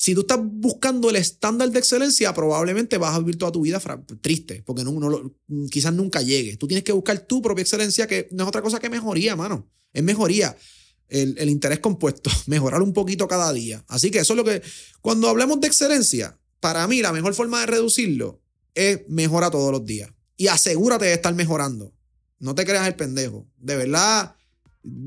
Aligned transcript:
Si 0.00 0.14
tú 0.14 0.22
estás 0.22 0.38
buscando 0.42 1.10
el 1.10 1.16
estándar 1.16 1.70
de 1.70 1.78
excelencia, 1.78 2.32
probablemente 2.32 2.96
vas 2.96 3.14
a 3.14 3.18
vivir 3.18 3.36
toda 3.36 3.52
tu 3.52 3.60
vida 3.60 3.78
triste, 4.22 4.62
porque 4.64 4.82
no, 4.82 4.92
no, 4.92 5.34
quizás 5.70 5.92
nunca 5.92 6.22
llegue. 6.22 6.56
Tú 6.56 6.66
tienes 6.66 6.84
que 6.84 6.92
buscar 6.92 7.20
tu 7.26 7.42
propia 7.42 7.60
excelencia, 7.60 8.06
que 8.06 8.26
no 8.30 8.44
es 8.44 8.48
otra 8.48 8.62
cosa 8.62 8.80
que 8.80 8.88
mejoría, 8.88 9.36
mano. 9.36 9.68
Es 9.92 10.02
mejoría. 10.02 10.56
El, 11.06 11.50
interés 11.50 11.80
compuesto, 11.80 12.30
mejorar 12.46 12.80
un 12.80 12.94
poquito 12.94 13.28
cada 13.28 13.52
día. 13.52 13.84
Así 13.88 14.10
que 14.10 14.20
eso 14.20 14.32
es 14.32 14.38
lo 14.38 14.44
que, 14.44 14.62
cuando 15.02 15.28
hablemos 15.28 15.60
de 15.60 15.66
excelencia, 15.66 16.40
para 16.60 16.86
mí 16.86 17.02
la 17.02 17.12
mejor 17.12 17.34
forma 17.34 17.60
de 17.60 17.66
reducirlo 17.66 18.40
es 18.74 19.02
mejora 19.06 19.50
todos 19.50 19.70
los 19.70 19.84
días. 19.84 20.10
Y 20.38 20.46
asegúrate 20.46 21.04
de 21.04 21.12
estar 21.12 21.34
mejorando. 21.34 21.92
No 22.38 22.54
te 22.54 22.64
creas 22.64 22.88
el 22.88 22.96
pendejo. 22.96 23.46
De 23.58 23.76
verdad, 23.76 24.34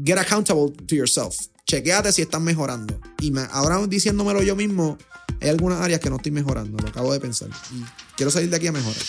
get 0.05 0.20
accountable 0.20 0.71
to 0.86 0.94
yourself. 0.94 1.48
Chequéate 1.66 2.11
si 2.11 2.21
estás 2.21 2.41
mejorando. 2.41 3.00
Y 3.21 3.32
ahora 3.52 3.80
diciéndomelo 3.88 4.43
yo 4.43 4.55
mismo, 4.55 4.98
hay 5.41 5.50
algunas 5.50 5.80
áreas 5.80 6.02
que 6.02 6.09
no 6.09 6.18
estoy 6.18 6.32
mejorando. 6.32 6.77
Lo 6.81 6.90
acabo 6.90 7.13
de 7.13 7.20
pensar. 7.20 7.49
Y 7.71 7.84
quiero 8.17 8.31
salir 8.31 8.49
de 8.49 8.58
aquí 8.58 8.67
a 8.67 8.73
mejorar. 8.73 9.02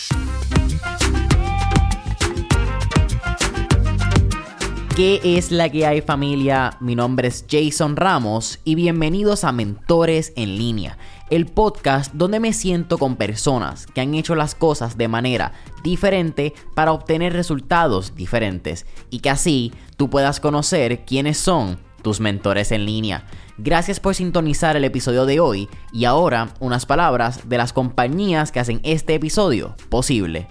¿Qué 4.95 5.19
es 5.21 5.51
la 5.51 5.69
que 5.69 5.85
hay 5.85 5.99
familia? 5.99 6.77
Mi 6.79 6.95
nombre 6.95 7.27
es 7.27 7.43
Jason 7.49 7.97
Ramos 7.97 8.59
y 8.63 8.75
bienvenidos 8.75 9.43
a 9.43 9.51
Mentores 9.51 10.31
en 10.37 10.57
línea, 10.57 10.97
el 11.29 11.47
podcast 11.47 12.13
donde 12.13 12.39
me 12.39 12.53
siento 12.53 12.97
con 12.97 13.17
personas 13.17 13.87
que 13.87 13.99
han 13.99 14.15
hecho 14.15 14.35
las 14.35 14.55
cosas 14.55 14.97
de 14.97 15.09
manera 15.09 15.51
diferente 15.83 16.53
para 16.73 16.93
obtener 16.93 17.33
resultados 17.33 18.15
diferentes 18.15 18.85
y 19.09 19.19
que 19.19 19.29
así 19.29 19.73
tú 19.97 20.09
puedas 20.09 20.39
conocer 20.39 21.03
quiénes 21.03 21.37
son 21.37 21.77
tus 22.05 22.19
mentores 22.19 22.71
en 22.71 22.85
línea. 22.85 23.25
Gracias 23.57 23.99
por 23.99 24.13
sintonizar 24.13 24.77
el 24.77 24.83
episodio 24.83 25.25
de 25.25 25.39
hoy 25.39 25.67
y 25.91 26.05
ahora 26.05 26.49
unas 26.59 26.85
palabras 26.85 27.49
de 27.49 27.57
las 27.57 27.73
compañías 27.73 28.51
que 28.51 28.59
hacen 28.59 28.79
este 28.83 29.15
episodio 29.15 29.75
posible. 29.89 30.47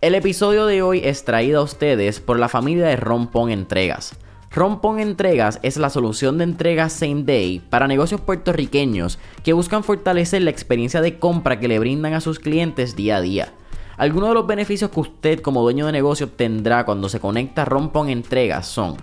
El 0.00 0.14
episodio 0.14 0.64
de 0.64 0.80
hoy 0.80 1.02
es 1.04 1.26
traído 1.26 1.60
a 1.60 1.62
ustedes 1.62 2.20
por 2.20 2.38
la 2.38 2.48
familia 2.48 2.86
de 2.86 2.96
Rompón 2.96 3.50
Entregas. 3.50 4.16
Rompón 4.50 4.98
Entregas 4.98 5.60
es 5.62 5.76
la 5.76 5.90
solución 5.90 6.38
de 6.38 6.44
entregas 6.44 6.94
same 6.94 7.24
day 7.24 7.60
para 7.60 7.86
negocios 7.86 8.22
puertorriqueños 8.22 9.18
que 9.44 9.52
buscan 9.52 9.84
fortalecer 9.84 10.40
la 10.40 10.48
experiencia 10.48 11.02
de 11.02 11.18
compra 11.18 11.60
que 11.60 11.68
le 11.68 11.78
brindan 11.78 12.14
a 12.14 12.22
sus 12.22 12.38
clientes 12.38 12.96
día 12.96 13.16
a 13.16 13.20
día. 13.20 13.52
Algunos 13.98 14.30
de 14.30 14.36
los 14.36 14.46
beneficios 14.46 14.90
que 14.90 15.00
usted 15.00 15.40
como 15.40 15.60
dueño 15.60 15.84
de 15.84 15.92
negocio 15.92 16.24
obtendrá 16.24 16.86
cuando 16.86 17.10
se 17.10 17.20
conecta 17.20 17.62
a 17.62 17.64
Rompón 17.66 18.08
Entregas 18.08 18.66
son 18.66 18.96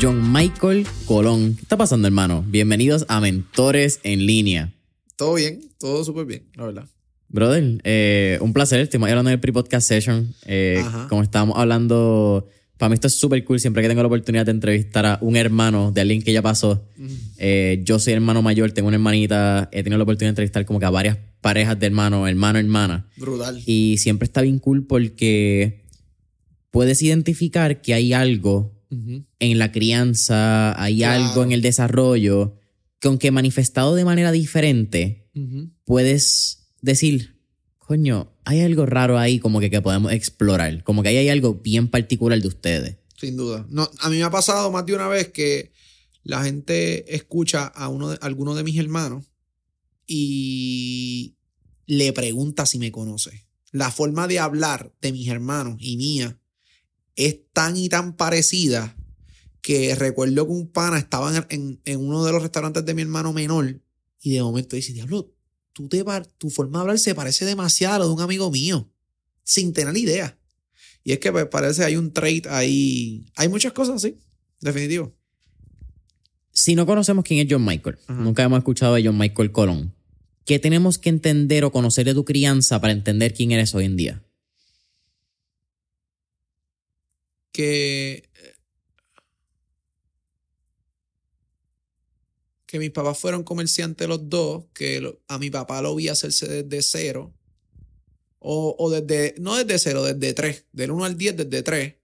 John 0.00 0.32
Michael 0.32 0.86
Colón. 1.06 1.56
¿Qué 1.56 1.62
está 1.62 1.76
pasando, 1.76 2.06
hermano? 2.08 2.42
Bienvenidos 2.46 3.04
a 3.08 3.20
Mentores 3.20 4.00
en 4.02 4.24
Línea. 4.26 4.72
Todo 5.20 5.34
bien, 5.34 5.60
todo 5.78 6.02
súper 6.02 6.24
bien, 6.24 6.44
la 6.56 6.64
verdad. 6.64 6.88
Brother, 7.28 7.78
eh, 7.84 8.38
un 8.40 8.54
placer. 8.54 8.80
Estamos 8.80 9.06
hablando 9.06 9.28
del 9.28 9.38
pre-podcast 9.38 9.86
session. 9.86 10.34
Eh, 10.46 10.82
como 11.10 11.22
estábamos 11.22 11.58
hablando 11.58 12.48
para 12.78 12.88
mí 12.88 12.94
esto 12.94 13.08
es 13.08 13.16
súper 13.16 13.44
cool 13.44 13.60
siempre 13.60 13.82
que 13.82 13.88
tengo 13.88 14.00
la 14.00 14.06
oportunidad 14.06 14.46
de 14.46 14.52
entrevistar 14.52 15.04
a 15.04 15.18
un 15.20 15.36
hermano 15.36 15.92
de 15.92 16.00
alguien 16.00 16.22
que 16.22 16.32
ya 16.32 16.40
pasó. 16.40 16.88
Eh, 17.36 17.82
yo 17.84 17.98
soy 17.98 18.14
hermano 18.14 18.40
mayor, 18.40 18.72
tengo 18.72 18.88
una 18.88 18.96
hermanita, 18.96 19.68
he 19.72 19.82
tenido 19.82 19.98
la 19.98 20.04
oportunidad 20.04 20.28
de 20.28 20.30
entrevistar 20.30 20.64
como 20.64 20.80
que 20.80 20.86
a 20.86 20.90
varias 20.90 21.18
parejas 21.42 21.78
de 21.78 21.84
hermanos, 21.84 22.26
hermano, 22.26 22.58
hermana. 22.58 23.06
Brutal. 23.18 23.62
Y 23.66 23.98
siempre 23.98 24.24
está 24.24 24.40
bien 24.40 24.58
cool 24.58 24.86
porque 24.86 25.84
puedes 26.70 27.02
identificar 27.02 27.82
que 27.82 27.92
hay 27.92 28.14
algo 28.14 28.72
en 28.88 29.58
la 29.58 29.70
crianza, 29.70 30.82
hay 30.82 31.02
algo 31.02 31.44
en 31.44 31.52
el 31.52 31.60
desarrollo, 31.60 32.56
que 33.00 33.08
aunque 33.08 33.30
manifestado 33.30 33.94
de 33.94 34.04
manera 34.04 34.30
diferente, 34.30 35.26
puedes 35.84 36.68
decir, 36.82 37.40
coño, 37.78 38.32
hay 38.44 38.60
algo 38.60 38.86
raro 38.86 39.18
ahí 39.18 39.38
como 39.38 39.58
que, 39.58 39.70
que 39.70 39.80
podemos 39.80 40.12
explorar, 40.12 40.84
como 40.84 41.02
que 41.02 41.08
ahí 41.08 41.16
hay 41.16 41.28
algo 41.30 41.54
bien 41.54 41.88
particular 41.88 42.40
de 42.40 42.48
ustedes. 42.48 42.96
Sin 43.18 43.36
duda. 43.36 43.66
No, 43.70 43.90
a 44.00 44.10
mí 44.10 44.16
me 44.16 44.22
ha 44.22 44.30
pasado 44.30 44.70
más 44.70 44.86
de 44.86 44.94
una 44.94 45.08
vez 45.08 45.28
que 45.28 45.72
la 46.22 46.44
gente 46.44 47.14
escucha 47.14 47.66
a 47.66 47.88
uno 47.88 48.10
de, 48.10 48.18
alguno 48.20 48.54
de 48.54 48.64
mis 48.64 48.78
hermanos 48.78 49.26
y 50.06 51.36
le 51.86 52.12
pregunta 52.12 52.66
si 52.66 52.78
me 52.78 52.92
conoce. 52.92 53.46
La 53.72 53.90
forma 53.90 54.28
de 54.28 54.38
hablar 54.38 54.92
de 55.00 55.12
mis 55.12 55.28
hermanos 55.28 55.76
y 55.78 55.96
mía 55.96 56.38
es 57.16 57.38
tan 57.52 57.76
y 57.76 57.88
tan 57.88 58.16
parecida 58.16 58.96
que 59.62 59.94
recuerdo 59.94 60.46
que 60.46 60.52
un 60.52 60.68
pana 60.68 60.98
estaba 60.98 61.46
en, 61.50 61.80
en 61.84 62.00
uno 62.00 62.24
de 62.24 62.32
los 62.32 62.42
restaurantes 62.42 62.84
de 62.84 62.94
mi 62.94 63.02
hermano 63.02 63.32
menor 63.32 63.80
y 64.22 64.32
de 64.32 64.42
momento 64.42 64.76
dice, 64.76 64.92
diablo, 64.92 65.32
tú 65.72 65.88
te, 65.88 66.04
tu 66.38 66.50
forma 66.50 66.78
de 66.78 66.82
hablar 66.82 66.98
se 66.98 67.14
parece 67.14 67.44
demasiado 67.44 67.94
a 67.94 67.98
lo 68.00 68.06
de 68.08 68.14
un 68.14 68.20
amigo 68.20 68.50
mío, 68.50 68.90
sin 69.42 69.72
tener 69.72 69.96
idea. 69.96 70.38
Y 71.02 71.12
es 71.12 71.18
que 71.18 71.32
pues, 71.32 71.46
parece 71.46 71.84
hay 71.84 71.96
un 71.96 72.12
trait 72.12 72.46
ahí. 72.46 73.26
Hay 73.36 73.48
muchas 73.48 73.72
cosas, 73.72 74.02
sí, 74.02 74.18
definitivo. 74.60 75.14
Si 76.52 76.74
no 76.74 76.84
conocemos 76.84 77.24
quién 77.24 77.40
es 77.40 77.46
John 77.50 77.64
Michael, 77.64 77.98
nunca 78.08 78.42
hemos 78.42 78.58
escuchado 78.58 78.94
de 78.94 79.04
John 79.04 79.16
Michael 79.16 79.52
Colón, 79.52 79.94
¿qué 80.44 80.58
tenemos 80.58 80.98
que 80.98 81.08
entender 81.08 81.64
o 81.64 81.72
conocer 81.72 82.04
de 82.04 82.14
tu 82.14 82.24
crianza 82.24 82.80
para 82.80 82.92
entender 82.92 83.32
quién 83.32 83.52
eres 83.52 83.74
hoy 83.74 83.86
en 83.86 83.96
día? 83.96 84.22
Que 87.52 88.28
que 92.70 92.78
mis 92.78 92.92
papás 92.92 93.18
fueron 93.18 93.42
comerciantes 93.42 94.06
los 94.06 94.30
dos, 94.30 94.66
que 94.72 95.18
a 95.26 95.38
mi 95.38 95.50
papá 95.50 95.82
lo 95.82 95.96
vi 95.96 96.06
hacerse 96.06 96.62
desde 96.62 96.82
cero, 96.82 97.34
o, 98.38 98.88
desde, 98.92 99.34
no 99.40 99.56
desde 99.56 99.76
cero, 99.80 100.04
desde 100.04 100.34
tres, 100.34 100.66
del 100.70 100.92
1 100.92 101.04
al 101.04 101.18
10 101.18 101.36
desde 101.36 101.64
tres, 101.64 101.96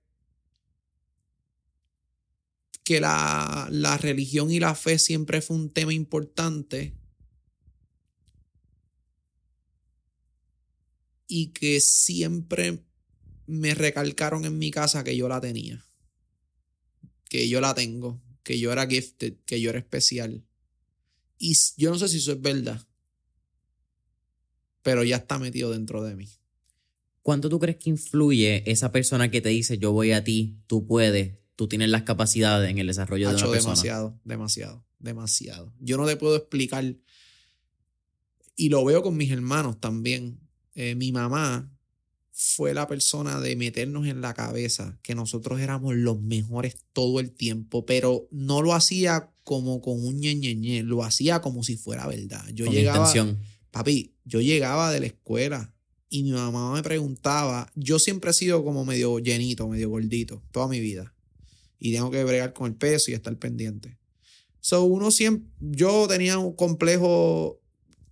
que 2.82 2.98
la, 2.98 3.68
la 3.70 3.96
religión 3.96 4.50
y 4.50 4.58
la 4.58 4.74
fe 4.74 4.98
siempre 4.98 5.40
fue 5.40 5.56
un 5.56 5.70
tema 5.70 5.94
importante 5.94 6.96
y 11.28 11.52
que 11.52 11.80
siempre 11.80 12.82
me 13.46 13.72
recalcaron 13.76 14.44
en 14.44 14.58
mi 14.58 14.72
casa 14.72 15.04
que 15.04 15.16
yo 15.16 15.28
la 15.28 15.40
tenía, 15.40 15.86
que 17.28 17.48
yo 17.48 17.60
la 17.60 17.72
tengo, 17.72 18.20
que 18.42 18.58
yo 18.58 18.72
era 18.72 18.88
gifted, 18.88 19.36
que 19.46 19.60
yo 19.60 19.70
era 19.70 19.78
especial. 19.78 20.45
Y 21.38 21.56
yo 21.76 21.90
no 21.90 21.98
sé 21.98 22.08
si 22.08 22.18
eso 22.18 22.32
es 22.32 22.40
verdad, 22.40 22.86
pero 24.82 25.04
ya 25.04 25.16
está 25.16 25.38
metido 25.38 25.70
dentro 25.70 26.02
de 26.02 26.16
mí. 26.16 26.28
¿Cuánto 27.22 27.48
tú 27.48 27.58
crees 27.58 27.78
que 27.78 27.90
influye 27.90 28.70
esa 28.70 28.92
persona 28.92 29.30
que 29.30 29.40
te 29.40 29.48
dice 29.48 29.78
yo 29.78 29.92
voy 29.92 30.12
a 30.12 30.22
ti, 30.22 30.60
tú 30.68 30.86
puedes, 30.86 31.34
tú 31.56 31.66
tienes 31.66 31.88
las 31.88 32.02
capacidades 32.02 32.70
en 32.70 32.78
el 32.78 32.86
desarrollo 32.86 33.28
de 33.28 33.34
una 33.34 33.50
persona? 33.50 33.72
Demasiado, 33.72 34.20
demasiado, 34.24 34.86
demasiado. 35.00 35.74
Yo 35.80 35.96
no 35.96 36.06
te 36.06 36.16
puedo 36.16 36.36
explicar 36.36 36.96
y 38.54 38.68
lo 38.68 38.84
veo 38.84 39.02
con 39.02 39.16
mis 39.16 39.30
hermanos 39.30 39.80
también. 39.80 40.38
Eh, 40.74 40.94
mi 40.94 41.10
mamá 41.10 41.68
fue 42.30 42.74
la 42.74 42.86
persona 42.86 43.40
de 43.40 43.56
meternos 43.56 44.06
en 44.06 44.20
la 44.20 44.34
cabeza 44.34 44.98
que 45.02 45.14
nosotros 45.14 45.58
éramos 45.58 45.96
los 45.96 46.20
mejores 46.20 46.84
todo 46.92 47.18
el 47.18 47.32
tiempo, 47.32 47.86
pero 47.86 48.28
no 48.30 48.62
lo 48.62 48.74
hacía 48.74 49.32
como 49.46 49.80
con 49.80 50.04
un 50.04 50.18
ñeñeñe, 50.18 50.82
lo 50.82 51.04
hacía 51.04 51.40
como 51.40 51.62
si 51.62 51.76
fuera 51.76 52.08
verdad. 52.08 52.44
Yo 52.52 52.66
llegaba, 52.66 53.08
papi, 53.70 54.12
yo 54.24 54.40
llegaba 54.40 54.90
de 54.90 54.98
la 54.98 55.06
escuela 55.06 55.72
y 56.08 56.24
mi 56.24 56.32
mamá 56.32 56.74
me 56.74 56.82
preguntaba, 56.82 57.70
yo 57.76 58.00
siempre 58.00 58.32
he 58.32 58.34
sido 58.34 58.64
como 58.64 58.84
medio 58.84 59.20
llenito, 59.20 59.68
medio 59.68 59.88
gordito, 59.88 60.42
toda 60.50 60.66
mi 60.66 60.80
vida. 60.80 61.14
y 61.78 61.92
tengo 61.92 62.10
que 62.10 62.24
bregar 62.24 62.54
con 62.54 62.66
el 62.66 62.74
peso 62.74 63.12
y 63.12 63.14
estar 63.14 63.38
pendiente. 63.38 63.96
So, 64.58 64.82
uno 64.82 65.12
siempre, 65.12 65.48
yo 65.60 66.08
tenía 66.08 66.38
un 66.38 66.56
complejo 66.56 67.60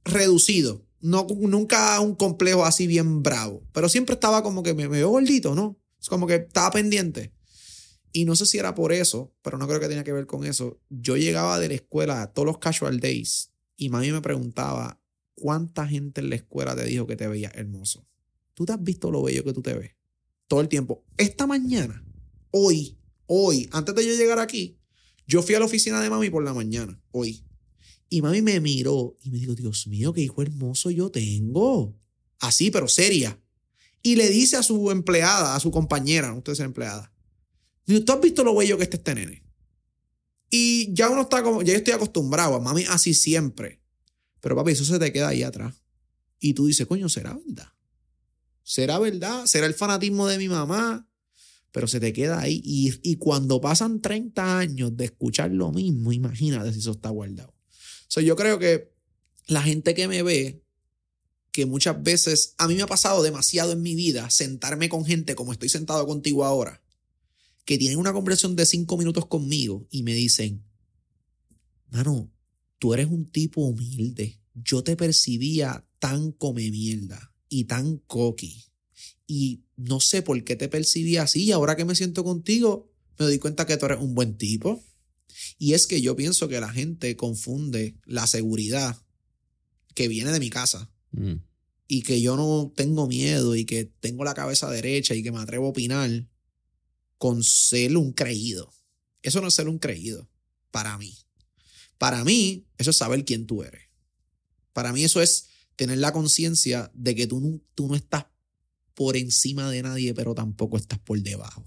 reducido, 0.05 0.87
no, 1.01 1.27
nunca 1.41 1.99
un 1.99 2.15
complejo 2.15 2.65
así 2.65 2.87
bien 2.87 3.25
bravo, 3.25 3.67
pero 3.73 3.89
siempre 3.89 4.15
estaba 4.15 4.45
como 4.45 4.63
que 4.63 4.73
me, 4.73 4.85
me 4.89 4.99
veo 4.99 5.09
gordito, 5.09 5.57
¿no? 5.57 5.81
Es 6.01 6.09
como 6.09 6.29
que 6.29 6.37
estaba 6.37 6.71
pendiente. 6.71 7.33
Y 8.17 8.27
no 8.27 8.37
sé 8.37 8.47
si 8.47 8.59
era 8.59 8.77
por 8.77 8.93
eso, 8.93 9.35
pero 9.43 9.59
no 9.59 9.67
creo 9.67 9.81
que 9.81 9.89
tenía 9.89 10.05
que 10.05 10.13
ver 10.13 10.27
con 10.27 10.47
eso. 10.47 10.81
Yo 10.89 11.17
llegaba 11.17 11.59
de 11.59 11.67
la 11.67 11.75
escuela 11.75 12.23
a 12.23 12.33
todos 12.33 12.47
los 12.47 12.59
casual 12.59 13.01
days 13.01 13.51
y 13.77 13.89
mami 13.89 14.13
me 14.13 14.21
preguntaba, 14.21 15.03
¿cuánta 15.35 15.85
gente 15.89 16.21
en 16.21 16.31
la 16.31 16.37
escuela 16.37 16.77
te 16.77 16.85
dijo 16.85 17.09
que 17.09 17.17
te 17.17 17.27
veías 17.27 17.53
hermoso? 17.57 18.07
¿Tú 18.55 18.65
te 18.67 18.73
has 18.73 18.81
visto 18.81 19.11
lo 19.11 19.21
bello 19.21 19.43
que 19.43 19.53
tú 19.53 19.63
te 19.63 19.75
ves? 19.75 19.97
Todo 20.47 20.61
el 20.61 20.69
tiempo. 20.69 21.05
Esta 21.17 21.49
mañana, 21.49 22.05
hoy, 22.53 22.97
hoy, 23.27 23.69
antes 23.73 23.97
de 23.97 24.07
yo 24.07 24.15
llegar 24.15 24.39
aquí, 24.39 24.79
yo 25.27 25.43
fui 25.43 25.57
a 25.57 25.59
la 25.59 25.65
oficina 25.65 26.01
de 26.01 26.09
mami 26.09 26.31
por 26.31 26.45
la 26.45 26.55
mañana, 26.55 27.03
hoy. 27.11 27.45
Y 28.09 28.23
mami 28.23 28.43
me 28.43 28.61
miró 28.61 29.17
y 29.25 29.31
me 29.31 29.39
dijo, 29.39 29.57
Dios 29.57 29.89
mío, 29.89 30.13
qué 30.13 30.21
hijo 30.21 30.41
hermoso 30.41 30.89
yo 30.93 31.11
tengo. 31.11 31.99
Así, 32.39 32.71
pero 32.71 32.87
seria. 32.87 33.43
Y 34.03 34.15
le 34.15 34.29
dice 34.29 34.57
a 34.57 34.63
su 34.63 34.93
empleada, 34.93 35.57
a 35.57 35.61
su 35.61 35.73
compañera, 35.73 36.29
no 36.29 36.39
usted 36.39 36.53
es 36.53 36.61
empleada, 36.61 37.13
¿tú 37.87 38.13
has 38.13 38.21
visto 38.21 38.45
lo 38.45 38.55
bello 38.55 38.77
que 38.77 38.85
está 38.85 38.97
este 38.97 39.15
nene? 39.15 39.45
Y 40.51 40.95
ya 40.95 41.11
uno 41.11 41.23
está 41.23 41.43
como, 41.43 41.63
ya 41.63 41.73
yo 41.73 41.79
estoy 41.79 41.95
acostumbrado 41.95 42.55
a 42.55 42.61
mami 42.61 42.85
así 42.89 43.15
siempre. 43.15 43.81
Pero 44.41 44.55
papi, 44.55 44.73
eso 44.73 44.85
se 44.85 44.99
te 44.99 45.13
queda 45.13 45.29
ahí 45.29 45.43
atrás. 45.43 45.75
Y 46.39 46.55
tú 46.55 46.67
dices, 46.67 46.87
coño, 46.87 47.09
¿será 47.09 47.35
verdad? 47.35 47.73
¿Será 48.63 48.99
verdad? 48.99 49.47
¿Será 49.47 49.67
el 49.67 49.75
fanatismo 49.75 50.27
de 50.27 50.39
mi 50.39 50.49
mamá? 50.49 51.09
Pero 51.73 51.89
se 51.89 51.99
te 51.99 52.13
queda 52.13 52.41
ahí. 52.41 52.61
Y, 52.63 52.93
y 53.03 53.17
cuando 53.17 53.61
pasan 53.61 54.01
30 54.01 54.59
años 54.59 54.97
de 54.97 55.07
escuchar 55.07 55.51
lo 55.51 55.73
mismo, 55.73 56.13
imagínate 56.13 56.73
si 56.73 56.79
eso 56.79 56.93
está 56.93 57.09
guardado. 57.09 57.55
So, 58.07 58.21
yo 58.21 58.37
creo 58.37 58.59
que 58.59 58.93
la 59.49 59.63
gente 59.63 59.95
que 59.95 60.07
me 60.07 60.23
ve, 60.23 60.63
que 61.51 61.67
muchas 61.67 62.01
veces, 62.01 62.55
a 62.59 62.69
mí 62.69 62.75
me 62.75 62.83
ha 62.83 62.87
pasado 62.87 63.23
demasiado 63.23 63.73
en 63.73 63.83
mi 63.83 63.97
vida 63.97 64.31
sentarme 64.31 64.89
con 64.89 65.05
gente 65.05 65.35
como 65.35 65.53
estoy 65.53 65.69
sentado 65.69 66.07
contigo 66.07 66.45
ahora, 66.45 66.84
que 67.65 67.79
tienen 67.79 67.99
una 67.99 68.13
conversación 68.13 68.57
de 68.57 68.67
cinco 68.67 68.97
minutos 68.99 69.27
conmigo 69.27 69.87
y 69.91 70.03
me 70.03 70.15
dicen, 70.15 70.65
mano, 71.91 72.31
tú 72.79 72.95
eres 72.95 73.07
un 73.07 73.31
tipo 73.31 73.63
humilde. 73.63 74.41
Yo 74.55 74.83
te 74.85 74.97
percibía 74.97 75.87
tan 75.99 76.33
come 76.33 76.71
mierda 76.71 77.33
y 77.49 77.65
tan 77.65 77.99
coqui. 77.99 78.65
Y 79.27 79.63
no 79.77 80.01
sé 80.01 80.23
por 80.23 80.43
qué 80.45 80.57
te 80.57 80.69
percibía 80.69 81.23
así. 81.23 81.45
Y 81.45 81.53
ahora 81.53 81.77
que 81.77 81.85
me 81.85 81.95
siento 81.95 82.23
contigo, 82.25 82.93
me 83.19 83.25
doy 83.25 83.39
cuenta 83.39 83.67
que 83.67 83.77
tú 83.77 83.87
eres 83.87 84.01
un 84.01 84.15
buen 84.15 84.37
tipo. 84.37 84.85
Y 85.59 85.73
es 85.73 85.87
que 85.87 86.01
yo 86.01 86.15
pienso 86.15 86.49
que 86.49 86.61
la 86.61 86.73
gente 86.73 87.17
confunde 87.17 87.97
la 88.05 88.27
seguridad 88.27 89.03
que 89.95 90.09
viene 90.09 90.33
de 90.33 90.41
mi 90.41 90.51
casa 90.51 90.91
Mm. 91.17 91.35
y 91.87 92.03
que 92.03 92.21
yo 92.21 92.37
no 92.37 92.73
tengo 92.75 93.07
miedo 93.07 93.55
y 93.55 93.65
que 93.65 93.85
tengo 93.85 94.25
la 94.25 94.35
cabeza 94.35 94.71
derecha 94.71 95.15
y 95.15 95.23
que 95.23 95.31
me 95.31 95.39
atrevo 95.39 95.67
a 95.67 95.71
opinar 95.71 96.29
con 97.19 97.43
ser 97.43 97.97
un 97.97 98.13
creído. 98.13 98.73
Eso 99.23 99.41
no 99.41 99.49
es 99.49 99.55
ser 99.55 99.69
un 99.69 99.79
creído 99.79 100.29
para 100.71 100.99
mí. 100.99 101.17
Para 101.99 102.25
mí, 102.25 102.67
eso 102.79 102.91
es 102.91 102.97
saber 102.97 103.25
quién 103.25 103.47
tú 103.47 103.63
eres. 103.63 103.83
Para 104.73 104.93
mí 104.93 105.05
eso 105.05 105.23
es 105.23 105.49
tener 105.77 105.99
la 105.99 106.13
conciencia 106.13 106.91
de 106.95 107.15
que 107.15 107.27
tú 107.27 107.41
no, 107.41 107.61
tú 107.75 107.89
no 107.89 107.95
estás 107.95 108.27
por 108.95 109.17
encima 109.17 109.71
de 109.71 109.83
nadie, 109.83 110.15
pero 110.15 110.35
tampoco 110.35 110.77
estás 110.77 110.99
por 110.99 111.21
debajo. 111.21 111.65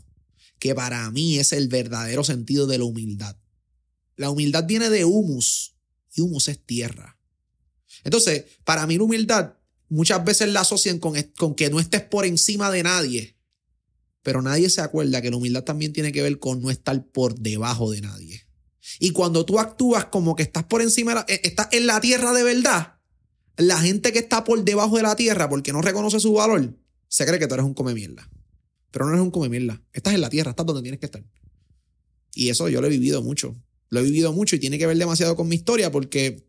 Que 0.60 0.74
para 0.76 1.10
mí 1.12 1.38
es 1.38 1.54
el 1.54 1.68
verdadero 1.68 2.24
sentido 2.24 2.68
de 2.68 2.78
la 2.78 2.86
humildad. 2.86 3.38
La 4.16 4.30
humildad 4.30 4.66
viene 4.66 4.90
de 4.90 5.06
humus 5.06 5.76
y 6.14 6.22
humus 6.22 6.48
es 6.48 6.66
tierra. 6.66 7.20
Entonces, 8.04 8.46
para 8.64 8.88
mí 8.88 8.98
la 8.98 9.04
humildad 9.04 9.54
muchas 9.90 10.24
veces 10.24 10.50
la 10.50 10.62
asocian 10.62 11.00
con, 11.00 11.22
con 11.38 11.56
que 11.56 11.70
no 11.70 11.80
estés 11.80 12.02
por 12.02 12.26
encima 12.26 12.72
de 12.72 12.84
nadie. 12.84 13.37
Pero 14.28 14.42
nadie 14.42 14.70
se 14.70 14.82
acuerda 14.82 15.22
que 15.22 15.30
la 15.30 15.38
humildad 15.38 15.64
también 15.64 15.94
tiene 15.94 16.12
que 16.12 16.22
ver 16.22 16.38
con 16.38 16.62
no 16.62 16.70
estar 16.70 17.02
por 17.14 17.40
debajo 17.40 17.92
de 17.92 18.02
nadie. 18.02 18.46
Y 19.00 19.12
cuando 19.12 19.46
tú 19.46 19.58
actúas 19.58 20.08
como 20.08 20.36
que 20.36 20.44
estás 20.44 20.66
por 20.66 20.82
encima, 20.82 21.24
eh, 21.30 21.40
estás 21.46 21.70
en 21.72 21.88
la 21.88 22.02
tierra 22.02 22.34
de 22.34 22.44
verdad, 22.44 22.96
la 23.56 23.80
gente 23.80 24.12
que 24.12 24.20
está 24.20 24.44
por 24.44 24.62
debajo 24.66 24.98
de 24.98 25.04
la 25.04 25.16
tierra 25.16 25.48
porque 25.48 25.72
no 25.72 25.82
reconoce 25.82 26.20
su 26.20 26.34
valor, 26.34 26.78
se 27.08 27.26
cree 27.26 27.40
que 27.40 27.48
tú 27.48 27.54
eres 27.54 27.66
un 27.66 27.74
come 27.74 27.94
mierda. 27.94 28.30
Pero 28.92 29.06
no 29.06 29.14
eres 29.14 29.24
un 29.24 29.32
come 29.32 29.48
mierda. 29.48 29.82
Estás 29.94 30.14
en 30.14 30.20
la 30.20 30.30
tierra, 30.30 30.50
estás 30.50 30.66
donde 30.66 30.82
tienes 30.82 31.00
que 31.00 31.06
estar. 31.06 31.24
Y 32.34 32.50
eso 32.50 32.68
yo 32.68 32.82
lo 32.82 32.88
he 32.88 32.90
vivido 32.90 33.22
mucho. 33.22 33.56
Lo 33.88 34.02
he 34.02 34.04
vivido 34.04 34.34
mucho 34.34 34.58
y 34.58 34.60
tiene 34.60 34.78
que 34.78 34.88
ver 34.88 34.98
demasiado 34.98 35.38
con 35.38 35.48
mi 35.48 35.56
historia 35.56 35.90
porque, 35.90 36.46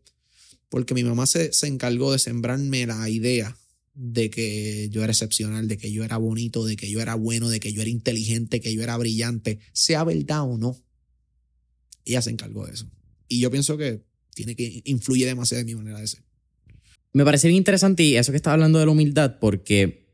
porque 0.67 0.93
mi 0.93 1.05
mamá 1.05 1.25
se, 1.27 1.53
se 1.53 1.67
encargó 1.67 2.11
de 2.11 2.19
sembrarme 2.19 2.85
la 2.87 3.07
idea 3.07 3.57
de 3.93 4.29
que 4.29 4.89
yo 4.89 5.03
era 5.03 5.11
excepcional, 5.11 5.67
de 5.67 5.77
que 5.77 5.91
yo 5.91 6.03
era 6.03 6.17
bonito, 6.17 6.65
de 6.65 6.75
que 6.75 6.89
yo 6.89 7.01
era 7.01 7.15
bueno, 7.15 7.49
de 7.49 7.59
que 7.59 7.73
yo 7.73 7.81
era 7.81 7.89
inteligente, 7.89 8.61
que 8.61 8.73
yo 8.73 8.81
era 8.81 8.97
brillante, 8.97 9.59
sea 9.73 10.03
verdad 10.03 10.43
o 10.43 10.57
no. 10.57 10.77
Ella 12.05 12.21
se 12.21 12.29
encargó 12.29 12.65
de 12.65 12.73
eso. 12.73 12.89
Y 13.27 13.39
yo 13.39 13.51
pienso 13.51 13.77
que 13.77 14.03
tiene 14.33 14.55
que 14.55 14.81
influye 14.85 15.25
demasiado 15.25 15.61
en 15.61 15.65
mi 15.65 15.75
manera 15.75 15.99
de 15.99 16.07
ser. 16.07 16.23
Me 17.11 17.25
parece 17.25 17.47
bien 17.47 17.57
interesante 17.57 18.03
y 18.03 18.15
eso 18.15 18.31
que 18.31 18.37
estás 18.37 18.53
hablando 18.53 18.79
de 18.79 18.85
la 18.85 18.91
humildad, 18.91 19.39
porque 19.39 20.09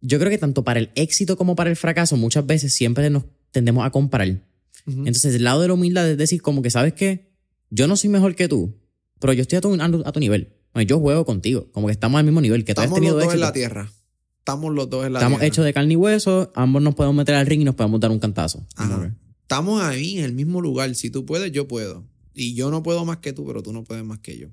yo 0.00 0.18
creo 0.18 0.30
que 0.30 0.38
tanto 0.38 0.64
para 0.64 0.80
el 0.80 0.90
éxito 0.94 1.36
como 1.36 1.56
para 1.56 1.70
el 1.70 1.76
fracaso, 1.76 2.16
muchas 2.16 2.46
veces 2.46 2.74
siempre 2.74 3.10
nos 3.10 3.24
tendemos 3.50 3.84
a 3.84 3.90
comparar. 3.90 4.46
Entonces, 4.86 5.34
el 5.34 5.44
lado 5.44 5.60
de 5.60 5.68
la 5.68 5.74
humildad 5.74 6.08
es 6.10 6.16
decir, 6.16 6.40
como 6.40 6.62
que, 6.62 6.70
¿sabes 6.70 6.94
qué? 6.94 7.34
Yo 7.68 7.86
no 7.86 7.96
soy 7.96 8.08
mejor 8.08 8.34
que 8.34 8.48
tú, 8.48 8.80
pero 9.20 9.34
yo 9.34 9.42
estoy 9.42 9.58
a 9.58 9.60
tu, 9.60 9.74
a 9.74 10.12
tu 10.12 10.20
nivel. 10.20 10.57
Bueno, 10.74 10.86
Yo 10.88 10.98
juego 11.00 11.24
contigo, 11.24 11.68
como 11.72 11.86
que 11.86 11.92
estamos 11.92 12.18
al 12.18 12.24
mismo 12.24 12.40
nivel, 12.40 12.64
que 12.64 12.74
tú 12.74 12.80
has 12.80 12.86
Estamos 12.86 13.00
los 13.00 13.10
tenido 13.10 13.24
dos 13.24 13.34
en 13.34 13.40
la 13.40 13.52
tierra. 13.52 13.92
Estamos 14.38 14.74
los 14.74 14.88
dos 14.90 15.06
en 15.06 15.12
la 15.12 15.18
Estamos 15.18 15.38
tierra. 15.40 15.48
hechos 15.48 15.64
de 15.64 15.72
carne 15.72 15.92
y 15.92 15.96
hueso, 15.96 16.52
ambos 16.54 16.82
nos 16.82 16.94
podemos 16.94 17.16
meter 17.16 17.34
al 17.34 17.46
ring 17.46 17.60
y 17.62 17.64
nos 17.64 17.74
podemos 17.74 18.00
dar 18.00 18.10
un 18.10 18.18
cantazo. 18.18 18.66
Ajá. 18.76 19.14
Estamos 19.42 19.82
ahí 19.82 20.18
en 20.18 20.24
el 20.24 20.32
mismo 20.32 20.60
lugar. 20.60 20.94
Si 20.94 21.10
tú 21.10 21.24
puedes, 21.26 21.50
yo 21.52 21.66
puedo. 21.68 22.04
Y 22.34 22.54
yo 22.54 22.70
no 22.70 22.82
puedo 22.82 23.04
más 23.04 23.18
que 23.18 23.32
tú, 23.32 23.46
pero 23.46 23.62
tú 23.62 23.72
no 23.72 23.84
puedes 23.84 24.04
más 24.04 24.20
que 24.20 24.38
yo. 24.38 24.48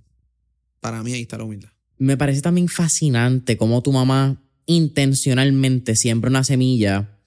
Para 0.80 1.04
mí 1.04 1.14
ahí 1.14 1.22
está 1.22 1.38
la 1.38 1.44
humildad. 1.44 1.70
Me 1.98 2.18
parece 2.18 2.42
también 2.42 2.68
fascinante 2.68 3.58
cómo 3.58 3.82
tu 3.82 3.92
mamá 3.92 4.42
intencionalmente 4.66 5.96
siembra 5.96 6.30
una 6.30 6.44
semilla 6.44 7.20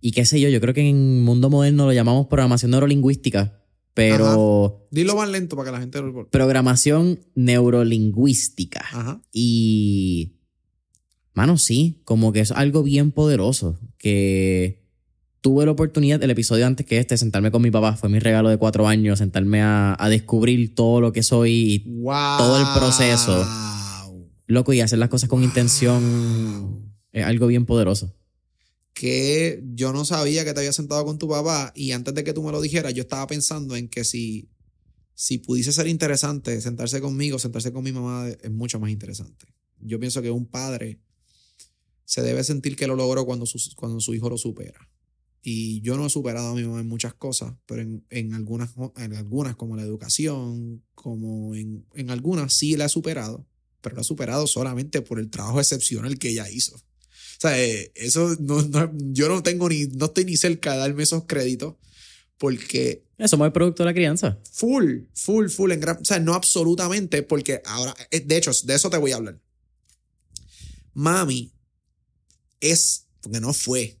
y 0.00 0.12
qué 0.12 0.24
sé 0.24 0.40
yo, 0.40 0.48
yo 0.48 0.60
creo 0.60 0.74
que 0.74 0.80
en 0.88 0.96
el 1.18 1.22
mundo 1.22 1.50
moderno 1.50 1.84
lo 1.86 1.92
llamamos 1.92 2.26
programación 2.26 2.70
neurolingüística, 2.70 3.60
pero 3.96 4.86
Dilo 4.90 5.16
más 5.16 5.30
lento 5.30 5.56
para 5.56 5.70
que 5.70 5.72
la 5.72 5.80
gente 5.80 6.02
lo... 6.02 6.28
programación 6.28 7.18
neurolingüística. 7.34 8.80
Ajá. 8.92 9.22
Y, 9.32 10.34
mano, 11.32 11.56
sí, 11.56 12.02
como 12.04 12.30
que 12.30 12.40
es 12.40 12.52
algo 12.52 12.82
bien 12.82 13.10
poderoso. 13.10 13.80
Que 13.96 14.84
tuve 15.40 15.64
la 15.64 15.72
oportunidad, 15.72 16.22
el 16.22 16.30
episodio 16.30 16.66
antes 16.66 16.84
que 16.84 16.98
este, 16.98 17.16
sentarme 17.16 17.50
con 17.50 17.62
mi 17.62 17.70
papá, 17.70 17.96
fue 17.96 18.10
mi 18.10 18.18
regalo 18.18 18.50
de 18.50 18.58
cuatro 18.58 18.86
años, 18.86 19.20
sentarme 19.20 19.62
a, 19.62 19.96
a 19.98 20.10
descubrir 20.10 20.74
todo 20.74 21.00
lo 21.00 21.14
que 21.14 21.22
soy 21.22 21.52
y, 21.86 22.02
Wow. 22.02 22.36
Todo 22.36 22.58
el 22.60 22.66
proceso. 22.78 23.46
loco, 24.46 24.74
y 24.74 24.82
hacer 24.82 24.98
las 24.98 25.08
cosas 25.08 25.30
con 25.30 25.42
intención. 25.42 26.92
Es 27.12 27.24
algo 27.24 27.46
bien 27.46 27.64
poderoso. 27.64 28.12
Que 28.96 29.62
yo 29.74 29.92
no 29.92 30.06
sabía 30.06 30.42
que 30.46 30.54
te 30.54 30.60
había 30.60 30.72
sentado 30.72 31.04
con 31.04 31.18
tu 31.18 31.28
papá 31.28 31.70
y 31.76 31.92
antes 31.92 32.14
de 32.14 32.24
que 32.24 32.32
tú 32.32 32.42
me 32.42 32.50
lo 32.50 32.62
dijeras, 32.62 32.94
yo 32.94 33.02
estaba 33.02 33.26
pensando 33.26 33.76
en 33.76 33.88
que 33.88 34.04
si, 34.04 34.48
si 35.14 35.36
pudiese 35.36 35.70
ser 35.70 35.86
interesante 35.86 36.58
sentarse 36.62 37.02
conmigo, 37.02 37.38
sentarse 37.38 37.72
con 37.72 37.84
mi 37.84 37.92
mamá 37.92 38.26
es 38.28 38.50
mucho 38.50 38.80
más 38.80 38.90
interesante. 38.90 39.48
Yo 39.80 40.00
pienso 40.00 40.22
que 40.22 40.30
un 40.30 40.46
padre 40.46 40.98
se 42.06 42.22
debe 42.22 42.42
sentir 42.42 42.74
que 42.74 42.86
lo 42.86 42.96
logró 42.96 43.26
cuando 43.26 43.44
su, 43.44 43.58
cuando 43.76 44.00
su 44.00 44.14
hijo 44.14 44.30
lo 44.30 44.38
supera. 44.38 44.88
Y 45.42 45.82
yo 45.82 45.98
no 45.98 46.06
he 46.06 46.10
superado 46.10 46.48
a 46.48 46.54
mi 46.54 46.62
mamá 46.62 46.80
en 46.80 46.88
muchas 46.88 47.12
cosas, 47.12 47.52
pero 47.66 47.82
en, 47.82 48.06
en 48.08 48.32
algunas, 48.32 48.70
en 48.96 49.12
algunas, 49.14 49.56
como 49.56 49.76
la 49.76 49.82
educación, 49.82 50.82
como 50.94 51.54
en, 51.54 51.84
en 51.94 52.10
algunas 52.10 52.54
sí 52.54 52.76
la 52.76 52.86
he 52.86 52.88
superado, 52.88 53.46
pero 53.82 53.96
la 53.96 54.00
he 54.00 54.04
superado 54.04 54.46
solamente 54.46 55.02
por 55.02 55.20
el 55.20 55.28
trabajo 55.28 55.60
excepcional 55.60 56.18
que 56.18 56.30
ella 56.30 56.48
hizo. 56.48 56.80
O 57.36 57.40
sea, 57.40 57.62
eh, 57.62 57.92
eso 57.94 58.34
no, 58.40 58.62
no- 58.62 58.92
yo 59.12 59.28
no 59.28 59.42
tengo 59.42 59.68
ni, 59.68 59.86
no 59.86 60.06
estoy 60.06 60.24
ni 60.24 60.36
cerca 60.36 60.72
de 60.72 60.78
darme 60.78 61.02
esos 61.02 61.24
créditos 61.26 61.74
porque 62.38 63.04
Eso 63.18 63.28
somos 63.28 63.46
el 63.46 63.52
producto 63.52 63.82
de 63.82 63.90
la 63.90 63.94
crianza. 63.94 64.38
full, 64.52 65.04
full, 65.14 65.48
full, 65.48 65.72
en 65.72 65.80
gran, 65.80 65.98
o 66.00 66.04
sea, 66.04 66.18
no 66.20 66.34
absolutamente, 66.34 67.22
porque 67.22 67.62
ahora, 67.64 67.94
eh, 68.10 68.20
de 68.20 68.36
hecho, 68.36 68.50
de 68.64 68.74
eso 68.74 68.90
te 68.90 68.98
voy 68.98 69.12
a 69.12 69.16
hablar. 69.16 69.38
Mami 70.94 71.52
es, 72.60 73.06
porque 73.20 73.40
no 73.40 73.52
fue 73.52 73.98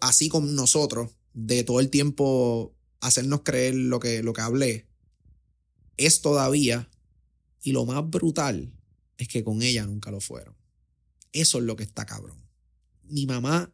así 0.00 0.28
con 0.28 0.54
nosotros, 0.54 1.10
de 1.34 1.62
todo 1.64 1.80
el 1.80 1.88
tiempo 1.90 2.74
hacernos 3.00 3.42
creer 3.42 3.74
lo 3.74 4.00
que, 4.00 4.22
lo 4.22 4.32
que 4.32 4.40
hablé, 4.40 4.86
es 5.96 6.20
todavía, 6.20 6.90
y 7.62 7.72
lo 7.72 7.84
más 7.84 8.08
brutal 8.08 8.72
es 9.18 9.28
que 9.28 9.44
con 9.44 9.62
ella 9.62 9.84
nunca 9.86 10.10
lo 10.10 10.20
fueron. 10.20 10.54
Eso 11.32 11.58
es 11.58 11.64
lo 11.64 11.76
que 11.76 11.82
está 11.84 12.06
cabrón. 12.06 12.42
Mi 13.10 13.26
mamá 13.26 13.72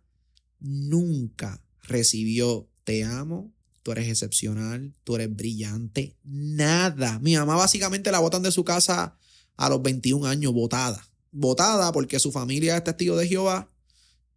nunca 0.60 1.62
recibió 1.82 2.68
te 2.84 3.04
amo, 3.04 3.52
tú 3.82 3.92
eres 3.92 4.08
excepcional, 4.08 4.94
tú 5.04 5.16
eres 5.16 5.34
brillante, 5.34 6.16
nada. 6.24 7.18
Mi 7.20 7.36
mamá 7.36 7.56
básicamente 7.56 8.10
la 8.10 8.18
botan 8.18 8.42
de 8.42 8.52
su 8.52 8.64
casa 8.64 9.16
a 9.56 9.68
los 9.68 9.82
21 9.82 10.26
años, 10.26 10.52
botada. 10.52 11.06
Botada 11.30 11.92
porque 11.92 12.18
su 12.18 12.32
familia 12.32 12.76
es 12.76 12.84
testigo 12.84 13.16
de 13.16 13.28
Jehová 13.28 13.70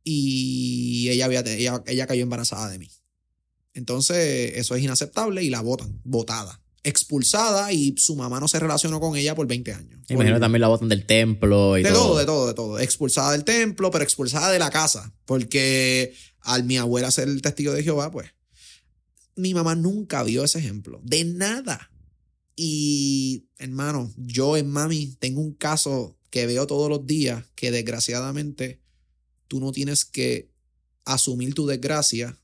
y 0.04 1.10
ella, 1.10 1.26
había, 1.26 1.42
ella, 1.42 1.84
ella 1.86 2.08
cayó 2.08 2.24
embarazada 2.24 2.70
de 2.70 2.80
mí. 2.80 2.90
Entonces, 3.74 4.54
eso 4.56 4.76
es 4.76 4.84
inaceptable 4.84 5.44
y 5.44 5.50
la 5.50 5.62
botan, 5.62 6.02
botada 6.04 6.62
expulsada 6.88 7.74
y 7.74 7.96
su 7.98 8.16
mamá 8.16 8.40
no 8.40 8.48
se 8.48 8.60
relacionó 8.60 9.02
con 9.02 9.18
ella 9.18 9.36
por 9.36 9.46
20 9.46 9.74
años. 9.74 10.02
Imagino 10.08 10.40
también 10.40 10.62
la 10.62 10.70
botan 10.70 10.88
del 10.88 11.06
templo 11.06 11.78
y 11.78 11.84
de 11.84 11.92
todo. 11.92 12.18
De 12.18 12.26
todo, 12.26 12.48
de 12.48 12.54
todo, 12.54 12.80
Expulsada 12.80 13.34
del 13.34 13.44
templo, 13.44 13.92
pero 13.92 14.06
expulsada 14.06 14.52
de 14.52 14.60
la 14.60 14.70
casa. 14.70 15.14
Porque 15.26 16.14
al 16.42 16.64
mi 16.64 16.78
abuela 16.78 17.12
ser 17.12 17.28
el 17.28 17.42
testigo 17.42 17.74
de 17.74 17.84
Jehová, 17.84 18.10
pues 18.10 18.30
mi 19.36 19.54
mamá 19.54 19.76
nunca 19.76 20.24
vio 20.24 20.46
ese 20.46 20.60
ejemplo. 20.60 21.02
De 21.04 21.26
nada. 21.26 21.92
Y 22.56 23.48
hermano, 23.58 24.12
yo 24.16 24.56
en 24.56 24.70
mami 24.70 25.16
tengo 25.20 25.42
un 25.42 25.54
caso 25.54 26.18
que 26.30 26.48
veo 26.48 26.68
todos 26.68 26.90
los 26.90 27.06
días 27.06 27.44
que 27.56 27.70
desgraciadamente 27.70 28.80
tú 29.50 29.60
no 29.60 29.74
tienes 29.74 30.06
que 30.06 30.50
asumir 31.04 31.54
tu 31.54 31.68
desgracia 31.68 32.40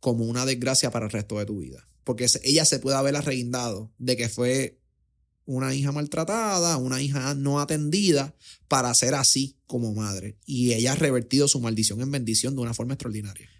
como 0.00 0.26
una 0.26 0.44
desgracia 0.44 0.90
para 0.90 1.06
el 1.06 1.12
resto 1.12 1.38
de 1.38 1.46
tu 1.46 1.60
vida 1.60 1.86
porque 2.06 2.26
ella 2.44 2.64
se 2.64 2.78
puede 2.78 2.96
haber 2.96 3.16
arreguindado 3.16 3.92
de 3.98 4.16
que 4.16 4.28
fue 4.28 4.78
una 5.44 5.74
hija 5.74 5.90
maltratada, 5.90 6.76
una 6.76 7.02
hija 7.02 7.34
no 7.34 7.58
atendida, 7.58 8.32
para 8.68 8.94
ser 8.94 9.14
así 9.16 9.56
como 9.66 9.92
madre. 9.92 10.36
Y 10.46 10.72
ella 10.72 10.92
ha 10.92 10.94
revertido 10.94 11.48
su 11.48 11.58
maldición 11.58 12.00
en 12.00 12.12
bendición 12.12 12.54
de 12.54 12.62
una 12.62 12.74
forma 12.74 12.94
extraordinaria. 12.94 13.50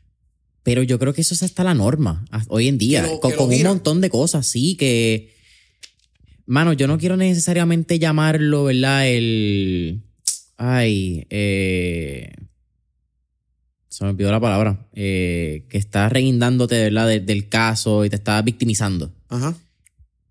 Pero 0.62 0.84
yo 0.84 0.96
creo 1.00 1.12
que 1.12 1.22
eso 1.22 1.34
es 1.34 1.42
hasta 1.42 1.64
la 1.64 1.74
norma 1.74 2.24
hoy 2.46 2.68
en 2.68 2.78
día, 2.78 3.04
con, 3.20 3.32
un 3.36 3.62
montón 3.64 4.00
de 4.00 4.10
cosas, 4.10 4.46
sí, 4.46 4.76
que... 4.76 5.34
Mano, 6.46 6.72
yo 6.72 6.86
no 6.86 6.98
quiero 6.98 7.16
necesariamente 7.16 7.98
llamarlo, 7.98 8.64
¿verdad? 8.64 9.08
El... 9.08 10.04
Ay, 10.56 11.26
eh 11.30 12.30
se 13.96 14.04
me 14.04 14.10
olvidó 14.10 14.30
la 14.30 14.40
palabra, 14.40 14.86
eh, 14.92 15.64
que 15.70 15.78
está 15.78 16.10
reguindándote 16.10 16.90
¿verdad? 16.90 17.18
del 17.18 17.48
caso 17.48 18.04
y 18.04 18.10
te 18.10 18.16
está 18.16 18.42
victimizando. 18.42 19.10
Ajá. 19.30 19.56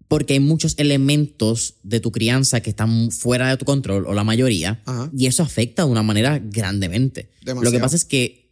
Porque 0.08 0.34
hay 0.34 0.40
muchos 0.40 0.76
elementos 0.78 1.74
de 1.82 2.00
tu 2.00 2.12
crianza 2.12 2.60
que 2.60 2.70
están 2.70 3.10
fuera 3.10 3.50
de 3.50 3.58
tu 3.58 3.66
control, 3.66 4.06
o 4.06 4.14
la 4.14 4.24
mayoría, 4.24 4.84
y 5.18 5.26
eso 5.26 5.42
afecta 5.42 5.84
de 5.84 5.90
una 5.90 6.04
manera 6.04 6.38
grandemente. 6.38 7.32
Lo 7.44 7.72
que 7.72 7.80
pasa 7.80 7.96
es 7.96 8.06
que 8.06 8.52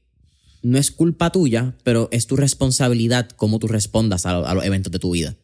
no 0.63 0.79
es 0.79 0.89
culpa 0.89 1.32
tuya, 1.32 1.75
pero 1.84 2.10
es 2.12 2.25
tu 2.25 2.36
responsabilidad 2.36 3.29
cómo 3.36 3.60
tú 3.60 3.67
respondas 3.67 4.25
a, 4.25 4.51
los 4.55 4.65
eventos 4.65 4.91
de 4.91 4.98
tu 4.98 5.12
vida. 5.12 5.36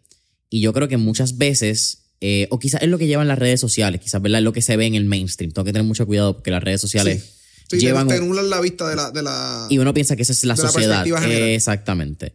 Y 0.50 0.62
yo 0.62 0.74
creo 0.74 0.88
que 0.88 0.98
muchas 0.98 1.38
veces, 1.38 2.06
eh, 2.22 2.48
o 2.50 2.58
quizás 2.58 2.82
es 2.82 2.90
lo 2.90 2.98
que 2.98 3.06
llevan 3.06 3.28
las 3.28 3.38
redes 3.38 3.60
sociales, 3.60 4.02
quizás 4.02 4.20
¿verdad? 4.20 4.40
es 4.40 4.46
lo 4.46 4.52
que 4.54 4.64
se 4.64 4.78
ve 4.78 4.88
en 4.88 4.96
el 4.96 5.06
mainstream. 5.06 5.52
Tengo 5.52 5.64
que 5.64 5.74
tener 5.74 5.86
mucho 5.86 6.08
cuidado 6.08 6.34
porque 6.34 6.50
las 6.50 6.64
redes 6.64 6.82
sociales 6.82 7.39
llevan 7.78 8.08
te 8.08 8.20
la 8.20 8.62
vista 8.62 8.88
de 8.88 8.96
la, 8.96 9.12
de 9.12 9.22
la, 9.22 9.68
Y 9.70 9.78
uno 9.78 9.94
piensa 9.94 10.16
que 10.16 10.24
esa 10.24 10.34
es 10.34 10.44
la 10.44 10.56
sociedad. 10.56 11.06
Exactamente. 11.54 12.34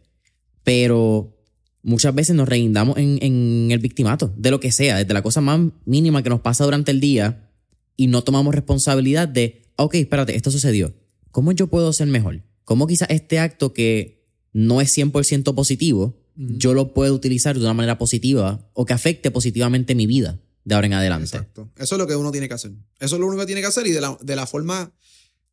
Pero 0.63 1.35
muchas 1.83 2.15
veces 2.15 2.35
nos 2.35 2.49
reindamos 2.49 2.97
en, 2.97 3.19
en, 3.21 3.71
el 3.71 3.79
victimato, 3.79 4.33
de 4.37 4.51
lo 4.51 4.61
que 4.61 4.73
sea, 4.73 4.97
desde 4.97 5.13
la 5.13 5.23
cosa 5.23 5.41
más 5.41 5.61
mínima 5.85 6.23
que 6.23 6.31
nos 6.31 6.41
pasa 6.41 6.65
durante 6.65 6.91
el 6.91 7.01
día 7.01 7.51
y 7.97 8.07
no 8.07 8.25
tomamos 8.25 8.55
responsabilidad 8.55 9.29
de, 9.29 9.63
ok, 9.77 9.95
espérate, 9.97 10.35
esto 10.35 10.51
sucedió. 10.51 10.95
¿Cómo 11.31 11.53
yo 11.53 11.67
puedo 11.67 11.93
ser 11.93 12.09
mejor? 12.09 12.43
¿Cómo 12.65 12.87
quizás 12.87 13.09
este 13.11 13.39
acto 13.39 13.73
que 13.73 14.25
no 14.53 14.81
es 14.81 14.97
100% 14.97 15.55
positivo, 15.55 16.17
yo 16.37 16.75
lo 16.75 16.95
puedo 16.95 17.15
utilizar 17.15 17.55
de 17.57 17.61
una 17.61 17.75
manera 17.75 17.99
positiva 17.99 18.69
o 18.73 18.87
que 18.87 18.93
afecte 18.93 19.31
positivamente 19.31 19.95
mi 19.95 20.07
vida 20.07 20.41
de 20.65 20.75
ahora 20.75 20.87
en 20.87 20.95
adelante? 20.95 21.37
Exacto. 21.37 21.71
Eso 21.77 21.97
es 21.97 21.99
lo 21.99 22.07
que 22.07 22.17
uno 22.17 22.33
tiene 22.33 22.49
que 22.49 22.55
hacer. 22.55 22.73
Eso 22.99 23.17
es 23.17 23.21
lo 23.21 23.27
único 23.27 23.43
que 23.43 23.47
tiene 23.47 23.61
que 23.61 23.67
hacer 23.67 23.87
y 23.87 23.91
de 23.91 24.01
la, 24.01 24.17
de 24.21 24.37
la 24.37 24.47
forma 24.47 24.93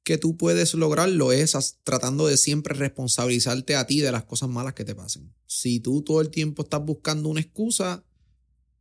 que 0.04 0.18
tú 0.18 0.38
puedes 0.38 0.74
lograrlo 0.74 1.32
es 1.32 1.56
tratando 1.84 2.28
de 2.28 2.38
siempre 2.38 2.74
responsabilizarte 2.74 3.76
a 3.76 3.86
ti 3.86 4.00
de 4.00 4.12
las 4.12 4.24
cosas 4.24 4.50
malas 4.50 4.74
que 4.74 4.86
te 4.86 4.96
pasen. 4.96 5.34
Si 5.46 5.80
tú 5.80 6.02
todo 6.02 6.22
el 6.22 6.30
tiempo 6.30 6.64
estás 6.64 6.84
buscando 6.84 7.30
una 7.30 7.42
excusa, 7.42 8.04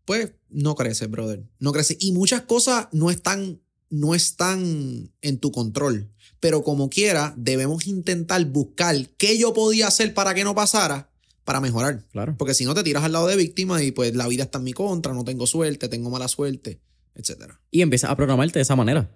pues 0.05 0.33
no 0.49 0.75
creces, 0.75 1.11
brother. 1.11 1.45
No 1.59 1.73
creces. 1.73 1.99
Y 2.01 2.13
muchas 2.13 2.43
cosas 2.43 2.89
no 2.93 3.11
están, 3.11 3.61
no 3.91 4.15
están 4.15 5.13
en 5.21 5.39
tu 5.39 5.53
control. 5.53 6.11
Pero 6.41 6.63
como 6.65 6.89
quiera, 6.89 7.35
debemos 7.37 7.87
intentar 7.87 8.43
buscar 8.47 8.97
qué 9.19 9.39
yo 9.39 9.53
podía 9.53 9.89
hacer 9.89 10.15
para 10.15 10.35
que 10.35 10.45
no 10.45 10.55
pasara 10.55 11.11
para 11.45 11.61
mejorar. 11.61 12.07
Claro. 12.13 12.35
Porque 12.39 12.55
si 12.55 12.65
no 12.65 12.75
te 12.75 12.83
tiras 12.83 13.05
al 13.05 13.13
lado 13.13 13.27
de 13.27 13.37
víctima 13.37 13.83
y 13.83 13.91
pues 13.91 14.15
la 14.15 14.27
vida 14.27 14.45
está 14.45 14.59
en 14.59 14.65
mi 14.65 14.73
contra, 14.73 15.13
no 15.13 15.25
tengo 15.25 15.47
suerte, 15.47 15.89
tengo 15.89 16.09
mala 16.09 16.29
suerte, 16.29 16.81
etc. 17.15 17.55
Y 17.71 17.83
empiezas 17.83 18.11
a 18.11 18.17
programarte 18.17 18.59
de 18.59 18.63
esa 18.63 18.77
manera. 18.77 19.15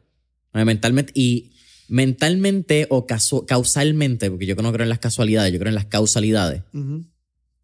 Mentalmente. 0.53 1.13
Y 1.17 1.54
mentalmente 1.89 2.87
o 2.91 3.07
causalmente, 3.07 4.31
porque 4.31 4.47
yo 4.47 4.55
no 4.57 4.73
creo 4.73 4.85
en 4.85 4.89
las 4.89 4.99
casualidades, 4.99 5.53
yo 5.53 5.59
creo 5.59 5.69
en 5.69 5.75
las 5.75 5.87
causalidades. 5.87 6.63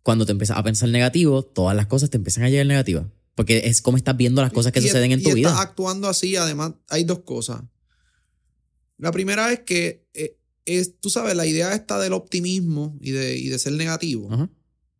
Cuando 0.02 0.26
te 0.26 0.32
empiezas 0.32 0.56
a 0.56 0.62
pensar 0.62 0.88
negativo, 0.88 1.42
todas 1.42 1.76
las 1.76 1.86
cosas 1.86 2.10
te 2.10 2.16
empiezan 2.16 2.44
a 2.44 2.50
llegar 2.50 2.66
negativas. 2.66 3.06
Porque 3.34 3.62
es 3.64 3.80
como 3.80 3.96
estás 3.96 4.16
viendo 4.16 4.42
las 4.42 4.52
cosas 4.52 4.72
que 4.72 4.80
suceden 4.82 5.12
en 5.12 5.22
tu 5.22 5.32
vida. 5.32 5.48
Estás 5.48 5.64
actuando 5.64 6.08
así, 6.08 6.36
además, 6.36 6.72
hay 6.88 7.04
dos 7.04 7.20
cosas. 7.20 7.62
La 8.98 9.12
primera 9.12 9.50
es 9.52 9.60
que, 9.60 10.06
eh, 10.12 10.36
es, 10.66 10.98
tú 11.00 11.08
sabes, 11.08 11.34
la 11.34 11.46
idea 11.46 11.74
esta 11.74 11.98
del 11.98 12.12
optimismo 12.12 12.98
y 13.00 13.12
de, 13.12 13.38
y 13.38 13.48
de 13.48 13.58
ser 13.58 13.72
negativo, 13.72 14.50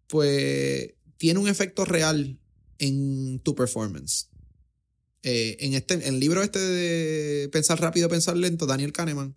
pues 0.06 0.94
tiene 1.18 1.38
un 1.38 1.48
efecto 1.48 1.84
real 1.84 2.38
en 2.78 3.40
tu 3.40 3.54
performance. 3.54 4.29
Eh, 5.22 5.58
en, 5.60 5.74
este, 5.74 6.08
el 6.08 6.18
libro 6.18 6.42
este 6.42 6.58
de 6.58 7.48
Pensar 7.50 7.80
rápido, 7.80 8.08
pensar 8.08 8.36
lento, 8.36 8.66
Daniel 8.66 8.92
Kahneman, 8.92 9.36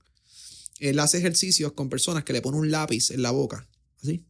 él 0.79 0.99
hace 0.99 1.17
ejercicios 1.17 1.73
con 1.73 1.89
personas 1.89 2.23
que 2.23 2.33
le 2.33 2.41
ponen 2.41 2.61
un 2.61 2.71
lápiz 2.71 3.11
en 3.11 3.21
la 3.21 3.31
boca, 3.31 3.67
así. 4.01 4.25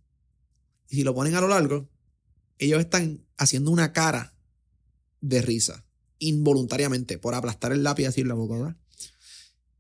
Y 0.90 0.98
si 0.98 1.04
lo 1.04 1.14
ponen 1.14 1.36
a 1.36 1.42
lo 1.42 1.48
largo, 1.48 1.90
ellos 2.58 2.80
están 2.80 3.26
haciendo 3.38 3.72
una 3.72 3.94
cara 3.94 4.36
de 5.22 5.42
risa, 5.42 5.86
involuntariamente, 6.20 7.18
por 7.18 7.36
aplastar 7.36 7.72
el 7.72 7.84
lápiz 7.84 8.06
así 8.06 8.22
en 8.22 8.28
la 8.28 8.34
boca, 8.34 8.56
¿verdad? 8.56 8.78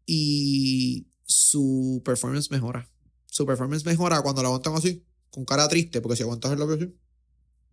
Y 0.05 1.07
su 1.25 2.01
performance 2.05 2.51
mejora. 2.51 2.89
Su 3.25 3.45
performance 3.45 3.85
mejora 3.85 4.21
cuando 4.21 4.41
lo 4.41 4.49
aguantan 4.49 4.75
así, 4.75 5.03
con 5.31 5.45
cara 5.45 5.67
triste, 5.67 6.01
porque 6.01 6.17
si 6.17 6.23
aguantas 6.23 6.51
el 6.51 6.59
lápiz 6.59 6.73
así, 6.73 6.93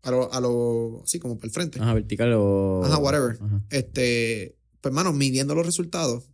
a 0.03 0.11
lo, 0.11 0.33
a 0.33 0.41
lo 0.41 1.03
así 1.05 1.19
como 1.19 1.37
para 1.37 1.49
el 1.49 1.53
frente. 1.53 1.81
Ajá, 1.81 1.95
vertical 1.95 2.33
o. 2.35 2.83
Ajá, 2.85 2.99
whatever. 2.99 3.39
Este, 3.71 4.57
pues, 4.81 4.91
hermano, 4.91 5.13
midiendo 5.13 5.55
los 5.55 5.67
resultados, 5.67 6.31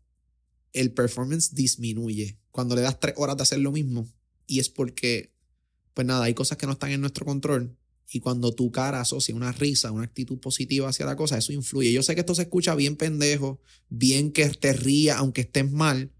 el 0.73 0.92
performance 0.92 1.54
disminuye. 1.54 2.38
Cuando 2.50 2.75
le 2.75 2.82
das 2.82 3.00
tres 3.00 3.14
horas 3.16 3.37
de 3.37 3.42
hacer 3.42 3.58
lo 3.58 3.73
mismo, 3.73 4.08
y 4.46 4.61
es 4.61 4.68
porque, 4.68 5.32
pues 5.94 6.06
nada, 6.06 6.25
hay 6.25 6.35
cosas 6.35 6.58
que 6.58 6.66
no 6.66 6.73
están 6.73 6.90
en 6.90 7.00
nuestro 7.00 7.26
control. 7.26 7.76
Y 8.12 8.20
cuando 8.20 8.54
tu 8.54 8.70
cara 8.70 9.00
asocia 9.00 9.35
una 9.35 9.50
risa, 9.50 9.90
una 9.90 10.04
actitud 10.04 10.38
positiva 10.38 10.88
hacia 10.88 11.06
la 11.06 11.16
cosa, 11.16 11.37
eso 11.37 11.52
influye. 11.52 11.92
Yo 11.92 12.04
sé 12.04 12.14
que 12.14 12.20
esto 12.20 12.37
se 12.37 12.42
escucha 12.42 12.75
bien 12.76 12.94
pendejo, 12.94 13.61
bien 13.88 14.30
que 14.30 14.49
te 14.50 14.73
ría, 14.73 15.18
aunque 15.18 15.40
estés 15.40 15.70
mal, 15.70 16.12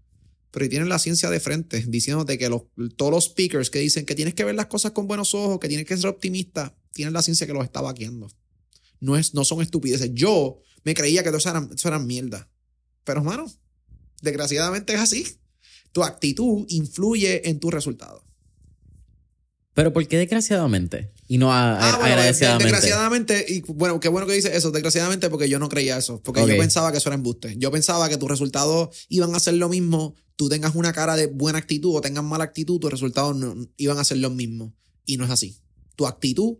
pero 0.51 0.67
tienen 0.67 0.89
la 0.89 0.99
ciencia 0.99 1.29
de 1.29 1.39
frente, 1.39 1.85
diciéndote 1.87 2.37
que 2.37 2.49
los, 2.49 2.63
todos 2.97 3.11
los 3.11 3.25
speakers 3.25 3.69
que 3.69 3.79
dicen 3.79 4.05
que 4.05 4.15
tienes 4.15 4.33
que 4.33 4.43
ver 4.43 4.55
las 4.55 4.65
cosas 4.65 4.91
con 4.91 5.07
buenos 5.07 5.33
ojos, 5.33 5.59
que 5.59 5.67
tienes 5.69 5.85
que 5.85 5.95
ser 5.95 6.07
optimista, 6.07 6.75
tienen 6.97 7.13
la 7.13 7.21
ciencia 7.21 7.47
que 7.47 7.53
los 7.53 7.63
está 7.63 7.79
vaqueando. 7.79 8.27
No, 8.99 9.15
es, 9.15 9.33
no 9.33 9.45
son 9.45 9.61
estupideces. 9.61 10.11
Yo 10.13 10.59
me 10.83 10.93
creía 10.93 11.23
que 11.23 11.29
eso 11.29 11.49
eran, 11.49 11.69
eso 11.73 11.87
eran 11.87 12.05
mierda. 12.05 12.49
Pero, 13.03 13.19
hermano, 13.19 13.45
desgraciadamente 14.21 14.93
es 14.93 14.99
así. 14.99 15.25
Tu 15.93 16.03
actitud 16.03 16.65
influye 16.67 17.47
en 17.49 17.59
tu 17.59 17.71
resultado. 17.71 18.23
Pero 19.73 19.93
¿por 19.93 20.07
qué 20.07 20.17
desgraciadamente? 20.17 21.13
Y 21.27 21.37
no 21.37 21.53
ah, 21.53 21.77
agradecidamente. 21.77 22.63
desgraciadamente, 22.63 23.45
y 23.47 23.61
bueno, 23.61 23.99
qué 23.99 24.09
bueno 24.09 24.25
que 24.25 24.33
dices 24.33 24.55
eso, 24.55 24.71
desgraciadamente 24.71 25.29
porque 25.29 25.47
yo 25.49 25.59
no 25.59 25.69
creía 25.69 25.97
eso, 25.97 26.19
porque 26.23 26.41
yo 26.41 26.57
pensaba 26.57 26.91
que 26.91 26.97
eso 26.97 27.09
era 27.09 27.15
embuste. 27.15 27.55
Yo 27.59 27.69
pensaba 27.69 28.09
que 28.09 28.17
tus 28.17 28.27
resultados 28.27 29.05
iban 29.07 29.35
a 29.35 29.39
ser 29.39 29.53
lo 29.53 29.69
mismo, 29.69 30.15
tú 30.35 30.49
tengas 30.49 30.73
una 30.73 30.93
cara 30.93 31.15
de 31.15 31.27
buena 31.27 31.59
actitud 31.59 31.95
o 31.95 32.01
tengas 32.01 32.23
mala 32.23 32.45
actitud, 32.45 32.79
tus 32.79 32.89
resultados 32.89 33.35
no, 33.35 33.55
iban 33.77 33.99
a 33.99 34.03
ser 34.03 34.17
lo 34.17 34.31
mismo. 34.31 34.73
Y 35.05 35.17
no 35.17 35.25
es 35.25 35.29
así. 35.29 35.59
Tu 35.95 36.07
actitud 36.07 36.57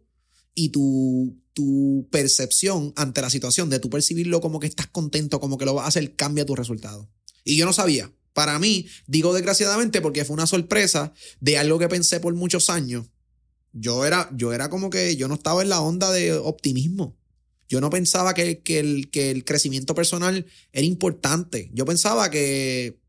y 0.59 0.69
tu, 0.69 1.39
tu 1.53 2.07
percepción 2.11 2.91
ante 2.95 3.21
la 3.21 3.29
situación, 3.29 3.69
de 3.69 3.77
tu 3.77 3.91
percibirlo 3.91 4.41
como 4.41 4.59
que 4.59 4.65
estás 4.65 4.87
contento, 4.87 5.39
como 5.39 5.59
que 5.59 5.65
lo 5.65 5.75
vas 5.75 5.85
a 5.85 5.89
hacer, 5.89 6.15
cambia 6.15 6.47
tu 6.47 6.55
resultado. 6.55 7.07
Y 7.43 7.57
yo 7.57 7.65
no 7.67 7.73
sabía. 7.73 8.11
Para 8.33 8.57
mí, 8.57 8.87
digo 9.05 9.35
desgraciadamente 9.35 10.01
porque 10.01 10.25
fue 10.25 10.33
una 10.33 10.47
sorpresa 10.47 11.13
de 11.41 11.59
algo 11.59 11.77
que 11.77 11.87
pensé 11.87 12.19
por 12.19 12.33
muchos 12.33 12.71
años. 12.71 13.05
Yo 13.71 14.03
era, 14.03 14.31
yo 14.33 14.51
era 14.51 14.67
como 14.71 14.89
que 14.89 15.15
yo 15.15 15.27
no 15.27 15.35
estaba 15.35 15.61
en 15.61 15.69
la 15.69 15.79
onda 15.79 16.11
de 16.11 16.33
optimismo. 16.33 17.15
Yo 17.69 17.79
no 17.79 17.91
pensaba 17.91 18.33
que, 18.33 18.63
que, 18.63 18.79
el, 18.79 19.11
que 19.11 19.29
el 19.29 19.45
crecimiento 19.45 19.93
personal 19.93 20.47
era 20.71 20.87
importante. 20.87 21.69
Yo 21.71 21.85
pensaba 21.85 22.31
que 22.31 22.99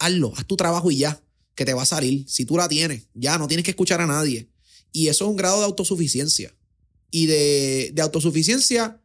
hazlo, 0.00 0.32
haz 0.36 0.44
tu 0.44 0.56
trabajo 0.56 0.90
y 0.90 0.96
ya, 0.96 1.22
que 1.54 1.64
te 1.64 1.72
va 1.72 1.82
a 1.82 1.86
salir. 1.86 2.28
Si 2.28 2.44
tú 2.44 2.56
la 2.56 2.68
tienes, 2.68 3.06
ya 3.14 3.38
no 3.38 3.46
tienes 3.46 3.62
que 3.62 3.70
escuchar 3.70 4.00
a 4.00 4.08
nadie. 4.08 4.48
Y 4.92 5.08
eso 5.08 5.24
es 5.24 5.30
un 5.30 5.36
grado 5.36 5.58
de 5.58 5.66
autosuficiencia. 5.66 6.54
Y 7.10 7.26
de, 7.26 7.90
de 7.94 8.02
autosuficiencia 8.02 9.00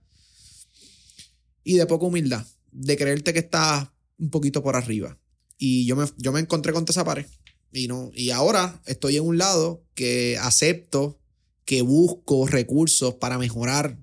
y 1.63 1.75
de 1.75 1.85
poca 1.85 2.05
humildad. 2.05 2.45
De 2.71 2.97
creerte 2.97 3.33
que 3.33 3.39
estás 3.39 3.89
un 4.17 4.29
poquito 4.29 4.63
por 4.63 4.75
arriba. 4.75 5.17
Y 5.57 5.85
yo 5.85 5.95
me, 5.95 6.05
yo 6.17 6.31
me 6.31 6.39
encontré 6.39 6.73
con 6.73 6.85
esa 6.87 7.05
pared. 7.05 7.25
Y, 7.71 7.87
no, 7.87 8.11
y 8.13 8.29
ahora 8.29 8.81
estoy 8.85 9.17
en 9.17 9.23
un 9.23 9.37
lado 9.37 9.83
que 9.95 10.37
acepto, 10.39 11.19
que 11.65 11.81
busco 11.81 12.47
recursos 12.47 13.15
para 13.15 13.37
mejorar. 13.37 13.97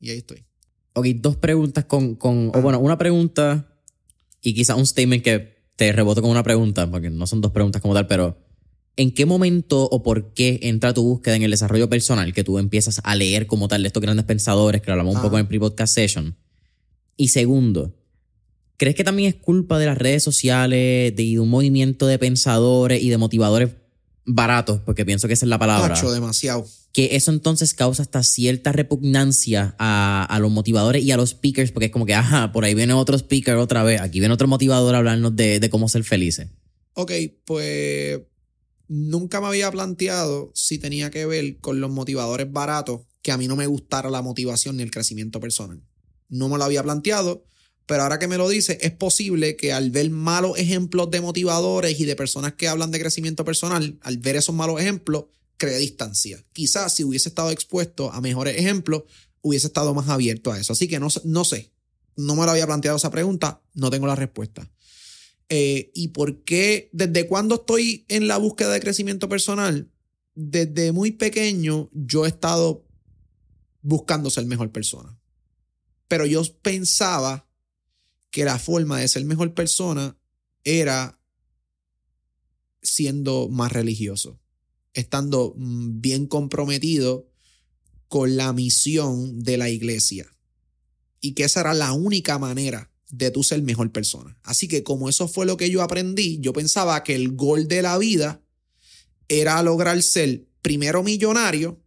Y 0.00 0.10
ahí 0.10 0.18
estoy. 0.18 0.44
Ok, 0.94 1.06
dos 1.16 1.36
preguntas 1.36 1.84
con, 1.86 2.14
con 2.14 2.50
o 2.54 2.62
bueno, 2.62 2.78
una 2.78 2.96
pregunta 2.96 3.74
y 4.40 4.54
quizás 4.54 4.76
un 4.76 4.86
statement 4.86 5.22
que 5.24 5.54
te 5.76 5.92
reboto 5.92 6.22
con 6.22 6.30
una 6.30 6.42
pregunta, 6.42 6.88
porque 6.88 7.10
no 7.10 7.26
son 7.26 7.40
dos 7.40 7.50
preguntas 7.50 7.82
como 7.82 7.94
tal, 7.94 8.06
pero 8.06 8.38
¿en 8.96 9.12
qué 9.12 9.26
momento 9.26 9.88
o 9.90 10.02
por 10.02 10.32
qué 10.34 10.60
entra 10.62 10.94
tu 10.94 11.02
búsqueda 11.02 11.36
en 11.36 11.42
el 11.42 11.50
desarrollo 11.50 11.88
personal 11.88 12.32
que 12.32 12.44
tú 12.44 12.58
empiezas 12.58 13.00
a 13.02 13.14
leer 13.16 13.46
como 13.46 13.68
tal 13.68 13.82
de 13.82 13.88
estos 13.88 14.02
grandes 14.02 14.24
pensadores 14.24 14.80
que 14.80 14.86
lo 14.88 14.92
hablamos 14.92 15.16
un 15.16 15.22
poco 15.22 15.36
en 15.36 15.42
el 15.42 15.48
pre-podcast 15.48 15.94
session? 15.94 16.36
Y 17.16 17.28
segundo, 17.28 17.94
¿crees 18.76 18.94
que 18.94 19.04
también 19.04 19.28
es 19.28 19.34
culpa 19.36 19.78
de 19.78 19.86
las 19.86 19.98
redes 19.98 20.22
sociales, 20.22 21.14
de 21.14 21.40
un 21.40 21.48
movimiento 21.48 22.06
de 22.06 22.18
pensadores 22.18 23.02
y 23.02 23.08
de 23.08 23.18
motivadores 23.18 23.70
baratos? 24.24 24.80
Porque 24.84 25.04
pienso 25.04 25.28
que 25.28 25.34
esa 25.34 25.44
es 25.44 25.50
la 25.50 25.58
palabra. 25.58 25.94
Tacho, 25.94 26.12
demasiado. 26.12 26.66
Que 26.92 27.16
eso 27.16 27.32
entonces 27.32 27.74
causa 27.74 28.02
hasta 28.02 28.22
cierta 28.22 28.70
repugnancia 28.70 29.74
a, 29.78 30.24
a, 30.24 30.38
los 30.38 30.52
motivadores 30.52 31.02
y 31.02 31.10
a 31.10 31.16
los 31.16 31.30
speakers, 31.30 31.72
porque 31.72 31.86
es 31.86 31.92
como 31.92 32.06
que, 32.06 32.14
ajá, 32.14 32.52
por 32.52 32.64
ahí 32.64 32.74
viene 32.74 32.92
otro 32.92 33.16
speaker 33.18 33.56
otra 33.56 33.82
vez, 33.82 34.00
aquí 34.00 34.20
viene 34.20 34.32
otro 34.32 34.46
motivador 34.46 34.94
a 34.94 34.98
hablarnos 34.98 35.34
de, 35.34 35.58
de 35.58 35.70
cómo 35.70 35.88
ser 35.88 36.04
felices. 36.04 36.48
Ok, 36.94 37.10
pues 37.44 38.20
nunca 38.94 39.40
me 39.40 39.48
había 39.48 39.72
planteado 39.72 40.52
si 40.54 40.78
tenía 40.78 41.10
que 41.10 41.26
ver 41.26 41.58
con 41.58 41.80
los 41.80 41.90
motivadores 41.90 42.50
baratos 42.52 43.00
que 43.22 43.32
a 43.32 43.36
mí 43.36 43.48
no 43.48 43.56
me 43.56 43.66
gustara 43.66 44.08
la 44.08 44.22
motivación 44.22 44.76
ni 44.76 44.84
el 44.84 44.92
crecimiento 44.92 45.40
personal. 45.40 45.82
No 46.28 46.48
me 46.48 46.58
lo 46.58 46.64
había 46.64 46.84
planteado, 46.84 47.44
pero 47.86 48.04
ahora 48.04 48.20
que 48.20 48.28
me 48.28 48.38
lo 48.38 48.48
dice, 48.48 48.78
es 48.82 48.92
posible 48.92 49.56
que 49.56 49.72
al 49.72 49.90
ver 49.90 50.10
malos 50.10 50.58
ejemplos 50.58 51.10
de 51.10 51.20
motivadores 51.20 51.98
y 51.98 52.04
de 52.04 52.14
personas 52.14 52.54
que 52.54 52.68
hablan 52.68 52.92
de 52.92 53.00
crecimiento 53.00 53.44
personal, 53.44 53.98
al 54.00 54.18
ver 54.18 54.36
esos 54.36 54.54
malos 54.54 54.80
ejemplos, 54.80 55.24
cree 55.56 55.78
distancia. 55.78 56.44
Quizás 56.52 56.94
si 56.94 57.02
hubiese 57.02 57.28
estado 57.28 57.50
expuesto 57.50 58.12
a 58.12 58.20
mejores 58.20 58.56
ejemplos, 58.58 59.02
hubiese 59.40 59.66
estado 59.66 59.92
más 59.92 60.08
abierto 60.08 60.52
a 60.52 60.60
eso. 60.60 60.72
Así 60.72 60.86
que 60.86 61.00
no, 61.00 61.08
no 61.24 61.44
sé, 61.44 61.72
no 62.16 62.36
me 62.36 62.44
lo 62.44 62.52
había 62.52 62.66
planteado 62.66 62.96
esa 62.96 63.10
pregunta, 63.10 63.60
no 63.74 63.90
tengo 63.90 64.06
la 64.06 64.14
respuesta. 64.14 64.70
Eh, 65.48 65.90
¿Y 65.94 66.08
por 66.08 66.42
qué? 66.44 66.88
¿Desde 66.92 67.26
cuándo 67.26 67.56
estoy 67.56 68.06
en 68.08 68.28
la 68.28 68.38
búsqueda 68.38 68.72
de 68.72 68.80
crecimiento 68.80 69.28
personal? 69.28 69.90
Desde 70.34 70.92
muy 70.92 71.12
pequeño 71.12 71.90
yo 71.92 72.24
he 72.24 72.28
estado 72.28 72.86
buscando 73.82 74.30
ser 74.30 74.46
mejor 74.46 74.72
persona. 74.72 75.18
Pero 76.08 76.26
yo 76.26 76.42
pensaba 76.62 77.46
que 78.30 78.44
la 78.44 78.58
forma 78.58 78.98
de 78.98 79.08
ser 79.08 79.24
mejor 79.24 79.54
persona 79.54 80.18
era 80.64 81.20
siendo 82.82 83.48
más 83.48 83.72
religioso, 83.72 84.40
estando 84.92 85.54
mm, 85.56 86.00
bien 86.00 86.26
comprometido 86.26 87.30
con 88.08 88.36
la 88.36 88.52
misión 88.52 89.40
de 89.42 89.58
la 89.58 89.68
iglesia. 89.68 90.30
Y 91.20 91.32
que 91.34 91.44
esa 91.44 91.60
era 91.60 91.74
la 91.74 91.92
única 91.92 92.38
manera 92.38 92.93
de 93.10 93.30
tú 93.30 93.42
ser 93.42 93.62
mejor 93.62 93.90
persona. 93.92 94.36
Así 94.42 94.68
que 94.68 94.82
como 94.82 95.08
eso 95.08 95.28
fue 95.28 95.46
lo 95.46 95.56
que 95.56 95.70
yo 95.70 95.82
aprendí, 95.82 96.38
yo 96.40 96.52
pensaba 96.52 97.02
que 97.02 97.14
el 97.14 97.32
gol 97.32 97.68
de 97.68 97.82
la 97.82 97.98
vida 97.98 98.42
era 99.28 99.62
lograr 99.62 100.02
ser 100.02 100.46
primero 100.62 101.02
millonario 101.02 101.82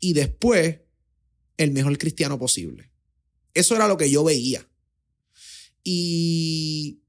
y 0.00 0.12
después 0.14 0.80
el 1.56 1.72
mejor 1.72 1.96
cristiano 1.98 2.38
posible. 2.38 2.90
Eso 3.54 3.76
era 3.76 3.86
lo 3.86 3.96
que 3.96 4.10
yo 4.10 4.24
veía. 4.24 4.68
Y 5.84 7.00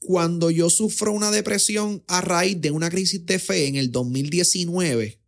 cuando 0.00 0.50
yo 0.50 0.70
sufro 0.70 1.12
una 1.12 1.30
depresión 1.30 2.02
a 2.06 2.20
raíz 2.20 2.60
de 2.60 2.70
una 2.70 2.90
crisis 2.90 3.24
de 3.24 3.38
fe 3.38 3.66
en 3.66 3.76
el 3.76 3.90
2019, 3.90 5.20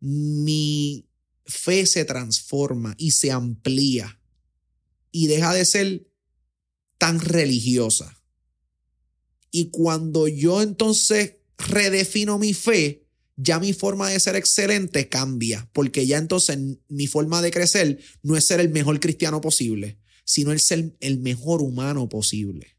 mi 0.00 1.06
fe 1.46 1.86
se 1.86 2.04
transforma 2.04 2.94
y 2.98 3.12
se 3.12 3.30
amplía 3.30 4.20
y 5.10 5.26
deja 5.28 5.54
de 5.54 5.64
ser 5.64 6.06
tan 7.04 7.20
religiosa. 7.20 8.18
Y 9.50 9.66
cuando 9.66 10.26
yo 10.26 10.62
entonces 10.62 11.34
redefino 11.58 12.38
mi 12.38 12.54
fe, 12.54 13.06
ya 13.36 13.60
mi 13.60 13.74
forma 13.74 14.08
de 14.08 14.18
ser 14.18 14.36
excelente 14.36 15.10
cambia, 15.10 15.68
porque 15.74 16.06
ya 16.06 16.16
entonces 16.16 16.58
mi 16.88 17.06
forma 17.06 17.42
de 17.42 17.50
crecer 17.50 17.98
no 18.22 18.38
es 18.38 18.46
ser 18.46 18.60
el 18.60 18.70
mejor 18.70 19.00
cristiano 19.00 19.42
posible, 19.42 19.98
sino 20.24 20.50
el 20.50 20.60
ser 20.60 20.96
el 21.00 21.18
mejor 21.20 21.60
humano 21.60 22.08
posible. 22.08 22.78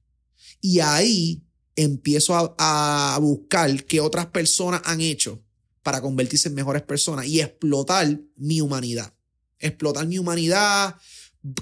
Y 0.60 0.80
ahí 0.80 1.44
empiezo 1.76 2.34
a, 2.34 3.14
a 3.14 3.20
buscar 3.20 3.84
qué 3.84 4.00
otras 4.00 4.26
personas 4.26 4.82
han 4.86 5.02
hecho 5.02 5.40
para 5.84 6.02
convertirse 6.02 6.50
en 6.50 6.56
mejores 6.56 6.82
personas 6.82 7.28
y 7.28 7.42
explotar 7.42 8.20
mi 8.38 8.60
humanidad. 8.60 9.14
Explotar 9.60 10.08
mi 10.08 10.18
humanidad, 10.18 10.96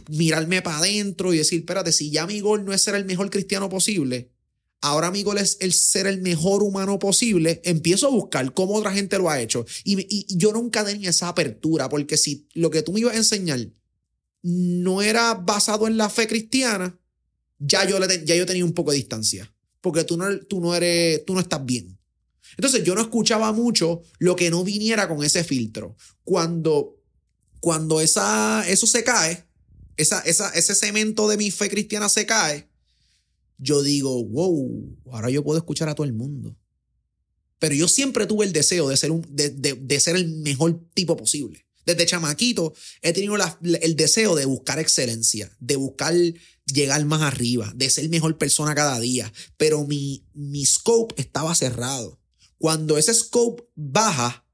mirarme 0.09 0.61
para 0.61 0.77
adentro 0.77 1.33
y 1.33 1.37
decir, 1.37 1.59
espérate, 1.59 1.91
si 1.91 2.09
ya 2.09 2.25
mi 2.25 2.39
gol 2.39 2.65
no 2.65 2.73
es 2.73 2.81
ser 2.81 2.95
el 2.95 3.05
mejor 3.05 3.29
cristiano 3.29 3.69
posible, 3.69 4.31
ahora 4.81 5.11
mi 5.11 5.23
gol 5.23 5.37
es 5.37 5.57
el 5.59 5.73
ser 5.73 6.07
el 6.07 6.21
mejor 6.21 6.63
humano 6.63 6.99
posible, 6.99 7.61
empiezo 7.63 8.07
a 8.07 8.11
buscar 8.11 8.53
cómo 8.53 8.75
otra 8.75 8.93
gente 8.93 9.17
lo 9.17 9.29
ha 9.29 9.41
hecho. 9.41 9.65
Y, 9.83 10.25
yo 10.35 10.51
nunca 10.53 10.85
tenía 10.85 11.09
esa 11.09 11.29
apertura, 11.29 11.89
porque 11.89 12.17
si 12.17 12.47
lo 12.53 12.69
que 12.69 12.81
tú 12.81 12.93
me 12.93 13.01
ibas 13.01 13.13
a 13.13 13.17
enseñar 13.17 13.59
no 14.41 15.01
era 15.01 15.33
basado 15.35 15.87
en 15.87 15.97
la 15.97 16.09
fe 16.09 16.27
cristiana, 16.27 16.99
ya 17.59 17.87
yo, 17.87 17.97
ya 18.25 18.35
yo 18.35 18.45
tenía 18.45 18.65
un 18.65 18.73
poco 18.73 18.91
de 18.91 18.97
distancia, 18.97 19.53
porque 19.79 20.03
tú 20.03 20.17
no, 20.17 20.37
tú 20.41 20.59
no 20.59 20.75
eres, 20.75 21.25
tú 21.25 21.33
no 21.33 21.39
estás 21.39 21.65
bien. 21.65 21.97
Entonces 22.57 22.83
yo 22.83 22.93
no 22.93 23.01
escuchaba 23.01 23.51
mucho 23.51 24.01
lo 24.19 24.35
que 24.35 24.49
no 24.49 24.63
viniera 24.63 25.07
con 25.07 25.23
ese 25.23 25.43
filtro. 25.43 25.95
Cuando, 26.23 27.01
cuando 27.59 28.01
esa, 28.01 28.67
eso 28.67 28.85
se 28.85 29.03
cae, 29.03 29.45
esa, 29.97 30.19
ese 30.21 30.75
cemento 30.75 31.27
de 31.27 31.37
mi 31.37 31.51
fe 31.51 31.69
cristiana 31.69 32.09
se 32.09 32.25
cae, 32.25 32.69
yo 33.57 33.81
digo, 33.81 34.23
wow, 34.25 34.97
ahora 35.11 35.29
yo 35.29 35.43
puedo 35.43 35.57
escuchar 35.57 35.89
a 35.89 35.95
todo 35.95 36.05
el 36.05 36.13
mundo. 36.13 36.57
Pero 37.59 37.75
yo 37.75 37.87
siempre 37.87 38.25
tuve 38.25 38.45
el 38.45 38.51
deseo 38.51 38.89
de 38.89 38.97
ser, 38.97 39.11
un, 39.11 39.25
de, 39.29 39.99
ser 39.99 40.17
el 40.17 40.27
mejor 40.27 40.85
tipo 40.93 41.15
posible. 41.15 41.65
Desde 41.85 42.05
chamaquito 42.05 42.73
he 43.01 43.13
tenido 43.13 43.35
el 43.61 43.95
deseo 43.95 44.35
de 44.35 44.45
buscar 44.45 44.79
excelencia, 44.79 45.49
de 45.59 45.75
buscar 45.77 46.13
llegar 46.65 47.05
más 47.05 47.21
arriba, 47.21 47.71
de 47.75 47.89
ser 47.89 48.09
mejor 48.09 48.37
persona 48.37 48.75
cada 48.75 48.99
día. 48.99 49.31
Pero 49.57 49.85
mi, 49.85 50.25
mi 50.33 50.65
scope 50.65 51.15
estaba 51.21 51.55
cerrado. 51.55 52.19
Cuando 52.57 52.97
ese 52.97 53.13
scope 53.13 53.63
baja, 53.75 54.45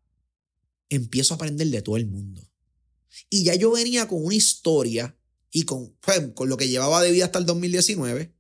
empiezo 0.89 1.34
a 1.34 1.36
aprender 1.36 1.67
de 1.67 1.82
todo 1.82 1.97
el 1.97 2.08
mundo. 2.08 2.47
Y 3.30 3.43
ya 3.43 3.56
yo 3.56 3.71
venía 3.71 4.08
con 4.08 4.23
una 4.23 4.36
historia 4.36 5.18
y 5.51 5.63
con, 5.63 5.95
con 6.33 6.49
lo 6.49 6.57
que 6.57 6.67
llevaba 6.67 7.01
de 7.01 7.12
vida 7.12 7.25
hasta 7.25 7.39
el 7.39 7.45
2019 7.45 8.33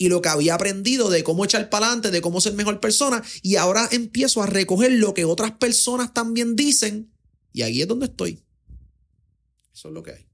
y 0.00 0.08
lo 0.08 0.22
que 0.22 0.30
había 0.30 0.54
aprendido 0.54 1.10
de 1.10 1.22
cómo 1.22 1.44
echar 1.44 1.68
para 1.68 1.86
adelante, 1.86 2.10
de 2.10 2.22
cómo 2.22 2.40
ser 2.40 2.54
mejor 2.54 2.80
persona, 2.80 3.22
y 3.42 3.56
ahora 3.56 3.86
empiezo 3.92 4.42
a 4.42 4.46
recoger 4.46 4.92
lo 4.92 5.12
que 5.12 5.26
otras 5.26 5.52
personas 5.52 6.14
también 6.14 6.56
dicen, 6.56 7.12
y 7.52 7.60
ahí 7.60 7.82
es 7.82 7.88
donde 7.88 8.06
estoy. 8.06 8.42
Eso 9.74 9.88
es 9.88 9.94
lo 9.94 10.02
que 10.02 10.12
hay. 10.12 10.26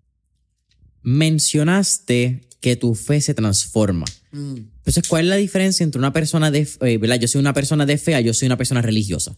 Mencionaste 1.02 2.48
que 2.60 2.76
tu 2.76 2.94
fe 2.94 3.20
se 3.20 3.34
transforma. 3.34 4.06
Mm. 4.30 4.56
Entonces, 4.56 5.08
¿cuál 5.08 5.24
es 5.24 5.30
la 5.30 5.36
diferencia 5.36 5.82
entre 5.82 5.98
una 5.98 6.12
persona 6.12 6.52
de 6.52 6.68
eh, 6.82 6.98
¿verdad? 6.98 7.18
Yo 7.18 7.26
soy 7.26 7.40
una 7.40 7.52
persona 7.52 7.86
de 7.86 7.98
fe, 7.98 8.22
yo 8.22 8.34
soy 8.34 8.46
una 8.46 8.56
persona 8.56 8.82
religiosa. 8.82 9.36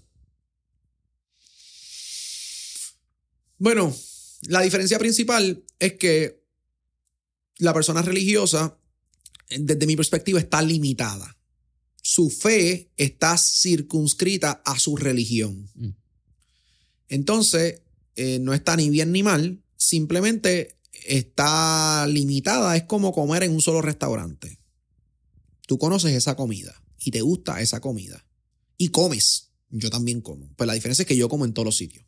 Bueno, 3.57 3.96
la 4.42 4.61
diferencia 4.61 4.98
principal 4.98 5.64
es 5.79 5.94
que 5.94 6.42
la 7.59 7.75
persona 7.75 8.03
religiosa, 8.03 8.79
desde 9.51 9.87
mi 9.87 9.97
perspectiva, 9.97 10.38
está 10.38 10.62
limitada. 10.62 11.37
Su 12.03 12.31
fe 12.31 12.90
está 12.97 13.37
circunscrita 13.37 14.62
a 14.64 14.79
su 14.79 14.97
religión. 14.97 15.71
Mm. 15.75 15.90
Entonces, 17.09 17.83
eh, 18.16 18.38
no 18.40 18.55
está 18.55 18.77
ni 18.77 18.90
bien 18.90 19.12
ni 19.12 19.23
mal, 19.23 19.62
simplemente 19.77 20.79
está 21.07 22.07
limitada. 22.07 22.77
Es 22.77 22.85
como 22.85 23.12
comer 23.12 23.42
en 23.42 23.53
un 23.53 23.61
solo 23.61 23.83
restaurante. 23.83 24.59
Tú 25.66 25.79
conoces 25.79 26.12
esa 26.12 26.35
comida 26.35 26.83
y 26.99 27.11
te 27.11 27.21
gusta 27.21 27.61
esa 27.61 27.81
comida 27.81 28.25
y 28.77 28.88
comes. 28.88 29.51
Yo 29.71 29.90
también 29.90 30.23
como. 30.23 30.49
Pues 30.57 30.66
la 30.66 30.73
diferencia 30.73 31.03
es 31.03 31.09
que 31.09 31.16
yo 31.16 31.29
como 31.29 31.44
en 31.44 31.53
todos 31.53 31.66
los 31.66 31.77
sitios. 31.77 32.07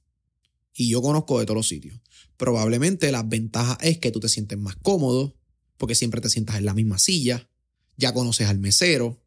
Y 0.73 0.89
yo 0.89 1.03
conozco 1.03 1.39
de 1.39 1.45
todos 1.45 1.57
los 1.57 1.69
sitios. 1.69 2.01
Probablemente 2.37 3.13
las 3.13 3.29
ventajas 3.29 3.77
es 3.83 3.99
que 3.99 4.11
tú 4.11 4.21
te 4.21 4.31
sientes 4.31 4.59
más 4.59 4.77
cómodo, 4.77 5.37
porque 5.81 5.95
siempre 5.95 6.21
te 6.21 6.29
sientas 6.29 6.57
en 6.57 6.67
la 6.67 6.75
misma 6.75 6.99
silla, 6.99 7.49
ya 7.97 8.13
conoces 8.13 8.49
al 8.49 8.59
mesero 8.59 9.19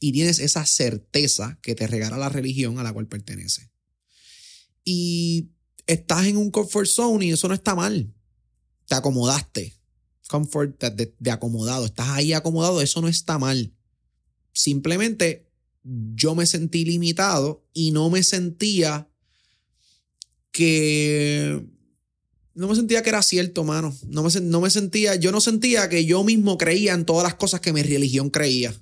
y 0.00 0.10
tienes 0.10 0.40
esa 0.40 0.66
certeza 0.66 1.60
que 1.62 1.76
te 1.76 1.86
regala 1.86 2.18
la 2.18 2.28
religión 2.28 2.80
a 2.80 2.82
la 2.82 2.92
cual 2.92 3.06
pertenece. 3.06 3.70
y 4.84 5.50
estás 5.86 6.26
en 6.26 6.36
un 6.38 6.50
comfort 6.50 6.88
zone 6.88 7.26
y 7.26 7.30
eso 7.30 7.46
no 7.46 7.54
está 7.54 7.76
mal. 7.76 8.12
Te 8.88 8.96
acomodaste. 8.96 9.74
Comfort 10.28 10.82
de, 10.82 11.14
de 11.16 11.30
acomodado. 11.30 11.86
Estás 11.86 12.08
ahí 12.08 12.32
acomodado, 12.32 12.80
eso 12.80 13.00
no 13.00 13.06
está 13.06 13.38
mal. 13.38 13.72
Simplemente 14.52 15.48
yo 15.84 16.34
me 16.34 16.46
sentí 16.46 16.84
limitado 16.84 17.64
y 17.72 17.92
no 17.92 18.10
me 18.10 18.24
sentía 18.24 19.08
que 20.50 21.64
no 22.54 22.68
me 22.68 22.74
sentía 22.74 23.02
que 23.02 23.10
era 23.10 23.22
cierto, 23.22 23.64
mano. 23.64 23.96
No 24.08 24.22
me, 24.22 24.30
no 24.40 24.60
me 24.60 24.70
sentía, 24.70 25.14
yo 25.14 25.32
no 25.32 25.40
sentía 25.40 25.88
que 25.88 26.04
yo 26.04 26.22
mismo 26.24 26.58
creía 26.58 26.92
en 26.92 27.04
todas 27.04 27.24
las 27.24 27.34
cosas 27.34 27.60
que 27.60 27.72
mi 27.72 27.82
religión 27.82 28.30
creía. 28.30 28.74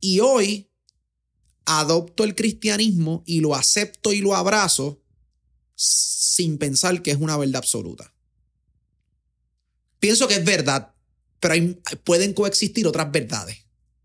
Y 0.00 0.20
hoy 0.20 0.70
adopto 1.64 2.24
el 2.24 2.34
cristianismo 2.34 3.22
y 3.26 3.40
lo 3.40 3.54
acepto 3.54 4.12
y 4.12 4.20
lo 4.20 4.36
abrazo 4.36 5.02
sin 5.74 6.58
pensar 6.58 7.02
que 7.02 7.10
es 7.10 7.18
una 7.18 7.36
verdad 7.36 7.56
absoluta. 7.56 8.14
Pienso 9.98 10.28
que 10.28 10.36
es 10.36 10.44
verdad, 10.44 10.94
pero 11.40 11.54
pueden 12.04 12.32
coexistir 12.32 12.86
otras 12.86 13.10
verdades. 13.10 13.58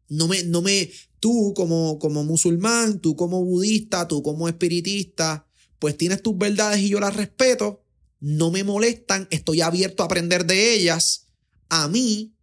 No 0.09 0.27
me, 0.27 0.43
no 0.43 0.61
me, 0.61 0.91
tú 1.19 1.53
como, 1.55 1.99
como 1.99 2.23
musulmán, 2.23 2.99
tú 2.99 3.15
como 3.15 3.43
budista, 3.43 4.07
tú 4.07 4.23
como 4.23 4.49
espiritista, 4.49 5.47
pues 5.79 5.97
tienes 5.97 6.21
tus 6.21 6.37
verdades 6.37 6.79
y 6.79 6.89
yo 6.89 6.99
las 6.99 7.15
respeto, 7.15 7.80
no 8.21 8.51
me 8.51 8.63
molestan, 8.63 9.27
estoy 9.31 9.61
abierto 9.61 10.03
a 10.03 10.05
aprender 10.05 10.45
de 10.45 10.73
ellas. 10.75 11.25
A 11.69 11.87
mí, 11.87 12.35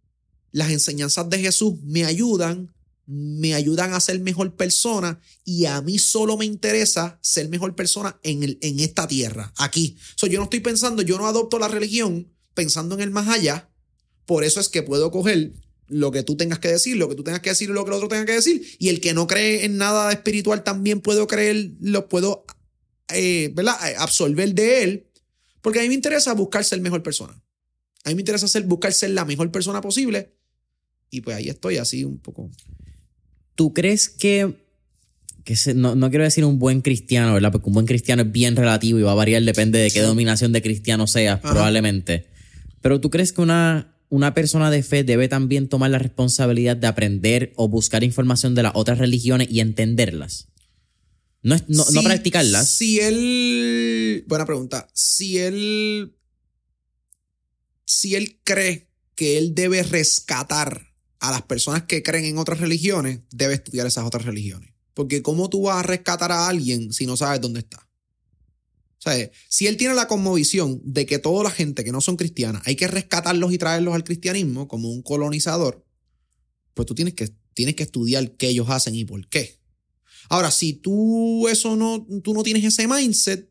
las 0.51 0.71
enseñanzas 0.71 1.29
de 1.29 1.39
Jesús 1.39 1.75
me 1.83 2.03
ayudan, 2.03 2.75
me 3.05 3.55
ayudan 3.55 3.93
a 3.93 3.99
ser 4.01 4.19
mejor 4.19 4.55
persona 4.55 5.19
y 5.45 5.65
a 5.65 5.81
mí 5.81 5.97
solo 5.97 6.37
me 6.37 6.45
interesa 6.45 7.17
ser 7.21 7.49
mejor 7.49 7.75
persona 7.75 8.19
en, 8.23 8.57
en 8.61 8.79
esta 8.79 9.07
tierra, 9.07 9.53
aquí. 9.57 9.97
So, 10.15 10.27
yo 10.27 10.37
no 10.37 10.43
estoy 10.43 10.59
pensando, 10.59 11.01
yo 11.01 11.17
no 11.17 11.25
adopto 11.25 11.57
la 11.57 11.69
religión 11.69 12.27
pensando 12.53 12.93
en 12.95 13.01
el 13.01 13.11
más 13.11 13.29
allá, 13.29 13.69
por 14.25 14.43
eso 14.43 14.59
es 14.59 14.67
que 14.67 14.83
puedo 14.83 15.09
coger 15.11 15.53
lo 15.87 16.11
que 16.11 16.23
tú 16.23 16.35
tengas 16.35 16.59
que 16.59 16.67
decir, 16.67 16.97
lo 16.97 17.09
que 17.09 17.15
tú 17.15 17.23
tengas 17.23 17.41
que 17.41 17.49
decir 17.49 17.69
y 17.69 17.73
lo 17.73 17.83
que 17.83 17.89
el 17.89 17.95
otro 17.95 18.09
tenga 18.09 18.25
que 18.25 18.33
decir. 18.33 18.63
Y 18.77 18.89
el 18.89 19.01
que 19.01 19.13
no 19.13 19.25
cree 19.25 19.65
en 19.65 19.77
nada 19.77 20.11
espiritual 20.11 20.63
también 20.63 21.01
puedo 21.01 21.25
creer, 21.25 21.71
lo 21.79 22.07
puedo 22.07 22.45
eh, 23.11 23.49
¿verdad? 23.53 23.75
Absorber 23.97 24.53
de 24.53 24.83
él, 24.83 25.07
porque 25.61 25.79
a 25.79 25.81
mí 25.83 25.89
me 25.89 25.95
interesa 25.95 26.33
buscar 26.33 26.63
ser 26.63 26.81
mejor 26.81 27.03
persona. 27.03 27.33
A 28.03 28.09
mí 28.09 28.15
me 28.15 28.21
interesa 28.21 28.47
ser, 28.47 28.63
buscar 28.63 28.93
ser 28.93 29.11
la 29.11 29.25
mejor 29.25 29.51
persona 29.51 29.81
posible. 29.81 30.33
Y 31.09 31.21
pues 31.21 31.37
ahí 31.37 31.49
estoy 31.49 31.77
así 31.77 32.03
un 32.03 32.19
poco. 32.19 32.49
¿Tú 33.55 33.73
crees 33.73 34.09
que, 34.09 34.63
que 35.43 35.55
no, 35.73 35.95
no, 35.95 36.09
quiero 36.09 36.23
decir 36.23 36.45
un 36.45 36.59
buen 36.59 36.81
cristiano, 36.81 37.33
¿verdad? 37.33 37.51
Porque 37.51 37.67
un 37.67 37.73
buen 37.73 37.85
cristiano 37.85 38.21
es 38.21 38.31
bien 38.31 38.55
relativo 38.55 38.99
y 38.99 39.01
va 39.01 39.11
a 39.11 39.15
variar, 39.15 39.43
depende 39.43 39.79
de 39.79 39.91
qué 39.91 40.01
dominación 40.01 40.53
de 40.53 40.61
cristiano 40.61 41.07
seas, 41.07 41.39
probablemente. 41.41 42.27
Pero 42.81 43.01
¿tú 43.01 43.09
crees 43.09 43.33
que 43.33 43.41
una, 43.41 43.97
una 44.07 44.33
persona 44.33 44.71
de 44.71 44.83
fe 44.83 45.03
debe 45.03 45.27
también 45.27 45.67
tomar 45.67 45.91
la 45.91 45.99
responsabilidad 45.99 46.77
de 46.77 46.87
aprender 46.87 47.51
o 47.55 47.67
buscar 47.67 48.03
información 48.03 48.55
de 48.55 48.63
las 48.63 48.71
otras 48.75 48.97
religiones 48.97 49.49
y 49.51 49.59
entenderlas? 49.59 50.48
No, 51.41 51.55
no, 51.67 52.03
practicarlas. 52.03 52.69
Si 52.69 52.99
él. 52.99 54.23
Buena 54.27 54.45
pregunta. 54.45 54.87
Si 54.93 55.37
él. 55.37 56.15
Si 57.85 58.15
él 58.15 58.39
cree 58.43 58.89
que 59.15 59.37
él 59.37 59.55
debe 59.55 59.83
rescatar 59.83 60.93
a 61.19 61.31
las 61.31 61.41
personas 61.43 61.83
que 61.83 62.03
creen 62.03 62.25
en 62.25 62.37
otras 62.37 62.59
religiones, 62.59 63.21
debe 63.31 63.55
estudiar 63.55 63.87
esas 63.87 64.05
otras 64.05 64.25
religiones. 64.25 64.73
Porque 64.93 65.21
¿cómo 65.21 65.49
tú 65.49 65.63
vas 65.63 65.77
a 65.77 65.83
rescatar 65.83 66.31
a 66.31 66.47
alguien 66.47 66.93
si 66.93 67.05
no 67.05 67.17
sabes 67.17 67.41
dónde 67.41 67.59
está? 67.61 67.77
O 67.77 69.01
sea, 69.01 69.31
si 69.47 69.67
él 69.67 69.77
tiene 69.77 69.93
la 69.93 70.07
conmovisión 70.07 70.81
de 70.83 71.05
que 71.05 71.19
toda 71.19 71.43
la 71.43 71.51
gente 71.51 71.85
que 71.85 71.91
no 71.91 72.01
son 72.01 72.17
cristianas 72.17 72.61
hay 72.65 72.75
que 72.75 72.87
rescatarlos 72.87 73.53
y 73.53 73.57
traerlos 73.57 73.95
al 73.95 74.03
cristianismo 74.03 74.67
como 74.67 74.89
un 74.89 75.01
colonizador, 75.01 75.85
pues 76.73 76.85
tú 76.85 76.95
tienes 76.95 77.13
que, 77.13 77.29
tienes 77.53 77.75
que 77.75 77.83
estudiar 77.83 78.35
qué 78.35 78.49
ellos 78.49 78.69
hacen 78.69 78.95
y 78.95 79.05
por 79.05 79.27
qué. 79.29 79.58
Ahora, 80.29 80.51
si 80.51 80.73
tú 80.73 81.47
eso 81.47 81.75
no, 81.75 82.05
tú 82.23 82.33
no 82.33 82.43
tienes 82.43 82.63
ese 82.63 82.87
mindset, 82.87 83.49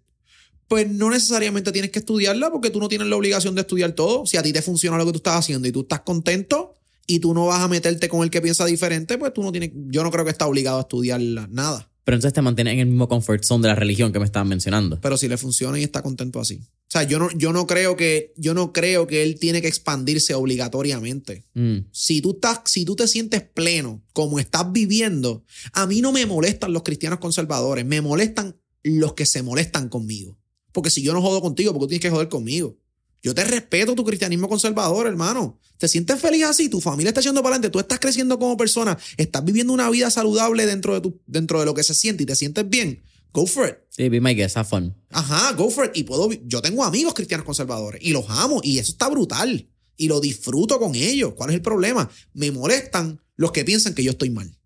pues 0.68 0.88
no 0.88 1.10
necesariamente 1.10 1.72
tienes 1.72 1.90
que 1.90 1.98
estudiarla 1.98 2.50
porque 2.50 2.70
tú 2.70 2.78
no 2.78 2.88
tienes 2.88 3.08
la 3.08 3.16
obligación 3.16 3.54
de 3.54 3.62
estudiar 3.62 3.92
todo. 3.92 4.26
Si 4.26 4.36
a 4.36 4.42
ti 4.42 4.52
te 4.52 4.62
funciona 4.62 4.96
lo 4.96 5.06
que 5.06 5.12
tú 5.12 5.16
estás 5.16 5.36
haciendo 5.36 5.66
y 5.66 5.72
tú 5.72 5.80
estás 5.80 6.00
contento 6.00 6.74
y 7.06 7.20
tú 7.20 7.34
no 7.34 7.46
vas 7.46 7.60
a 7.60 7.68
meterte 7.68 8.08
con 8.08 8.22
el 8.22 8.30
que 8.30 8.40
piensa 8.42 8.66
diferente, 8.66 9.18
pues 9.18 9.32
tú 9.32 9.42
no 9.42 9.50
tienes, 9.50 9.70
yo 9.74 10.02
no 10.02 10.10
creo 10.10 10.24
que 10.24 10.30
estás 10.30 10.46
obligado 10.46 10.78
a 10.78 10.82
estudiar 10.82 11.20
nada. 11.20 11.88
Pero 12.09 12.16
entonces 12.16 12.33
te 12.33 12.40
mantienes 12.40 12.73
en 12.73 12.81
el 12.81 12.87
mismo 12.87 13.07
comfort 13.07 13.44
zone 13.44 13.61
de 13.61 13.68
la 13.68 13.75
religión 13.75 14.14
que 14.14 14.18
me 14.18 14.25
estaban 14.25 14.49
mencionando. 14.49 14.99
Pero 14.99 15.18
si 15.18 15.29
le 15.29 15.37
funciona 15.37 15.79
y 15.79 15.83
está 15.83 16.01
contento 16.01 16.40
así. 16.40 16.55
O 16.55 16.90
sea, 16.90 17.03
yo 17.03 17.18
no, 17.18 17.29
yo 17.33 17.53
no 17.53 17.66
creo 17.66 17.97
que, 17.97 18.33
yo 18.38 18.55
no 18.55 18.73
creo 18.73 19.07
que 19.07 19.23
él 19.23 19.38
tiene 19.38 19.61
que 19.61 19.68
expandirse 19.68 20.33
obligatoriamente. 20.33 21.44
Mm. 21.53 21.81
Si 21.92 22.23
tú 22.23 22.31
estás, 22.31 22.62
si 22.64 22.87
tú 22.87 22.97
te 22.97 23.07
sientes 23.09 23.42
pleno, 23.42 24.03
como 24.14 24.38
estás 24.38 24.73
viviendo, 24.73 25.44
a 25.75 25.87
mí 25.87 26.01
no 26.01 26.11
me 26.11 26.25
molestan 26.25 26.73
los 26.73 26.83
cristianos 26.83 27.18
conservadores, 27.18 27.85
me 27.85 28.01
molestan 28.01 28.57
los 28.83 29.12
que 29.12 29.27
se 29.27 29.42
molestan 29.42 29.90
conmigo. 29.90 30.38
Porque 30.73 30.88
si 30.88 31.03
yo 31.03 31.12
no 31.12 31.21
jodo 31.21 31.42
contigo, 31.42 31.75
porque 31.75 31.85
tú 31.85 31.88
tienes 31.88 32.03
que 32.05 32.11
joder 32.11 32.31
conmigo. 32.31 32.79
Yo 33.22 33.35
te 33.35 33.44
respeto 33.44 33.94
tu 33.94 34.04
cristianismo 34.04 34.48
conservador, 34.48 35.07
hermano. 35.07 35.59
¿Te 35.76 35.88
sientes 35.88 36.20
feliz 36.20 36.44
así? 36.44 36.68
Tu 36.68 36.81
familia 36.81 37.11
está 37.11 37.20
echando 37.20 37.42
para 37.42 37.57
adelante, 37.57 37.70
tú 37.70 37.78
estás 37.78 37.98
creciendo 37.98 38.38
como 38.38 38.57
persona, 38.57 38.98
estás 39.16 39.44
viviendo 39.44 39.72
una 39.72 39.90
vida 39.90 40.11
saludable 40.11 40.66
dentro 40.66 40.94
de, 40.94 41.00
tu, 41.00 41.20
dentro 41.26 41.61
de 41.61 41.66
lo 41.66 41.74
que 41.74 41.83
se 41.83 41.94
siente 41.94 42.22
y 42.22 42.26
te 42.26 42.37
sientes 42.37 42.68
bien. 42.68 43.02
Go 43.33 43.46
for 43.46 43.68
it. 43.68 43.76
Sí, 43.90 44.09
be 44.09 44.20
my 44.20 44.35
guest, 44.35 44.57
have 44.57 44.68
fun. 44.68 44.94
Ajá, 45.11 45.52
go 45.52 45.70
for 45.70 45.87
it. 45.87 45.92
Y 45.94 46.04
puedo, 46.04 46.31
yo 46.46 46.62
tengo 46.62 46.85
amigos 46.85 47.14
cristianos 47.14 47.44
conservadores 47.44 48.00
y 48.02 48.11
los 48.11 48.24
amo 48.28 48.61
y 48.62 48.78
eso 48.78 48.92
está 48.92 49.09
brutal. 49.09 49.68
Y 49.96 50.07
lo 50.07 50.20
disfruto 50.20 50.78
con 50.78 50.94
ellos. 50.94 51.35
¿Cuál 51.35 51.50
es 51.50 51.57
el 51.57 51.62
problema? 51.62 52.09
Me 52.33 52.52
molestan 52.52 53.20
los 53.35 53.50
que 53.50 53.64
piensan 53.64 53.94
que 53.94 54.04
yo 54.04 54.12
estoy 54.12 54.31
mal. 54.31 54.57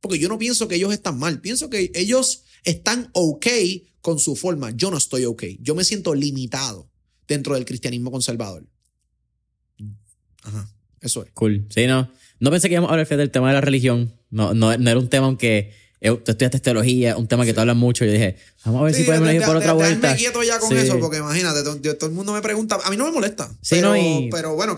Porque 0.00 0.18
yo 0.18 0.28
no 0.28 0.38
pienso 0.38 0.66
que 0.66 0.76
ellos 0.76 0.92
están 0.92 1.18
mal. 1.18 1.40
Pienso 1.40 1.68
que 1.68 1.92
ellos 1.94 2.44
están 2.64 3.10
ok 3.12 3.46
con 4.00 4.18
su 4.18 4.34
forma. 4.34 4.70
Yo 4.70 4.90
no 4.90 4.96
estoy 4.96 5.26
ok. 5.26 5.44
Yo 5.60 5.74
me 5.74 5.84
siento 5.84 6.14
limitado 6.14 6.90
dentro 7.28 7.54
del 7.54 7.64
cristianismo 7.64 8.10
conservador. 8.10 8.64
Ajá, 10.42 10.68
eso 11.00 11.22
es. 11.22 11.30
Cool. 11.34 11.66
Sí, 11.68 11.86
no. 11.86 12.10
No 12.40 12.50
pensé 12.50 12.68
que 12.68 12.74
íbamos 12.74 12.90
a 12.90 12.94
hablar 12.94 13.06
del 13.06 13.30
tema 13.30 13.48
de 13.48 13.54
la 13.54 13.60
religión. 13.60 14.12
No, 14.30 14.54
no, 14.54 14.76
no 14.76 14.90
era 14.90 14.98
un 14.98 15.08
tema 15.08 15.26
aunque 15.26 15.72
tú 16.00 16.30
estudiaste 16.30 16.60
teología, 16.60 17.16
un 17.16 17.26
tema 17.26 17.44
que 17.44 17.52
te 17.52 17.60
hablan 17.60 17.76
mucho. 17.76 18.04
Yo 18.04 18.12
dije, 18.12 18.36
vamos 18.64 18.82
a 18.82 18.84
ver 18.84 18.94
si 18.94 19.02
podemos 19.04 19.32
ir 19.32 19.42
por 19.42 19.56
otra 19.56 19.72
vuelta. 19.72 20.14
Quieto 20.16 20.42
ya 20.42 20.58
con 20.58 20.76
eso, 20.76 20.98
porque 20.98 21.18
imagínate, 21.18 21.62
todo, 21.62 22.08
el 22.08 22.14
mundo 22.14 22.32
me 22.32 22.40
pregunta. 22.40 22.78
A 22.84 22.90
mí 22.90 22.96
no 22.96 23.04
me 23.04 23.12
molesta. 23.12 23.48
Sí, 23.60 23.76
pero, 23.76 23.94
no, 23.94 24.28
pero 24.30 24.54
bueno. 24.54 24.76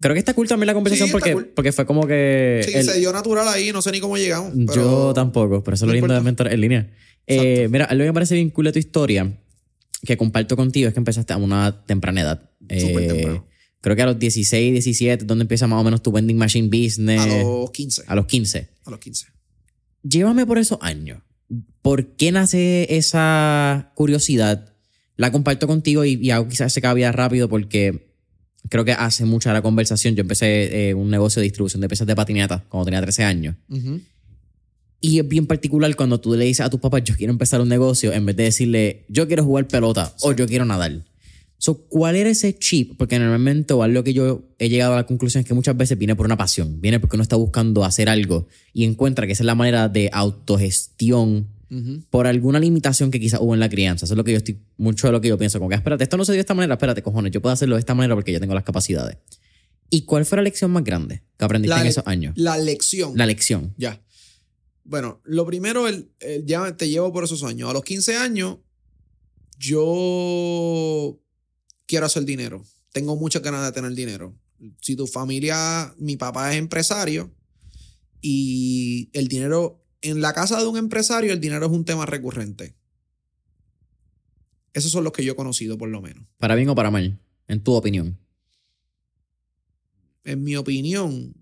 Creo 0.00 0.14
que 0.14 0.20
está 0.20 0.32
cool 0.32 0.46
también 0.46 0.68
la 0.68 0.74
conversación 0.74 1.10
porque, 1.10 1.34
porque 1.36 1.72
fue 1.72 1.84
como 1.84 2.06
que. 2.06 2.62
Sí, 2.64 2.82
se 2.84 2.98
dio 2.98 3.12
natural 3.12 3.48
ahí, 3.48 3.72
no 3.72 3.82
sé 3.82 3.90
ni 3.90 4.00
cómo 4.00 4.16
llegamos. 4.16 4.52
Yo 4.74 5.12
tampoco, 5.14 5.64
pero 5.64 5.74
eso 5.74 5.86
es 5.86 5.88
lo 5.88 5.94
lindo 5.94 6.14
de 6.14 6.20
mentor 6.20 6.52
en 6.52 6.60
línea. 6.60 6.90
Eh, 7.26 7.68
mira, 7.70 7.84
algo 7.86 8.02
que 8.02 8.06
me 8.06 8.14
parece 8.14 8.34
bien 8.34 8.50
cool 8.50 8.66
de 8.66 8.72
tu 8.72 8.78
historia, 8.78 9.30
que 10.02 10.16
comparto 10.16 10.56
contigo, 10.56 10.88
es 10.88 10.94
que 10.94 11.00
empezaste 11.00 11.32
a 11.32 11.36
una 11.36 11.84
temprana 11.84 12.20
edad. 12.20 12.50
Eh, 12.68 13.40
creo 13.80 13.96
que 13.96 14.02
a 14.02 14.06
los 14.06 14.18
16, 14.18 14.72
17, 14.72 15.24
donde 15.24 15.42
empieza 15.42 15.66
más 15.66 15.80
o 15.80 15.84
menos 15.84 16.02
tu 16.02 16.12
vending 16.12 16.36
machine 16.36 16.68
business. 16.68 17.20
A 17.20 17.26
los 17.26 17.70
15. 17.70 18.02
A 18.06 18.14
los 18.14 18.26
15. 18.26 18.68
A 18.84 18.90
los 18.90 19.00
15 19.00 19.38
llévame 20.02 20.46
por 20.46 20.58
esos 20.58 20.78
años. 20.80 21.22
¿Por 21.82 22.16
qué 22.16 22.32
nace 22.32 22.96
esa 22.96 23.92
curiosidad? 23.94 24.74
La 25.16 25.32
comparto 25.32 25.66
contigo 25.66 26.04
y, 26.04 26.14
y 26.14 26.30
hago 26.30 26.48
quizás 26.48 26.72
se 26.72 26.80
cabía 26.80 27.10
rápido 27.12 27.48
porque 27.48 28.12
creo 28.68 28.84
que 28.84 28.92
hace 28.92 29.24
mucha 29.24 29.52
la 29.52 29.62
conversación. 29.62 30.14
Yo 30.14 30.20
empecé 30.20 30.90
eh, 30.90 30.94
un 30.94 31.10
negocio 31.10 31.40
de 31.40 31.44
distribución 31.44 31.80
de 31.80 31.88
piezas 31.88 32.06
de 32.06 32.14
patineta 32.14 32.64
cuando 32.68 32.86
tenía 32.86 33.00
13 33.00 33.24
años. 33.24 33.56
Y 35.00 35.18
es 35.18 35.28
bien 35.28 35.46
particular 35.46 35.94
cuando 35.94 36.20
tú 36.20 36.34
le 36.34 36.44
dices 36.44 36.66
a 36.66 36.70
tus 36.70 36.80
papás, 36.80 37.04
yo 37.04 37.14
quiero 37.16 37.32
empezar 37.32 37.60
un 37.60 37.68
negocio, 37.68 38.12
en 38.12 38.26
vez 38.26 38.36
de 38.36 38.44
decirle, 38.44 39.04
yo 39.08 39.26
quiero 39.28 39.44
jugar 39.44 39.68
pelota 39.68 40.12
o 40.22 40.32
yo 40.32 40.46
quiero 40.46 40.64
nadar. 40.64 41.04
So, 41.60 41.78
¿Cuál 41.88 42.14
era 42.14 42.30
ese 42.30 42.56
chip? 42.56 42.96
Porque 42.96 43.18
normalmente, 43.18 43.74
o 43.74 43.82
algo 43.82 44.04
que 44.04 44.12
yo 44.12 44.44
he 44.58 44.68
llegado 44.68 44.94
a 44.94 44.96
la 44.96 45.06
conclusión 45.06 45.40
es 45.42 45.46
que 45.46 45.54
muchas 45.54 45.76
veces 45.76 45.98
viene 45.98 46.14
por 46.14 46.26
una 46.26 46.36
pasión, 46.36 46.80
viene 46.80 47.00
porque 47.00 47.16
uno 47.16 47.22
está 47.22 47.36
buscando 47.36 47.84
hacer 47.84 48.08
algo 48.08 48.46
y 48.72 48.84
encuentra 48.84 49.26
que 49.26 49.32
esa 49.32 49.42
es 49.42 49.46
la 49.46 49.56
manera 49.56 49.88
de 49.88 50.08
autogestión 50.12 51.48
por 52.10 52.26
alguna 52.26 52.58
limitación 52.58 53.10
que 53.10 53.20
quizás 53.20 53.40
hubo 53.40 53.54
en 53.54 53.60
la 53.60 53.68
crianza. 53.68 54.06
Eso 54.06 54.14
es 54.14 54.16
lo 54.18 54.24
que 54.24 54.32
yo 54.32 54.38
estoy, 54.38 54.58
mucho 54.78 55.08
de 55.08 55.12
lo 55.12 55.20
que 55.20 55.28
yo 55.28 55.36
pienso, 55.36 55.58
como 55.58 55.68
que, 55.68 55.74
espérate, 55.74 56.04
esto 56.04 56.16
no 56.16 56.24
se 56.24 56.32
dio 56.32 56.38
de 56.38 56.42
esta 56.42 56.54
manera, 56.54 56.74
espérate, 56.74 57.02
cojones, 57.02 57.32
yo 57.32 57.42
puedo 57.42 57.52
hacerlo 57.52 57.74
de 57.74 57.80
esta 57.80 57.94
manera 57.94 58.14
porque 58.14 58.32
yo 58.32 58.40
tengo 58.40 58.54
las 58.54 58.64
capacidades. 58.64 59.18
¿Y 59.90 60.02
cuál 60.02 60.24
fue 60.24 60.36
la 60.36 60.42
lección 60.42 60.70
más 60.70 60.84
grande 60.84 61.22
que 61.36 61.44
aprendiste 61.44 61.78
en 61.78 61.86
esos 61.86 62.06
años? 62.06 62.34
La 62.36 62.56
lección. 62.56 63.12
La 63.16 63.26
lección. 63.26 63.74
Ya. 63.76 64.00
Bueno, 64.88 65.20
lo 65.24 65.44
primero, 65.44 65.86
el, 65.86 66.10
ya 66.46 66.74
te 66.74 66.88
llevo 66.88 67.12
por 67.12 67.22
esos 67.22 67.44
años. 67.44 67.68
A 67.68 67.74
los 67.74 67.84
15 67.84 68.16
años, 68.16 68.56
yo 69.58 71.20
quiero 71.84 72.06
hacer 72.06 72.24
dinero. 72.24 72.64
Tengo 72.90 73.14
muchas 73.14 73.42
ganas 73.42 73.66
de 73.66 73.72
tener 73.72 73.92
dinero. 73.92 74.34
Si 74.80 74.96
tu 74.96 75.06
familia, 75.06 75.94
mi 75.98 76.16
papá 76.16 76.52
es 76.52 76.58
empresario 76.58 77.30
y 78.22 79.10
el 79.12 79.28
dinero, 79.28 79.84
en 80.00 80.22
la 80.22 80.32
casa 80.32 80.58
de 80.58 80.66
un 80.66 80.78
empresario, 80.78 81.34
el 81.34 81.40
dinero 81.40 81.66
es 81.66 81.72
un 81.72 81.84
tema 81.84 82.06
recurrente. 82.06 82.74
Esos 84.72 84.90
son 84.90 85.04
los 85.04 85.12
que 85.12 85.22
yo 85.22 85.32
he 85.34 85.36
conocido, 85.36 85.76
por 85.76 85.90
lo 85.90 86.00
menos. 86.00 86.24
Para 86.38 86.54
bien 86.54 86.70
o 86.70 86.74
para 86.74 86.90
mal, 86.90 87.20
en 87.46 87.62
tu 87.62 87.74
opinión. 87.74 88.18
En 90.24 90.42
mi 90.42 90.56
opinión, 90.56 91.34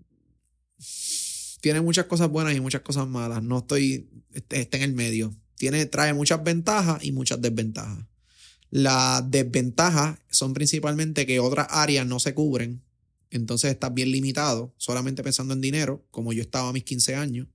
tiene 1.61 1.81
muchas 1.81 2.05
cosas 2.05 2.29
buenas 2.29 2.55
y 2.55 2.59
muchas 2.59 2.81
cosas 2.81 3.07
malas. 3.07 3.43
No 3.43 3.59
estoy, 3.59 4.09
este, 4.33 4.61
está 4.61 4.77
en 4.77 4.83
el 4.83 4.93
medio. 4.93 5.35
Tiene, 5.55 5.85
trae 5.85 6.13
muchas 6.13 6.43
ventajas 6.43 7.03
y 7.03 7.11
muchas 7.11 7.41
desventajas. 7.41 8.05
Las 8.69 9.29
desventajas 9.29 10.19
son 10.29 10.53
principalmente 10.53 11.25
que 11.25 11.39
otras 11.39 11.67
áreas 11.69 12.05
no 12.05 12.19
se 12.19 12.33
cubren. 12.33 12.83
Entonces 13.29 13.71
estás 13.71 13.93
bien 13.93 14.11
limitado, 14.11 14.73
solamente 14.77 15.23
pensando 15.23 15.53
en 15.53 15.61
dinero, 15.61 16.05
como 16.11 16.31
yo 16.33 16.41
estaba 16.41 16.69
a 16.69 16.73
mis 16.73 16.83
15 16.83 17.15
años. 17.15 17.47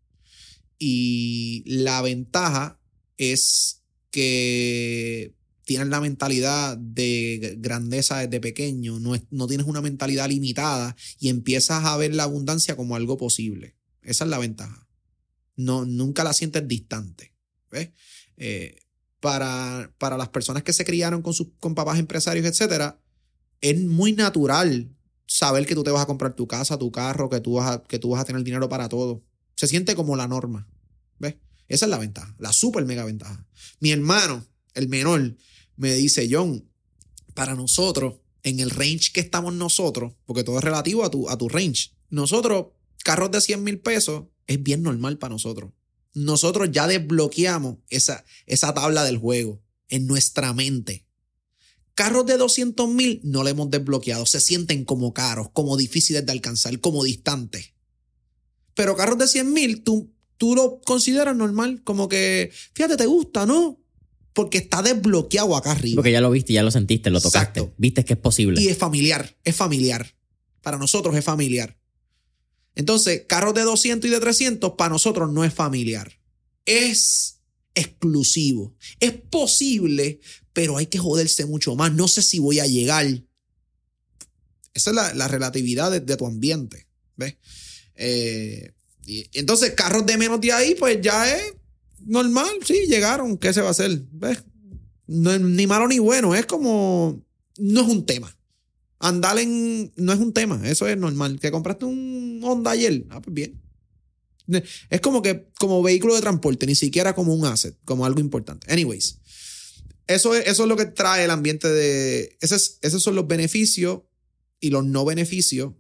Y 0.79 1.63
la 1.67 2.03
ventaja 2.03 2.81
es 3.17 3.83
que 4.11 5.35
tienes 5.65 5.89
la 5.89 6.01
mentalidad 6.01 6.77
de 6.77 7.57
grandeza 7.59 8.19
desde 8.19 8.41
pequeño, 8.41 8.99
no, 8.99 9.15
no 9.31 9.47
tienes 9.47 9.67
una 9.67 9.81
mentalidad 9.81 10.29
limitada 10.29 10.97
y 11.19 11.29
empiezas 11.29 11.85
a 11.85 11.97
ver 11.97 12.15
la 12.15 12.25
abundancia 12.25 12.77
como 12.77 12.97
algo 12.97 13.17
posible. 13.17 13.77
Esa 14.03 14.25
es 14.25 14.31
la 14.31 14.39
ventaja. 14.39 14.89
No, 15.57 15.85
nunca 15.85 16.25
la 16.25 16.33
sientes 16.33 16.67
distante. 16.67 17.33
¿ves? 17.71 17.91
Eh, 18.37 18.77
para, 19.21 19.93
para 19.99 20.17
las 20.17 20.29
personas 20.29 20.63
que 20.63 20.73
se 20.73 20.85
criaron 20.85 21.23
con, 21.23 21.33
sus, 21.33 21.49
con 21.61 21.75
papás 21.75 21.99
empresarios, 21.99 22.45
etcétera, 22.45 23.01
es 23.61 23.81
muy 23.81 24.13
natural 24.13 24.91
saber 25.27 25.67
que 25.67 25.75
tú 25.75 25.85
te 25.85 25.91
vas 25.91 26.03
a 26.03 26.07
comprar 26.07 26.35
tu 26.35 26.47
casa, 26.47 26.79
tu 26.79 26.91
carro, 26.91 27.31
que 27.31 27.41
tú 27.41 27.55
vas 27.55 27.71
a, 27.71 27.83
que 27.85 27.99
tú 27.99 28.11
vas 28.11 28.21
a 28.21 28.25
tener 28.25 28.43
dinero 28.43 28.69
para 28.69 28.89
todo. 28.89 29.23
Se 29.55 29.67
siente 29.67 29.95
como 29.95 30.17
la 30.17 30.27
norma. 30.27 30.69
¿Ves? 31.19 31.37
Esa 31.69 31.87
es 31.87 31.91
la 31.91 31.99
ventaja, 31.99 32.35
la 32.39 32.53
super 32.53 32.85
mega 32.85 33.05
ventaja. 33.05 33.47
Mi 33.81 33.93
hermano, 33.93 34.45
el 34.75 34.89
menor, 34.89 35.37
me 35.77 35.95
dice, 35.95 36.29
John, 36.31 36.69
para 37.35 37.55
nosotros, 37.55 38.17
en 38.43 38.61
el 38.61 38.71
range 38.71 39.13
que 39.13 39.21
estamos 39.21 39.55
nosotros, 39.55 40.15
porque 40.27 40.45
todo 40.45 40.59
es 40.59 40.65
relativo 40.65 41.05
a 41.05 41.11
tu, 41.11 41.29
a 41.31 41.39
tu 41.39 41.49
range, 41.49 41.93
nosotros, 42.11 42.67
carros 43.03 43.31
de 43.31 43.41
100 43.41 43.63
mil 43.63 43.81
pesos, 43.81 44.25
es 44.47 44.63
bien 44.63 44.83
normal 44.83 45.19
para 45.19 45.33
nosotros. 45.33 45.73
Nosotros 46.15 46.71
ya 46.73 46.87
desbloqueamos 46.87 47.79
esa, 47.89 48.25
esa 48.47 48.75
tabla 48.75 49.05
del 49.05 49.19
juego 49.19 49.63
en 49.89 50.07
nuestra 50.07 50.53
mente. 50.53 51.07
Carros 51.95 52.27
de 52.27 52.37
200 52.39 52.89
mil 52.89 53.21
no 53.23 53.45
le 53.45 53.51
hemos 53.51 53.71
desbloqueado, 53.71 54.25
se 54.27 54.41
sienten 54.41 54.85
como 54.85 55.13
caros, 55.13 55.49
como 55.53 55.77
difíciles 55.77 56.25
de 56.25 56.33
alcanzar, 56.33 56.79
como 56.81 57.05
distantes. 57.05 57.75
Pero 58.75 58.97
carros 58.97 59.19
de 59.19 59.29
100 59.29 59.53
mil, 59.53 59.83
tú, 59.83 60.11
tú 60.39 60.55
lo 60.55 60.81
consideras 60.81 61.37
normal, 61.37 61.83
como 61.85 62.09
que, 62.09 62.51
fíjate, 62.75 62.97
te 62.97 63.07
gusta, 63.07 63.45
¿no? 63.45 63.79
Porque 64.33 64.59
está 64.59 64.81
desbloqueado 64.81 65.55
acá 65.55 65.73
arriba. 65.73 65.97
Porque 65.97 66.13
ya 66.13 66.23
lo 66.23 66.31
viste, 66.31 66.55
ya 66.55 66.63
lo 66.63 66.71
sentiste, 66.71 67.11
lo 67.11 67.21
tocaste. 67.21 67.61
Exacto. 67.61 67.75
Viste 67.77 68.05
que 68.07 68.15
es 68.15 68.19
posible. 68.19 68.61
Y 68.61 68.69
es 68.69 68.79
familiar, 68.79 69.37
es 69.45 69.55
familiar. 69.55 70.15
Para 70.63 70.79
nosotros 70.79 71.15
es 71.15 71.25
familiar. 71.25 71.79
Entonces, 72.75 73.25
carros 73.29 73.55
de 73.55 73.63
200 73.63 74.09
y 74.09 74.13
de 74.13 74.21
300 74.21 74.73
para 74.73 74.91
nosotros 74.91 75.33
no 75.33 75.45
es 75.45 75.53
familiar. 75.53 76.19
Es 76.65 77.41
exclusivo. 77.75 78.75
Es 79.01 79.13
posible, 79.13 80.21
pero 80.53 80.77
hay 80.77 80.87
que 80.87 80.99
joderse 80.99 81.47
mucho 81.47 81.75
más. 81.77 81.93
No 81.93 82.09
sé 82.09 82.23
si 82.23 82.39
voy 82.39 82.61
a 82.61 82.67
llegar. 82.67 83.07
Esa 84.75 84.91
es 84.91 84.97
la, 84.97 85.15
la 85.15 85.29
relatividad 85.29 85.91
de, 85.91 86.17
tu 86.17 86.27
ambiente. 86.27 86.87
¿Ves? 87.17 87.37
Eh, 87.95 88.73
entonces, 89.33 89.73
carros 89.73 90.07
de 90.07 90.17
menos 90.17 90.41
de 90.41 90.53
ahí, 90.53 90.75
pues 90.75 90.99
ya 91.03 91.31
es 91.35 91.55
normal. 92.01 92.51
Sí, 92.65 92.87
llegaron. 92.89 93.37
¿Qué 93.37 93.53
se 93.53 93.61
va 93.61 93.69
a 93.69 93.73
hacer? 93.73 94.03
¿Ves? 94.13 94.45
No 95.07 95.39
ni 95.39 95.67
malo 95.67 95.89
ni 95.89 95.99
bueno. 95.99 96.35
Es 96.35 96.47
como. 96.47 97.23
No 97.59 97.83
es 97.83 97.89
un 97.89 98.07
tema. 98.07 98.35
Andar 99.03 99.37
en. 99.39 99.93
No 99.97 100.13
es 100.13 100.21
un 100.21 100.33
tema. 100.33 100.61
Eso 100.65 100.87
es 100.87 100.97
normal. 100.97 101.41
Que 101.41 101.51
compraste 101.51 101.85
un 101.85 102.41
Honda 102.45 102.71
ayer. 102.71 103.05
Ah, 103.11 103.21
pues 103.21 103.35
bien. 103.35 103.61
Es 104.91 105.01
como 105.01 105.23
que, 105.23 105.49
como 105.59 105.83
vehículo 105.83 106.15
de 106.15 106.21
transporte, 106.21 106.67
ni 106.67 106.77
siquiera 106.77 107.15
como 107.15 107.35
un 107.35 107.45
asset, 107.45 107.77
como 107.85 108.07
algo 108.07 108.21
importante. 108.21 108.73
Anyways, 108.73 109.19
eso 110.07 110.35
es, 110.35 110.47
eso 110.47 110.63
es 110.63 110.69
lo 110.69 110.77
que 110.77 110.87
trae 110.87 111.25
el 111.25 111.31
ambiente 111.31 111.69
de. 111.69 112.37
Esos, 112.41 112.79
esos 112.81 113.03
son 113.03 113.17
los 113.17 113.27
beneficios 113.27 114.03
y 114.61 114.71
los 114.71 114.85
no 114.85 115.05
beneficios 115.05 115.73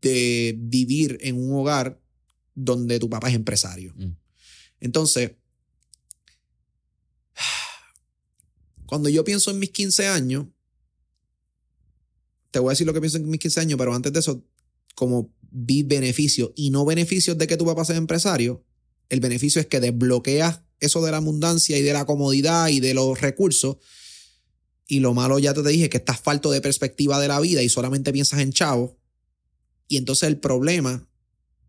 de 0.00 0.54
vivir 0.56 1.18
en 1.22 1.36
un 1.36 1.58
hogar 1.58 2.00
donde 2.54 3.00
tu 3.00 3.10
papá 3.10 3.30
es 3.30 3.34
empresario. 3.34 3.94
Mm. 3.96 4.12
Entonces, 4.78 5.32
cuando 8.86 9.08
yo 9.08 9.24
pienso 9.24 9.50
en 9.50 9.58
mis 9.58 9.70
15 9.70 10.06
años, 10.06 10.46
te 12.54 12.60
voy 12.60 12.68
a 12.68 12.74
decir 12.74 12.86
lo 12.86 12.94
que 12.94 13.00
pienso 13.00 13.16
en 13.16 13.28
mis 13.28 13.40
15 13.40 13.60
años, 13.62 13.76
pero 13.76 13.92
antes 13.92 14.12
de 14.12 14.20
eso, 14.20 14.44
como 14.94 15.34
vi 15.50 15.82
beneficios 15.82 16.52
y 16.54 16.70
no 16.70 16.84
beneficios 16.84 17.36
de 17.36 17.48
que 17.48 17.56
tu 17.56 17.64
papá 17.64 17.84
sea 17.84 17.96
empresario, 17.96 18.64
el 19.08 19.18
beneficio 19.18 19.60
es 19.60 19.66
que 19.66 19.80
desbloqueas 19.80 20.60
eso 20.78 21.04
de 21.04 21.10
la 21.10 21.16
abundancia 21.16 21.76
y 21.76 21.82
de 21.82 21.92
la 21.92 22.04
comodidad 22.06 22.68
y 22.68 22.78
de 22.78 22.94
los 22.94 23.20
recursos. 23.20 23.78
Y 24.86 25.00
lo 25.00 25.14
malo 25.14 25.40
ya 25.40 25.52
te 25.52 25.64
dije 25.64 25.88
que 25.88 25.96
estás 25.96 26.20
falto 26.20 26.52
de 26.52 26.60
perspectiva 26.60 27.18
de 27.18 27.26
la 27.26 27.40
vida 27.40 27.60
y 27.60 27.68
solamente 27.68 28.12
piensas 28.12 28.38
en 28.38 28.52
chavo. 28.52 29.00
Y 29.88 29.96
entonces 29.96 30.28
el 30.28 30.38
problema 30.38 31.08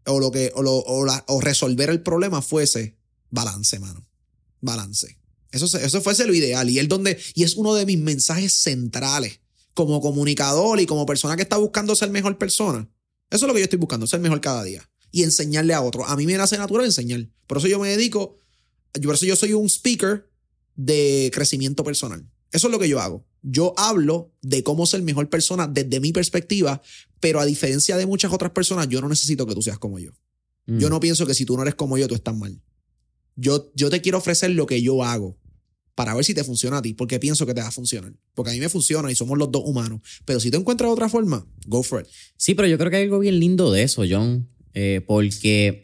o 0.06 0.20
lo 0.20 0.30
que 0.30 0.52
o, 0.54 0.62
lo, 0.62 0.76
o, 0.76 1.04
la, 1.04 1.26
o 1.28 1.42
resolver 1.42 1.90
el 1.90 2.04
problema 2.04 2.44
fuese 2.44 2.96
balance, 3.32 3.80
mano. 3.80 4.08
Balance. 4.62 5.18
Eso, 5.52 5.66
eso 5.80 6.02
fuese 6.02 6.28
lo 6.28 6.36
ideal 6.36 6.70
y 6.70 6.78
es 6.78 6.88
donde 6.88 7.20
y 7.34 7.42
es 7.42 7.56
uno 7.56 7.74
de 7.74 7.88
mis 7.88 7.98
mensajes 7.98 8.54
centrales 8.54 9.40
como 9.76 10.02
comunicador 10.02 10.80
y 10.80 10.88
como 10.88 11.06
persona 11.06 11.36
que 11.36 11.44
está 11.44 11.58
buscando 11.58 11.96
ser 11.96 12.10
mejor 12.10 12.38
persona. 12.40 12.90
Eso 13.30 13.46
es 13.46 13.48
lo 13.48 13.54
que 13.54 13.60
yo 13.60 13.66
estoy 13.66 13.78
buscando, 13.78 14.08
ser 14.08 14.22
mejor 14.22 14.42
cada 14.42 14.64
día 14.64 14.90
y 15.12 15.24
enseñarle 15.24 15.74
a 15.74 15.82
otro. 15.82 16.06
A 16.06 16.16
mí 16.16 16.26
me 16.26 16.34
nace 16.36 16.58
natural 16.58 16.86
enseñar. 16.86 17.28
Por 17.46 17.58
eso 17.58 17.68
yo 17.68 17.78
me 17.78 17.90
dedico, 17.90 18.40
por 19.04 19.16
eso 19.16 19.26
yo 19.26 19.36
soy 19.36 19.54
un 19.54 19.70
speaker 19.70 20.30
de 20.76 21.30
crecimiento 21.34 21.84
personal. 21.84 22.26
Eso 22.52 22.68
es 22.68 22.72
lo 22.72 22.80
que 22.80 22.88
yo 22.88 23.02
hago. 23.02 23.26
Yo 23.42 23.74
hablo 23.78 24.34
de 24.42 24.64
cómo 24.64 24.86
ser 24.86 25.02
mejor 25.02 25.30
persona 25.30 25.68
desde 25.68 26.00
mi 26.00 26.14
perspectiva, 26.14 26.82
pero 27.20 27.42
a 27.42 27.46
diferencia 27.46 27.98
de 27.98 28.06
muchas 28.06 28.32
otras 28.32 28.52
personas, 28.52 28.88
yo 28.88 29.02
no 29.02 29.10
necesito 29.10 29.46
que 29.46 29.54
tú 29.54 29.62
seas 29.62 29.78
como 29.78 30.00
yo. 30.00 30.12
Mm. 30.68 30.80
Yo 30.80 30.90
no 30.90 31.02
pienso 31.02 31.26
que 31.26 31.34
si 31.34 31.46
tú 31.46 31.58
no 31.58 31.64
eres 31.64 31.76
como 31.76 31.98
yo, 31.98 32.08
tú 32.08 32.16
estás 32.16 32.36
mal. 32.36 32.62
Yo, 33.36 33.72
yo 33.76 33.90
te 33.90 34.02
quiero 34.02 34.20
ofrecer 34.20 34.52
lo 34.52 34.66
que 34.66 34.82
yo 34.82 35.04
hago 35.04 35.38
para 35.96 36.14
ver 36.14 36.26
si 36.26 36.34
te 36.34 36.44
funciona 36.44 36.78
a 36.78 36.82
ti, 36.82 36.94
porque 36.94 37.20
pienso 37.20 37.46
que 37.46 37.54
te 37.54 37.62
va 37.62 37.68
a 37.68 37.72
funcionar. 37.72 38.14
Porque 38.34 38.52
a 38.52 38.54
mí 38.54 38.60
me 38.60 38.70
funciona 38.70 39.12
y 39.12 39.16
somos 39.16 39.38
los 39.38 39.50
dos 39.52 39.64
humanos. 39.66 40.02
Pero 40.26 40.40
si 40.40 40.52
tú 40.52 40.58
encuentras 40.58 40.92
otra 40.92 41.10
forma, 41.10 41.48
go 41.66 41.82
for 41.84 42.02
it. 42.02 42.08
Sí, 42.38 42.54
pero 42.54 42.68
yo 42.68 42.78
creo 42.78 42.92
que 42.92 42.98
hay 42.98 43.04
algo 43.04 43.20
bien 43.20 43.40
lindo 43.40 43.72
de 43.72 43.84
eso, 43.84 44.04
John, 44.08 44.50
eh, 44.74 45.02
porque 45.08 45.84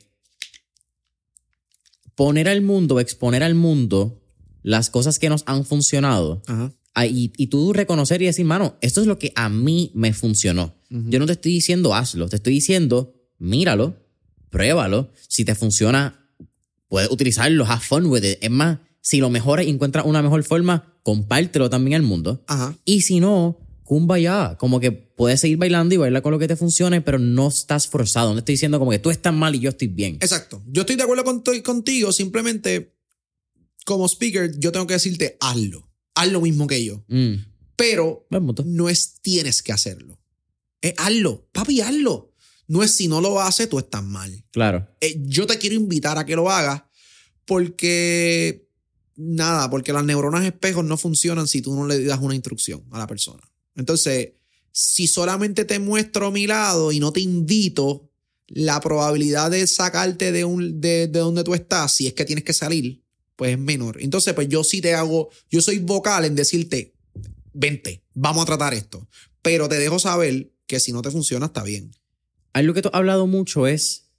poner 2.15 2.49
al 2.49 2.61
mundo, 2.61 2.99
exponer 2.99 3.41
al 3.41 3.55
mundo 3.55 4.21
las 4.63 4.89
cosas 4.89 5.17
que 5.17 5.29
nos 5.29 5.43
han 5.47 5.65
funcionado 5.65 6.43
Ajá. 6.45 6.73
y, 7.07 7.31
y, 7.35 7.47
tú 7.47 7.73
reconocer 7.73 8.21
y 8.21 8.25
decir, 8.25 8.45
mano, 8.45 8.77
esto 8.81 9.01
es 9.01 9.07
lo 9.07 9.17
que 9.17 9.31
a 9.35 9.49
mí 9.49 9.91
me 9.95 10.13
funcionó. 10.13 10.75
Uh 10.91 10.97
-huh. 10.97 11.09
Yo 11.09 11.19
no 11.19 11.25
te 11.25 11.31
estoy 11.31 11.53
diciendo 11.53 11.95
hazlo, 11.95 12.27
te 12.29 12.35
estoy 12.35 12.53
diciendo 12.53 13.15
míralo, 13.39 13.97
pruébalo. 14.49 15.11
Si 15.27 15.43
te 15.43 15.55
funciona, 15.55 16.29
puedes 16.87 17.09
utilizarlo, 17.09 17.65
have 17.65 17.81
fun 17.81 18.05
with 18.05 18.23
it. 18.23 18.37
Es 18.41 18.51
más, 18.51 18.79
si 19.01 19.19
lo 19.19 19.29
mejoras 19.29 19.65
y 19.65 19.69
encuentras 19.69 20.05
una 20.05 20.21
mejor 20.21 20.43
forma, 20.43 20.95
compártelo 21.03 21.69
también 21.69 21.95
al 21.95 22.03
mundo. 22.03 22.43
Ajá. 22.47 22.77
Y 22.85 23.01
si 23.01 23.19
no, 23.19 23.59
ya 24.19 24.57
Como 24.57 24.79
que 24.79 24.91
puedes 24.91 25.41
seguir 25.41 25.57
bailando 25.57 25.93
y 25.93 25.97
bailar 25.97 26.21
con 26.21 26.31
lo 26.31 26.39
que 26.39 26.47
te 26.47 26.55
funcione, 26.55 27.01
pero 27.01 27.19
no 27.19 27.49
estás 27.49 27.87
forzado. 27.87 28.31
No 28.31 28.39
estoy 28.39 28.53
diciendo 28.53 28.79
como 28.79 28.91
que 28.91 28.99
tú 28.99 29.11
estás 29.11 29.33
mal 29.33 29.53
y 29.53 29.59
yo 29.59 29.69
estoy 29.69 29.89
bien. 29.89 30.15
Exacto. 30.15 30.63
Yo 30.67 30.81
estoy 30.81 30.95
de 30.95 31.03
acuerdo 31.03 31.23
con, 31.23 31.43
contigo. 31.63 32.11
Simplemente, 32.11 32.95
como 33.85 34.07
speaker, 34.07 34.57
yo 34.57 34.71
tengo 34.71 34.87
que 34.87 34.93
decirte, 34.93 35.37
hazlo. 35.39 35.89
Haz 36.15 36.31
lo 36.31 36.41
mismo 36.41 36.67
que 36.67 36.83
yo. 36.83 37.03
Mm. 37.07 37.35
Pero 37.75 38.27
no 38.65 38.89
es 38.89 39.19
tienes 39.21 39.61
que 39.61 39.71
hacerlo. 39.71 40.19
Es 40.81 40.93
hazlo. 40.97 41.49
Papi, 41.51 41.81
hazlo. 41.81 42.33
No 42.67 42.83
es 42.83 42.91
si 42.91 43.07
no 43.07 43.19
lo 43.19 43.41
haces, 43.41 43.67
tú 43.67 43.79
estás 43.79 44.03
mal. 44.03 44.45
Claro. 44.51 44.87
Eh, 45.01 45.21
yo 45.25 45.45
te 45.45 45.57
quiero 45.57 45.75
invitar 45.75 46.17
a 46.17 46.25
que 46.25 46.35
lo 46.35 46.49
hagas 46.49 46.83
porque 47.45 48.70
nada, 49.21 49.69
porque 49.69 49.93
las 49.93 50.03
neuronas 50.03 50.45
espejos 50.45 50.85
no 50.85 50.97
funcionan 50.97 51.47
si 51.47 51.61
tú 51.61 51.75
no 51.75 51.87
le 51.87 52.03
das 52.03 52.19
una 52.21 52.35
instrucción 52.35 52.83
a 52.91 52.99
la 52.99 53.07
persona. 53.07 53.41
Entonces, 53.75 54.33
si 54.71 55.07
solamente 55.07 55.65
te 55.65 55.79
muestro 55.79 56.31
mi 56.31 56.47
lado 56.47 56.91
y 56.91 56.99
no 56.99 57.11
te 57.11 57.21
invito, 57.21 58.09
la 58.47 58.81
probabilidad 58.81 59.51
de 59.51 59.65
sacarte 59.65 60.31
de, 60.31 60.43
un, 60.43 60.81
de, 60.81 61.07
de 61.07 61.19
donde 61.19 61.43
tú 61.43 61.53
estás, 61.53 61.93
si 61.93 62.07
es 62.07 62.13
que 62.13 62.25
tienes 62.25 62.43
que 62.43 62.53
salir, 62.53 63.01
pues 63.35 63.53
es 63.53 63.59
menor. 63.59 64.01
Entonces, 64.01 64.33
pues 64.33 64.49
yo 64.49 64.63
sí 64.63 64.81
te 64.81 64.93
hago, 64.93 65.29
yo 65.49 65.61
soy 65.61 65.79
vocal 65.79 66.25
en 66.25 66.35
decirte, 66.35 66.93
vente, 67.53 68.03
vamos 68.13 68.43
a 68.43 68.45
tratar 68.45 68.73
esto. 68.73 69.07
Pero 69.41 69.69
te 69.69 69.79
dejo 69.79 69.99
saber 69.99 70.51
que 70.67 70.79
si 70.79 70.91
no 70.91 71.01
te 71.01 71.11
funciona, 71.11 71.47
está 71.47 71.63
bien. 71.63 71.91
Algo 72.53 72.73
que 72.73 72.81
tú 72.81 72.89
has 72.89 72.95
hablado 72.95 73.27
mucho 73.27 73.67
es 73.67 74.11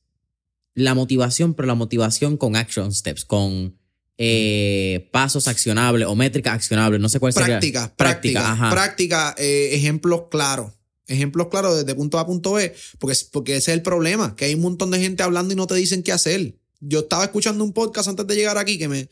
la 0.74 0.94
motivación, 0.94 1.54
pero 1.54 1.66
la 1.66 1.74
motivación 1.74 2.36
con 2.36 2.56
action 2.56 2.92
steps, 2.92 3.24
con 3.24 3.78
eh, 4.18 5.08
pasos 5.12 5.48
accionables 5.48 6.06
o 6.06 6.14
métricas 6.14 6.54
accionables, 6.54 7.00
no 7.00 7.08
sé 7.08 7.18
cuál 7.18 7.32
sería. 7.32 7.58
Práctica, 7.58 7.94
práctica, 7.96 8.52
ajá. 8.52 8.70
práctica, 8.70 9.34
eh, 9.38 9.70
ejemplos 9.72 10.24
claros. 10.30 10.72
Ejemplos 11.06 11.48
claros 11.48 11.76
desde 11.76 11.94
punto 11.94 12.18
A 12.18 12.22
a 12.22 12.26
punto 12.26 12.52
B, 12.52 12.74
porque, 12.98 13.16
porque 13.32 13.56
ese 13.56 13.72
es 13.72 13.76
el 13.76 13.82
problema, 13.82 14.36
que 14.36 14.46
hay 14.46 14.54
un 14.54 14.60
montón 14.60 14.90
de 14.90 15.00
gente 15.00 15.22
hablando 15.22 15.52
y 15.52 15.56
no 15.56 15.66
te 15.66 15.74
dicen 15.74 16.02
qué 16.02 16.12
hacer. 16.12 16.56
Yo 16.80 17.00
estaba 17.00 17.24
escuchando 17.24 17.64
un 17.64 17.72
podcast 17.72 18.08
antes 18.08 18.26
de 18.26 18.36
llegar 18.36 18.56
aquí 18.56 18.78
que 18.78 18.88
me, 18.88 18.96
me 18.96 19.08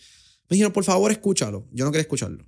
dijeron, 0.48 0.72
por 0.72 0.84
favor, 0.84 1.10
escúchalo. 1.10 1.66
Yo 1.72 1.84
no 1.84 1.90
quería 1.90 2.02
escucharlo. 2.02 2.44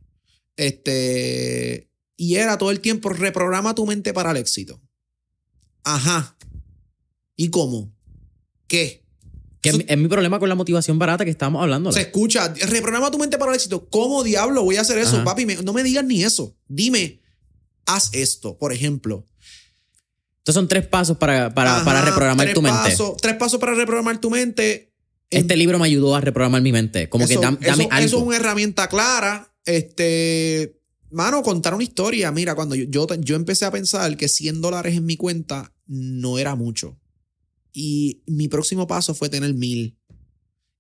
Este, 0.56 1.90
y 2.16 2.36
era 2.36 2.58
todo 2.58 2.70
el 2.70 2.80
tiempo, 2.80 3.08
reprograma 3.08 3.74
tu 3.74 3.86
mente 3.86 4.12
para 4.12 4.30
el 4.30 4.36
éxito. 4.36 4.80
Ajá. 5.84 6.36
¿Y 7.36 7.50
cómo? 7.50 7.92
¿Qué? 8.66 9.01
Que 9.62 9.70
es, 9.70 9.74
Eso- 9.76 9.84
mi- 9.86 9.92
es 9.92 9.96
mi 9.98 10.08
problema 10.08 10.38
con 10.38 10.48
la 10.48 10.54
motivación 10.56 10.98
barata 10.98 11.24
que 11.24 11.30
estábamos 11.30 11.62
hablando. 11.62 11.90
Se 11.92 12.00
escucha, 12.02 12.52
reprograma 12.68 13.10
tu 13.10 13.18
mente 13.18 13.38
para 13.38 13.52
el 13.52 13.56
éxito. 13.56 13.88
¿Cómo 13.88 14.22
diablo 14.24 14.62
voy 14.64 14.76
a 14.76 14.82
hacer 14.82 14.98
eso, 14.98 15.16
Ajá. 15.16 15.24
papi? 15.24 15.46
Me- 15.46 15.56
no 15.56 15.72
me 15.72 15.82
digas 15.84 16.04
ni 16.04 16.22
eso. 16.24 16.54
Dime, 16.68 17.20
haz 17.86 18.10
esto, 18.12 18.58
por 18.58 18.72
ejemplo. 18.72 19.24
Estos 20.38 20.56
son 20.56 20.66
tres 20.66 20.84
pasos 20.86 21.16
para, 21.16 21.54
para, 21.54 21.76
Ajá, 21.76 21.84
para 21.84 22.02
reprogramar 22.02 22.52
tu 22.52 22.60
mente. 22.62 22.96
tres 23.20 23.36
pasos 23.36 23.60
para 23.60 23.74
reprogramar 23.74 24.20
tu 24.20 24.28
mente. 24.30 24.92
Este 25.30 25.56
libro 25.56 25.78
me 25.78 25.86
ayudó 25.86 26.14
a 26.16 26.20
reprogramar 26.20 26.60
mi 26.60 26.72
mente. 26.72 27.08
Como 27.08 27.26
que 27.26 27.34
Eso- 27.34 27.42
dam- 27.42 27.58
dame 27.60 27.84
eso, 27.84 27.92
algo. 27.92 28.06
eso 28.06 28.16
es 28.18 28.22
una 28.24 28.36
herramienta 28.36 28.88
clara. 28.88 29.54
Este, 29.64 30.80
mano, 31.10 31.42
contar 31.42 31.74
una 31.74 31.84
historia. 31.84 32.32
Mira, 32.32 32.54
cuando 32.56 32.74
yo, 32.74 32.84
yo, 32.88 33.06
yo 33.20 33.36
empecé 33.36 33.64
a 33.64 33.70
pensar 33.70 34.16
que 34.16 34.28
100 34.28 34.60
dólares 34.60 34.96
en 34.96 35.06
mi 35.06 35.16
cuenta 35.16 35.72
no 35.86 36.38
era 36.38 36.54
mucho. 36.56 36.98
Y 37.72 38.22
mi 38.26 38.48
próximo 38.48 38.86
paso 38.86 39.14
fue 39.14 39.28
tener 39.28 39.54
mil. 39.54 39.96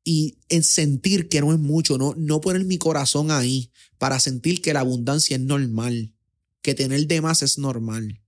Y 0.04 0.38
en 0.48 0.62
sentir 0.64 1.28
que 1.28 1.40
no 1.40 1.52
es 1.52 1.58
mucho, 1.58 1.96
no, 1.96 2.14
no 2.16 2.40
poner 2.40 2.64
mi 2.64 2.76
corazón 2.78 3.30
ahí 3.30 3.70
para 3.98 4.18
sentir 4.18 4.60
que 4.60 4.72
la 4.72 4.80
abundancia 4.80 5.36
es 5.36 5.42
normal, 5.42 6.12
que 6.60 6.74
tener 6.74 7.06
de 7.06 7.20
más 7.20 7.42
es 7.42 7.56
normal. 7.58 8.20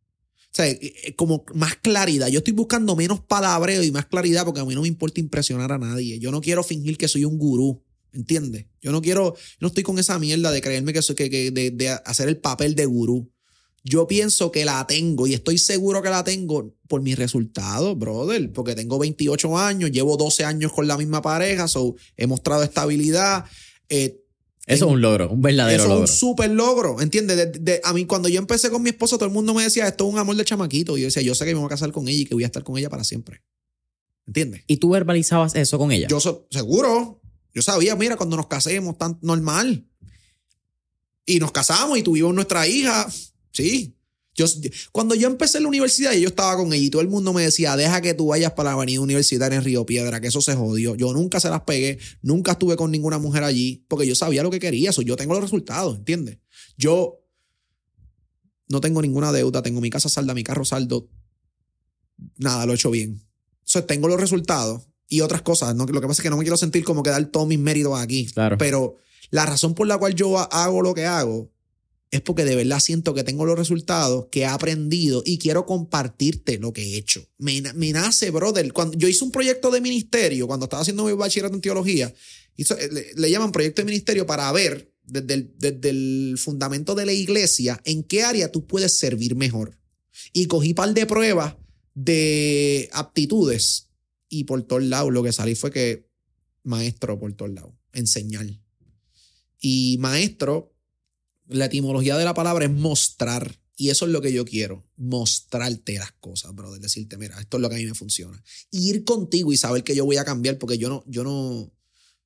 O 0.52 0.56
sea, 0.56 0.68
eh, 0.68 0.78
eh, 1.04 1.14
como 1.16 1.44
más 1.54 1.74
claridad. 1.76 2.28
Yo 2.28 2.38
estoy 2.38 2.52
buscando 2.54 2.94
menos 2.94 3.18
palabreo 3.20 3.82
y 3.82 3.90
más 3.90 4.06
claridad 4.06 4.44
porque 4.44 4.60
a 4.60 4.64
mí 4.64 4.72
no 4.74 4.82
me 4.82 4.88
importa 4.88 5.18
impresionar 5.20 5.72
a 5.72 5.78
nadie. 5.78 6.20
Yo 6.20 6.30
no 6.30 6.40
quiero 6.40 6.62
fingir 6.62 6.96
que 6.96 7.08
soy 7.08 7.24
un 7.24 7.38
gurú. 7.38 7.82
¿Entiendes? 8.12 8.66
Yo 8.80 8.92
no 8.92 9.02
quiero, 9.02 9.34
yo 9.34 9.40
no 9.60 9.66
estoy 9.66 9.82
con 9.82 9.98
esa 9.98 10.16
mierda 10.20 10.52
de 10.52 10.60
creerme 10.60 10.92
que 10.92 11.02
soy, 11.02 11.16
que, 11.16 11.28
que- 11.28 11.50
de, 11.50 11.72
de 11.72 11.88
hacer 11.88 12.28
el 12.28 12.36
papel 12.36 12.76
de 12.76 12.86
gurú. 12.86 13.32
Yo 13.86 14.06
pienso 14.06 14.50
que 14.50 14.64
la 14.64 14.86
tengo 14.86 15.26
y 15.26 15.34
estoy 15.34 15.58
seguro 15.58 16.00
que 16.00 16.08
la 16.08 16.24
tengo 16.24 16.74
por 16.88 17.02
mis 17.02 17.18
resultados, 17.18 17.98
brother. 17.98 18.50
Porque 18.52 18.74
tengo 18.74 18.98
28 18.98 19.58
años, 19.58 19.90
llevo 19.90 20.16
12 20.16 20.42
años 20.44 20.72
con 20.72 20.86
la 20.88 20.96
misma 20.96 21.20
pareja, 21.20 21.68
so, 21.68 21.94
he 22.16 22.26
mostrado 22.26 22.62
estabilidad. 22.62 23.44
eh, 23.90 24.18
Eso 24.66 24.86
es 24.86 24.90
un 24.92 25.02
logro, 25.02 25.28
un 25.30 25.42
verdadero 25.42 25.82
eso 25.82 25.88
logro. 25.90 26.04
es 26.06 26.10
un 26.12 26.16
súper 26.16 26.50
logro, 26.50 27.02
¿entiendes? 27.02 27.36
De- 27.36 27.46
de- 27.46 27.80
a 27.84 27.92
mí, 27.92 28.06
cuando 28.06 28.30
yo 28.30 28.38
empecé 28.38 28.70
con 28.70 28.82
mi 28.82 28.88
esposa, 28.88 29.16
todo 29.18 29.26
el 29.26 29.34
mundo 29.34 29.52
me 29.52 29.62
decía, 29.62 29.86
esto 29.86 30.06
es 30.08 30.12
un 30.14 30.18
amor 30.18 30.36
de 30.36 30.44
chamaquito. 30.46 30.96
Y 30.96 31.02
yo 31.02 31.06
decía, 31.08 31.22
yo 31.22 31.34
sé 31.34 31.44
que 31.44 31.52
me 31.52 31.58
voy 31.58 31.66
a 31.66 31.68
casar 31.68 31.92
con 31.92 32.08
ella 32.08 32.20
y 32.20 32.24
que 32.24 32.32
voy 32.34 32.44
a 32.44 32.46
estar 32.46 32.64
con 32.64 32.78
ella 32.78 32.88
para 32.88 33.04
siempre. 33.04 33.42
¿Entiendes? 34.26 34.62
Y 34.66 34.78
tú 34.78 34.88
verbalizabas 34.88 35.54
eso 35.54 35.76
con 35.76 35.92
ella. 35.92 36.08
Yo 36.08 36.18
so- 36.20 36.46
seguro, 36.50 37.20
yo 37.54 37.60
sabía, 37.60 37.94
mira, 37.96 38.16
cuando 38.16 38.38
nos 38.38 38.46
casemos, 38.46 38.96
tan 38.96 39.18
normal. 39.20 39.84
Y 41.26 41.38
nos 41.38 41.52
casamos 41.52 41.98
y 41.98 42.02
tuvimos 42.02 42.34
nuestra 42.34 42.66
hija. 42.66 43.06
Sí. 43.54 43.96
Yo, 44.36 44.46
cuando 44.90 45.14
yo 45.14 45.28
empecé 45.28 45.58
en 45.58 45.62
la 45.62 45.68
universidad 45.68 46.12
y 46.12 46.20
yo 46.22 46.28
estaba 46.28 46.56
con 46.56 46.72
ella 46.72 46.84
y 46.84 46.90
todo 46.90 47.00
el 47.02 47.08
mundo 47.08 47.32
me 47.32 47.42
decía, 47.42 47.76
deja 47.76 48.00
que 48.00 48.14
tú 48.14 48.26
vayas 48.26 48.50
para 48.52 48.70
la 48.70 48.74
avenida 48.74 49.00
universitaria 49.00 49.56
en 49.56 49.62
Río 49.62 49.86
Piedra, 49.86 50.20
que 50.20 50.26
eso 50.26 50.40
se 50.42 50.56
jodió. 50.56 50.96
Yo 50.96 51.12
nunca 51.12 51.38
se 51.38 51.48
las 51.50 51.60
pegué, 51.62 51.98
nunca 52.20 52.50
estuve 52.52 52.74
con 52.76 52.90
ninguna 52.90 53.18
mujer 53.18 53.44
allí, 53.44 53.84
porque 53.86 54.08
yo 54.08 54.16
sabía 54.16 54.42
lo 54.42 54.50
que 54.50 54.58
quería, 54.58 54.90
eso 54.90 55.02
yo 55.02 55.14
tengo 55.14 55.34
los 55.34 55.42
resultados, 55.44 55.96
¿entiendes? 55.98 56.38
Yo 56.76 57.20
no 58.68 58.80
tengo 58.80 59.00
ninguna 59.02 59.30
deuda, 59.30 59.62
tengo 59.62 59.80
mi 59.80 59.88
casa 59.90 60.08
salda, 60.08 60.34
mi 60.34 60.42
carro 60.42 60.64
saldo, 60.64 61.08
nada, 62.36 62.66
lo 62.66 62.72
he 62.72 62.74
hecho 62.74 62.90
bien. 62.90 63.22
O 63.60 63.66
sea, 63.70 63.86
tengo 63.86 64.08
los 64.08 64.20
resultados 64.20 64.82
y 65.06 65.20
otras 65.20 65.42
cosas. 65.42 65.74
¿no? 65.76 65.86
Lo 65.86 66.00
que 66.00 66.06
pasa 66.08 66.20
es 66.20 66.24
que 66.24 66.30
no 66.30 66.36
me 66.36 66.42
quiero 66.44 66.56
sentir 66.56 66.82
como 66.84 67.02
que 67.02 67.10
dar 67.10 67.24
todos 67.26 67.46
mis 67.46 67.58
méritos 67.60 67.98
aquí. 67.98 68.26
Claro. 68.26 68.58
Pero 68.58 68.96
la 69.30 69.46
razón 69.46 69.74
por 69.74 69.86
la 69.86 69.96
cual 69.98 70.14
yo 70.14 70.38
ha- 70.38 70.44
hago 70.44 70.82
lo 70.82 70.92
que 70.94 71.06
hago 71.06 71.50
es 72.16 72.20
porque 72.22 72.44
de 72.44 72.54
verdad 72.56 72.80
siento 72.80 73.12
que 73.14 73.24
tengo 73.24 73.44
los 73.44 73.58
resultados, 73.58 74.26
que 74.30 74.40
he 74.40 74.46
aprendido 74.46 75.22
y 75.24 75.38
quiero 75.38 75.66
compartirte 75.66 76.58
lo 76.58 76.72
que 76.72 76.82
he 76.82 76.96
hecho. 76.96 77.26
Me, 77.38 77.60
na- 77.60 77.72
me 77.72 77.92
nace, 77.92 78.30
brother. 78.30 78.72
Cuando 78.72 78.96
yo 78.96 79.08
hice 79.08 79.24
un 79.24 79.30
proyecto 79.32 79.70
de 79.70 79.80
ministerio, 79.80 80.46
cuando 80.46 80.64
estaba 80.64 80.82
haciendo 80.82 81.04
mi 81.04 81.12
bachillerato 81.12 81.54
en 81.54 81.60
teología, 81.60 82.14
le, 82.56 83.14
le 83.16 83.30
llaman 83.30 83.52
proyecto 83.52 83.82
de 83.82 83.86
ministerio 83.86 84.26
para 84.26 84.50
ver 84.52 84.92
desde 85.02 85.34
el, 85.34 85.54
desde 85.58 85.90
el 85.90 86.36
fundamento 86.38 86.94
de 86.94 87.06
la 87.06 87.12
iglesia 87.12 87.80
en 87.84 88.02
qué 88.04 88.22
área 88.22 88.50
tú 88.52 88.66
puedes 88.66 88.96
servir 88.98 89.34
mejor. 89.36 89.78
Y 90.32 90.46
cogí 90.46 90.72
par 90.74 90.94
de 90.94 91.06
pruebas 91.06 91.56
de 91.94 92.88
aptitudes 92.92 93.88
y 94.28 94.44
por 94.44 94.62
todos 94.62 94.82
lados 94.84 95.12
lo 95.12 95.22
que 95.22 95.32
salí 95.32 95.54
fue 95.54 95.70
que 95.70 96.08
maestro 96.62 97.18
por 97.18 97.32
todos 97.34 97.52
lados, 97.52 97.72
enseñar. 97.92 98.46
Y 99.60 99.96
maestro, 99.98 100.73
la 101.48 101.66
etimología 101.66 102.16
de 102.16 102.24
la 102.24 102.34
palabra 102.34 102.64
es 102.64 102.70
mostrar. 102.70 103.58
Y 103.76 103.90
eso 103.90 104.04
es 104.06 104.12
lo 104.12 104.20
que 104.20 104.32
yo 104.32 104.44
quiero, 104.44 104.86
mostrarte 104.96 105.94
las 105.98 106.12
cosas, 106.12 106.54
brother. 106.54 106.80
Decirte, 106.80 107.16
mira, 107.18 107.40
esto 107.40 107.56
es 107.56 107.60
lo 107.60 107.68
que 107.68 107.74
a 107.74 107.78
mí 107.78 107.86
me 107.86 107.94
funciona. 107.94 108.40
Y 108.70 108.88
ir 108.90 109.02
contigo 109.04 109.52
y 109.52 109.56
saber 109.56 109.82
que 109.82 109.96
yo 109.96 110.04
voy 110.04 110.16
a 110.16 110.24
cambiar 110.24 110.58
porque 110.58 110.78
yo 110.78 110.88
no, 110.88 111.02
yo 111.08 111.24
no, 111.24 111.32
o 111.62 111.72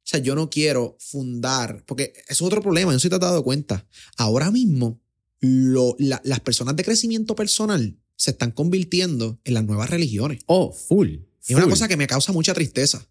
sea, 0.04 0.20
yo 0.20 0.34
no 0.34 0.50
quiero 0.50 0.96
fundar, 1.00 1.84
porque 1.86 2.12
es 2.28 2.42
otro 2.42 2.60
problema, 2.60 2.92
no 2.92 2.98
sé 2.98 3.04
si 3.04 3.08
te 3.08 3.14
has 3.14 3.20
dado 3.22 3.42
cuenta. 3.42 3.86
Ahora 4.18 4.50
mismo, 4.50 5.00
lo- 5.40 5.96
la- 5.98 6.20
las 6.24 6.40
personas 6.40 6.76
de 6.76 6.84
crecimiento 6.84 7.34
personal 7.34 7.96
se 8.16 8.32
están 8.32 8.50
convirtiendo 8.50 9.40
en 9.44 9.54
las 9.54 9.64
nuevas 9.64 9.88
religiones. 9.88 10.40
Oh, 10.46 10.72
full. 10.72 11.14
Es 11.46 11.54
una 11.56 11.68
cosa 11.68 11.88
que 11.88 11.96
me 11.96 12.06
causa 12.06 12.32
mucha 12.32 12.52
tristeza. 12.52 13.08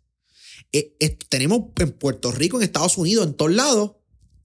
Eh, 0.72 0.96
eh, 1.00 1.18
tenemos 1.30 1.62
en 1.80 1.92
Puerto 1.92 2.32
Rico, 2.32 2.58
en 2.58 2.64
Estados 2.64 2.98
Unidos, 3.00 3.26
en 3.26 3.34
todos 3.34 3.52
lados. 3.54 3.94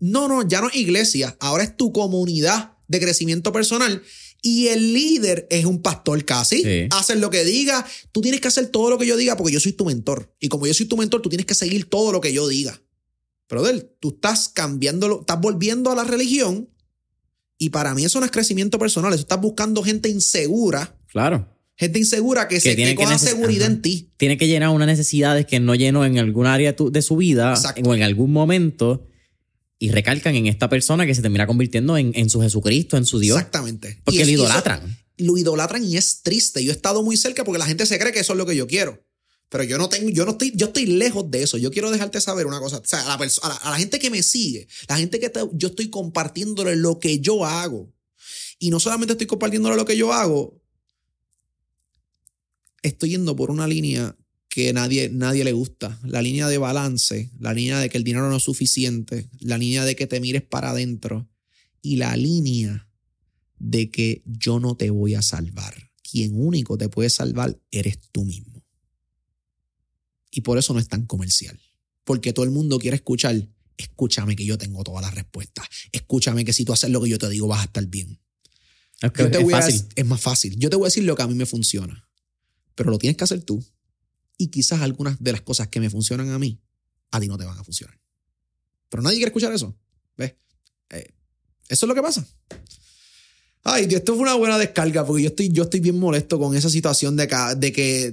No, 0.02 0.26
no, 0.26 0.46
ya 0.46 0.60
no 0.60 0.68
es 0.68 0.74
iglesia. 0.74 1.36
Ahora 1.38 1.62
es 1.62 1.76
tu 1.76 1.92
comunidad 1.92 2.72
de 2.88 2.98
crecimiento 2.98 3.52
personal. 3.52 4.02
Y 4.42 4.66
el 4.66 4.92
líder 4.92 5.46
es 5.48 5.64
un 5.64 5.80
pastor 5.80 6.24
casi. 6.24 6.60
Sí. 6.60 6.88
Haces 6.90 7.18
lo 7.18 7.30
que 7.30 7.44
diga. 7.44 7.86
Tú 8.10 8.20
tienes 8.20 8.40
que 8.40 8.48
hacer 8.48 8.66
todo 8.66 8.90
lo 8.90 8.98
que 8.98 9.06
yo 9.06 9.16
diga 9.16 9.36
porque 9.36 9.52
yo 9.52 9.60
soy 9.60 9.74
tu 9.74 9.84
mentor. 9.84 10.34
Y 10.40 10.48
como 10.48 10.66
yo 10.66 10.74
soy 10.74 10.86
tu 10.86 10.96
mentor, 10.96 11.22
tú 11.22 11.28
tienes 11.28 11.46
que 11.46 11.54
seguir 11.54 11.88
todo 11.88 12.10
lo 12.10 12.20
que 12.20 12.32
yo 12.32 12.48
diga. 12.48 12.82
Brother, 13.48 13.94
tú 14.00 14.08
estás 14.08 14.48
cambiando, 14.48 15.20
estás 15.20 15.40
volviendo 15.40 15.92
a 15.92 15.94
la 15.94 16.02
religión. 16.02 16.68
Y 17.56 17.70
para 17.70 17.94
mí 17.94 18.04
eso 18.04 18.18
no 18.18 18.26
es 18.26 18.32
crecimiento 18.32 18.80
personal. 18.80 19.12
Eso 19.12 19.22
estás 19.22 19.40
buscando 19.40 19.84
gente 19.84 20.08
insegura. 20.08 20.98
Claro. 21.12 21.48
Gente 21.76 22.00
insegura 22.00 22.48
que, 22.48 22.58
se 22.58 22.74
tiene 22.74 22.96
que 22.96 23.04
que 23.06 23.18
seguridad 23.20 23.66
Ajá. 23.66 23.74
en 23.74 23.82
ti. 23.82 24.10
Tiene 24.16 24.36
que 24.36 24.48
llenar 24.48 24.70
unas 24.70 24.88
necesidades 24.88 25.46
que 25.46 25.60
no 25.60 25.76
llenó 25.76 26.04
en 26.04 26.18
algún 26.18 26.46
área 26.46 26.74
de 26.76 27.02
su 27.02 27.16
vida 27.16 27.52
Exacto. 27.52 27.88
o 27.88 27.94
en 27.94 28.02
algún 28.02 28.32
momento 28.32 29.06
y 29.82 29.90
recalcan 29.90 30.34
en 30.36 30.46
esta 30.46 30.68
persona 30.68 31.06
que 31.06 31.14
se 31.14 31.22
termina 31.22 31.46
convirtiendo 31.46 31.96
en, 31.98 32.12
en 32.14 32.30
su 32.30 32.40
Jesucristo, 32.40 32.96
en 32.96 33.04
su 33.04 33.18
Dios. 33.18 33.36
Exactamente. 33.36 34.00
Porque 34.04 34.18
Y 34.18 34.20
es- 34.22 34.26
lo 34.28 34.30
y 34.30 34.34
idolatran. 34.34 34.98
lo 35.16 35.36
idolatran 35.38 35.84
y 35.84 35.96
es 35.96 36.22
triste. 36.22 36.62
Yo 36.64 36.70
he 36.70 36.74
estado 36.74 37.02
muy 37.02 37.16
cerca 37.16 37.42
porque 37.44 37.58
la 37.58 37.66
gente 37.66 37.84
se 37.86 37.98
cree 37.98 38.12
que 38.12 38.20
eso 38.20 38.32
es 38.34 38.36
lo 38.38 38.46
que 38.46 38.54
yo 38.54 38.66
quiero. 38.68 39.04
Pero 39.48 39.64
yo 39.64 39.78
no 39.78 39.88
tengo, 39.88 40.08
yo 40.08 40.24
no 40.24 40.30
estoy, 40.32 40.52
yo 40.54 40.66
estoy 40.68 40.86
lejos 40.86 41.30
de 41.30 41.42
eso. 41.42 41.58
Yo 41.58 41.70
quiero 41.72 41.90
dejarte 41.90 42.20
saber 42.20 42.46
una 42.46 42.60
cosa. 42.60 42.78
O 42.78 42.82
sea, 42.84 43.00
a 43.12 43.18
la, 43.18 43.24
a 43.42 43.48
la, 43.48 43.54
a 43.56 43.70
la 43.72 43.78
gente 43.78 43.98
que 43.98 44.08
me 44.10 44.22
sigue, 44.22 44.68
la 44.88 44.96
gente 44.98 45.18
que 45.18 45.28
te- 45.30 45.40
yo 45.52 45.68
estoy 45.68 45.90
compartiéndole 45.90 46.76
lo 46.76 47.00
que 47.00 47.18
yo 47.18 47.44
hago. 47.44 47.92
Y 48.60 48.70
no 48.70 48.78
solamente 48.78 49.12
estoy 49.14 49.26
compartiéndole 49.26 49.74
lo 49.76 49.84
que 49.84 49.96
yo 49.96 50.12
hago, 50.12 50.62
estoy 52.82 53.10
yendo 53.10 53.34
por 53.36 53.50
una 53.50 53.66
línea 53.66 54.16
que 54.54 54.70
nadie, 54.74 55.08
nadie 55.08 55.44
le 55.44 55.52
gusta. 55.52 55.98
La 56.04 56.20
línea 56.20 56.46
de 56.46 56.58
balance, 56.58 57.30
la 57.40 57.54
línea 57.54 57.78
de 57.80 57.88
que 57.88 57.96
el 57.96 58.04
dinero 58.04 58.28
no 58.28 58.36
es 58.36 58.42
suficiente, 58.42 59.30
la 59.40 59.56
línea 59.56 59.82
de 59.86 59.96
que 59.96 60.06
te 60.06 60.20
mires 60.20 60.42
para 60.42 60.72
adentro 60.72 61.26
y 61.80 61.96
la 61.96 62.14
línea 62.18 62.86
de 63.58 63.90
que 63.90 64.22
yo 64.26 64.60
no 64.60 64.76
te 64.76 64.90
voy 64.90 65.14
a 65.14 65.22
salvar. 65.22 65.74
Quien 66.02 66.38
único 66.38 66.76
te 66.76 66.90
puede 66.90 67.08
salvar 67.08 67.58
eres 67.70 67.98
tú 68.12 68.26
mismo. 68.26 68.62
Y 70.30 70.42
por 70.42 70.58
eso 70.58 70.74
no 70.74 70.80
es 70.80 70.88
tan 70.88 71.06
comercial. 71.06 71.58
Porque 72.04 72.34
todo 72.34 72.44
el 72.44 72.50
mundo 72.50 72.78
quiere 72.78 72.96
escuchar, 72.96 73.48
escúchame 73.78 74.36
que 74.36 74.44
yo 74.44 74.58
tengo 74.58 74.84
todas 74.84 75.00
las 75.00 75.14
respuestas. 75.14 75.66
Escúchame 75.92 76.44
que 76.44 76.52
si 76.52 76.66
tú 76.66 76.74
haces 76.74 76.90
lo 76.90 77.00
que 77.00 77.08
yo 77.08 77.16
te 77.18 77.30
digo 77.30 77.46
vas 77.48 77.60
a 77.62 77.64
estar 77.64 77.86
bien. 77.86 78.20
Es, 79.00 79.12
que 79.12 79.22
Yo 79.22 79.30
te 79.30 79.38
es 79.38 79.44
voy 79.44 79.54
a- 79.54 79.62
fácil. 79.62 79.82
es 79.96 80.04
más 80.04 80.20
fácil. 80.20 80.58
Yo 80.58 80.68
te 80.68 80.76
voy 80.76 80.84
a 80.84 80.88
decir 80.88 81.04
lo 81.04 81.16
que 81.16 81.22
a 81.22 81.26
mí 81.26 81.34
me 81.34 81.46
funciona. 81.46 82.06
Pero 82.74 82.90
lo 82.90 82.98
tienes 82.98 83.16
que 83.16 83.24
hacer 83.24 83.42
tú. 83.42 83.64
Y 84.38 84.48
quizás 84.48 84.80
algunas 84.80 85.22
de 85.22 85.32
las 85.32 85.42
cosas 85.42 85.68
que 85.68 85.80
me 85.80 85.90
funcionan 85.90 86.30
a 86.30 86.38
mí, 86.38 86.60
a 87.10 87.20
ti 87.20 87.28
no 87.28 87.38
te 87.38 87.44
van 87.44 87.58
a 87.58 87.64
funcionar. 87.64 87.98
Pero 88.88 89.02
nadie 89.02 89.16
quiere 89.16 89.28
escuchar 89.30 89.52
eso. 89.52 89.76
¿Ves? 90.16 90.34
Eh, 90.90 91.12
eso 91.68 91.86
es 91.86 91.88
lo 91.88 91.94
que 91.94 92.02
pasa. 92.02 92.26
Ay, 93.64 93.86
esto 93.90 94.14
fue 94.14 94.22
una 94.22 94.34
buena 94.34 94.58
descarga 94.58 95.06
porque 95.06 95.22
yo 95.22 95.28
estoy, 95.28 95.48
yo 95.50 95.62
estoy 95.62 95.80
bien 95.80 95.98
molesto 95.98 96.38
con 96.38 96.56
esa 96.56 96.68
situación 96.68 97.16
de 97.16 97.28
que 97.72 98.12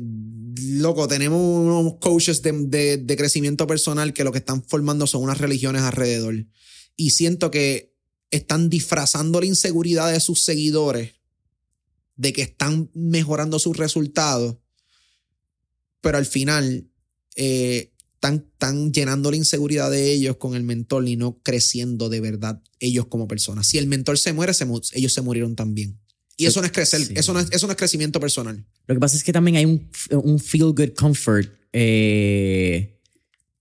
loco, 0.61 1.07
tenemos 1.07 1.39
unos 1.41 1.95
coaches 1.99 2.41
de, 2.41 2.51
de- 2.51 2.97
de 2.97 3.17
crecimiento 3.17 3.65
personal 3.65 4.13
que 4.13 4.23
lo 4.23 4.31
que 4.31 4.37
están 4.39 4.63
formando 4.63 5.07
son 5.07 5.23
unas 5.23 5.39
religiones 5.39 5.81
alrededor. 5.81 6.45
Y 6.95 7.11
siento 7.11 7.49
que 7.49 7.95
están 8.29 8.69
disfrazando 8.69 9.39
la 9.39 9.47
inseguridad 9.47 10.11
de 10.11 10.19
sus 10.19 10.43
seguidores 10.43 11.13
de 12.15 12.33
que 12.33 12.41
están 12.43 12.91
mejorando 12.93 13.57
sus 13.57 13.75
resultados, 13.77 14.57
pero 16.01 16.17
al 16.17 16.25
final 16.25 16.87
eh, 17.35 17.91
están, 18.15 18.45
están 18.53 18.91
llenando 18.93 19.31
la 19.31 19.37
inseguridad 19.37 19.89
de 19.91 20.11
ellos 20.11 20.37
con 20.37 20.55
el 20.55 20.63
mentor 20.63 21.07
y 21.07 21.15
no 21.15 21.39
creciendo 21.43 22.09
de 22.09 22.19
verdad 22.21 22.61
ellos 22.79 23.07
como 23.07 23.27
personas. 23.27 23.67
Si 23.67 23.77
el 23.77 23.87
mentor 23.87 24.17
se 24.17 24.33
muere, 24.33 24.53
se 24.53 24.65
mu- 24.65 24.81
ellos 24.93 25.13
se 25.13 25.21
murieron 25.21 25.55
también. 25.55 25.99
Y 26.37 26.45
eso 26.45 26.61
no 26.61 26.65
es 26.67 26.71
crecer, 26.71 27.01
Sí. 27.05 27.13
eso, 27.17 27.33
no 27.33 27.39
es, 27.41 27.47
eso 27.51 27.67
no 27.67 27.71
es 27.73 27.77
crecimiento 27.77 28.19
personal. 28.21 28.65
Lo 28.87 28.95
que 28.95 28.99
pasa 28.99 29.17
es 29.17 29.23
que 29.25 29.33
también 29.33 29.57
hay 29.57 29.65
un, 29.65 29.89
un 30.23 30.39
feel 30.39 30.71
good 30.73 30.93
comfort. 30.97 31.51
eh, 31.73 32.97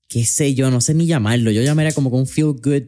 qué 0.06 0.24
sé 0.24 0.54
yo, 0.54 0.70
no 0.70 0.80
sé 0.80 0.94
ni 0.94 1.06
llamarlo. 1.06 1.50
Yo 1.50 1.60
llamaría 1.62 1.92
como 1.92 2.08
un 2.10 2.26
feel 2.26 2.52
good 2.62 2.84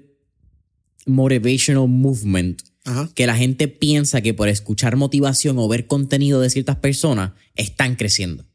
motivational 1.06 1.88
movement. 1.88 2.62
Ajá. 2.84 3.10
Que 3.14 3.26
la 3.26 3.36
gente 3.36 3.68
piensa 3.68 4.20
que 4.22 4.32
por 4.32 4.48
escuchar 4.48 4.96
motivación 4.96 5.58
o 5.58 5.68
ver 5.68 5.86
contenido 5.86 6.40
de 6.40 6.50
ciertas 6.50 6.76
personas 6.76 7.32
están 7.54 7.94
creciendo. 7.96 8.46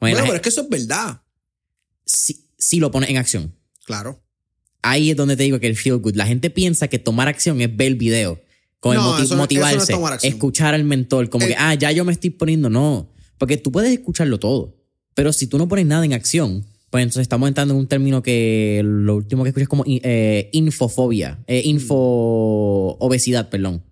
Bueno, 0.00 0.18
pero 0.22 0.34
es 0.36 0.40
que 0.40 0.48
eso 0.48 0.62
es 0.62 0.68
verdad. 0.68 1.20
si, 2.04 2.46
si 2.58 2.78
lo 2.80 2.90
pones 2.90 3.10
en 3.10 3.16
acción. 3.16 3.54
Claro. 3.84 4.22
Ahí 4.82 5.10
es 5.10 5.16
donde 5.16 5.36
te 5.36 5.42
digo 5.42 5.58
que 5.60 5.66
el 5.66 5.76
feel 5.76 5.96
good. 5.98 6.14
La 6.14 6.26
gente 6.26 6.50
piensa 6.50 6.88
que 6.88 6.98
tomar 6.98 7.28
acción 7.28 7.60
es 7.60 7.76
ver 7.76 7.88
el 7.88 7.96
video. 7.96 8.40
Como 8.80 8.94
el 8.94 9.00
No, 9.00 9.12
moti- 9.12 9.22
eso 9.24 9.34
no- 9.34 9.42
motivarse. 9.42 9.76
eso 9.76 9.78
no 9.78 9.82
es 9.82 9.88
tomar 9.90 10.12
acción. 10.14 10.32
escuchar 10.32 10.74
al 10.74 10.84
mentor. 10.84 11.28
Como 11.30 11.44
Eh, 11.44 11.48
que, 11.48 11.54
ah, 11.58 11.74
ya 11.74 11.90
yo 11.92 12.04
me 12.04 12.12
estoy 12.12 12.30
poniendo. 12.30 12.70
No. 12.70 13.10
Porque 13.38 13.56
tú 13.56 13.72
puedes 13.72 13.90
escucharlo 13.92 14.38
todo. 14.38 14.76
Pero 15.14 15.32
si 15.32 15.46
tú 15.48 15.58
no 15.58 15.66
pones 15.68 15.84
nada 15.86 16.04
en 16.04 16.12
acción, 16.12 16.64
pues 16.90 17.02
entonces 17.02 17.22
estamos 17.22 17.48
entrando 17.48 17.74
en 17.74 17.80
un 17.80 17.88
término 17.88 18.22
que 18.22 18.80
lo 18.84 19.16
último 19.16 19.42
que 19.42 19.48
escuché 19.50 19.64
es 19.64 19.68
como 19.68 19.84
eh, 19.86 20.48
infofobia. 20.52 21.42
eh, 21.48 21.62
info 21.64 22.96
obesidad, 23.00 23.48
perdón. 23.50 23.82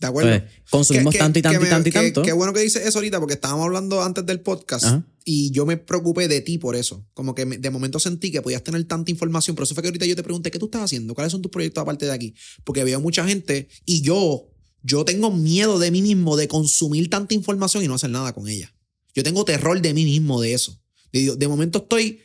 De 0.00 0.06
acuerdo. 0.06 0.42
Consumimos 0.70 1.12
Que- 1.12 1.18
tanto 1.18 1.38
y 1.38 1.42
tanto 1.42 1.64
y 1.66 1.68
tanto 1.68 1.88
y 1.88 1.92
tanto. 1.92 2.22
Qué 2.22 2.32
bueno 2.32 2.52
que 2.54 2.60
dices 2.60 2.86
eso 2.86 2.98
ahorita 2.98 3.18
porque 3.20 3.34
estábamos 3.34 3.66
hablando 3.66 4.02
antes 4.02 4.24
del 4.24 4.40
podcast 4.40 4.84
Ajá. 4.86 5.04
y 5.26 5.50
yo 5.50 5.66
me 5.66 5.76
preocupé 5.76 6.26
de 6.26 6.40
ti 6.40 6.56
por 6.56 6.74
eso. 6.74 7.06
Como 7.12 7.34
que 7.34 7.44
de 7.44 7.70
momento 7.70 8.00
sentí 8.00 8.30
que 8.32 8.40
podías 8.40 8.64
tener 8.64 8.82
tanta 8.84 9.10
información, 9.10 9.54
pero 9.54 9.64
eso 9.64 9.74
fue 9.74 9.82
que 9.82 9.88
ahorita 9.88 10.06
yo 10.06 10.16
te 10.16 10.22
pregunté, 10.22 10.50
¿qué 10.50 10.58
tú 10.58 10.66
estás 10.66 10.82
haciendo? 10.84 11.14
¿Cuáles 11.14 11.30
son 11.32 11.42
tus 11.42 11.50
proyectos 11.52 11.82
aparte 11.82 12.06
de 12.06 12.12
aquí? 12.12 12.34
Porque 12.64 12.82
veo 12.82 12.98
mucha 13.00 13.26
gente 13.26 13.68
y 13.84 14.00
yo, 14.00 14.48
yo 14.82 15.04
tengo 15.04 15.30
miedo 15.30 15.78
de 15.78 15.90
mí 15.90 16.00
mismo 16.00 16.36
de 16.38 16.48
consumir 16.48 17.10
tanta 17.10 17.34
información 17.34 17.84
y 17.84 17.88
no 17.88 17.94
hacer 17.94 18.08
nada 18.10 18.32
con 18.32 18.48
ella. 18.48 18.74
Yo 19.14 19.22
tengo 19.22 19.44
terror 19.44 19.82
de 19.82 19.92
mí 19.92 20.04
mismo 20.06 20.40
de 20.40 20.54
eso. 20.54 20.80
De, 21.12 21.36
de 21.36 21.48
momento 21.48 21.80
estoy, 21.80 22.20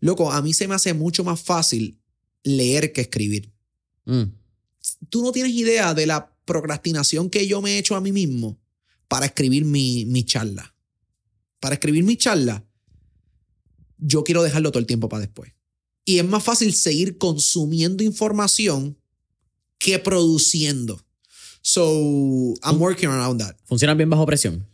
loco, 0.00 0.32
a 0.32 0.40
mí 0.40 0.54
se 0.54 0.66
me 0.68 0.74
hace 0.74 0.94
mucho 0.94 1.22
más 1.22 1.42
fácil 1.42 2.00
leer 2.44 2.92
que 2.94 3.02
escribir. 3.02 3.52
Mm. 4.06 4.22
tú 5.10 5.22
no 5.22 5.30
tienes 5.32 5.52
idea 5.52 5.92
de 5.92 6.06
la 6.06 6.32
procrastinación 6.50 7.30
que 7.30 7.46
yo 7.46 7.62
me 7.62 7.74
he 7.74 7.78
hecho 7.78 7.94
a 7.94 8.00
mí 8.00 8.10
mismo 8.10 8.58
para 9.06 9.26
escribir 9.26 9.64
mi, 9.64 10.04
mi 10.06 10.24
charla. 10.24 10.74
Para 11.60 11.74
escribir 11.74 12.02
mi 12.02 12.16
charla, 12.16 12.66
yo 13.98 14.24
quiero 14.24 14.42
dejarlo 14.42 14.72
todo 14.72 14.80
el 14.80 14.86
tiempo 14.86 15.08
para 15.08 15.20
después. 15.20 15.52
Y 16.04 16.18
es 16.18 16.24
más 16.24 16.42
fácil 16.42 16.74
seguir 16.74 17.18
consumiendo 17.18 18.02
información 18.02 18.98
que 19.78 20.00
produciendo. 20.00 21.06
So, 21.62 21.84
I'm 22.64 22.80
working 22.80 23.10
around 23.10 23.40
that. 23.40 23.56
Funciona 23.64 23.94
bien 23.94 24.10
bajo 24.10 24.26
presión. 24.26 24.66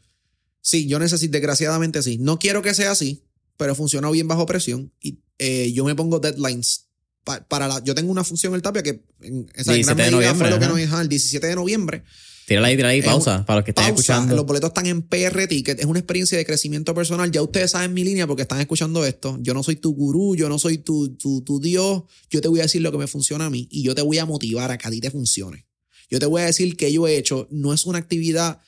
Sí, 0.62 0.86
yo 0.86 0.98
necesito, 0.98 1.32
desgraciadamente 1.32 2.02
sí. 2.02 2.16
No 2.16 2.38
quiero 2.38 2.62
que 2.62 2.72
sea 2.72 2.92
así, 2.92 3.22
pero 3.58 3.74
funciona 3.74 4.10
bien 4.10 4.28
bajo 4.28 4.46
presión. 4.46 4.94
Y 4.98 5.18
eh, 5.38 5.72
yo 5.74 5.84
me 5.84 5.94
pongo 5.94 6.20
deadlines 6.20 6.85
pa- 7.26 7.46
para 7.46 7.68
la. 7.68 7.82
Yo 7.84 7.94
tengo 7.94 8.10
una 8.10 8.24
función 8.24 8.52
en 8.52 8.56
el 8.56 8.62
Tapia 8.62 8.82
que 8.82 9.02
en 9.20 9.46
esa 9.54 9.74
17 9.74 9.84
gran 9.84 9.96
de 9.96 10.10
noviembre, 10.12 10.48
fue 10.48 10.50
lo 10.50 10.58
que 10.58 10.64
ajá. 10.64 10.72
nos 10.72 10.80
dijo 10.80 11.00
el 11.00 11.08
17 11.10 11.46
de 11.48 11.54
noviembre. 11.56 12.02
Tírala 12.46 12.68
ahí, 12.68 12.76
tírala 12.76 12.92
ahí, 12.92 13.02
pausa. 13.02 13.44
Para 13.44 13.58
los 13.58 13.64
que 13.64 13.72
estén 13.72 13.84
Pausa, 13.86 14.00
escuchando. 14.00 14.36
Los 14.36 14.46
boletos 14.46 14.68
están 14.70 14.86
en 14.86 15.02
PR 15.02 15.48
Ticket. 15.48 15.80
Es 15.80 15.86
una 15.86 15.98
experiencia 15.98 16.38
de 16.38 16.46
crecimiento 16.46 16.94
personal. 16.94 17.28
Ya 17.32 17.42
ustedes 17.42 17.72
saben 17.72 17.92
mi 17.92 18.04
línea 18.04 18.26
porque 18.28 18.42
están 18.42 18.60
escuchando 18.60 19.04
esto. 19.04 19.36
Yo 19.40 19.52
no 19.52 19.64
soy 19.64 19.74
tu 19.76 19.92
gurú, 19.94 20.36
yo 20.36 20.48
no 20.48 20.56
soy 20.60 20.78
tu, 20.78 21.08
tu, 21.16 21.40
tu 21.42 21.58
Dios. 21.58 22.04
Yo 22.30 22.40
te 22.40 22.46
voy 22.46 22.60
a 22.60 22.62
decir 22.62 22.82
lo 22.82 22.92
que 22.92 22.98
me 22.98 23.08
funciona 23.08 23.46
a 23.46 23.50
mí 23.50 23.66
y 23.68 23.82
yo 23.82 23.96
te 23.96 24.02
voy 24.02 24.18
a 24.18 24.26
motivar 24.26 24.70
a 24.70 24.78
que 24.78 24.86
a 24.86 24.90
ti 24.92 25.00
te 25.00 25.10
funcione. 25.10 25.66
Yo 26.08 26.20
te 26.20 26.26
voy 26.26 26.42
a 26.42 26.44
decir 26.46 26.76
que 26.76 26.92
yo 26.92 27.08
he 27.08 27.16
hecho 27.18 27.48
no 27.50 27.74
es 27.74 27.84
una 27.84 27.98
actividad 27.98 28.60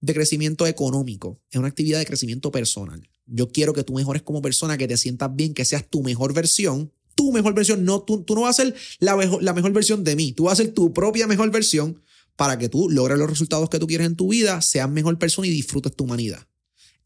de 0.00 0.14
crecimiento 0.14 0.66
económico, 0.66 1.42
es 1.50 1.58
una 1.58 1.68
actividad 1.68 1.98
de 1.98 2.06
crecimiento 2.06 2.50
personal. 2.50 3.06
Yo 3.26 3.50
quiero 3.50 3.74
que 3.74 3.82
tú 3.84 3.92
mejores 3.92 4.22
como 4.22 4.40
persona, 4.40 4.78
que 4.78 4.88
te 4.88 4.96
sientas 4.96 5.28
bien, 5.36 5.52
que 5.52 5.66
seas 5.66 5.84
tu 5.90 6.02
mejor 6.02 6.32
versión. 6.32 6.90
Tu 7.16 7.32
mejor 7.32 7.52
versión, 7.54 7.84
no, 7.84 8.02
tú, 8.02 8.22
tú 8.22 8.36
no 8.36 8.42
vas 8.42 8.60
a 8.60 8.62
ser 8.62 8.74
la 9.00 9.16
la 9.40 9.52
mejor 9.52 9.72
versión 9.72 10.04
de 10.04 10.14
mí, 10.14 10.32
tú 10.32 10.44
vas 10.44 10.60
a 10.60 10.62
ser 10.62 10.72
tu 10.72 10.92
propia 10.92 11.26
mejor 11.26 11.50
versión 11.50 12.00
para 12.36 12.58
que 12.58 12.68
tú 12.68 12.88
logres 12.90 13.18
los 13.18 13.28
resultados 13.28 13.68
que 13.70 13.78
tú 13.78 13.86
quieres 13.86 14.06
en 14.06 14.14
tu 14.14 14.28
vida, 14.28 14.60
seas 14.60 14.88
mejor 14.88 15.18
persona 15.18 15.48
y 15.48 15.50
disfrutes 15.50 15.96
tu 15.96 16.04
humanidad. 16.04 16.46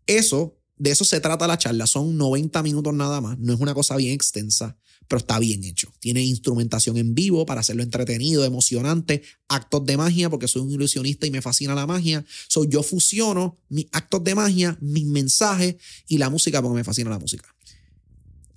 Eso, 0.06 0.58
de 0.76 0.90
eso 0.90 1.04
se 1.04 1.20
trata 1.20 1.46
la 1.46 1.56
charla. 1.56 1.86
Son 1.86 2.16
90 2.16 2.62
minutos 2.62 2.92
nada 2.92 3.20
más. 3.20 3.38
No 3.38 3.52
es 3.54 3.60
una 3.60 3.74
cosa 3.74 3.96
bien 3.96 4.12
extensa, 4.12 4.76
pero 5.06 5.18
está 5.18 5.38
bien 5.38 5.62
hecho. 5.62 5.92
Tiene 6.00 6.24
instrumentación 6.24 6.96
en 6.96 7.14
vivo 7.14 7.46
para 7.46 7.60
hacerlo 7.60 7.84
entretenido, 7.84 8.44
emocionante, 8.44 9.22
actos 9.48 9.86
de 9.86 9.96
magia, 9.96 10.28
porque 10.28 10.48
soy 10.48 10.62
un 10.62 10.72
ilusionista 10.72 11.26
y 11.26 11.30
me 11.30 11.42
fascina 11.42 11.74
la 11.74 11.86
magia. 11.86 12.24
So, 12.48 12.64
yo 12.64 12.82
fusiono 12.82 13.58
mis 13.68 13.86
actos 13.92 14.24
de 14.24 14.34
magia, 14.34 14.76
mis 14.80 15.06
mensajes 15.06 15.76
y 16.08 16.18
la 16.18 16.28
música, 16.28 16.60
porque 16.60 16.76
me 16.76 16.84
fascina 16.84 17.10
la 17.10 17.18
música. 17.18 17.54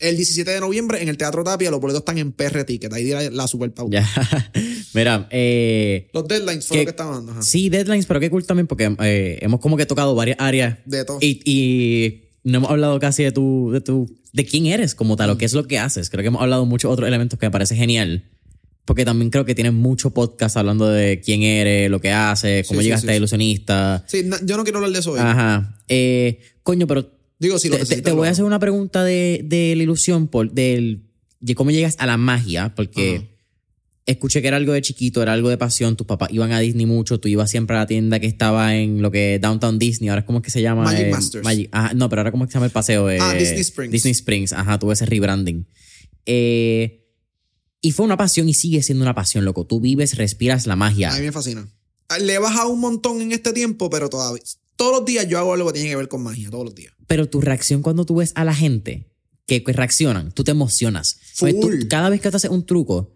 El 0.04 0.16
17 0.18 0.49
de 0.51 0.60
noviembre 0.60 1.01
en 1.01 1.10
el 1.10 1.18
Teatro 1.18 1.43
Tapia, 1.43 1.72
los 1.72 1.80
boletos 1.80 2.01
están 2.01 2.18
en 2.18 2.32
PR 2.34 2.64
Ticket. 2.66 2.91
Ahí 2.93 3.04
dirá 3.04 3.22
la 3.32 3.47
super 3.47 3.72
pauta. 3.74 4.04
Mira, 4.93 5.28
eh, 5.32 6.10
Los 6.14 6.28
deadlines 6.28 6.66
fue 6.68 6.78
¿Qué? 6.78 6.82
lo 6.82 6.86
que 6.86 6.91
estaban 6.91 7.14
dando. 7.16 7.32
ajá. 7.34 7.41
sí, 7.41 7.70
deadlines, 7.70 8.06
pero 8.06 8.20
qué 8.20 8.30
cool 8.30 8.45
también 8.45 8.68
porque 8.68 8.95
eh, 8.99 9.39
hemos 9.41 9.60
como 9.60 9.78
que 9.78 9.86
tocado 9.86 10.14
varias 10.16 10.38
áreas 10.39 10.78
De 10.86 11.06
todo. 11.06 11.18
y, 11.22 11.41
y 11.45 12.30
no 12.43 12.58
hemos 12.58 12.70
hablado 12.70 12.99
casi 12.99 13.24
de 13.24 13.32
tu, 13.32 13.72
de 13.72 13.82
tu, 13.82 14.14
de 14.34 14.45
quién 14.45 14.66
eres 14.68 14.93
como 14.95 15.16
tal 15.16 15.30
o 15.32 15.38
qué 15.38 15.45
es 15.45 15.54
lo 15.54 15.68
que 15.68 15.80
haces. 15.80 16.10
Creo 16.10 16.22
que 16.22 16.28
hemos 16.28 16.41
hablado 16.41 16.66
muchos 16.66 16.91
otros 16.91 17.08
elementos 17.08 17.39
que 17.39 17.45
me 17.47 17.51
parece 17.51 17.76
genial. 17.76 18.30
Porque 18.86 19.06
también 19.06 19.30
creo 19.30 19.45
que 19.45 19.56
tienes 19.56 19.72
mucho 19.72 20.10
podcast 20.14 20.58
hablando 20.58 20.89
de 20.89 21.22
quién 21.22 21.41
eres, 21.43 21.89
lo 21.89 22.01
que 22.01 22.12
haces, 22.12 22.68
cómo 22.68 22.82
Sí, 22.82 22.88
llegaste 22.88 23.08
sí, 23.08 23.14
a 23.14 23.16
ilusionista. 23.16 24.04
Sí, 24.10 24.24
no- 24.26 24.36
yo 24.45 24.58
no 24.58 24.64
quiero 24.64 24.80
hablar 24.80 24.91
de 24.91 24.99
eso 24.99 25.14
hoy. 25.14 25.20
Ajá. 25.22 25.80
Eh, 25.88 26.41
coño, 26.64 26.86
pero 26.86 27.10
Digo, 27.44 27.60
si 27.60 27.70
lo 27.70 27.78
te, 27.78 28.12
voy 28.14 28.28
a 28.28 28.32
hacer 28.32 28.46
una 28.46 28.58
pregunta 28.60 29.04
de, 29.04 29.41
de 29.44 29.76
la 29.76 29.84
ilusión, 29.84 30.28
por, 30.28 30.52
del, 30.52 31.04
de 31.39 31.56
cómo 31.56 31.72
llegas 31.72 31.96
a 32.00 32.06
la 32.06 32.18
magia, 32.18 32.74
porque 32.76 33.16
Ajá. 33.18 33.28
escuché 34.06 34.41
que 34.41 34.48
era 34.48 34.58
algo 34.58 34.74
de 34.74 34.82
chiquito, 34.82 35.22
era 35.22 35.34
algo 35.34 35.50
de 35.50 35.58
pasión, 35.58 35.96
tus 35.96 36.08
papás 36.08 36.30
iban 36.32 36.52
a 36.52 36.60
Disney 36.60 36.86
mucho, 36.86 37.20
tú 37.20 37.28
ibas 37.28 37.52
siempre 37.52 37.76
a 37.76 37.80
la 37.80 37.86
tienda 37.88 38.20
que 38.20 38.28
estaba 38.28 38.76
en 38.76 39.02
lo 39.02 39.12
que 39.12 39.39
Downtown 39.39 39.78
Disney, 39.80 40.10
ahora 40.10 40.22
es 40.22 40.26
como 40.26 40.41
que 40.41 40.50
se 40.52 40.62
llama... 40.62 40.84
Magic 40.84 41.08
Eh, 41.08 41.12
Masters. 41.12 41.44
Magic- 41.46 41.70
ajá, 41.72 41.94
no, 41.94 42.10
pero 42.10 42.22
ahora 42.22 42.32
como 42.32 42.46
que 42.46 42.52
se 42.52 42.56
llama 42.56 42.66
el 42.68 42.72
paseo. 42.72 43.10
eh, 43.10 43.18
Ah, 43.22 43.34
Disney 43.34 43.60
Springs. 43.62 43.91
Disney 43.91 44.12
Springs, 44.14 44.54
ajá, 44.54 44.80
tuve 44.80 44.94
ese 44.94 45.06
rebranding. 45.06 45.68
Eh, 46.26 47.06
y 47.82 47.91
fue 47.91 48.06
una 48.06 48.16
pasión 48.18 48.48
y 48.48 48.54
sigue 48.54 48.82
siendo 48.82 49.04
una 49.04 49.14
pasión, 49.14 49.44
loco. 49.44 49.66
Tú 49.66 49.82
vives, 49.82 50.16
respiras 50.16 50.66
la 50.68 50.76
magia. 50.78 51.14
A 51.14 51.20
mí 51.20 51.26
me 51.26 51.32
fascina. 51.34 51.68
Le 52.22 52.34
he 52.36 52.39
bajado 52.39 52.70
un 52.70 52.80
montón 52.80 53.22
en 53.22 53.32
este 53.34 53.52
tiempo, 53.54 53.89
pero 53.89 54.10
todavía. 54.10 54.41
Todos 54.76 54.91
los 55.00 55.06
días 55.06 55.28
yo 55.28 55.38
hago 55.38 55.54
algo 55.54 55.68
que 55.68 55.74
tiene 55.74 55.89
que 55.89 55.96
ver 55.98 56.08
con 56.08 56.24
magia, 56.24 56.50
todos 56.50 56.66
los 56.66 56.76
días. 56.76 56.94
Pero 57.14 57.30
tu 57.30 57.41
reacción 57.41 57.84
cuando 57.84 58.05
tú 58.07 58.16
ves 58.16 58.32
a 58.34 58.43
la 58.43 58.55
gente 58.55 59.05
que, 59.45 59.64
que 59.64 59.72
reaccionan, 59.72 60.32
tú 60.32 60.43
te 60.43 60.49
emocionas. 60.49 61.20
Pues 61.39 61.59
tú- 61.59 61.70
cada 61.88 62.09
vez 62.09 62.20
que 62.22 62.32
te 62.32 62.38
haces 62.38 62.49
un 62.49 62.66
truco, 62.66 63.16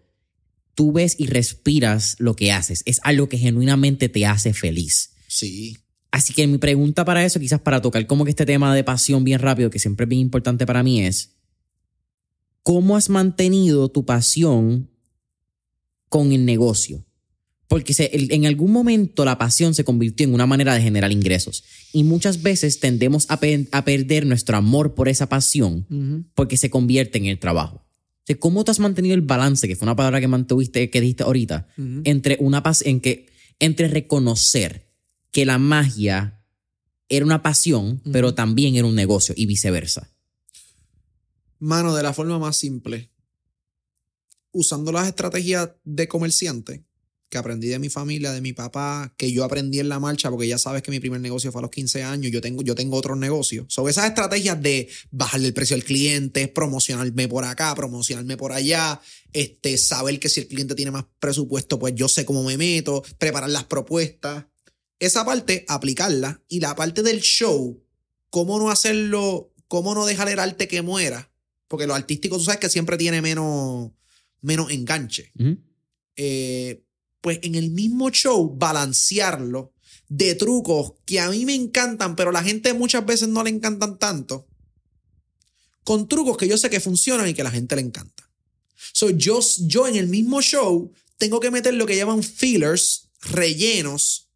tú 0.76 0.92
ves 0.92 1.16
y 1.18 1.26
respiras 1.26 2.14
lo 2.20 2.36
que 2.36 2.52
haces. 2.52 2.84
Es 2.86 3.00
algo 3.02 3.28
que 3.28 3.38
genuinamente 3.38 4.08
te 4.08 4.24
hace 4.24 4.54
feliz. 4.54 5.14
Sí. 5.26 5.78
Así 6.12 6.32
que 6.32 6.46
mi 6.46 6.58
pregunta 6.58 7.04
para 7.04 7.24
eso, 7.24 7.40
quizás 7.40 7.60
para 7.60 7.82
tocar 7.82 8.06
como 8.06 8.24
que 8.24 8.30
este 8.30 8.46
tema 8.46 8.72
de 8.72 8.84
pasión 8.84 9.24
bien 9.24 9.40
rápido, 9.40 9.68
que 9.68 9.80
siempre 9.80 10.04
es 10.04 10.08
bien 10.10 10.20
importante 10.22 10.64
para 10.64 10.84
mí, 10.84 11.02
es 11.04 11.32
¿cómo 12.62 12.96
has 12.96 13.08
mantenido 13.08 13.88
tu 13.88 14.04
pasión 14.06 14.88
con 16.08 16.30
el 16.30 16.44
negocio? 16.44 17.04
Porque 17.68 17.92
se- 17.94 18.06
el- 18.14 18.32
en 18.32 18.46
algún 18.46 18.72
momento 18.72 19.24
la 19.24 19.36
pasión 19.38 19.74
se 19.74 19.84
convirtió 19.84 20.26
en 20.26 20.34
una 20.34 20.46
manera 20.46 20.74
de 20.74 20.80
generar 20.80 21.12
ingresos. 21.12 21.64
Y 21.92 22.02
muchas 22.04 22.42
veces 22.42 22.80
tendemos 22.80 23.26
a, 23.30 23.38
pe- 23.40 23.68
a 23.72 23.84
perder 23.84 24.24
nuestro 24.26 24.56
amor 24.56 24.94
por 24.94 25.08
esa 25.08 25.28
pasión 25.28 25.86
porque 26.34 26.56
se 26.56 26.70
convierte 26.70 27.18
en 27.18 27.26
el 27.26 27.38
trabajo. 27.38 27.84
¿Cómo 28.40 28.62
te 28.64 28.70
has 28.70 28.78
mantenido 28.78 29.14
el 29.14 29.22
balance, 29.22 29.66
que 29.68 29.74
fue 29.76 29.86
una 29.86 29.96
palabra 29.96 30.20
que 30.20 30.28
mantuviste, 30.28 30.90
que 30.90 31.00
dijiste 31.00 31.22
ahorita, 31.22 31.66
entre 32.04 32.36
una 32.40 32.62
pas 32.62 32.82
en 32.82 33.00
que 33.00 33.26
entre 33.58 33.88
reconocer 33.88 34.86
que 35.30 35.44
la 35.46 35.58
magia 35.58 36.44
era 37.08 37.24
una 37.24 37.42
pasión, 37.42 38.00
pero 38.12 38.34
también 38.34 38.76
era 38.76 38.86
un 38.86 38.94
negocio 38.94 39.34
y 39.36 39.46
viceversa. 39.46 40.10
Mano, 41.58 41.94
de 41.94 42.02
la 42.02 42.12
forma 42.12 42.38
más 42.38 42.56
simple. 42.56 43.10
Usando 44.52 44.92
las 44.92 45.08
estrategias 45.08 45.70
de 45.84 46.06
comerciante, 46.08 46.84
que 47.28 47.36
aprendí 47.36 47.68
de 47.68 47.78
mi 47.78 47.90
familia, 47.90 48.32
de 48.32 48.40
mi 48.40 48.52
papá, 48.52 49.12
que 49.16 49.30
yo 49.30 49.44
aprendí 49.44 49.80
en 49.80 49.88
la 49.88 50.00
marcha, 50.00 50.30
porque 50.30 50.48
ya 50.48 50.58
sabes 50.58 50.82
que 50.82 50.90
mi 50.90 50.98
primer 50.98 51.20
negocio 51.20 51.52
fue 51.52 51.60
a 51.60 51.62
los 51.62 51.70
15 51.70 52.02
años, 52.02 52.32
yo 52.32 52.40
tengo, 52.40 52.62
yo 52.62 52.74
tengo 52.74 52.96
otros 52.96 53.18
negocios. 53.18 53.66
Sobre 53.68 53.90
esas 53.90 54.06
estrategias 54.06 54.60
de 54.62 54.88
bajarle 55.10 55.48
el 55.48 55.54
precio 55.54 55.76
al 55.76 55.84
cliente, 55.84 56.48
promocionarme 56.48 57.28
por 57.28 57.44
acá, 57.44 57.74
promocionarme 57.74 58.36
por 58.36 58.52
allá, 58.52 59.00
este, 59.32 59.76
saber 59.76 60.18
que 60.18 60.28
si 60.28 60.40
el 60.40 60.48
cliente 60.48 60.74
tiene 60.74 60.90
más 60.90 61.04
presupuesto, 61.20 61.78
pues 61.78 61.94
yo 61.94 62.08
sé 62.08 62.24
cómo 62.24 62.42
me 62.42 62.56
meto, 62.56 63.04
preparar 63.18 63.50
las 63.50 63.64
propuestas. 63.64 64.46
Esa 64.98 65.24
parte, 65.24 65.64
aplicarla. 65.68 66.42
Y 66.48 66.60
la 66.60 66.74
parte 66.74 67.02
del 67.02 67.20
show, 67.20 67.84
cómo 68.30 68.58
no 68.58 68.70
hacerlo, 68.70 69.52
cómo 69.68 69.94
no 69.94 70.06
dejar 70.06 70.28
el 70.28 70.38
arte 70.38 70.66
que 70.66 70.82
muera. 70.82 71.30
Porque 71.68 71.86
lo 71.86 71.94
artístico, 71.94 72.38
tú 72.38 72.44
sabes 72.44 72.60
que 72.60 72.70
siempre 72.70 72.96
tiene 72.96 73.20
menos, 73.20 73.90
menos 74.40 74.70
enganche. 74.70 75.30
Eh, 76.16 76.82
pues 77.20 77.40
en 77.42 77.54
el 77.54 77.70
mismo 77.70 78.10
show 78.10 78.54
balancearlo 78.56 79.72
de 80.08 80.34
trucos 80.34 80.94
que 81.04 81.20
a 81.20 81.28
mí 81.30 81.44
me 81.44 81.54
encantan, 81.54 82.16
pero 82.16 82.32
la 82.32 82.42
gente 82.42 82.72
muchas 82.74 83.04
veces 83.04 83.28
no 83.28 83.42
le 83.42 83.50
encantan 83.50 83.98
tanto, 83.98 84.46
con 85.84 86.08
trucos 86.08 86.36
que 86.36 86.48
yo 86.48 86.56
sé 86.56 86.70
que 86.70 86.80
funcionan 86.80 87.28
y 87.28 87.34
que 87.34 87.42
a 87.42 87.44
la 87.44 87.50
gente 87.50 87.76
le 87.76 87.82
encanta. 87.82 88.30
So, 88.92 89.10
yo, 89.10 89.40
yo 89.66 89.86
en 89.86 89.96
el 89.96 90.08
mismo 90.08 90.40
show 90.40 90.92
tengo 91.18 91.40
que 91.40 91.50
meter 91.50 91.74
lo 91.74 91.86
que 91.86 91.96
llaman 91.96 92.22
fillers, 92.22 93.10
rellenos 93.22 94.28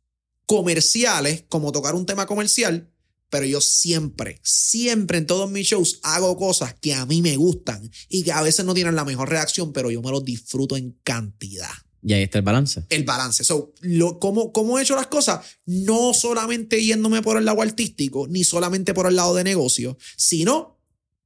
comerciales, 0.47 1.45
como 1.49 1.73
tocar 1.73 1.95
un 1.95 2.07
tema 2.07 2.27
comercial, 2.27 2.91
pero 3.31 3.47
yo 3.47 3.61
siempre, 3.63 4.41
siempre 4.43 5.19
en 5.19 5.27
todos 5.27 5.51
mis 5.51 5.69
shows 5.69 6.01
hago 6.03 6.37
cosas 6.37 6.75
que 6.75 6.93
a 6.93 7.07
mí 7.07 7.23
me 7.23 7.37
gustan 7.37 7.91
y 8.09 8.25
que 8.25 8.33
a 8.33 8.43
veces 8.43 8.67
no 8.67 8.75
tienen 8.75 8.95
la 8.95 9.05
mejor 9.05 9.31
reacción, 9.31 9.73
pero 9.73 9.91
yo 9.91 10.03
me 10.03 10.11
los 10.11 10.25
disfruto 10.25 10.77
en 10.77 10.99
cantidad 11.03 11.73
Y 12.05 12.13
ahí 12.15 12.23
está 12.25 12.39
el 12.39 12.45
balance. 12.45 12.83
el 12.89 13.05
balance. 13.05 13.45
So, 13.45 13.73
lo, 13.81 14.19
¿cómo, 14.19 14.53
¿Cómo 14.53 14.79
he 14.79 14.83
hecho 14.83 14.97
las 14.97 15.07
cosas? 15.07 15.41
No 15.67 16.13
solamente 16.15 16.83
yéndome 16.85 17.23
por 17.23 17.37
el 17.37 17.45
lado 17.45 17.63
artístico, 17.63 18.27
ni 18.29 18.43
solamente 18.45 18.93
por 18.93 19.07
el 19.07 19.15
lado 19.17 19.35
de 19.35 19.45
negocio, 19.45 19.97
sino 20.17 20.81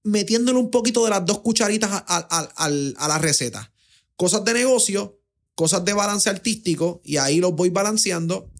metiéndole 0.04 0.58
un 0.58 0.70
poquito 0.70 1.02
de 1.04 1.10
las 1.10 1.24
dos 1.24 1.40
cucharitas 1.40 1.90
a, 1.90 2.04
a- 2.06 2.50
a- 2.56 2.66
a 2.66 3.08
la 3.08 3.18
receta. 3.18 3.72
Cosas 4.16 4.44
de 4.44 4.52
negocio, 4.54 5.18
cosas 5.54 5.84
de 5.84 5.94
balance 5.94 6.28
artístico, 6.28 7.00
y 7.04 7.16
ahí 7.16 7.40
los 7.40 7.54
voy 7.54 7.70
balanceando. 7.70 8.50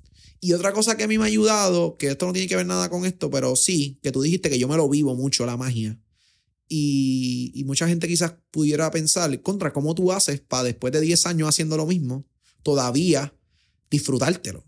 Y 0.41 0.53
otra 0.55 0.73
cosa 0.73 0.97
que 0.97 1.05
a 1.05 1.09
mí 1.09 1.19
me 1.19 1.25
ha 1.25 1.27
ayudado, 1.29 1.97
que 1.99 2.09
esto 2.09 2.27
no 2.27 2.33
tiene 2.33 2.49
que 2.49 2.57
ver 2.57 2.67
nada 2.67 2.89
con 2.91 3.05
esto, 3.05 3.31
pero 3.31 3.57
sí, 3.57 3.99
que 4.03 4.11
tú 4.13 4.23
dijiste 4.23 4.49
que 4.51 4.59
yo 4.59 4.69
me 4.69 4.77
lo 4.77 4.89
vivo 4.89 5.15
mucho, 5.15 5.45
la 5.47 5.57
magia. 5.57 5.99
Y, 6.69 7.53
y 7.55 7.65
mucha 7.65 7.87
gente 7.89 8.09
quizás 8.09 8.35
pudiera 8.51 8.91
pensar, 8.91 9.41
contra, 9.43 9.73
¿cómo 9.73 9.95
tú 9.95 10.11
haces 10.13 10.41
para 10.41 10.65
después 10.65 10.93
de 10.93 11.01
10 11.01 11.27
años 11.27 11.49
haciendo 11.49 11.77
lo 11.77 11.87
mismo, 11.87 12.27
todavía 12.63 13.33
disfrutártelo? 13.91 14.65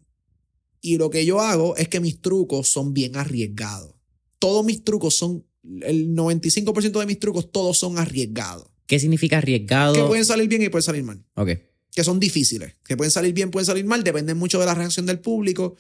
Y 0.81 0.97
lo 0.97 1.11
que 1.11 1.27
yo 1.27 1.41
hago 1.41 1.77
es 1.77 1.89
que 1.89 1.99
mis 2.01 2.21
trucos 2.21 2.69
son 2.69 2.95
bien 2.95 3.17
arriesgados. 3.17 3.95
Todos 4.39 4.65
mis 4.65 4.85
trucos 4.85 5.15
son, 5.17 5.45
el 5.83 6.15
95% 6.15 7.01
de 7.01 7.07
mis 7.07 7.19
trucos, 7.19 7.51
todos 7.51 7.77
son 7.79 7.99
arriesgados. 7.99 8.69
¿Qué 8.87 9.01
significa 9.01 9.39
arriesgado? 9.39 9.95
Que 9.95 10.03
pueden 10.05 10.25
salir 10.25 10.49
bien 10.49 10.63
y 10.63 10.69
pueden 10.69 10.85
salir 10.85 11.03
mal 11.03 11.23
Ok. 11.35 11.51
que 11.93 12.05
son 12.05 12.21
difíciles, 12.21 12.75
que 12.85 12.97
pueden 12.97 13.11
salir 13.11 13.35
bien, 13.35 13.51
pueden 13.51 13.67
salir 13.67 13.85
mal, 13.85 14.05
dependen 14.05 14.39
mucho 14.39 14.61
de 14.61 14.67
la 14.67 14.75
reacción 14.75 15.05
del 15.05 15.19
público. 15.19 15.75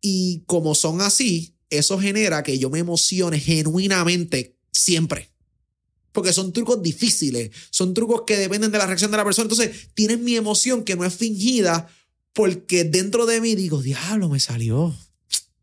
Y 0.00 0.42
como 0.46 0.74
son 0.74 1.00
así, 1.02 1.54
eso 1.70 1.98
genera 1.98 2.42
que 2.42 2.58
yo 2.58 2.70
me 2.70 2.78
emocione 2.78 3.38
genuinamente 3.38 4.55
siempre. 4.76 5.30
Porque 6.12 6.32
son 6.32 6.52
trucos 6.52 6.82
difíciles, 6.82 7.50
son 7.70 7.94
trucos 7.94 8.22
que 8.26 8.36
dependen 8.36 8.70
de 8.70 8.78
la 8.78 8.86
reacción 8.86 9.10
de 9.10 9.16
la 9.16 9.24
persona. 9.24 9.48
Entonces, 9.50 9.88
tienen 9.94 10.24
mi 10.24 10.36
emoción 10.36 10.84
que 10.84 10.96
no 10.96 11.04
es 11.04 11.14
fingida 11.14 11.88
porque 12.32 12.84
dentro 12.84 13.26
de 13.26 13.40
mí 13.40 13.54
digo, 13.54 13.82
diablo, 13.82 14.28
me 14.28 14.40
salió. 14.40 14.94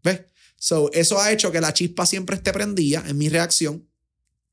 ¿Ves? 0.04 0.22
So, 0.58 0.92
eso 0.94 1.20
ha 1.20 1.32
hecho 1.32 1.52
que 1.52 1.62
la 1.62 1.74
chispa 1.74 2.06
siempre 2.06 2.36
esté 2.36 2.52
prendida 2.52 3.04
en 3.08 3.18
mi 3.18 3.30
reacción 3.30 3.88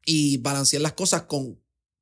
y 0.04 0.38
balancear 0.38 0.82
las 0.82 0.94
cosas 0.94 1.22
con, 1.22 1.60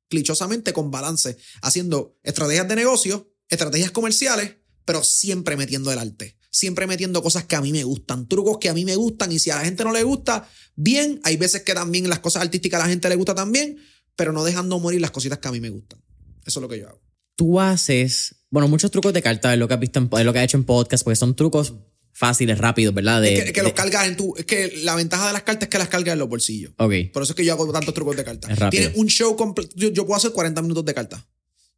clichosamente, 0.09 0.73
con 0.73 0.91
balance, 0.91 1.37
haciendo 1.61 2.17
estrategias 2.23 2.67
de 2.67 2.75
negocio, 2.75 3.33
estrategias 3.47 3.91
comerciales, 3.91 4.55
pero 4.85 5.03
siempre 5.03 5.57
metiendo 5.57 5.91
el 5.91 5.99
arte. 5.99 6.38
Siempre 6.51 6.87
metiendo 6.87 7.21
cosas 7.21 7.43
que 7.45 7.55
a 7.55 7.61
mí 7.61 7.71
me 7.71 7.83
gustan, 7.83 8.27
trucos 8.27 8.57
que 8.57 8.69
a 8.69 8.73
mí 8.73 8.83
me 8.85 8.95
gustan 8.95 9.31
y 9.31 9.37
si 9.39 9.51
a 9.51 9.55
la 9.57 9.65
gente 9.65 9.83
no 9.83 9.91
le 9.93 10.01
gusta, 10.03 10.47
bien, 10.75 11.19
hay 11.23 11.37
veces 11.37 11.61
que 11.61 11.73
también 11.73 12.09
las 12.09 12.19
cosas 12.19 12.41
artísticas 12.41 12.79
a 12.81 12.83
la 12.85 12.89
gente 12.89 13.07
le 13.09 13.15
gusta 13.15 13.35
también, 13.35 13.77
pero 14.15 14.33
no 14.33 14.43
dejando 14.43 14.79
morir 14.79 14.99
las 14.99 15.11
cositas 15.11 15.37
que 15.39 15.47
a 15.47 15.51
mí 15.51 15.59
me 15.59 15.69
gustan. 15.69 16.01
Eso 16.45 16.59
es 16.59 16.61
lo 16.61 16.67
que 16.69 16.79
yo 16.79 16.87
hago. 16.89 17.01
Tú 17.35 17.59
haces, 17.59 18.35
bueno, 18.49 18.67
muchos 18.67 18.89
trucos 18.91 19.13
de 19.13 19.21
carta, 19.21 19.53
es 19.53 19.59
lo 19.59 19.67
que 19.67 19.75
has 19.75 19.79
visto, 19.79 19.99
en, 19.99 20.09
es 20.11 20.25
lo 20.25 20.33
que 20.33 20.39
has 20.39 20.45
hecho 20.45 20.57
en 20.57 20.63
podcast, 20.65 21.03
porque 21.03 21.15
son 21.15 21.35
trucos 21.35 21.75
fáciles, 22.11 22.57
rápidos, 22.57 22.93
¿verdad? 22.93 23.21
De, 23.21 23.33
es 23.35 23.43
que, 23.45 23.53
que 23.53 23.61
los 23.61 23.69
de- 23.71 23.75
cargas 23.75 24.07
en 24.07 24.17
tu. 24.17 24.33
Es 24.35 24.43
que 24.45 24.73
la 24.83 24.95
ventaja 24.95 25.27
de 25.27 25.33
las 25.33 25.43
cartas 25.43 25.67
es 25.67 25.69
que 25.69 25.77
las 25.77 25.87
cargas 25.87 26.13
en 26.13 26.19
los 26.19 26.27
bolsillos. 26.27 26.73
Ok. 26.77 26.93
Por 27.13 27.23
eso 27.23 27.31
es 27.31 27.35
que 27.35 27.45
yo 27.45 27.53
hago 27.53 27.71
tantos 27.71 27.93
trucos 27.93 28.17
de 28.17 28.23
cartas. 28.25 28.51
Es 28.51 28.59
rápido. 28.59 28.81
Tiene 28.83 28.99
un 28.99 29.07
show 29.07 29.35
completo. 29.37 29.71
Yo, 29.77 29.89
yo 29.89 30.05
puedo 30.05 30.17
hacer 30.17 30.31
40 30.33 30.61
minutos 30.63 30.83
de 30.83 30.93
cartas. 30.93 31.23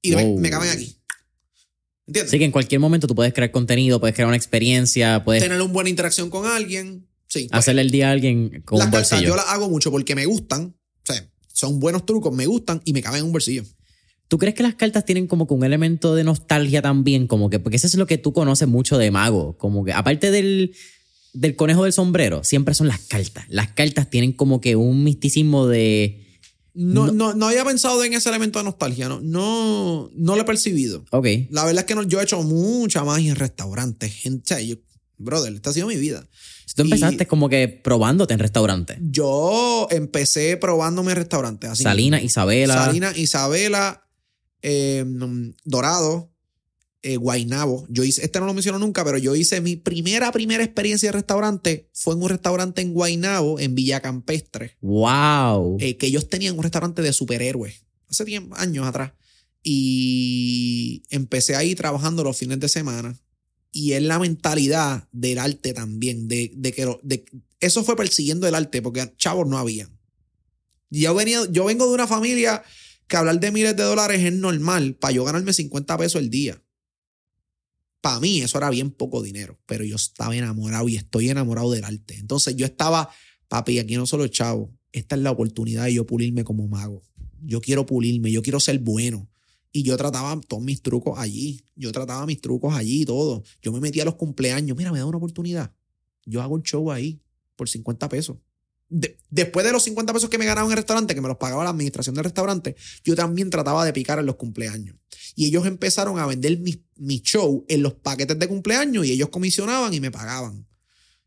Y 0.02 0.16
me, 0.16 0.24
Wow. 0.26 0.40
me 0.40 0.50
caben 0.50 0.70
aquí. 0.72 0.98
¿Entiendes? 2.12 2.30
Así 2.30 2.39
que 2.39 2.45
en 2.45 2.51
cualquier 2.51 2.82
momento 2.82 3.07
tú 3.07 3.16
puedes 3.16 3.34
crear 3.34 3.51
contenido, 3.51 4.01
puedes 4.01 4.14
crear 4.14 4.28
una 4.28 4.36
experiencia, 4.36 5.24
puedes 5.24 5.41
Tener 5.41 5.62
una 5.62 5.72
buena 5.72 5.89
interacción 5.89 6.30
con 6.30 6.45
alguien. 6.45 7.07
Sí. 7.28 7.47
hacerle 7.51 7.84
el 7.84 7.91
día 7.91 8.09
a 8.09 8.12
alguien 8.12 8.62
con 8.66 8.78
las 8.78 8.88
un 8.88 8.91
cartas 8.91 9.12
bolsillo. 9.12 9.30
yo 9.30 9.36
las 9.38 9.47
hago 9.47 9.70
mucho 9.70 9.89
porque 9.89 10.16
me 10.16 10.26
gustan. 10.26 10.76
O 11.03 11.14
sea, 11.14 11.26
son 11.53 11.80
buenos 11.80 12.05
trucos, 12.05 12.34
me 12.34 12.45
gustan 12.45 12.82
y 12.84 12.91
me 12.91 13.01
caben 13.01 13.20
en 13.20 13.28
un 13.28 13.32
bolsillo. 13.32 13.64
¿Tú 14.28 14.38
crees 14.38 14.53
que 14.53 14.64
las 14.64 14.76
cartas 14.76 15.05
tienen 15.05 15.28
como 15.28 15.47
que 15.47 15.53
un 15.53 15.64
elemento 15.64 16.14
de 16.14 16.26
nostalgia 16.26 16.82
también? 16.82 17.28
Como 17.28 17.49
que, 17.49 17.59
porque 17.59 17.78
eso 17.78 17.88
es 17.88 17.95
lo 17.95 18.05
que 18.05 18.18
tú 18.18 18.34
conoces 18.34 18.68
mucho 18.68 18.97
de 18.97 19.12
mago. 19.12 19.57
Como 19.57 19.86
que, 19.86 19.93
aparte 19.93 20.30
del, 20.32 20.76
del 21.32 21.55
conejo 21.55 21.86
del 21.86 21.93
sombrero, 21.93 22.43
siempre 22.43 22.74
son 22.74 22.89
las 22.89 22.99
cartas. 22.99 23.45
Las 23.47 23.72
cartas 23.72 24.09
tienen 24.09 24.34
como 24.34 24.59
que 24.59 24.76
un 24.76 25.03
misticismo 25.05 25.68
de. 25.68 26.31
No, 26.74 27.12
no, 27.12 27.34
no 27.34 27.48
había 27.48 27.66
pensado 27.66 28.04
en 28.04 28.14
ese 28.14 28.30
elemento 28.30 28.60
de 28.60 28.66
nostalgia, 28.66 29.10
no, 29.10 29.20
no, 29.22 30.10
no 30.16 30.36
lo 30.36 30.42
he 30.42 30.46
percibido. 30.46 31.04
Ok. 31.12 31.28
La 31.50 31.66
verdad 31.66 31.82
es 31.82 31.86
que 31.86 31.96
no, 31.96 32.04
yo 32.04 32.20
he 32.20 32.24
hecho 32.24 32.42
mucha 32.44 33.04
magia 33.04 33.32
en 33.32 33.36
restaurantes, 33.36 34.14
gente. 34.14 34.42
o 34.54 34.58
sea, 34.58 34.62
yo- 34.66 34.76
brother, 35.18 35.54
esta 35.54 35.70
ha 35.70 35.74
sido 35.74 35.88
mi 35.88 35.98
vida. 35.98 36.28
Si 36.66 36.74
tú 36.76 36.84
Y- 36.84 36.86
empezaste 36.86 37.28
como 37.28 37.50
que 37.50 37.68
probándote 37.68 38.34
en 38.34 38.40
restaurantes. 38.40 38.98
Yo 39.02 39.88
empecé 39.92 40.56
probándome 40.58 41.12
en 41.12 41.18
restaurantes. 41.18 41.70
Así 41.70 41.84
Salina. 41.84 42.22
Isabela. 42.22 42.74
Salina, 42.86 43.12
Isabela, 43.18 44.08
eh, 44.62 45.04
Dorado, 45.66 46.31
eh, 47.04 47.18
Guainabo. 47.18 47.86
Yo 47.89 48.04
hice, 48.04 48.24
este 48.24 48.39
no 48.39 48.45
lo 48.45 48.54
menciono 48.54 48.78
nunca, 48.80 49.04
pero 49.04 49.18
yo 49.18 49.36
hice 49.36 49.60
mi 49.62 49.76
primera, 49.76 50.32
primera 50.32 50.64
experiencia 50.64 51.10
de 51.10 51.14
restaurante. 51.14 51.89
Fue 51.93 52.14
en 52.14 52.22
un 52.22 52.30
restaurante 52.30 52.82
en 52.82 52.93
Guainabo, 52.93 53.60
en 53.60 53.74
Villa 53.76 54.02
Campestre. 54.02 54.78
¡Wow! 54.82 55.78
eh, 55.80 55.97
que 55.97 56.08
ellos 56.08 56.30
tenían 56.30 56.56
un 56.58 56.64
restaurante 56.64 57.02
de 57.02 57.12
superhéroes 57.14 57.86
hace 58.10 58.26
tiempo, 58.26 58.56
años 58.56 58.86
atrás. 58.86 59.14
Y 59.64 61.04
empecé 61.10 61.56
ahí 61.56 61.76
trabajando 61.76 62.24
los 62.24 62.38
fines 62.38 62.60
de 62.60 62.70
semana. 62.70 63.20
Y 63.72 63.93
es 63.93 64.02
la 64.04 64.20
mentalidad 64.20 65.08
del 65.12 65.39
arte 65.39 65.74
también, 65.74 66.28
de, 66.28 66.52
de 66.56 66.72
que 66.74 66.86
lo- 66.86 66.99
de- 67.04 67.24
eso 67.62 67.84
fue 67.84 67.95
persiguiendo 67.95 68.47
el 68.47 68.56
arte, 68.56 68.82
porque 68.82 69.14
chavos 69.18 69.47
no 69.47 69.58
había. 69.58 69.89
Yo, 70.89 71.16
venía, 71.16 71.41
yo 71.49 71.64
vengo 71.66 71.88
de 71.88 71.93
una 71.93 72.06
familia 72.08 72.64
que 73.08 73.16
hablar 73.16 73.39
de 73.39 73.52
miles 73.52 73.76
de 73.78 73.84
dólares 73.84 74.22
es 74.24 74.34
normal, 74.34 74.95
para 74.95 75.14
yo 75.14 75.24
ganarme 75.24 75.54
50 75.54 75.97
pesos 75.97 76.22
el 76.22 76.30
día. 76.30 76.62
Para 78.02 78.20
mí 78.20 78.41
eso 78.41 78.58
era 78.58 78.70
bien 78.70 78.91
poco 78.91 79.22
dinero, 79.22 79.60
pero 79.66 79.84
yo 79.84 79.95
estaba 79.95 80.36
enamorado 80.36 80.89
y 80.89 80.95
estoy 80.97 81.30
enamorado 81.30 81.72
del 81.72 81.84
arte. 81.84 82.16
Entonces 82.18 82.56
yo 82.56 82.66
estaba, 82.66 83.10
papi, 83.47 83.80
aquí 83.80 83.95
no 83.95 84.08
solo 84.08 84.28
chavo, 84.28 84.74
esta 84.91 85.16
es 85.16 85.22
la 85.22 85.32
oportunidad 85.32 85.86
de 85.86 85.93
yo 85.93 86.06
pulirme 86.06 86.43
como 86.43 86.68
mago. 86.68 87.04
Yo 87.43 87.62
quiero 87.62 87.86
pulirme, 87.86 88.32
yo 88.32 88.41
quiero 88.41 88.60
ser 88.60 88.80
bueno. 88.80 89.30
Y 89.72 89.84
yo 89.84 89.95
trataba 89.95 90.39
todos 90.41 90.62
mis 90.62 90.82
trucos 90.82 91.18
allí. 91.18 91.64
Yo 91.76 91.91
trataba 91.91 92.26
mis 92.26 92.41
trucos 92.41 92.74
allí 92.76 93.04
y 93.04 93.06
todo. 93.06 93.43
Yo 93.62 93.72
me 93.72 93.80
metía 93.80 94.02
a 94.04 94.06
los 94.06 94.16
cumpleaños. 94.16 94.76
Mira, 94.78 94.91
me 94.91 94.99
da 94.99 95.06
una 95.06 95.18
oportunidad. 95.18 95.74
Yo 96.26 96.41
hago 96.41 96.56
un 96.56 96.64
show 96.64 96.91
ahí 96.91 97.22
por 97.56 97.70
50 97.70 98.10
pesos. 98.10 98.38
De- 98.89 99.18
después 99.30 99.66
de 99.66 99.72
los 99.72 99.84
50 99.84 100.12
pesos 100.12 100.30
que 100.30 100.38
me 100.38 100.45
ganaba 100.45 100.66
en 100.68 100.72
el 100.72 100.78
restaurante, 100.78 101.16
que 101.16 101.22
me 101.22 101.30
los 101.30 101.38
pagaba 101.38 101.64
la 101.64 101.70
administración 101.70 102.16
del 102.16 102.26
restaurante, 102.26 102.76
yo 103.06 103.16
también 103.16 103.49
trataba 103.49 103.86
de 103.86 103.93
picar 103.93 104.20
en 104.20 104.26
los 104.26 104.36
cumpleaños. 104.36 104.97
Y 105.36 105.46
ellos 105.46 105.66
empezaron 105.66 106.20
a 106.20 106.26
vender 106.26 106.60
mi, 106.60 106.84
mi 106.98 107.22
show 107.22 107.66
en 107.70 107.84
los 107.84 107.94
paquetes 107.94 108.38
de 108.38 108.48
cumpleaños 108.48 109.06
y 109.06 109.12
ellos 109.12 109.30
comisionaban 109.30 109.94
y 109.94 110.00
me 110.00 110.12
pagaban. 110.12 110.68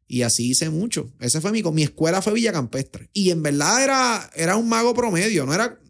Y 0.07 0.23
así 0.23 0.51
hice 0.51 0.69
mucho. 0.71 1.13
Ese 1.21 1.41
fue 1.41 1.51
mi, 1.53 1.63
mi 1.63 1.83
escuela 1.83 2.21
fue 2.21 2.35
Villa 2.35 2.53
Campestre. 2.53 3.09
Y 3.13 3.31
en 3.31 3.43
verdad 3.43 3.83
era, 3.83 4.31
era 4.35 4.57
un 4.57 4.69
mago 4.69 4.95
promedio, 4.95 5.47
no 5.47 5.55
era, 5.55 5.81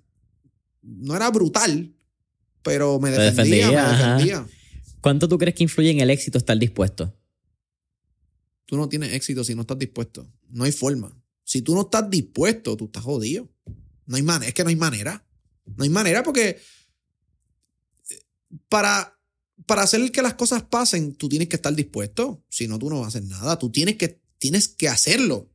no 0.82 1.16
era 1.16 1.30
brutal, 1.30 1.92
pero 2.62 3.00
me 3.00 3.10
defendía, 3.10 3.66
defendía, 3.68 3.82
me 3.82 3.98
defendía. 3.98 4.46
¿Cuánto 5.00 5.28
tú 5.28 5.36
crees 5.36 5.54
que 5.54 5.64
influye 5.64 5.90
en 5.90 6.00
el 6.00 6.10
éxito 6.10 6.38
estar 6.38 6.58
dispuesto? 6.58 7.14
Tú 8.66 8.76
no 8.76 8.88
tienes 8.88 9.12
éxito 9.12 9.44
si 9.44 9.54
no 9.54 9.62
estás 9.62 9.78
dispuesto. 9.78 10.26
No 10.48 10.64
hay 10.64 10.72
forma. 10.72 11.20
Si 11.42 11.60
tú 11.60 11.74
no 11.74 11.82
estás 11.82 12.08
dispuesto, 12.08 12.76
tú 12.76 12.86
estás 12.86 13.02
jodido. 13.02 13.50
No 14.06 14.16
hay 14.16 14.22
manera, 14.22 14.48
es 14.48 14.54
que 14.54 14.62
no 14.62 14.70
hay 14.70 14.76
manera. 14.76 15.26
No 15.76 15.84
hay 15.84 15.90
manera 15.90 16.22
porque 16.22 16.58
para, 18.68 19.18
para 19.66 19.82
hacer 19.82 20.10
que 20.12 20.22
las 20.22 20.34
cosas 20.34 20.62
pasen, 20.62 21.14
tú 21.14 21.28
tienes 21.28 21.48
que 21.48 21.56
estar 21.56 21.74
dispuesto. 21.74 22.42
Si 22.48 22.66
no, 22.68 22.78
tú 22.78 22.90
no 22.90 23.04
hacer 23.04 23.24
nada. 23.24 23.58
Tú 23.58 23.70
tienes 23.70 23.96
que, 23.96 24.20
tienes 24.38 24.68
que 24.68 24.88
hacerlo. 24.88 25.50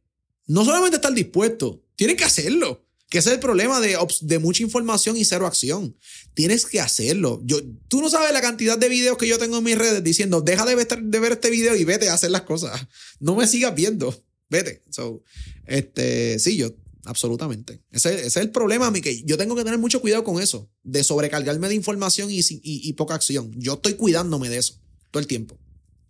No 0.46 0.66
solamente 0.66 0.98
estar 0.98 1.14
dispuesto, 1.14 1.84
tienes 1.96 2.18
que 2.18 2.24
hacerlo. 2.24 2.86
Que 3.10 3.18
es 3.18 3.28
el 3.28 3.40
problema 3.40 3.80
de, 3.80 3.98
de 4.22 4.40
mucha 4.40 4.62
información 4.62 5.18
y 5.18 5.26
cero 5.26 5.48
acción. 5.48 5.98
Tienes 6.36 6.66
que 6.66 6.80
hacerlo. 6.80 7.42
Yo, 7.44 7.60
tú 7.88 8.02
no 8.02 8.10
sabes 8.10 8.32
la 8.34 8.42
cantidad 8.42 8.78
de 8.78 8.88
videos 8.88 9.18
que 9.18 9.28
yo 9.28 9.40
tengo 9.40 9.58
en 9.58 9.64
mis 9.64 9.78
redes 9.78 10.04
diciendo, 10.04 10.42
deja 10.42 10.66
de 10.66 10.76
ver, 10.76 10.88
de 10.88 11.20
ver 11.20 11.32
este 11.32 11.50
video 11.50 11.76
y 11.76 11.86
vete 11.86 12.10
a 12.10 12.14
hacer 12.14 12.30
las 12.30 12.44
cosas. 12.44 12.88
No 13.20 13.36
me 13.36 13.48
sigas 13.48 13.74
viendo. 13.74 14.24
Vete. 14.50 14.84
So, 14.92 15.24
este, 15.66 16.38
sí, 16.38 16.58
yo, 16.58 16.72
absolutamente. 17.10 17.82
Ese, 17.92 18.28
es 18.28 18.38
el 18.38 18.52
problema, 18.52 18.92
mi 18.92 19.02
que 19.02 19.24
yo 19.24 19.38
tengo 19.38 19.56
que 19.56 19.64
tener 19.64 19.80
mucho 19.80 20.00
cuidado 20.00 20.24
con 20.24 20.42
eso, 20.42 20.70
de 20.84 21.04
sobrecargarme 21.04 21.68
de 21.68 21.76
información 21.76 22.30
y, 22.32 22.42
y, 22.48 22.94
poca 22.94 23.16
acción. 23.16 23.52
Yo 23.58 23.74
estoy 23.74 23.96
cuidándome 23.96 24.50
de 24.50 24.58
eso 24.58 24.76
todo 25.12 25.20
el 25.20 25.28
tiempo. 25.28 25.58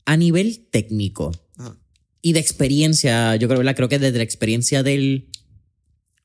A 0.06 0.18
nivel 0.18 0.68
técnico 0.70 1.32
y 2.22 2.34
de 2.34 2.40
experiencia, 2.40 3.36
yo 3.38 3.48
creo, 3.48 3.76
creo 3.76 3.90
que 3.90 4.00
desde 4.00 4.18
la 4.18 4.24
experiencia 4.24 4.84
del 4.84 5.30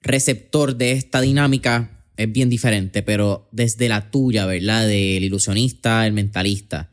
receptor 0.03 0.77
de 0.77 0.93
esta 0.93 1.21
dinámica 1.21 2.05
es 2.17 2.31
bien 2.31 2.49
diferente, 2.49 3.03
pero 3.03 3.49
desde 3.53 3.89
la 3.89 4.11
tuya, 4.11 4.47
¿verdad? 4.47 4.87
Del 4.87 5.23
ilusionista, 5.23 6.07
el 6.07 6.13
mentalista. 6.13 6.91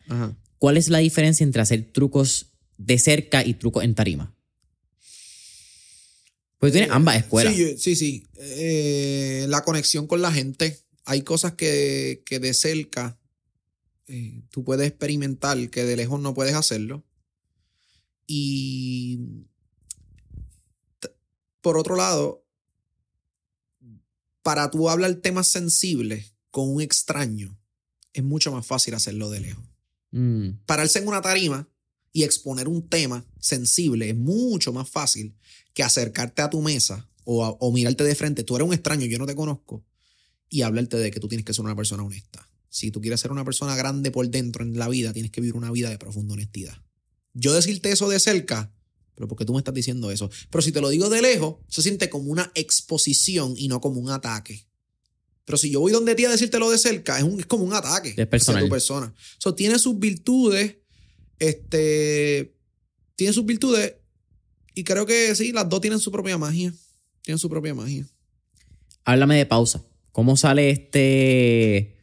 ¿Cuál 0.59 0.77
es 0.77 0.89
la 0.89 0.99
diferencia 0.99 1.43
entre 1.43 1.61
hacer 1.61 1.91
trucos 1.91 2.51
de 2.77 2.99
cerca 2.99 3.43
y 3.45 3.55
trucos 3.55 3.83
en 3.83 3.95
tarima? 3.95 4.35
Pues 6.61 6.73
tiene 6.73 6.89
ambas 6.91 7.17
escuelas. 7.17 7.55
Sí, 7.55 7.75
sí. 7.79 7.95
sí. 7.95 8.27
Eh, 8.35 9.47
la 9.49 9.63
conexión 9.63 10.05
con 10.05 10.21
la 10.21 10.31
gente. 10.31 10.79
Hay 11.05 11.23
cosas 11.23 11.53
que, 11.53 12.21
de 12.29 12.53
cerca 12.53 13.17
eh, 14.05 14.43
tú 14.51 14.63
puedes 14.63 14.87
experimentar 14.87 15.71
que 15.71 15.83
de 15.85 15.95
lejos 15.95 16.21
no 16.21 16.35
puedes 16.35 16.53
hacerlo. 16.53 17.03
Y 18.27 19.21
por 21.61 21.79
otro 21.79 21.95
lado, 21.95 22.45
para 24.43 24.69
tú 24.69 24.87
hablar 24.87 25.15
temas 25.15 25.47
sensibles 25.47 26.35
con 26.51 26.69
un 26.69 26.79
extraño, 26.79 27.59
es 28.13 28.23
mucho 28.23 28.51
más 28.51 28.67
fácil 28.67 28.93
hacerlo 28.93 29.31
de 29.31 29.39
lejos. 29.39 29.65
Mm. 30.11 30.49
Pararse 30.67 30.99
en 30.99 31.07
una 31.07 31.23
tarima 31.23 31.67
y 32.13 32.23
exponer 32.23 32.67
un 32.67 32.87
tema 32.87 33.25
sensible 33.39 34.09
es 34.09 34.15
mucho 34.15 34.73
más 34.73 34.89
fácil 34.89 35.35
que 35.73 35.83
acercarte 35.83 36.41
a 36.41 36.49
tu 36.49 36.61
mesa 36.61 37.09
o, 37.23 37.45
o 37.45 37.71
mirarte 37.71 38.03
de 38.03 38.15
frente. 38.15 38.43
Tú 38.43 38.55
eres 38.55 38.67
un 38.67 38.73
extraño, 38.73 39.05
yo 39.05 39.17
no 39.17 39.25
te 39.25 39.35
conozco, 39.35 39.85
y 40.49 40.63
hablarte 40.63 40.97
de 40.97 41.11
que 41.11 41.19
tú 41.19 41.27
tienes 41.27 41.45
que 41.45 41.53
ser 41.53 41.63
una 41.63 41.75
persona 41.75 42.03
honesta. 42.03 42.47
Si 42.69 42.91
tú 42.91 43.01
quieres 43.01 43.19
ser 43.19 43.31
una 43.31 43.45
persona 43.45 43.75
grande 43.75 44.11
por 44.11 44.29
dentro 44.29 44.63
en 44.63 44.77
la 44.77 44.87
vida, 44.87 45.13
tienes 45.13 45.31
que 45.31 45.41
vivir 45.41 45.55
una 45.55 45.71
vida 45.71 45.89
de 45.89 45.97
profunda 45.97 46.33
honestidad. 46.33 46.77
Yo 47.33 47.53
decirte 47.53 47.91
eso 47.91 48.09
de 48.09 48.19
cerca, 48.19 48.73
pero 49.15 49.27
porque 49.27 49.45
tú 49.45 49.53
me 49.53 49.59
estás 49.59 49.73
diciendo 49.73 50.11
eso. 50.11 50.29
Pero 50.49 50.61
si 50.61 50.71
te 50.71 50.81
lo 50.81 50.89
digo 50.89 51.09
de 51.09 51.21
lejos, 51.21 51.57
se 51.67 51.81
siente 51.81 52.09
como 52.09 52.31
una 52.31 52.51
exposición 52.55 53.53
y 53.57 53.67
no 53.67 53.81
como 53.81 53.99
un 53.99 54.09
ataque. 54.09 54.67
Pero 55.45 55.57
si 55.57 55.69
yo 55.69 55.79
voy 55.79 55.91
donde 55.91 56.15
ti 56.15 56.25
a 56.25 56.29
decírtelo 56.29 56.69
de 56.69 56.77
cerca, 56.77 57.17
es, 57.17 57.23
un, 57.23 57.39
es 57.39 57.45
como 57.45 57.63
un 57.63 57.73
ataque 57.73 58.13
de 58.59 58.65
tu 58.65 58.69
persona. 58.69 59.13
Eso 59.37 59.55
tiene 59.55 59.79
sus 59.79 59.99
virtudes, 59.99 60.77
este, 61.41 62.55
tiene 63.15 63.33
sus 63.33 63.45
virtudes 63.45 63.95
y 64.73 64.83
creo 64.83 65.05
que 65.05 65.35
sí, 65.35 65.51
las 65.51 65.67
dos 65.67 65.81
tienen 65.81 65.99
su 65.99 66.11
propia 66.11 66.37
magia. 66.37 66.73
Tienen 67.21 67.39
su 67.39 67.49
propia 67.49 67.73
magia. 67.73 68.07
Háblame 69.03 69.37
de 69.37 69.45
pausa. 69.45 69.83
¿Cómo 70.11 70.37
sale 70.37 70.69
este... 70.69 71.97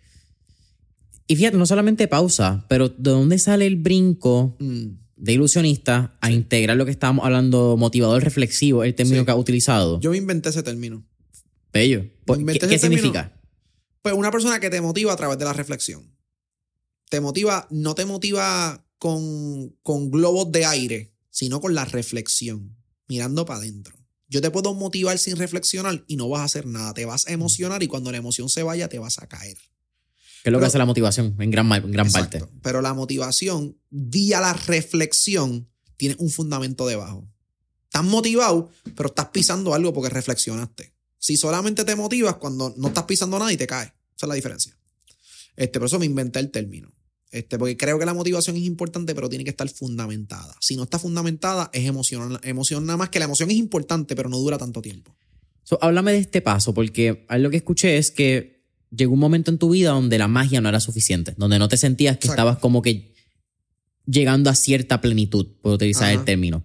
Y 1.26 1.36
fíjate, 1.36 1.57
no 1.57 1.66
solamente 1.66 2.09
pausa, 2.09 2.66
pero 2.68 2.89
¿de 2.89 3.11
dónde 3.11 3.39
sale 3.39 3.66
el 3.66 3.76
brinco? 3.76 4.57
Mm 4.59 5.09
de 5.18 5.32
ilusionista 5.32 6.16
a 6.20 6.30
integrar 6.30 6.76
lo 6.76 6.84
que 6.84 6.93
estábamos 6.93 7.24
hablando, 7.24 7.76
motivador 7.76 8.22
reflexivo, 8.22 8.84
el 8.84 8.95
término 8.95 9.24
que 9.24 9.30
ha 9.30 9.36
utilizado. 9.36 10.01
Yo 10.01 10.12
me 10.12 10.16
inventé 10.16 10.49
ese 10.49 10.62
término. 10.62 11.05
Bello. 11.72 12.07
¿Qué, 12.26 12.78
significa? 12.78 13.36
Pues 14.03 14.14
una 14.14 14.30
persona 14.30 14.61
que 14.61 14.70
te 14.70 14.80
motiva 14.80 15.12
a 15.12 15.16
través 15.16 15.39
de 15.39 15.45
la 15.45 15.53
reflexión. 15.53 16.14
Te 17.11 17.20
motiva, 17.20 17.66
no 17.70 17.95
te 17.95 18.05
motiva 18.05 18.86
con, 18.99 19.76
con 19.82 20.11
globos 20.11 20.53
de 20.53 20.64
aire, 20.64 21.12
sino 21.30 21.61
con 21.61 21.74
la 21.74 21.84
reflexión, 21.84 22.76
mirando 23.07 23.44
para 23.44 23.61
adentro. 23.61 23.96
Yo 24.28 24.42
te 24.42 24.51
puedo 24.51 24.74
motivar 24.74 25.18
sin 25.18 25.36
reflexionar 25.36 26.05
y 26.07 26.16
no 26.16 26.28
vas 26.28 26.42
a 26.42 26.44
hacer 26.44 26.66
nada. 26.66 26.92
Te 26.92 27.07
vas 27.07 27.26
a 27.26 27.32
emocionar 27.32 27.82
y 27.82 27.86
cuando 27.86 28.12
la 28.12 28.18
emoción 28.18 28.49
se 28.49 28.62
vaya, 28.62 28.88
te 28.88 28.99
vas 28.99 29.18
a 29.20 29.26
caer. 29.26 29.57
¿Qué 30.42 30.51
es 30.51 30.53
lo 30.53 30.61
que 30.61 30.66
hace 30.66 30.78
la 30.78 30.84
motivación 30.84 31.34
en 31.38 31.51
gran, 31.51 31.68
gran 31.90 32.11
parte? 32.12 32.44
Pero 32.62 32.82
la 32.82 32.94
motivación, 32.94 33.78
día 33.90 34.40
la 34.40 34.53
reflexión, 34.53 35.68
tiene 35.96 36.16
un 36.18 36.30
fundamento 36.30 36.86
debajo. 36.86 37.26
Estás 37.84 38.05
motivado, 38.05 38.70
pero 38.94 39.09
estás 39.09 39.28
pisando 39.28 39.74
algo 39.74 39.92
porque 39.92 40.11
reflexionaste. 40.11 40.94
Si 41.18 41.36
solamente 41.36 41.84
te 41.84 41.96
motivas 41.96 42.36
cuando 42.36 42.74
no 42.76 42.88
estás 42.88 43.05
pisando 43.05 43.38
nada 43.38 43.53
y 43.53 43.57
te 43.57 43.66
caes. 43.66 43.92
Esa 44.16 44.26
es 44.26 44.28
la 44.28 44.34
diferencia. 44.34 44.78
Este, 45.57 45.78
por 45.78 45.86
eso 45.86 45.99
me 45.99 46.07
inventé 46.07 46.38
el 46.38 46.51
término. 46.51 46.92
Este, 47.31 47.59
porque 47.59 47.76
creo 47.76 47.99
que 47.99 48.07
la 48.07 48.14
motivación 48.14 48.57
es 48.57 48.62
importante, 48.62 49.14
pero 49.14 49.29
tiene 49.29 49.45
que 49.45 49.51
estar 49.51 49.68
fundamentada. 49.68 50.57
Si 50.61 50.76
no 50.76 50.85
está 50.85 50.99
fundamentada, 50.99 51.70
es 51.72 51.87
emoción, 51.87 52.39
emoción 52.43 52.87
nada 52.87 52.97
más 52.97 53.11
que 53.11 53.18
la 53.18 53.26
emoción 53.26 53.51
es 53.51 53.57
importante, 53.57 54.16
pero 54.16 54.29
no 54.29 54.39
dura 54.39 54.57
tanto 54.57 54.81
tiempo. 54.81 55.14
háblame 55.81 56.12
de 56.12 56.18
este 56.18 56.41
paso, 56.41 56.72
porque 56.72 57.26
lo 57.39 57.51
que 57.51 57.59
escuché 57.59 57.99
es 57.99 58.11
que 58.11 58.64
llegó 58.91 59.12
un 59.12 59.20
momento 59.20 59.51
en 59.51 59.59
tu 59.59 59.70
vida 59.70 59.91
donde 59.91 60.16
la 60.16 60.29
magia 60.29 60.62
no 60.62 60.68
era 60.70 60.81
suficiente, 60.81 61.35
donde 61.37 61.59
no 61.59 61.68
te 61.68 61.76
sentías 61.76 62.16
que 62.16 62.29
estabas 62.29 62.59
como 62.59 62.81
que 62.81 63.14
llegando 64.07 64.49
a 64.49 64.55
cierta 64.55 65.03
plenitud, 65.03 65.47
por 65.61 65.74
utilizar 65.74 66.11
el 66.12 66.24
término. 66.24 66.64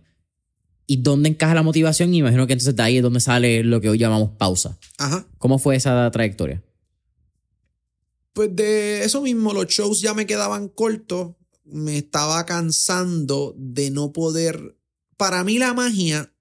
¿Y 0.88 0.98
dónde 0.98 1.30
encaja 1.30 1.54
la 1.54 1.64
motivación? 1.64 2.14
Y 2.14 2.20
imagino 2.20 2.48
que 2.48 2.54
entonces 2.54 2.76
de 2.76 2.84
ahí 2.84 2.98
es 2.98 3.04
donde 3.04 3.20
sale 3.20 3.64
lo 3.64 3.82
que 3.82 3.90
hoy 3.90 3.98
llamamos 3.98 4.32
pausa. 4.38 4.78
Ajá. 4.98 5.26
¿Cómo 5.38 5.60
fue 5.60 5.76
esa 5.76 6.10
trayectoria? 6.12 6.62
Pues 8.34 8.56
de 8.56 9.04
eso 9.04 9.22
mismo, 9.22 9.54
los 9.54 9.68
shows 9.68 10.02
ya 10.02 10.14
me 10.14 10.26
quedaban 10.26 10.68
cortos, 10.68 11.36
me 11.64 11.98
estaba 11.98 12.46
cansando 12.46 13.56
de 13.58 13.92
no 13.92 14.12
poder... 14.12 14.78
Para 15.18 15.44
mí 15.44 15.60
la 15.60 15.74
magia 15.74 16.34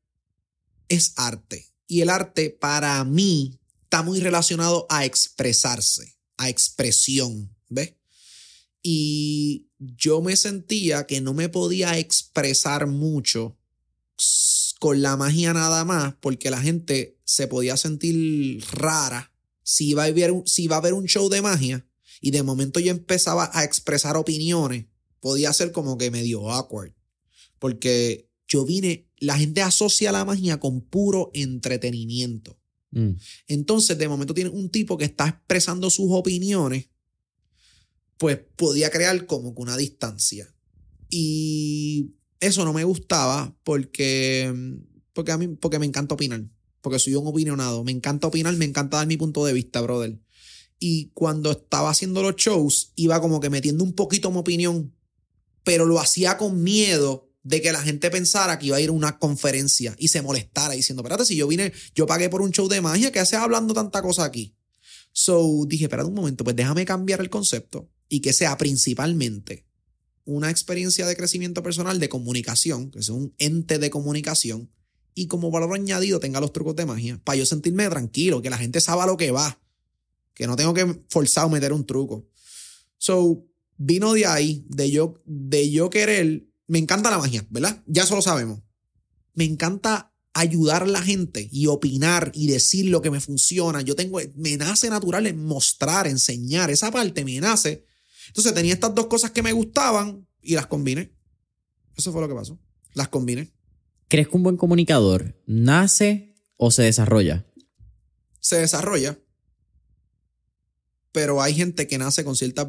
es 0.89 1.13
arte. 1.17 1.73
Y 1.87 2.01
el 2.01 2.09
arte 2.09 2.49
para 2.49 3.05
mí 3.05 3.61
está 3.85 4.03
muy 4.03 4.21
relacionado 4.21 4.87
a 4.89 5.05
expresarse, 5.05 6.17
a 6.39 6.49
expresión, 6.49 7.55
¿ves? 7.69 7.95
Y 8.83 9.69
yo 9.79 10.23
me 10.23 10.37
sentía 10.37 11.07
que 11.07 11.21
no 11.21 11.35
me 11.35 11.51
podía 11.51 11.99
expresar 11.99 12.87
mucho 12.87 13.59
con 14.81 15.03
la 15.03 15.17
magia 15.17 15.53
nada 15.53 15.85
más, 15.85 16.15
porque 16.21 16.51
la 16.51 16.61
gente 16.61 17.19
se 17.25 17.47
podía 17.47 17.77
sentir 17.77 18.65
rara 18.73 19.32
si 19.73 19.89
iba 19.89 20.05
a 20.05 20.11
ver, 20.11 20.35
si 20.45 20.65
iba 20.65 20.77
a 20.77 20.81
haber 20.81 20.93
un 20.93 21.07
show 21.07 21.31
de 21.31 21.41
magia 21.41 21.89
y 22.21 22.31
de 22.31 22.43
momento 22.43 22.79
yo 22.79 22.91
empezaba 22.91 23.51
a 23.55 23.65
expresar 23.65 24.19
opiniones, 24.19 24.85
podía 25.19 25.51
ser 25.55 25.73
como 25.73 25.97
que 25.97 26.11
medio 26.11 26.51
awkward, 26.51 26.93
porque 27.59 28.29
yo 28.47 28.67
vine, 28.67 29.09
la 29.17 29.39
gente 29.39 29.63
asocia 29.63 30.13
la 30.13 30.27
magia 30.27 30.61
con 30.61 30.83
puro 30.83 31.31
entretenimiento. 31.33 32.61
Mm. 32.91 33.13
Entonces, 33.47 33.97
de 33.97 34.09
momento 34.09 34.35
tiene 34.35 34.51
un 34.51 34.69
tipo 34.69 34.99
que 34.99 35.07
está 35.07 35.27
expresando 35.27 35.89
sus 35.89 36.09
opiniones, 36.11 36.91
pues 38.19 38.41
podía 38.57 38.91
crear 38.91 39.25
como 39.25 39.55
que 39.55 39.63
una 39.63 39.79
distancia. 39.79 40.55
Y 41.09 42.11
eso 42.41 42.67
no 42.67 42.75
me 42.75 42.85
gustaba 42.85 43.57
porque, 43.65 44.53
porque 45.15 45.33
a 45.33 45.39
mí, 45.39 45.49
porque 45.49 45.79
me 45.79 45.87
encanta 45.87 46.15
opinar, 46.15 46.45
porque 46.83 46.99
soy 46.99 47.15
un 47.15 47.27
opinionado, 47.27 47.85
me 47.85 47.93
encanta 47.93 48.27
opinar, 48.27 48.55
me 48.57 48.67
encanta 48.67 48.99
dar 48.99 49.07
mi 49.07 49.17
punto 49.17 49.47
de 49.47 49.55
vista, 49.55 49.81
brother. 49.81 50.21
Y 50.79 51.11
cuando 51.15 51.53
estaba 51.53 51.91
haciendo 51.91 52.23
los 52.23 52.37
shows, 52.37 52.93
iba 52.97 53.21
como 53.21 53.41
que 53.41 53.49
metiendo 53.49 53.85
un 53.85 53.95
poquito 53.95 54.31
mi 54.31 54.39
opinión, 54.39 54.95
pero 55.63 55.87
lo 55.87 56.01
hacía 56.01 56.37
con 56.37 56.63
miedo 56.63 57.31
de 57.45 57.63
que 57.63 57.73
la 57.73 57.81
gente 57.81 58.11
pensara 58.11 58.59
que 58.59 58.67
iba 58.67 58.77
a 58.77 58.81
ir 58.81 58.89
a 58.89 58.93
una 58.93 59.19
conferencia 59.19 59.95
y 59.99 60.09
se 60.09 60.23
molestara 60.23 60.75
diciendo, 60.75 61.03
espérate, 61.03 61.25
si 61.25 61.37
yo 61.37 61.47
vine, 61.47 61.73
yo 61.95 62.07
pagué 62.07 62.29
por 62.29 62.43
un 62.43 62.51
show 62.51 62.69
de 62.69 62.81
magia, 62.81 63.13
¿qué 63.13 63.21
haces 63.21 63.39
hablando 63.39 63.75
tanta 63.75 64.03
cosa 64.03 64.25
aquí? 64.25 64.57
So 65.13 65.65
dije, 65.67 65.85
espérate 65.85 66.09
un 66.09 66.15
momento, 66.15 66.45
pues 66.45 66.57
déjame 66.57 66.85
cambiar 66.85 67.21
el 67.21 67.31
concepto 67.31 67.89
y 68.09 68.21
que 68.21 68.33
sea 68.33 68.57
principalmente 68.59 69.67
una 70.25 70.51
experiencia 70.51 71.07
de 71.07 71.17
crecimiento 71.17 71.63
personal 71.63 71.99
de 71.99 72.09
comunicación, 72.09 72.91
que 72.91 73.03
sea 73.03 73.15
un 73.15 73.35
ente 73.39 73.79
de 73.79 73.91
comunicación 73.91 74.71
y 75.15 75.27
como 75.27 75.51
valor 75.51 75.75
añadido 75.75 76.21
tenga 76.21 76.41
los 76.41 76.53
trucos 76.53 76.77
de 76.77 76.87
magia, 76.87 77.21
para 77.25 77.37
yo 77.37 77.47
sentirme 77.47 77.89
tranquilo, 77.89 78.43
que 78.43 78.51
la 78.51 78.59
gente 78.59 78.81
sabe 78.81 79.07
lo 79.07 79.17
que 79.17 79.31
va, 79.31 79.61
que 80.35 80.47
no 80.47 80.57
tengo 80.57 80.75
que 80.75 81.01
forzar 81.09 81.51
meter 81.51 81.73
un 81.73 81.85
truco. 81.85 82.27
So, 82.99 83.45
vino 83.77 84.13
de 84.15 84.27
ahí, 84.27 84.65
de 84.69 84.91
yo, 84.91 85.23
de 85.27 85.71
yo 85.71 85.91
querer 85.91 86.47
me 86.73 86.79
encanta 86.79 87.11
la 87.11 87.19
magia, 87.19 87.47
¿verdad? 87.51 87.83
Ya 87.87 88.05
eso 88.05 88.17
lo 88.17 88.23
sabemos. 88.23 88.61
Me 89.35 89.45
encanta 89.45 90.15
ayudar 90.33 90.85
a 90.85 90.87
la 90.87 91.03
gente 91.03 91.47
y 91.53 91.67
opinar 91.67 92.33
y 92.35 92.47
decir 92.47 92.87
lo 92.87 93.03
que 93.03 93.11
me 93.11 93.21
funciona. 93.21 93.83
Yo 93.83 93.95
tengo, 93.95 94.21
me 94.37 94.57
nace 94.57 94.89
natural 94.89 95.27
en 95.27 95.45
mostrar, 95.45 96.07
enseñar. 96.07 96.71
Esa 96.71 96.91
parte 96.91 97.27
me 97.27 97.39
nace. 97.41 97.85
Entonces 98.29 98.55
tenía 98.55 98.73
estas 98.73 98.95
dos 98.95 99.07
cosas 99.09 99.33
que 99.33 99.43
me 99.43 99.53
gustaban 99.53 100.27
y 100.41 100.55
las 100.55 100.67
combiné. 100.67 101.13
Eso 101.95 102.11
fue 102.11 102.23
lo 102.23 102.29
que 102.29 102.35
pasó. 102.35 102.59
Las 102.95 103.09
combiné. 103.09 103.53
¿Crees 104.13 104.29
que 104.29 104.37
un 104.37 104.43
buen 104.43 104.59
comunicador 104.59 105.41
nace 105.47 106.35
o 106.59 106.71
se 106.71 106.83
desarrolla? 106.83 107.47
Se 108.41 108.57
desarrolla, 108.57 109.19
pero 111.13 111.41
hay 111.41 111.55
gente 111.55 111.87
que 111.89 111.97
nace 111.97 112.23
con 112.23 112.37
ciertas 112.37 112.69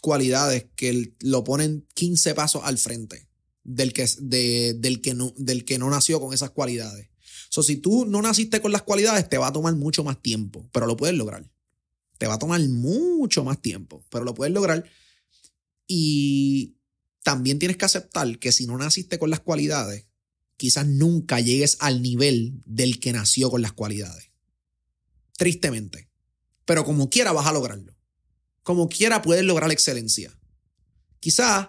cualidades 0.00 0.64
que 0.76 1.12
lo 1.20 1.44
ponen 1.44 1.86
15 1.92 2.34
pasos 2.34 2.62
al 2.64 2.78
frente 2.78 3.28
del 3.64 3.92
que, 3.92 4.06
de- 4.22 4.76
del 4.78 5.02
que, 5.02 5.12
no, 5.12 5.34
del 5.36 5.66
que 5.66 5.78
no 5.78 5.90
nació 5.90 6.20
con 6.20 6.32
esas 6.32 6.52
cualidades. 6.52 7.10
So, 7.50 7.62
si 7.62 7.76
tú 7.76 8.06
no 8.06 8.22
naciste 8.22 8.62
con 8.62 8.72
las 8.72 8.80
cualidades, 8.80 9.28
te 9.28 9.36
va 9.36 9.48
a 9.48 9.52
tomar 9.52 9.74
mucho 9.76 10.04
más 10.04 10.22
tiempo, 10.22 10.70
pero 10.72 10.86
lo 10.86 10.96
puedes 10.96 11.14
lograr. 11.14 11.52
Te 12.16 12.26
va 12.26 12.36
a 12.36 12.38
tomar 12.38 12.66
mucho 12.66 13.44
más 13.44 13.60
tiempo, 13.60 14.06
pero 14.08 14.24
lo 14.24 14.32
puedes 14.32 14.54
lograr. 14.54 14.86
Y 15.86 16.78
también 17.22 17.58
tienes 17.58 17.76
que 17.76 17.84
aceptar 17.84 18.38
que 18.38 18.52
si 18.52 18.66
no 18.66 18.78
naciste 18.78 19.18
con 19.18 19.28
las 19.28 19.40
cualidades, 19.40 20.07
quizás 20.58 20.86
nunca 20.86 21.40
llegues 21.40 21.76
al 21.80 22.02
nivel 22.02 22.60
del 22.66 22.98
que 22.98 23.12
nació 23.12 23.48
con 23.48 23.62
las 23.62 23.72
cualidades. 23.72 24.30
Tristemente. 25.38 26.10
Pero 26.66 26.84
como 26.84 27.08
quiera 27.08 27.32
vas 27.32 27.46
a 27.46 27.52
lograrlo. 27.52 27.96
Como 28.64 28.88
quiera 28.88 29.22
puedes 29.22 29.44
lograr 29.44 29.68
la 29.68 29.74
excelencia. 29.74 30.36
Quizás 31.20 31.68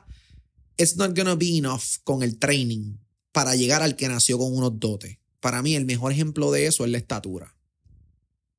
it's 0.76 0.98
not 0.98 1.16
gonna 1.16 1.36
be 1.36 1.56
enough 1.56 2.00
con 2.04 2.24
el 2.24 2.40
training 2.40 2.98
para 3.32 3.56
llegar 3.56 3.84
al 3.84 3.96
que 3.96 4.10
nació 4.10 4.40
con 4.40 4.54
unos 4.54 4.80
dotes. 4.80 5.20
Para 5.40 5.62
mí 5.62 5.76
el 5.76 5.86
mejor 5.86 6.12
ejemplo 6.12 6.52
de 6.52 6.66
eso 6.66 6.84
es 6.84 6.92
la 6.92 6.98
estatura. 6.98 7.56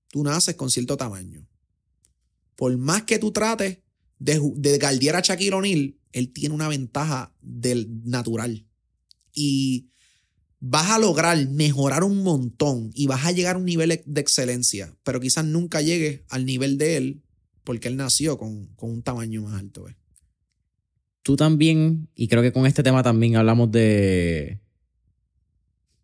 Tú 0.08 0.22
naces 0.22 0.54
con 0.54 0.70
cierto 0.70 0.96
tamaño. 0.96 1.46
Por 2.54 2.76
más 2.78 3.02
que 3.02 3.18
tú 3.18 3.32
trates 3.32 3.78
de, 4.18 4.40
de 4.54 4.78
galdear 4.78 5.16
a 5.16 5.20
Shaquille 5.20 5.54
O'Neal, 5.54 5.98
él 6.12 6.32
tiene 6.32 6.54
una 6.54 6.68
ventaja 6.68 7.34
del 7.40 7.88
natural. 8.04 8.66
Y 9.32 9.90
vas 10.60 10.90
a 10.90 10.98
lograr 10.98 11.36
mejorar 11.48 12.04
un 12.04 12.22
montón 12.22 12.90
y 12.94 13.06
vas 13.06 13.24
a 13.24 13.32
llegar 13.32 13.56
a 13.56 13.58
un 13.58 13.64
nivel 13.64 14.02
de 14.04 14.20
excelencia, 14.20 14.94
pero 15.02 15.18
quizás 15.20 15.44
nunca 15.44 15.80
llegues 15.80 16.20
al 16.28 16.44
nivel 16.44 16.76
de 16.78 16.96
él 16.98 17.22
porque 17.64 17.88
él 17.88 17.96
nació 17.96 18.36
con, 18.38 18.66
con 18.76 18.90
un 18.90 19.02
tamaño 19.02 19.42
más 19.42 19.58
alto. 19.58 19.84
¿ves? 19.84 19.96
Tú 21.22 21.36
también, 21.36 22.08
y 22.14 22.28
creo 22.28 22.42
que 22.42 22.52
con 22.52 22.66
este 22.66 22.82
tema 22.82 23.02
también 23.02 23.36
hablamos 23.36 23.70
de. 23.72 24.60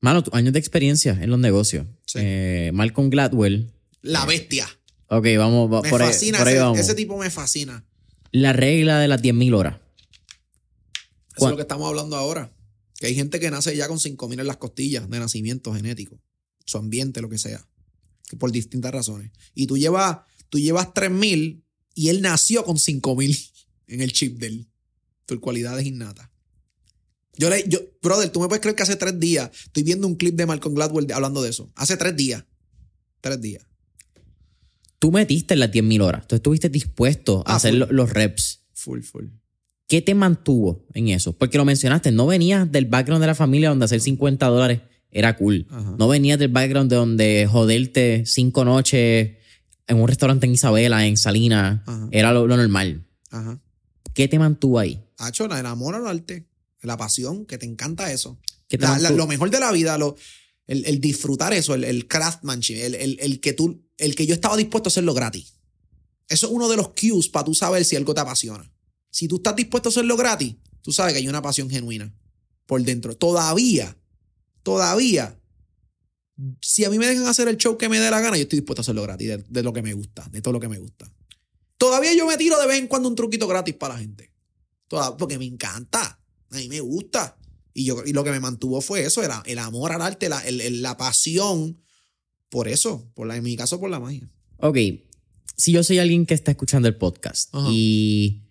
Mano, 0.00 0.22
años 0.32 0.52
de 0.52 0.58
experiencia 0.58 1.18
en 1.20 1.30
los 1.30 1.38
negocios. 1.38 1.86
Sí. 2.06 2.18
Eh, 2.22 2.70
Malcolm 2.74 3.08
Gladwell. 3.10 3.72
La 4.02 4.24
bestia. 4.26 4.68
Ok, 5.08 5.26
vamos, 5.38 5.72
va- 5.72 5.82
Me 5.82 5.88
por 5.90 6.02
ahí, 6.02 6.08
fascina, 6.08 6.38
por 6.38 6.46
ahí 6.48 6.54
ese, 6.54 6.62
vamos. 6.62 6.78
ese 6.78 6.94
tipo 6.94 7.16
me 7.18 7.30
fascina. 7.30 7.84
La 8.30 8.52
regla 8.52 8.98
de 9.00 9.08
las 9.08 9.22
10.000 9.22 9.54
horas. 9.54 9.76
Eso 11.36 11.46
es 11.46 11.50
lo 11.50 11.56
que 11.56 11.62
estamos 11.62 11.88
hablando 11.88 12.16
ahora. 12.16 12.52
Que 12.98 13.06
hay 13.08 13.14
gente 13.14 13.38
que 13.40 13.50
nace 13.50 13.76
ya 13.76 13.88
con 13.88 13.98
5.000 13.98 14.40
en 14.40 14.46
las 14.46 14.56
costillas 14.56 15.08
de 15.10 15.18
nacimiento 15.18 15.74
genético, 15.74 16.20
su 16.64 16.78
ambiente, 16.78 17.20
lo 17.20 17.28
que 17.28 17.38
sea, 17.38 17.66
que 18.28 18.36
por 18.36 18.50
distintas 18.52 18.92
razones. 18.92 19.30
Y 19.54 19.66
tú 19.66 19.76
llevas, 19.76 20.18
tú 20.48 20.58
llevas 20.58 20.88
3.000 20.88 21.62
y 21.94 22.08
él 22.08 22.22
nació 22.22 22.64
con 22.64 22.76
5.000 22.76 23.52
en 23.88 24.00
el 24.00 24.12
chip 24.12 24.38
de 24.38 24.46
él. 24.46 24.68
Tus 25.26 25.40
cualidades 25.40 25.84
innatas. 25.86 26.30
Yo 27.38 27.50
le, 27.50 27.68
yo, 27.68 27.80
brother, 28.00 28.30
tú 28.30 28.40
me 28.40 28.48
puedes 28.48 28.62
creer 28.62 28.74
que 28.76 28.82
hace 28.84 28.96
tres 28.96 29.20
días 29.20 29.50
estoy 29.66 29.82
viendo 29.82 30.06
un 30.06 30.14
clip 30.14 30.34
de 30.36 30.46
Malcolm 30.46 30.74
Gladwell 30.74 31.10
hablando 31.12 31.42
de 31.42 31.50
eso. 31.50 31.70
Hace 31.74 31.96
tres 31.98 32.16
días. 32.16 32.44
Tres 33.20 33.40
días. 33.42 33.66
Tú 34.98 35.12
metiste 35.12 35.54
las 35.56 35.70
10.000 35.70 36.02
horas. 36.02 36.26
Tú 36.26 36.36
estuviste 36.36 36.70
dispuesto 36.70 37.42
a 37.46 37.52
Ah, 37.52 37.56
hacer 37.56 37.72
full. 37.78 37.94
los 37.94 38.10
reps. 38.10 38.62
Full, 38.72 39.00
full. 39.02 39.26
¿Qué 39.88 40.02
te 40.02 40.14
mantuvo 40.14 40.84
en 40.94 41.08
eso? 41.08 41.32
Porque 41.32 41.58
lo 41.58 41.64
mencionaste, 41.64 42.10
no 42.10 42.26
venías 42.26 42.70
del 42.70 42.86
background 42.86 43.20
de 43.22 43.28
la 43.28 43.34
familia 43.34 43.68
donde 43.68 43.84
hacer 43.84 44.00
50 44.00 44.46
dólares 44.46 44.80
era 45.10 45.36
cool. 45.36 45.66
Ajá. 45.70 45.94
No 45.98 46.08
venías 46.08 46.38
del 46.38 46.48
background 46.48 46.90
de 46.90 46.96
donde 46.96 47.48
joderte 47.50 48.24
cinco 48.26 48.64
noches 48.64 49.36
en 49.86 49.96
un 50.00 50.08
restaurante 50.08 50.46
en 50.46 50.52
Isabela, 50.52 51.06
en 51.06 51.16
Salinas, 51.16 51.82
era 52.10 52.32
lo, 52.32 52.46
lo 52.48 52.56
normal. 52.56 53.06
Ajá. 53.30 53.60
¿Qué 54.14 54.26
te 54.28 54.38
mantuvo 54.38 54.78
ahí? 54.80 55.00
Hacho, 55.18 55.44
el 55.44 55.52
amor 55.66 55.94
al 55.94 56.06
arte, 56.08 56.48
la 56.82 56.96
pasión, 56.96 57.46
que 57.46 57.56
te 57.58 57.66
encanta 57.66 58.10
eso. 58.12 58.38
¿Qué 58.68 58.78
te 58.78 58.84
La- 58.86 59.10
lo 59.10 59.26
mejor 59.28 59.50
de 59.50 59.60
la 59.60 59.70
vida, 59.70 59.96
lo, 59.98 60.16
el, 60.66 60.84
el 60.86 61.00
disfrutar 61.00 61.52
eso, 61.52 61.74
el, 61.74 61.84
el 61.84 62.08
craftsmanship, 62.08 62.74
el, 62.76 62.94
el- 62.96 63.18
el 63.20 63.40
que 63.40 63.52
tú, 63.52 63.84
el 63.98 64.16
que 64.16 64.26
yo 64.26 64.34
estaba 64.34 64.56
dispuesto 64.56 64.88
a 64.88 64.90
hacerlo 64.90 65.14
gratis. 65.14 65.54
Eso 66.28 66.46
es 66.48 66.52
uno 66.52 66.68
de 66.68 66.76
los 66.76 66.88
cues 66.88 67.28
para 67.28 67.44
tú 67.44 67.54
saber 67.54 67.84
si 67.84 67.94
algo 67.94 68.12
te 68.14 68.20
apasiona. 68.20 68.68
Si 69.16 69.28
tú 69.28 69.36
estás 69.36 69.56
dispuesto 69.56 69.88
a 69.88 69.90
hacerlo 69.90 70.14
gratis, 70.14 70.56
tú 70.82 70.92
sabes 70.92 71.14
que 71.14 71.20
hay 71.20 71.28
una 71.28 71.40
pasión 71.40 71.70
genuina 71.70 72.12
por 72.66 72.82
dentro. 72.82 73.16
Todavía, 73.16 73.96
todavía, 74.62 75.40
si 76.60 76.84
a 76.84 76.90
mí 76.90 76.98
me 76.98 77.06
dejan 77.06 77.26
hacer 77.26 77.48
el 77.48 77.56
show 77.56 77.78
que 77.78 77.88
me 77.88 77.98
dé 77.98 78.10
la 78.10 78.20
gana, 78.20 78.36
yo 78.36 78.42
estoy 78.42 78.58
dispuesto 78.58 78.80
a 78.80 78.82
hacerlo 78.82 79.02
gratis, 79.04 79.26
de, 79.26 79.38
de 79.48 79.62
lo 79.62 79.72
que 79.72 79.80
me 79.80 79.94
gusta, 79.94 80.28
de 80.30 80.42
todo 80.42 80.52
lo 80.52 80.60
que 80.60 80.68
me 80.68 80.78
gusta. 80.78 81.10
Todavía 81.78 82.12
yo 82.14 82.26
me 82.26 82.36
tiro 82.36 82.60
de 82.60 82.66
vez 82.66 82.78
en 82.78 82.88
cuando 82.88 83.08
un 83.08 83.14
truquito 83.14 83.48
gratis 83.48 83.74
para 83.74 83.94
la 83.94 84.00
gente. 84.00 84.34
Toda- 84.86 85.16
porque 85.16 85.38
me 85.38 85.46
encanta. 85.46 86.20
A 86.50 86.56
mí 86.58 86.68
me 86.68 86.80
gusta. 86.80 87.38
Y, 87.72 87.86
yo, 87.86 88.02
y 88.04 88.12
lo 88.12 88.22
que 88.22 88.30
me 88.32 88.40
mantuvo 88.40 88.82
fue 88.82 89.02
eso, 89.06 89.22
era 89.22 89.42
el 89.46 89.58
amor 89.58 89.92
al 89.92 90.02
arte, 90.02 90.28
la, 90.28 90.40
el- 90.46 90.60
el- 90.60 90.82
la 90.82 90.98
pasión 90.98 91.80
por 92.50 92.68
eso, 92.68 93.10
por 93.14 93.26
la, 93.26 93.36
en 93.36 93.44
mi 93.44 93.56
caso 93.56 93.80
por 93.80 93.88
la 93.88 93.98
magia. 93.98 94.30
Ok, 94.58 94.76
si 95.56 95.72
yo 95.72 95.82
soy 95.82 96.00
alguien 96.00 96.26
que 96.26 96.34
está 96.34 96.50
escuchando 96.50 96.86
el 96.86 96.96
podcast 96.96 97.48
Ajá. 97.54 97.68
y 97.72 98.42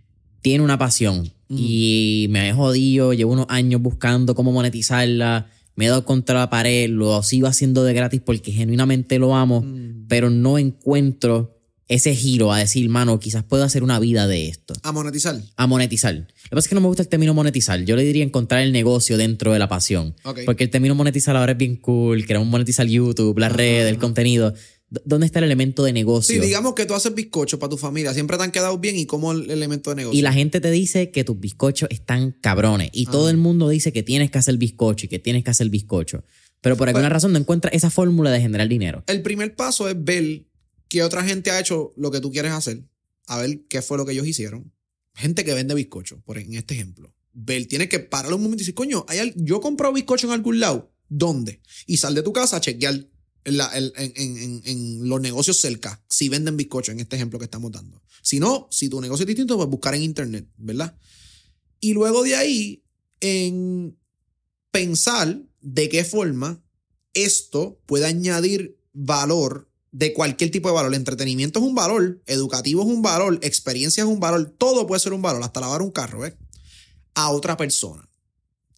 tiene 0.46 0.64
una 0.64 0.78
pasión 0.78 1.28
y 1.50 2.28
me 2.30 2.50
he 2.50 2.54
jodido, 2.54 3.14
llevo 3.14 3.34
unos 3.34 3.48
años 3.50 3.82
buscando 3.82 4.36
cómo 4.36 4.52
monetizarla, 4.52 5.48
me 5.76 5.86
he 5.86 5.90
dado 5.90 6.06
contra 6.06 6.38
la 6.38 6.52
pared, 6.52 6.88
lo 6.88 7.24
sigo 7.24 7.48
haciendo 7.48 7.84
de 7.84 7.96
gratis 7.96 8.22
porque 8.24 8.52
genuinamente 8.52 9.18
lo 9.18 9.36
amo, 9.36 9.62
Mm. 9.64 10.06
pero 10.08 10.30
no 10.30 10.60
encuentro 10.60 11.58
ese 11.88 12.16
giro 12.16 12.52
a 12.54 12.60
decir, 12.60 12.88
mano, 12.90 13.20
quizás 13.20 13.44
puedo 13.44 13.64
hacer 13.64 13.82
una 13.82 14.00
vida 14.00 14.28
de 14.28 14.48
esto. 14.48 14.76
A 14.84 14.92
monetizar. 14.92 15.36
A 15.56 15.66
monetizar. 15.66 16.14
Lo 16.16 16.26
que 16.28 16.50
pasa 16.52 16.60
es 16.60 16.68
que 16.68 16.76
no 16.76 16.82
me 16.82 16.88
gusta 16.88 17.02
el 17.02 17.10
término 17.10 17.34
monetizar. 17.34 17.80
Yo 17.84 17.96
le 17.96 18.04
diría 18.04 18.24
encontrar 18.24 18.62
el 18.62 18.72
negocio 18.72 19.18
dentro 19.18 19.52
de 19.52 19.58
la 19.60 19.68
pasión. 19.68 20.14
Porque 20.46 20.64
el 20.64 20.70
término 20.70 20.94
monetizar 20.94 21.36
ahora 21.36 21.54
es 21.54 21.58
bien 21.58 21.76
cool. 21.78 22.26
Queremos 22.28 22.48
monetizar 22.48 22.86
YouTube, 22.88 23.38
las 23.40 23.52
redes, 23.52 23.90
el 23.92 23.98
contenido. 23.98 24.54
¿Dónde 25.04 25.26
está 25.26 25.40
el 25.40 25.46
elemento 25.46 25.84
de 25.84 25.94
negocio? 25.94 26.34
Sí, 26.36 26.40
digamos 26.40 26.74
que 26.76 26.86
tú 26.86 26.94
haces 26.94 27.14
bizcocho 27.14 27.60
para 27.60 27.70
tu 27.70 27.78
familia, 27.78 28.14
siempre 28.14 28.38
te 28.38 28.44
han 28.44 28.52
quedado 28.52 28.78
bien 28.78 28.98
y 28.98 29.06
como 29.06 29.32
el 29.32 29.50
elemento 29.52 29.90
de 29.90 29.98
negocio. 29.98 30.18
Y 30.18 30.22
la 30.22 30.32
gente 30.34 30.62
te 30.62 30.72
dice 30.72 31.12
que 31.12 31.24
tus 31.24 31.40
bizcochos 31.40 31.90
están 31.92 32.32
cabrones. 32.42 32.90
Y 32.94 33.06
todo 33.08 33.30
el 33.30 33.38
mundo 33.38 33.70
dice 33.70 33.92
que 33.92 34.04
tienes 34.04 34.32
que 34.32 34.38
hacer 34.38 34.58
bizcocho 34.58 35.06
y 35.06 35.10
que 35.10 35.20
tienes 35.20 35.44
que 35.44 35.50
hacer 35.52 35.70
bizcocho. 35.70 36.24
Pero 36.62 36.78
por 36.78 36.88
alguna 36.88 37.06
Pues- 37.08 37.14
razón 37.14 37.34
no 37.34 37.40
encuentras 37.40 37.74
esa 37.74 37.90
fórmula 37.90 38.32
de 38.32 38.42
generar 38.42 38.68
dinero. 38.68 39.04
El 39.08 39.22
primer 39.22 39.56
paso 39.56 39.88
es 39.90 39.96
ver 40.04 40.46
que 40.88 41.04
otra 41.04 41.24
gente 41.24 41.52
ha 41.52 41.60
hecho 41.60 41.92
lo 41.98 42.12
que 42.12 42.22
tú 42.22 42.32
quieres 42.32 42.52
hacer, 42.54 42.84
a 43.28 43.40
ver 43.40 43.62
qué 43.68 43.82
fue 43.82 43.98
lo 43.98 44.06
que 44.06 44.14
ellos 44.14 44.26
hicieron. 44.28 44.72
Gente 45.14 45.44
que 45.46 45.54
vende 45.54 45.74
bizcocho, 45.76 46.22
por 46.26 46.38
en 46.38 46.54
este 46.56 46.74
ejemplo. 46.74 47.14
Ver, 47.34 47.66
tienes 47.68 47.90
que 47.90 48.00
parar 48.00 48.34
un 48.34 48.42
momento 48.42 48.62
y 48.62 48.64
decir, 48.64 48.74
coño, 48.76 49.06
¿hay 49.10 49.20
al- 49.20 49.34
yo 49.36 49.60
compro 49.62 49.92
bizcocho 49.94 50.28
en 50.28 50.34
algún 50.34 50.60
lado. 50.60 50.92
¿Dónde? 51.08 51.62
Y 51.86 51.98
sal 51.98 52.16
de 52.16 52.24
tu 52.24 52.34
casa 52.34 52.58
a 52.58 52.62
chequear 52.62 53.06
en, 53.46 55.08
los 55.08 55.22
negocios 55.22 55.60
cerca, 55.60 56.04
si 56.10 56.30
venden 56.30 56.58
bizcocho, 56.58 56.92
en 56.92 57.00
este 57.00 57.16
ejemplo 57.16 57.40
que 57.40 57.46
estamos 57.46 57.72
dando. 57.72 58.02
Si 58.22 58.40
no, 58.40 58.68
si 58.72 58.90
tu 58.90 59.00
negocio 59.00 59.24
es 59.24 59.28
distinto, 59.28 59.56
pues 59.56 59.70
buscar 59.70 59.96
en 59.96 60.04
internet, 60.04 60.48
¿verdad? 60.58 60.98
Y 61.80 61.94
luego 61.94 62.24
de 62.24 62.36
ahí, 62.36 62.84
en 63.20 63.98
pensar 64.72 65.42
de 65.62 65.90
qué 65.90 66.04
forma 66.04 66.64
esto 67.14 67.80
puede 67.86 68.06
añadir 68.06 68.78
valor 68.94 69.70
de 69.92 70.14
cualquier 70.14 70.52
tipo 70.52 70.68
de 70.68 70.76
valor. 70.76 70.92
El 70.92 71.00
entretenimiento 71.00 71.60
es 71.60 71.66
un 71.66 71.76
valor, 71.76 72.22
educativo 72.26 72.82
es 72.82 72.88
un 72.88 73.02
valor, 73.02 73.40
experiencia 73.42 74.04
es 74.04 74.10
un 74.10 74.20
valor, 74.20 74.54
todo 74.58 74.88
puede 74.88 75.00
ser 75.00 75.14
un 75.14 75.22
valor, 75.22 75.42
hasta 75.44 75.62
lavar 75.62 75.82
un 75.82 75.92
carro, 75.92 76.20
¿ves? 76.20 76.34
A 77.14 77.30
otra 77.30 77.56
persona. 77.56 78.10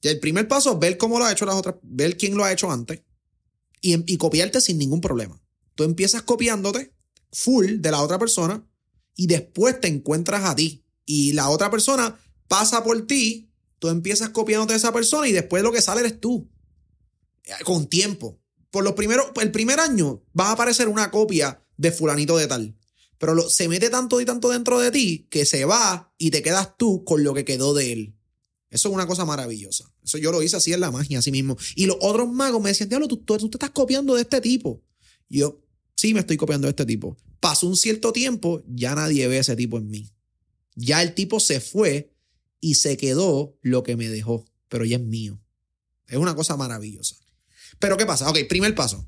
El 0.03 0.20
primer 0.20 0.47
paso 0.47 0.74
es 0.74 0.80
ver 0.80 0.97
cómo 0.97 1.18
lo 1.18 1.26
ha 1.26 1.32
hecho 1.32 1.45
las 1.45 1.55
otras, 1.55 1.76
ver 1.82 2.18
quién 2.18 2.38
lo 2.38 2.43
ha 2.43 2.51
hecho 2.51 2.72
antes 2.72 3.01
y, 3.82 4.12
y 4.14 4.18
copiarte 4.18 4.62
sin 4.62 4.78
ningún 4.78 5.02
problema. 5.02 5.42
Tú 5.76 5.84
empiezas 5.84 6.24
copiándote 6.24 6.94
full 7.32 7.80
de 7.80 7.92
la 7.92 8.02
otra 8.02 8.18
persona 8.20 8.66
y 9.16 9.28
después 9.28 9.80
te 9.80 9.88
encuentras 9.88 10.44
a 10.46 10.56
ti. 10.56 10.84
Y 11.06 11.34
la 11.34 11.50
otra 11.50 11.70
persona 11.72 12.18
pasa 12.48 12.84
por 12.84 13.06
ti, 13.08 13.50
tú 13.80 13.90
empiezas 13.90 14.30
copiándote 14.30 14.74
de 14.74 14.78
esa 14.78 14.92
persona 14.94 15.28
y 15.28 15.32
después 15.32 15.64
lo 15.64 15.72
que 15.72 15.82
sale 15.82 16.02
eres 16.02 16.20
tú. 16.20 16.50
Eh, 17.44 17.52
Con 17.64 17.88
tiempo. 17.88 18.40
Por 18.72 18.84
los 18.84 18.94
primeros, 18.94 19.28
el 19.42 19.52
primer 19.52 19.80
año 19.80 20.24
vas 20.34 20.48
a 20.50 20.52
aparecer 20.54 20.88
una 20.90 21.10
copia 21.12 21.64
de 21.78 21.92
fulanito 21.92 22.38
de 22.38 22.48
tal. 22.48 22.78
Pero 23.18 23.34
lo- 23.34 23.50
se 23.50 23.68
mete 23.68 23.90
tanto 23.90 24.20
y 24.22 24.26
tanto 24.26 24.50
dentro 24.50 24.80
de 24.80 24.92
ti 24.92 25.28
que 25.30 25.46
se 25.46 25.66
va 25.66 26.14
y 26.18 26.30
te 26.32 26.42
quedas 26.44 26.78
tú 26.78 27.04
con 27.04 27.24
lo 27.24 27.34
que 27.34 27.46
quedó 27.46 27.74
de 27.74 27.92
él. 27.94 28.16
Eso 28.70 28.90
es 28.90 28.94
una 28.94 29.08
cosa 29.08 29.24
maravillosa. 29.26 29.92
Eso 30.08 30.18
yo 30.18 30.32
lo 30.32 30.41
hice 30.41 30.55
así 30.55 30.72
en 30.72 30.80
la 30.80 30.89
magia, 30.89 31.20
así 31.20 31.34
mismo. 31.34 31.58
Y 31.76 31.86
los 31.86 31.97
otros 31.99 32.32
magos 32.32 32.62
me 32.62 32.70
decían, 32.70 32.88
diablo, 32.88 33.10
tú, 33.10 33.18
tú, 33.18 33.38
te 33.49 33.58
estás 33.58 33.72
copiando 33.72 34.16
de 34.16 34.22
este 34.22 34.39
tipo. 34.39 34.82
Y 35.28 35.39
yo, 35.39 35.62
sí, 35.97 36.14
me 36.14 36.22
estoy 36.22 36.38
copiando 36.38 36.66
de 36.66 36.70
este 36.70 36.86
tipo. 36.86 37.18
Pasó 37.41 37.68
un 37.68 37.76
cierto 37.76 38.14
tiempo, 38.14 38.64
ya 38.68 38.95
nadie 38.95 39.28
ve 39.28 39.39
ese 39.39 39.58
tipo 39.58 39.78
en 39.78 39.89
mí. 39.89 40.10
Ya 40.76 41.01
el 41.01 41.14
tipo 41.14 41.41
se 41.41 41.60
fue 41.60 42.16
y 42.62 42.76
se 42.76 42.95
quedó 42.95 43.60
lo 43.62 43.84
que 43.84 43.97
me 43.97 44.08
dejó, 44.08 44.45
pero 44.70 44.86
ya 44.86 44.95
es 44.95 45.03
mío. 45.03 45.41
Es 46.08 46.18
una 46.18 46.36
cosa 46.36 46.55
maravillosa. 46.55 47.18
Pero 47.78 47.97
¿qué 47.97 48.05
pasa? 48.05 48.30
Ok, 48.30 48.39
primer 48.47 48.74
paso. 48.76 49.05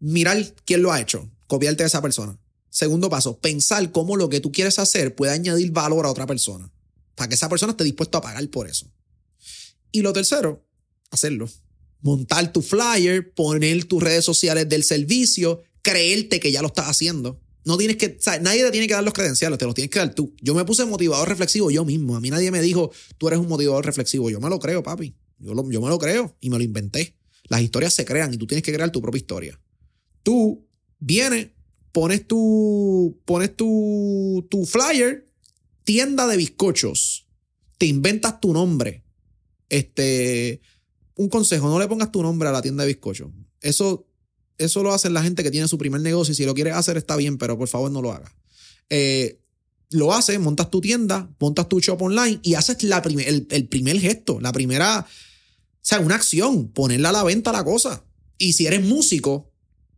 Mirar 0.00 0.54
quién 0.66 0.82
lo 0.82 0.92
ha 0.92 1.00
hecho, 1.00 1.30
copiarte 1.46 1.82
de 1.82 1.86
esa 1.86 2.02
persona. 2.02 2.38
Segundo 2.68 3.08
paso, 3.08 3.38
pensar 3.38 3.90
cómo 3.90 4.16
lo 4.16 4.28
que 4.28 4.40
tú 4.40 4.52
quieres 4.52 4.78
hacer 4.78 5.14
puede 5.14 5.32
añadir 5.32 5.72
valor 5.72 6.04
a 6.04 6.10
otra 6.10 6.26
persona, 6.26 6.70
para 7.14 7.30
que 7.30 7.36
esa 7.36 7.48
persona 7.48 7.70
esté 7.70 7.84
dispuesto 7.84 8.18
a 8.18 8.20
pagar 8.20 8.46
por 8.50 8.68
eso. 8.68 8.92
Y 9.96 10.02
lo 10.02 10.12
tercero, 10.12 10.62
hacerlo. 11.10 11.48
Montar 12.02 12.52
tu 12.52 12.60
flyer, 12.60 13.32
poner 13.32 13.84
tus 13.84 14.02
redes 14.02 14.26
sociales 14.26 14.68
del 14.68 14.84
servicio, 14.84 15.62
creerte 15.80 16.38
que 16.38 16.52
ya 16.52 16.60
lo 16.60 16.68
estás 16.68 16.84
haciendo. 16.88 17.40
No 17.64 17.78
tienes 17.78 17.96
que, 17.96 18.08
o 18.08 18.20
sea, 18.22 18.38
nadie 18.40 18.62
te 18.62 18.70
tiene 18.72 18.86
que 18.88 18.92
dar 18.92 19.02
los 19.02 19.14
credenciales, 19.14 19.58
te 19.58 19.64
los 19.64 19.74
tienes 19.74 19.90
que 19.90 19.98
dar 19.98 20.14
tú. 20.14 20.34
Yo 20.42 20.54
me 20.54 20.66
puse 20.66 20.84
motivador 20.84 21.26
reflexivo 21.30 21.70
yo 21.70 21.86
mismo. 21.86 22.14
A 22.14 22.20
mí 22.20 22.28
nadie 22.28 22.50
me 22.50 22.60
dijo, 22.60 22.92
tú 23.16 23.28
eres 23.28 23.40
un 23.40 23.48
motivador 23.48 23.86
reflexivo. 23.86 24.28
Yo 24.28 24.38
me 24.38 24.50
lo 24.50 24.58
creo, 24.58 24.82
papi. 24.82 25.16
Yo, 25.38 25.54
lo- 25.54 25.70
yo 25.70 25.80
me 25.80 25.88
lo 25.88 25.98
creo 25.98 26.36
y 26.42 26.50
me 26.50 26.58
lo 26.58 26.62
inventé. 26.64 27.16
Las 27.48 27.62
historias 27.62 27.94
se 27.94 28.04
crean 28.04 28.34
y 28.34 28.36
tú 28.36 28.46
tienes 28.46 28.64
que 28.64 28.72
crear 28.74 28.92
tu 28.92 29.00
propia 29.00 29.16
historia. 29.18 29.58
Tú 30.22 30.68
vienes, 30.98 31.48
pones 31.90 32.26
tu, 32.26 33.18
pones 33.24 33.56
tu, 33.56 34.46
tu 34.50 34.66
flyer, 34.66 35.32
tienda 35.84 36.26
de 36.26 36.36
bizcochos, 36.36 37.26
te 37.78 37.86
inventas 37.86 38.40
tu 38.40 38.52
nombre. 38.52 39.05
Este, 39.68 40.60
un 41.14 41.28
consejo, 41.28 41.68
no 41.68 41.78
le 41.78 41.88
pongas 41.88 42.12
tu 42.12 42.22
nombre 42.22 42.48
a 42.48 42.52
la 42.52 42.62
tienda 42.62 42.84
de 42.84 42.88
bizcochos. 42.88 43.30
Eso, 43.60 44.06
eso 44.58 44.82
lo 44.82 44.92
hacen 44.92 45.14
la 45.14 45.22
gente 45.22 45.42
que 45.42 45.50
tiene 45.50 45.68
su 45.68 45.78
primer 45.78 46.00
negocio 46.00 46.32
y 46.32 46.34
si 46.34 46.44
lo 46.44 46.54
quieres 46.54 46.74
hacer 46.74 46.96
está 46.96 47.16
bien, 47.16 47.38
pero 47.38 47.58
por 47.58 47.68
favor 47.68 47.90
no 47.90 48.02
lo 48.02 48.12
hagas. 48.12 48.32
Eh, 48.90 49.40
lo 49.90 50.12
haces, 50.12 50.38
montas 50.40 50.70
tu 50.70 50.80
tienda, 50.80 51.30
montas 51.38 51.68
tu 51.68 51.80
shop 51.80 52.02
online 52.02 52.40
y 52.42 52.54
haces 52.54 52.82
la 52.82 52.98
el, 52.98 53.46
el 53.50 53.68
primer 53.68 53.98
gesto, 53.98 54.40
la 54.40 54.52
primera, 54.52 55.00
o 55.00 55.06
sea, 55.80 56.00
una 56.00 56.16
acción, 56.16 56.68
ponerla 56.68 57.10
a 57.10 57.12
la 57.12 57.22
venta 57.24 57.52
la 57.52 57.64
cosa. 57.64 58.04
Y 58.38 58.52
si 58.52 58.66
eres 58.66 58.84
músico, 58.84 59.52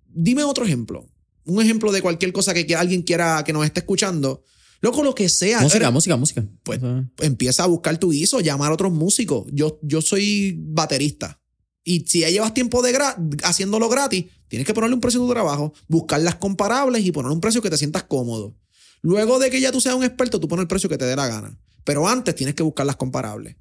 dime 0.06 0.44
otro 0.44 0.64
ejemplo. 0.64 1.08
Un 1.44 1.62
ejemplo 1.62 1.92
de 1.92 2.02
cualquier 2.02 2.32
cosa 2.32 2.52
que 2.52 2.76
alguien 2.76 3.02
quiera 3.02 3.42
que 3.44 3.52
nos 3.52 3.64
esté 3.64 3.80
escuchando. 3.80 4.44
Loco, 4.80 5.02
lo 5.02 5.14
que 5.14 5.28
sea. 5.28 5.60
Música, 5.60 5.90
música, 5.90 6.16
música. 6.16 6.44
Pues, 6.62 6.80
empieza 7.20 7.64
a 7.64 7.66
buscar 7.66 7.98
tu 7.98 8.10
guiso, 8.10 8.40
llamar 8.40 8.70
a 8.70 8.74
otros 8.74 8.92
músicos. 8.92 9.46
Yo, 9.52 9.78
yo 9.82 10.00
soy 10.02 10.54
baterista. 10.58 11.40
Y 11.82 12.00
si 12.06 12.20
ya 12.20 12.28
llevas 12.30 12.54
tiempo 12.54 12.82
de 12.82 12.94
gra- 12.94 13.16
haciéndolo 13.44 13.88
gratis, 13.88 14.26
tienes 14.46 14.66
que 14.66 14.74
ponerle 14.74 14.94
un 14.94 15.00
precio 15.00 15.20
a 15.22 15.26
tu 15.26 15.32
trabajo, 15.32 15.72
buscar 15.88 16.20
las 16.20 16.36
comparables 16.36 17.04
y 17.04 17.10
poner 17.12 17.32
un 17.32 17.40
precio 17.40 17.60
que 17.62 17.70
te 17.70 17.78
sientas 17.78 18.04
cómodo. 18.04 18.54
Luego 19.00 19.38
de 19.38 19.48
que 19.50 19.60
ya 19.60 19.72
tú 19.72 19.80
seas 19.80 19.94
un 19.94 20.04
experto, 20.04 20.38
tú 20.38 20.48
pones 20.48 20.62
el 20.62 20.68
precio 20.68 20.88
que 20.88 20.98
te 20.98 21.06
dé 21.06 21.16
la 21.16 21.26
gana. 21.26 21.58
Pero 21.84 22.06
antes 22.06 22.34
tienes 22.34 22.54
que 22.54 22.62
buscar 22.62 22.84
las 22.86 22.96
comparables. 22.96 23.56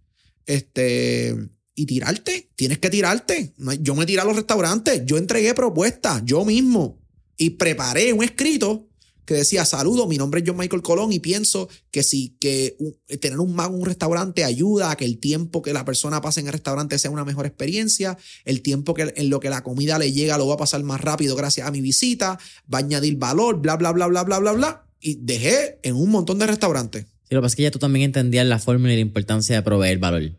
Este. 0.45 1.35
Y 1.75 1.85
tirarte. 1.85 2.49
Tienes 2.55 2.79
que 2.79 2.89
tirarte. 2.89 3.53
Yo 3.81 3.93
me 3.95 4.05
tiré 4.05 4.21
a 4.21 4.25
los 4.25 4.35
restaurantes. 4.35 5.03
Yo 5.05 5.17
entregué 5.17 5.53
propuestas. 5.53 6.23
Yo 6.25 6.43
mismo. 6.43 6.99
Y 7.37 7.51
preparé 7.51 8.13
un 8.13 8.23
escrito 8.23 8.86
que 9.27 9.35
decía: 9.35 9.63
Saludo, 9.65 10.07
mi 10.07 10.17
nombre 10.17 10.41
es 10.41 10.47
John 10.47 10.57
Michael 10.57 10.81
Colón 10.81 11.11
y 11.13 11.19
pienso 11.19 11.69
que 11.91 12.01
si 12.01 12.35
que 12.39 12.75
un- 12.79 12.95
tener 13.19 13.39
un 13.39 13.53
mago 13.53 13.75
en 13.75 13.81
un 13.81 13.85
restaurante 13.85 14.43
ayuda 14.43 14.89
a 14.89 14.95
que 14.97 15.05
el 15.05 15.19
tiempo 15.19 15.61
que 15.61 15.73
la 15.73 15.85
persona 15.85 16.21
pase 16.21 16.39
en 16.39 16.47
el 16.47 16.53
restaurante 16.53 16.97
sea 16.97 17.11
una 17.11 17.25
mejor 17.25 17.45
experiencia, 17.45 18.17
el 18.45 18.61
tiempo 18.63 18.95
que 18.95 19.13
en 19.15 19.29
lo 19.29 19.39
que 19.39 19.49
la 19.51 19.61
comida 19.61 19.99
le 19.99 20.11
llega 20.11 20.37
lo 20.39 20.47
va 20.47 20.55
a 20.55 20.57
pasar 20.57 20.81
más 20.81 21.01
rápido 21.01 21.35
gracias 21.35 21.67
a 21.67 21.71
mi 21.71 21.81
visita, 21.81 22.39
va 22.73 22.79
a 22.79 22.81
añadir 22.81 23.17
valor, 23.17 23.59
bla, 23.61 23.75
bla, 23.75 23.91
bla, 23.91 24.07
bla, 24.07 24.23
bla, 24.23 24.39
bla, 24.39 24.51
bla. 24.53 24.83
Y 24.99 25.15
dejé 25.21 25.79
en 25.83 25.95
un 25.95 26.09
montón 26.09 26.39
de 26.39 26.47
restaurantes. 26.47 27.05
Sí, 27.05 27.35
lo 27.35 27.41
que 27.41 27.43
pasa 27.43 27.51
es 27.53 27.55
que 27.57 27.63
ya 27.63 27.71
tú 27.71 27.79
también 27.79 28.05
entendías 28.05 28.47
la 28.47 28.57
fórmula 28.57 28.93
y 28.93 28.95
la 28.95 29.01
importancia 29.01 29.55
de 29.55 29.61
proveer 29.61 29.99
valor. 29.99 30.31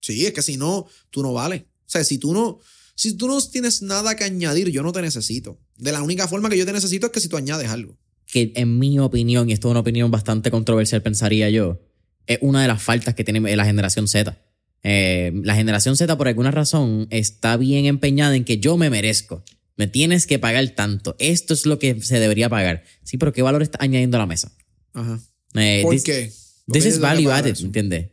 Sí, 0.00 0.26
es 0.26 0.32
que 0.34 0.42
si 0.42 0.56
no, 0.56 0.86
tú 1.10 1.22
no 1.22 1.32
vales. 1.32 1.62
O 1.62 1.90
sea, 1.90 2.04
si 2.04 2.18
tú 2.18 2.32
no, 2.34 2.58
si 2.94 3.14
tú 3.14 3.26
no 3.26 3.40
tienes 3.40 3.80
nada 3.80 4.14
que 4.14 4.24
añadir, 4.24 4.68
yo 4.68 4.82
no 4.82 4.92
te 4.92 5.00
necesito. 5.00 5.58
De 5.78 5.90
la 5.92 6.02
única 6.02 6.28
forma 6.28 6.50
que 6.50 6.58
yo 6.58 6.66
te 6.66 6.72
necesito 6.72 7.06
es 7.06 7.12
que 7.12 7.20
si 7.20 7.28
tú 7.28 7.36
añades 7.38 7.68
algo. 7.70 7.96
Que 8.30 8.52
en 8.56 8.78
mi 8.78 8.98
opinión, 8.98 9.48
y 9.48 9.52
esto 9.54 9.68
es 9.68 9.70
una 9.70 9.80
opinión 9.80 10.10
bastante 10.10 10.50
controversial, 10.50 11.02
pensaría 11.02 11.48
yo, 11.50 11.80
es 12.26 12.38
una 12.42 12.60
de 12.62 12.68
las 12.68 12.82
faltas 12.82 13.14
que 13.14 13.24
tiene 13.24 13.56
la 13.56 13.64
generación 13.64 14.06
Z. 14.06 14.36
Eh, 14.82 15.32
la 15.44 15.54
generación 15.54 15.96
Z, 15.96 16.16
por 16.18 16.28
alguna 16.28 16.50
razón, 16.50 17.06
está 17.10 17.56
bien 17.56 17.86
empeñada 17.86 18.36
en 18.36 18.44
que 18.44 18.58
yo 18.58 18.76
me 18.76 18.90
merezco. 18.90 19.42
Me 19.76 19.86
tienes 19.86 20.26
que 20.26 20.38
pagar 20.38 20.68
tanto. 20.70 21.16
Esto 21.18 21.54
es 21.54 21.64
lo 21.64 21.78
que 21.78 22.02
se 22.02 22.18
debería 22.20 22.48
pagar. 22.48 22.84
Sí, 23.02 23.16
pero 23.16 23.32
¿qué 23.32 23.42
valor 23.42 23.62
está 23.62 23.78
añadiendo 23.80 24.16
a 24.18 24.20
la 24.20 24.26
mesa? 24.26 24.52
Ajá. 24.92 25.20
Eh, 25.54 25.80
¿Por 25.82 25.94
this- 25.94 26.04
qué? 26.04 26.32
¿Por 26.66 26.74
This 26.74 26.84
is 26.84 26.98
value 27.00 27.30
added? 27.30 27.56
¿entiendes? 27.60 28.08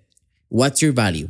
What's 0.49 0.80
your 0.80 0.93
value? 0.93 1.30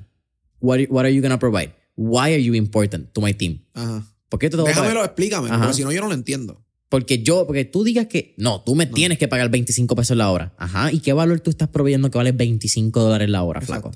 What, 0.60 0.80
what 0.90 1.06
are 1.06 1.14
you 1.14 1.22
gonna 1.22 1.40
provide? 1.40 1.74
Why 1.96 2.34
are 2.34 2.44
you 2.44 2.54
important 2.54 3.14
to 3.14 3.22
my 3.22 3.34
team? 3.34 3.62
Ajá. 3.74 4.06
¿Por 4.30 4.40
qué 4.40 4.50
te? 4.50 4.58
Déjamelo, 4.58 5.04
explícame, 5.04 5.50
Ajá. 5.50 5.60
porque 5.60 5.74
si 5.74 5.84
no, 5.84 5.92
yo 5.92 6.02
no 6.02 6.08
lo 6.08 6.14
entiendo. 6.14 6.65
Porque 6.90 7.24
yo, 7.24 7.46
porque 7.48 7.66
tú 7.66 7.84
digas 7.84 8.08
que 8.08 8.34
no, 8.38 8.62
tú 8.62 8.76
me 8.76 8.86
tienes 8.86 9.18
que 9.18 9.28
pagar 9.28 9.50
25 9.50 9.96
pesos 9.96 10.16
la 10.16 10.30
hora. 10.32 10.54
Ajá. 10.58 10.92
¿Y 10.92 11.00
qué 11.00 11.14
valor 11.14 11.40
tú 11.40 11.50
estás 11.50 11.68
proveyendo 11.70 12.12
que 12.12 12.18
vale 12.18 12.32
25 12.32 13.00
dólares 13.02 13.30
la 13.30 13.44
hora, 13.44 13.62
flaco? 13.62 13.92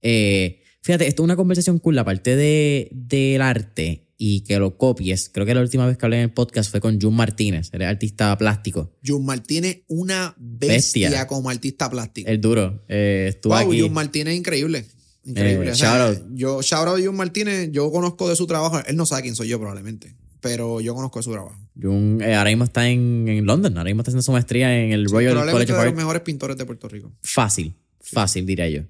Eh, 0.00 0.62
fíjate, 0.82 1.06
esto 1.08 1.22
es 1.22 1.24
una 1.24 1.36
conversación 1.36 1.78
cool. 1.78 1.96
La 1.96 2.04
parte 2.04 2.36
de, 2.36 2.88
del 2.92 3.42
arte 3.42 4.08
y 4.24 4.42
que 4.42 4.56
lo 4.60 4.78
copies. 4.78 5.30
Creo 5.30 5.44
que 5.44 5.52
la 5.52 5.60
última 5.60 5.84
vez 5.84 5.98
que 5.98 6.06
hablé 6.06 6.18
en 6.18 6.22
el 6.22 6.32
podcast 6.32 6.70
fue 6.70 6.80
con 6.80 7.00
Jun 7.00 7.14
Martínez, 7.14 7.70
el 7.72 7.82
artista 7.82 8.38
plástico. 8.38 8.92
Jun 9.04 9.24
Martínez, 9.24 9.82
una 9.88 10.36
bestia, 10.38 11.08
Bestia. 11.08 11.26
como 11.26 11.50
artista 11.50 11.90
plástico. 11.90 12.30
El 12.30 12.40
duro. 12.40 12.84
Eh, 12.88 13.26
estuvo 13.30 13.54
wow, 13.54 13.68
aquí. 13.68 13.80
Jun 13.80 13.92
Martínez 13.92 14.36
increíble. 14.36 14.86
Increíble. 15.24 15.70
Eh, 15.70 15.72
O 15.72 15.74
sea, 15.74 15.98
shout 15.98 16.18
out. 16.18 16.28
Yo, 16.34 16.62
shout 16.62 16.86
out 16.86 17.00
a 17.00 17.04
Jun 17.04 17.16
Martínez, 17.16 17.70
yo 17.72 17.90
conozco 17.90 18.28
de 18.28 18.36
su 18.36 18.46
trabajo. 18.46 18.80
Él 18.86 18.94
no 18.94 19.06
sabe 19.06 19.22
quién 19.22 19.34
soy 19.34 19.48
yo 19.48 19.58
probablemente, 19.58 20.14
pero 20.42 20.80
yo 20.82 20.94
conozco 20.94 21.20
de 21.20 21.22
su 21.22 21.32
trabajo. 21.32 21.56
Jun, 21.80 22.20
eh, 22.20 22.34
ahora 22.34 22.50
mismo 22.50 22.64
está 22.64 22.88
en, 22.90 23.26
en 23.28 23.46
London. 23.46 23.78
Ahora 23.78 23.88
mismo 23.88 24.02
está 24.02 24.10
haciendo 24.10 24.22
su 24.22 24.32
maestría 24.32 24.84
en 24.84 24.92
el 24.92 25.06
Royal 25.08 25.32
probablemente 25.32 25.52
College 25.52 25.72
de 25.72 25.72
of 25.72 25.78
los 25.84 25.86
Art. 25.92 25.96
mejores 25.96 26.22
pintores 26.22 26.56
de 26.58 26.66
Puerto 26.66 26.88
Rico. 26.88 27.12
Fácil, 27.22 27.74
fácil, 28.00 28.44
diría 28.44 28.68
yo. 28.68 28.82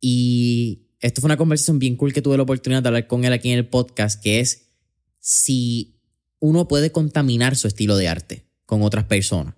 Y 0.00 0.88
esto 1.00 1.20
fue 1.20 1.28
una 1.28 1.36
conversación 1.36 1.78
bien 1.78 1.96
cool 1.96 2.12
que 2.12 2.22
tuve 2.22 2.36
la 2.36 2.42
oportunidad 2.42 2.82
de 2.82 2.88
hablar 2.88 3.06
con 3.06 3.24
él 3.24 3.32
aquí 3.32 3.50
en 3.50 3.58
el 3.58 3.66
podcast, 3.68 4.22
que 4.22 4.40
es 4.40 4.70
si 5.18 6.00
uno 6.40 6.68
puede 6.68 6.92
contaminar 6.92 7.56
su 7.56 7.66
estilo 7.68 7.96
de 7.96 8.08
arte 8.08 8.44
con 8.66 8.82
otras 8.82 9.04
personas. 9.04 9.54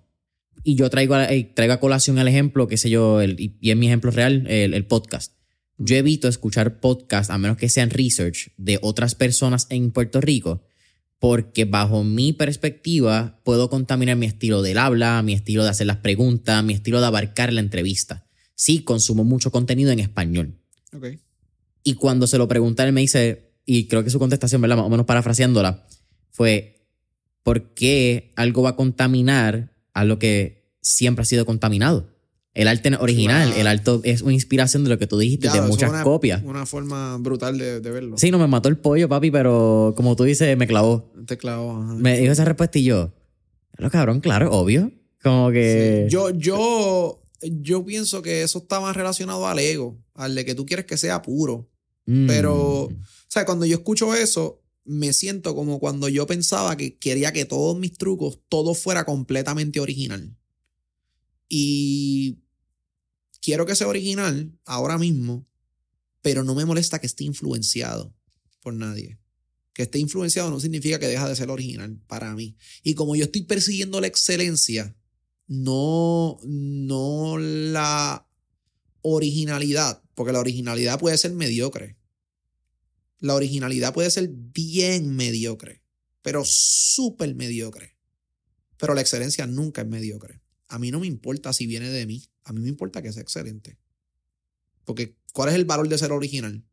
Y 0.63 0.75
yo 0.75 0.89
traigo, 0.89 1.15
a- 1.15 1.31
eh, 1.31 1.43
traigo 1.55 1.73
a 1.73 1.79
colación 1.79 2.17
el 2.19 2.27
ejemplo, 2.27 2.67
qué 2.67 2.77
sé 2.77 2.89
yo, 2.89 3.21
el- 3.21 3.39
y, 3.39 3.57
y 3.59 3.71
es 3.71 3.77
mi 3.77 3.87
ejemplo 3.87 4.11
real, 4.11 4.45
el, 4.47 4.73
el 4.73 4.85
podcast. 4.85 5.33
Yo 5.77 5.95
evito 5.95 6.27
escuchar 6.27 6.79
podcasts, 6.79 7.31
a 7.31 7.37
menos 7.39 7.57
que 7.57 7.67
sean 7.69 7.89
research, 7.89 8.51
de 8.57 8.77
otras 8.83 9.15
personas 9.15 9.65
en 9.71 9.91
Puerto 9.91 10.21
Rico, 10.21 10.61
porque 11.21 11.65
bajo 11.65 12.03
mi 12.03 12.33
perspectiva 12.33 13.39
puedo 13.43 13.69
contaminar 13.69 14.17
mi 14.17 14.25
estilo 14.25 14.63
del 14.63 14.79
habla, 14.79 15.21
mi 15.21 15.33
estilo 15.33 15.63
de 15.63 15.69
hacer 15.69 15.85
las 15.85 15.97
preguntas, 15.97 16.63
mi 16.63 16.73
estilo 16.73 16.99
de 16.99 17.05
abarcar 17.05 17.53
la 17.53 17.61
entrevista. 17.61 18.25
Sí, 18.55 18.83
consumo 18.83 19.23
mucho 19.23 19.51
contenido 19.51 19.91
en 19.91 19.99
español. 19.99 20.57
Y 21.83 21.93
cuando 21.93 22.25
se 22.25 22.39
lo 22.39 22.47
pregunté, 22.47 22.81
él 22.81 22.91
me 22.91 23.01
dice, 23.01 23.53
y 23.67 23.85
creo 23.85 24.03
que 24.03 24.09
su 24.09 24.17
contestación, 24.17 24.61
¿verdad? 24.61 24.77
Más 24.77 24.87
o 24.87 24.89
menos 24.89 25.05
parafraseándola, 25.05 25.85
fue, 26.31 26.87
¿por 27.43 27.75
qué 27.75 28.33
algo 28.35 28.63
va 28.63 28.71
a 28.71 28.75
contaminar 28.75 29.75
a 29.93 30.05
lo 30.05 30.17
que 30.17 30.73
siempre 30.81 31.21
ha 31.21 31.25
sido 31.25 31.45
contaminado? 31.45 32.10
El 32.53 32.67
arte 32.67 32.93
original, 32.99 33.53
el 33.53 33.65
arte 33.65 33.91
es 34.03 34.21
una 34.21 34.33
inspiración 34.33 34.83
de 34.83 34.89
lo 34.89 34.97
que 34.99 35.07
tú 35.07 35.17
dijiste, 35.17 35.47
Ya, 35.47 35.53
de 35.53 35.61
muchas 35.61 35.89
una- 35.89 36.03
copias. 36.03 36.43
Una 36.43 36.65
forma 36.65 37.17
brutal 37.17 37.57
de, 37.57 37.79
de 37.79 37.91
verlo. 37.91 38.17
Sí, 38.17 38.29
no 38.29 38.37
me 38.39 38.47
mató 38.47 38.67
el 38.67 38.77
pollo, 38.77 39.07
papi, 39.07 39.31
pero 39.31 39.93
como 39.95 40.15
tú 40.17 40.23
dices, 40.25 40.57
me 40.57 40.67
clavó. 40.67 41.11
Te 41.25 41.37
clavo. 41.37 41.81
ajá. 41.81 41.93
Me 41.95 42.19
dijo 42.19 42.33
esa 42.33 42.43
respuesta 42.43 42.77
y 42.79 42.83
yo, 42.83 43.13
lo 43.77 43.89
cabrón, 43.89 44.19
claro, 44.19 44.51
obvio. 44.51 44.91
Como 45.23 45.51
que... 45.51 46.07
Sí. 46.09 46.11
Yo, 46.11 46.31
yo, 46.31 47.21
yo 47.41 47.85
pienso 47.85 48.21
que 48.21 48.41
eso 48.43 48.59
está 48.59 48.81
más 48.81 48.97
relacionado 48.97 49.47
al 49.47 49.59
ego, 49.59 49.97
al 50.13 50.35
de 50.35 50.43
que 50.43 50.53
tú 50.55 50.65
quieres 50.65 50.85
que 50.85 50.97
sea 50.97 51.21
puro. 51.21 51.69
Mm. 52.05 52.27
Pero, 52.27 52.55
o 52.83 52.91
sea, 53.29 53.45
cuando 53.45 53.65
yo 53.65 53.77
escucho 53.77 54.13
eso, 54.13 54.61
me 54.83 55.13
siento 55.13 55.55
como 55.55 55.79
cuando 55.79 56.09
yo 56.09 56.27
pensaba 56.27 56.75
que 56.75 56.97
quería 56.97 57.31
que 57.31 57.45
todos 57.45 57.77
mis 57.77 57.93
trucos, 57.93 58.39
todo 58.49 58.73
fuera 58.73 59.05
completamente 59.05 59.79
original. 59.79 60.35
Y 61.53 62.39
quiero 63.41 63.65
que 63.65 63.75
sea 63.75 63.89
original 63.89 64.57
ahora 64.63 64.97
mismo, 64.97 65.45
pero 66.21 66.45
no 66.45 66.55
me 66.55 66.63
molesta 66.63 66.99
que 66.99 67.07
esté 67.07 67.25
influenciado 67.25 68.15
por 68.61 68.73
nadie. 68.73 69.19
Que 69.73 69.83
esté 69.83 69.99
influenciado 69.99 70.49
no 70.49 70.61
significa 70.61 70.97
que 70.97 71.09
deja 71.09 71.27
de 71.27 71.35
ser 71.35 71.49
original 71.49 71.99
para 72.07 72.33
mí. 72.35 72.55
Y 72.83 72.93
como 72.93 73.17
yo 73.17 73.25
estoy 73.25 73.41
persiguiendo 73.41 73.99
la 73.99 74.07
excelencia, 74.07 74.95
no, 75.47 76.39
no 76.45 77.37
la 77.37 78.25
originalidad, 79.01 80.01
porque 80.15 80.31
la 80.31 80.39
originalidad 80.39 81.01
puede 81.01 81.17
ser 81.17 81.33
mediocre. 81.33 81.97
La 83.19 83.35
originalidad 83.35 83.93
puede 83.93 84.09
ser 84.09 84.29
bien 84.31 85.17
mediocre, 85.17 85.83
pero 86.21 86.45
súper 86.45 87.35
mediocre. 87.35 87.97
Pero 88.77 88.93
la 88.93 89.01
excelencia 89.01 89.45
nunca 89.47 89.81
es 89.81 89.87
mediocre. 89.89 90.40
A 90.71 90.79
mí 90.79 90.89
no 90.89 91.01
me 91.01 91.07
importa 91.07 91.51
si 91.51 91.67
viene 91.67 91.89
de 91.89 92.05
mí. 92.05 92.23
A 92.45 92.53
mí 92.53 92.61
me 92.61 92.69
importa 92.69 93.01
que 93.01 93.11
sea 93.11 93.21
excelente. 93.21 93.77
Porque, 94.85 95.17
¿cuál 95.33 95.49
es 95.49 95.55
el 95.55 95.65
valor 95.65 95.89
de 95.89 95.97
ser 95.97 96.13
original? 96.13 96.63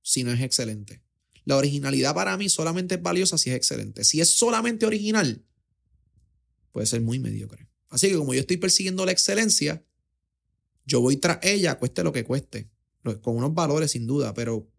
Si 0.00 0.22
no 0.22 0.32
es 0.32 0.40
excelente. 0.40 1.02
La 1.44 1.56
originalidad 1.56 2.14
para 2.14 2.36
mí 2.36 2.48
solamente 2.48 2.94
es 2.94 3.02
valiosa 3.02 3.36
si 3.36 3.50
es 3.50 3.56
excelente. 3.56 4.04
Si 4.04 4.20
es 4.20 4.30
solamente 4.30 4.86
original, 4.86 5.44
puede 6.70 6.86
ser 6.86 7.00
muy 7.00 7.18
mediocre. 7.18 7.68
Así 7.88 8.08
que 8.08 8.16
como 8.16 8.32
yo 8.32 8.40
estoy 8.40 8.58
persiguiendo 8.58 9.04
la 9.04 9.10
excelencia, 9.10 9.84
yo 10.84 11.00
voy 11.00 11.16
tras 11.16 11.40
ella, 11.42 11.80
cueste 11.80 12.04
lo 12.04 12.12
que 12.12 12.22
cueste, 12.22 12.70
con 13.22 13.36
unos 13.36 13.54
valores 13.54 13.90
sin 13.90 14.06
duda, 14.06 14.34
pero, 14.34 14.70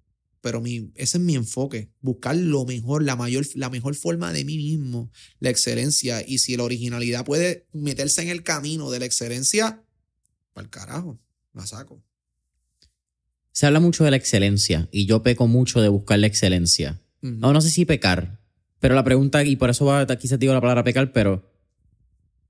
pero 0.42 0.62
mi, 0.62 0.92
ese 0.96 1.18
es 1.18 1.24
mi 1.24 1.36
enfoque, 1.36 1.92
buscar 2.02 2.36
lo 2.36 2.66
mejor, 2.66 3.04
la, 3.04 3.16
mayor, 3.16 3.46
la 3.56 3.70
mejor 3.70 3.96
forma 3.96 4.34
de 4.34 4.46
mí 4.46 4.58
mismo, 4.58 5.12
la 5.40 5.50
excelencia. 5.50 6.24
Y 6.26 6.40
si 6.40 6.56
la 6.58 6.64
originalidad 6.64 7.26
puede 7.26 7.68
meterse 7.74 8.22
en 8.22 8.30
el 8.30 8.44
camino 8.44 8.92
de 8.92 9.00
la 9.00 9.06
excelencia, 9.06 9.84
para 10.54 10.66
el 10.66 10.70
carajo, 10.70 11.20
la 11.54 11.66
saco. 11.66 12.04
Se 13.52 13.66
habla 13.66 13.80
mucho 13.80 14.04
de 14.04 14.12
la 14.12 14.18
excelencia 14.18 14.88
y 14.92 15.06
yo 15.06 15.24
peco 15.24 15.48
mucho 15.48 15.82
de 15.82 15.90
buscar 15.90 16.20
la 16.20 16.28
excelencia. 16.28 17.02
no, 17.22 17.54
no 17.54 17.62
sé 17.62 17.70
si 17.70 17.86
pecar, 17.86 18.40
pero 18.80 18.96
la 18.96 19.04
pregunta, 19.04 19.44
y 19.44 19.56
por 19.56 19.70
eso 19.70 19.86
va, 19.86 20.06
quizás 20.18 20.40
digo 20.40 20.54
la 20.54 20.62
palabra 20.62 20.84
pecar, 20.84 21.12
pero 21.12 21.52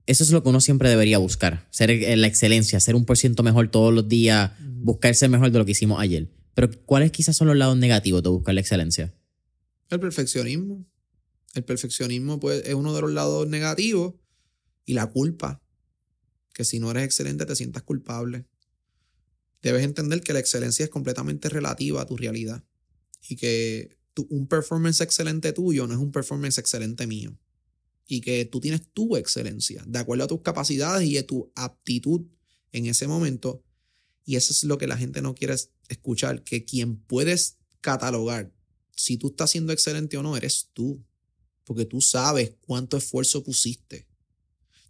eso 0.06 0.24
es 0.24 0.30
lo 0.30 0.42
que 0.42 0.48
uno 0.48 0.60
siempre 0.60 0.88
debería 0.88 1.18
buscar, 1.18 1.66
ser 1.70 1.90
la 2.18 2.26
excelencia, 2.26 2.80
ser 2.80 2.94
un 2.94 3.04
por 3.04 3.16
ciento 3.16 3.42
mejor 3.42 3.70
todos 3.70 3.92
los 3.92 4.08
días, 4.08 4.52
buscar 4.60 5.14
ser 5.14 5.30
mejor 5.30 5.50
de 5.50 5.58
lo 5.58 5.64
que 5.64 5.72
hicimos 5.72 6.00
ayer. 6.00 6.28
Pero 6.58 6.70
¿cuáles 6.86 7.12
quizás 7.12 7.36
son 7.36 7.46
los 7.46 7.56
lados 7.56 7.76
negativos 7.76 8.20
de 8.20 8.30
buscar 8.30 8.52
la 8.52 8.60
excelencia? 8.60 9.14
El 9.90 10.00
perfeccionismo. 10.00 10.84
El 11.54 11.62
perfeccionismo 11.62 12.40
pues, 12.40 12.66
es 12.66 12.74
uno 12.74 12.92
de 12.92 13.00
los 13.00 13.12
lados 13.12 13.46
negativos 13.46 14.14
y 14.84 14.94
la 14.94 15.06
culpa. 15.06 15.62
Que 16.52 16.64
si 16.64 16.80
no 16.80 16.90
eres 16.90 17.04
excelente 17.04 17.46
te 17.46 17.54
sientas 17.54 17.84
culpable 17.84 18.48
debes 19.62 19.84
entender 19.84 20.20
que 20.20 20.32
la 20.32 20.40
excelencia 20.40 20.84
es 20.84 20.90
completamente 20.90 21.48
relativa 21.48 22.02
a 22.02 22.06
tu 22.06 22.16
realidad 22.16 22.64
y 23.28 23.36
que 23.36 23.96
un 24.28 24.48
performance 24.48 25.00
excelente 25.00 25.52
tuyo 25.52 25.86
no 25.86 25.94
es 25.94 26.00
un 26.00 26.10
performance 26.10 26.58
excelente 26.58 27.06
mío 27.06 27.38
y 28.04 28.20
que 28.20 28.44
tú 28.46 28.60
tienes 28.60 28.82
tu 28.92 29.16
excelencia 29.16 29.84
de 29.86 29.98
acuerdo 30.00 30.24
a 30.24 30.28
tus 30.28 30.40
capacidades 30.40 31.06
y 31.08 31.18
a 31.18 31.26
tu 31.26 31.52
aptitud 31.54 32.26
en 32.72 32.86
ese 32.86 33.06
momento 33.06 33.62
y 34.24 34.36
eso 34.36 34.52
es 34.52 34.64
lo 34.64 34.76
que 34.76 34.86
la 34.86 34.98
gente 34.98 35.22
no 35.22 35.34
quiere 35.34 35.54
escuchar, 35.88 36.42
que 36.44 36.64
quien 36.64 36.96
puedes 36.96 37.56
catalogar 37.80 38.52
si 38.98 39.16
tú 39.16 39.28
estás 39.28 39.50
siendo 39.50 39.72
excelente 39.72 40.16
o 40.16 40.22
no 40.22 40.36
eres 40.36 40.70
tú, 40.72 41.04
porque 41.64 41.84
tú 41.84 42.00
sabes 42.00 42.54
cuánto 42.60 42.96
esfuerzo 42.96 43.44
pusiste. 43.44 44.08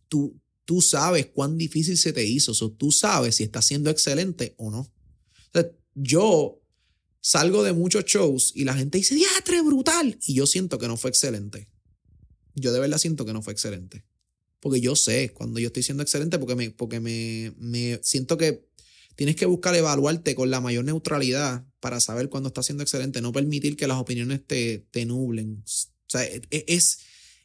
Tú, 0.08 0.40
tú 0.64 0.80
sabes 0.80 1.26
cuán 1.26 1.58
difícil 1.58 1.98
se 1.98 2.12
te 2.12 2.24
hizo, 2.24 2.52
o 2.52 2.70
tú 2.70 2.90
sabes 2.90 3.36
si 3.36 3.44
estás 3.44 3.66
siendo 3.66 3.90
excelente 3.90 4.54
o 4.56 4.70
no. 4.70 4.90
yo 5.94 6.62
salgo 7.20 7.64
de 7.64 7.72
muchos 7.72 8.04
shows 8.04 8.52
y 8.54 8.64
la 8.64 8.74
gente 8.74 8.96
dice, 8.98 9.14
diatre, 9.14 9.60
brutal. 9.60 10.18
Y 10.24 10.34
yo 10.34 10.46
siento 10.46 10.78
que 10.78 10.88
no 10.88 10.96
fue 10.96 11.10
excelente. 11.10 11.68
Yo 12.54 12.72
de 12.72 12.80
verdad 12.80 12.98
siento 12.98 13.26
que 13.26 13.32
no 13.32 13.42
fue 13.42 13.52
excelente. 13.52 14.04
Porque 14.60 14.80
yo 14.80 14.96
sé 14.96 15.32
cuando 15.32 15.60
yo 15.60 15.66
estoy 15.66 15.82
siendo 15.82 16.02
excelente, 16.02 16.38
porque 16.38 16.54
me, 16.54 16.70
porque 16.70 17.00
me, 17.00 17.52
me 17.58 18.00
siento 18.02 18.38
que 18.38 18.67
tienes 19.18 19.34
que 19.34 19.46
buscar 19.46 19.74
evaluarte 19.74 20.36
con 20.36 20.48
la 20.48 20.60
mayor 20.60 20.84
neutralidad 20.84 21.66
para 21.80 21.98
saber 21.98 22.28
cuándo 22.28 22.50
estás 22.50 22.66
siendo 22.66 22.84
excelente, 22.84 23.20
no 23.20 23.32
permitir 23.32 23.76
que 23.76 23.88
las 23.88 23.96
opiniones 23.96 24.46
te, 24.46 24.86
te 24.92 25.04
nublen. 25.06 25.64
O 25.66 26.06
sea, 26.06 26.24
e, 26.24 26.40
e, 26.52 26.64
es, 26.68 27.00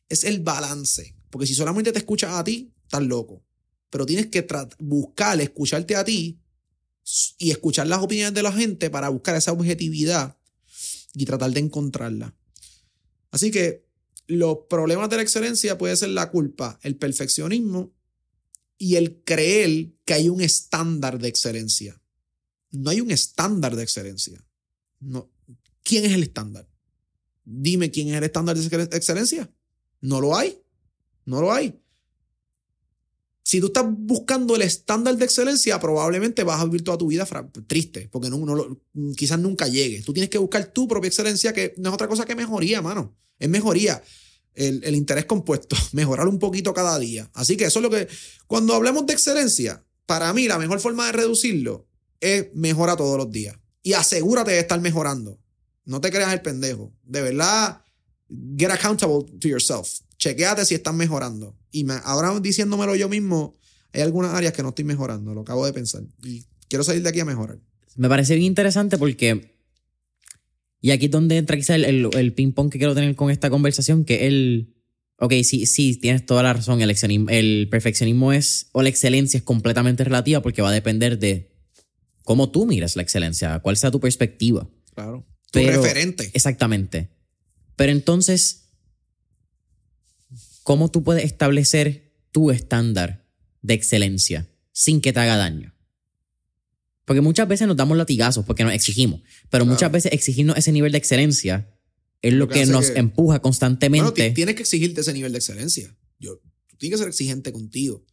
es 0.07 0.23
el 0.23 0.41
balance. 0.41 1.15
Porque 1.31 1.47
si 1.47 1.55
solamente 1.55 1.91
te 1.91 1.97
escuchas 1.97 2.35
a 2.35 2.43
ti, 2.43 2.71
estás 2.83 3.01
loco. 3.01 3.43
Pero 3.89 4.05
tienes 4.05 4.27
que 4.27 4.45
buscar, 4.77 5.41
escucharte 5.41 5.95
a 5.95 6.05
ti 6.05 6.39
y 7.39 7.49
escuchar 7.49 7.87
las 7.87 8.03
opiniones 8.03 8.35
de 8.35 8.43
la 8.43 8.51
gente 8.51 8.91
para 8.91 9.09
buscar 9.09 9.35
esa 9.35 9.51
objetividad 9.51 10.37
y 11.15 11.25
tratar 11.25 11.49
de 11.49 11.59
encontrarla. 11.59 12.35
Así 13.31 13.49
que 13.49 13.83
los 14.27 14.59
problemas 14.69 15.09
de 15.09 15.15
la 15.15 15.23
excelencia 15.23 15.75
puede 15.79 15.97
ser 15.97 16.09
la 16.09 16.29
culpa, 16.29 16.79
el 16.83 16.97
perfeccionismo 16.97 17.91
y 18.83 18.97
el 18.97 19.23
creer 19.23 19.93
que 20.03 20.13
hay 20.13 20.27
un 20.27 20.41
estándar 20.41 21.17
de 21.17 21.29
excelencia. 21.29 22.01
No 22.71 22.89
hay 22.89 22.99
un 22.99 23.11
estándar 23.11 23.77
de 23.77 23.83
excelencia. 23.83 24.45
No. 24.99 25.31
¿Quién 25.83 26.03
es 26.03 26.11
el 26.11 26.23
estándar? 26.23 26.67
Dime 27.45 27.91
quién 27.91 28.09
es 28.09 28.15
el 28.15 28.25
estándar 28.25 28.57
de 28.57 28.97
excelencia. 28.97 29.49
No 30.01 30.19
lo 30.19 30.35
hay. 30.35 30.61
No 31.23 31.39
lo 31.39 31.53
hay. 31.53 31.79
Si 33.41 33.61
tú 33.61 33.67
estás 33.67 33.85
buscando 33.87 34.57
el 34.57 34.63
estándar 34.63 35.15
de 35.15 35.23
excelencia, 35.23 35.79
probablemente 35.79 36.43
vas 36.43 36.59
a 36.59 36.65
vivir 36.65 36.83
toda 36.83 36.97
tu 36.97 37.07
vida 37.07 37.25
triste, 37.65 38.09
porque 38.11 38.29
no, 38.29 38.81
quizás 39.15 39.39
nunca 39.39 39.69
llegues. 39.69 40.03
Tú 40.03 40.11
tienes 40.11 40.29
que 40.29 40.39
buscar 40.39 40.73
tu 40.73 40.89
propia 40.89 41.07
excelencia, 41.07 41.53
que 41.53 41.73
no 41.77 41.87
es 41.87 41.95
otra 41.95 42.09
cosa 42.09 42.25
que 42.25 42.35
mejoría, 42.35 42.81
mano. 42.81 43.15
Es 43.39 43.47
mejoría. 43.47 44.03
El, 44.55 44.83
el, 44.83 44.95
interés 44.95 45.25
compuesto, 45.25 45.75
mejorar 45.93 46.27
un 46.27 46.39
poquito 46.39 46.73
cada 46.73 46.97
día. 46.99 47.29
Así 47.33 47.57
que 47.57 47.65
eso 47.65 47.79
es 47.79 47.83
lo 47.83 47.89
que, 47.89 48.07
cuando 48.47 48.73
hablemos 48.73 49.05
de 49.05 49.13
excelencia, 49.13 49.83
para 50.05 50.31
mí 50.33 50.47
la 50.47 50.59
mejor 50.59 50.79
forma 50.79 51.07
de 51.07 51.13
reducirlo 51.13 51.87
es 52.19 52.47
mejora 52.53 52.95
todos 52.95 53.17
los 53.17 53.31
días. 53.31 53.55
Y 53.81 53.93
asegúrate 53.93 54.51
de 54.51 54.59
estar 54.59 54.79
mejorando. 54.79 55.39
No 55.85 55.99
te 55.99 56.09
creas 56.09 56.31
el 56.33 56.41
pendejo. 56.41 56.93
De 57.03 57.21
verdad, 57.21 57.81
get 58.57 58.71
accountable 58.71 59.25
to 59.39 59.47
yourself. 59.47 59.89
Chequéate 60.17 60.65
si 60.65 60.75
estás 60.75 60.93
mejorando. 60.93 61.57
Y 61.71 61.85
ahora 62.03 62.39
diciéndomelo 62.39 62.95
yo 62.95 63.09
mismo, 63.09 63.55
hay 63.91 64.01
algunas 64.01 64.33
áreas 64.33 64.53
que 64.53 64.63
no 64.63 64.69
estoy 64.69 64.85
mejorando, 64.85 65.33
lo 65.33 65.41
acabo 65.41 65.65
de 65.65 65.73
pensar. 65.73 66.03
Y 66.23 66.45
quiero 66.69 66.83
salir 66.83 67.03
de 67.03 67.09
aquí 67.09 67.19
a 67.19 67.25
mejorar. 67.25 67.59
Me 67.95 68.09
parece 68.09 68.35
bien 68.35 68.47
interesante 68.47 68.97
porque. 68.97 69.52
Y 70.83 70.91
aquí 70.91 71.05
es 71.05 71.11
donde 71.11 71.37
entra 71.37 71.55
quizá 71.55 71.75
el, 71.75 72.09
el, 72.13 72.33
ping-pong 72.33 72.69
que 72.69 72.77
quiero 72.77 72.93
tener 72.93 73.15
con 73.15 73.31
esta 73.31 73.49
conversación, 73.49 74.03
que 74.03 74.27
el. 74.27 74.75
Ok, 75.17 75.31
sí, 75.45 75.65
sí, 75.65 75.95
tienes 75.95 76.25
toda 76.25 76.43
la 76.43 76.51
razón. 76.51 76.81
El, 76.81 76.93
el 77.29 77.69
perfeccionismo 77.71 78.33
es. 78.33 78.67
o 78.73 78.81
la 78.81 78.89
excelencia 78.89 79.37
es 79.37 79.43
completamente 79.43 80.03
relativa 80.03 80.41
porque 80.41 80.61
va 80.61 80.67
a 80.67 80.73
depender 80.73 81.19
de 81.19 81.53
cómo 82.25 82.51
tú 82.51 82.65
miras 82.65 82.97
la 82.97 83.01
excelencia, 83.01 83.59
cuál 83.59 83.77
sea 83.77 83.91
tu 83.91 84.01
perspectiva. 84.01 84.69
Claro. 84.93 85.25
Tu 85.51 85.59
referente. 85.59 86.29
Exactamente. 86.33 87.11
Pero 87.77 87.93
entonces, 87.93 88.65
¿cómo 90.63 90.91
tú 90.91 91.01
puedes 91.01 91.23
establecer 91.23 92.11
tu 92.33 92.51
estándar 92.51 93.25
de 93.61 93.73
excelencia 93.73 94.49
sin 94.73 94.99
que 94.99 95.13
te 95.13 95.21
haga 95.21 95.37
daño? 95.37 95.72
Porque 97.05 97.21
muchas 97.21 97.47
veces 97.47 97.67
nos 97.67 97.75
damos 97.75 97.97
latigazos 97.97 98.45
porque 98.45 98.63
nos 98.63 98.73
exigimos, 98.73 99.21
pero 99.49 99.65
muchas 99.65 99.91
veces 99.91 100.13
exigirnos 100.13 100.57
ese 100.57 100.71
nivel 100.71 100.91
de 100.91 100.97
excelencia 100.97 101.69
es 102.21 102.33
lo, 102.33 102.47
que, 102.47 102.65
nos 102.65 102.89
empuja 102.91 103.41
constantemente. 103.41 104.31
tienes 104.31 104.55
que 104.55 104.61
exigirte 104.61 105.01
ese 105.01 105.11
nivel 105.11 105.33
de 105.33 105.39
excelencia. 105.39 105.97
Yo, 106.19 106.39
tú 106.67 106.77
tienes 106.77 106.97
que 106.97 107.03
ser 107.03 107.09
exigente 107.09 107.51
contigo. 107.51 108.05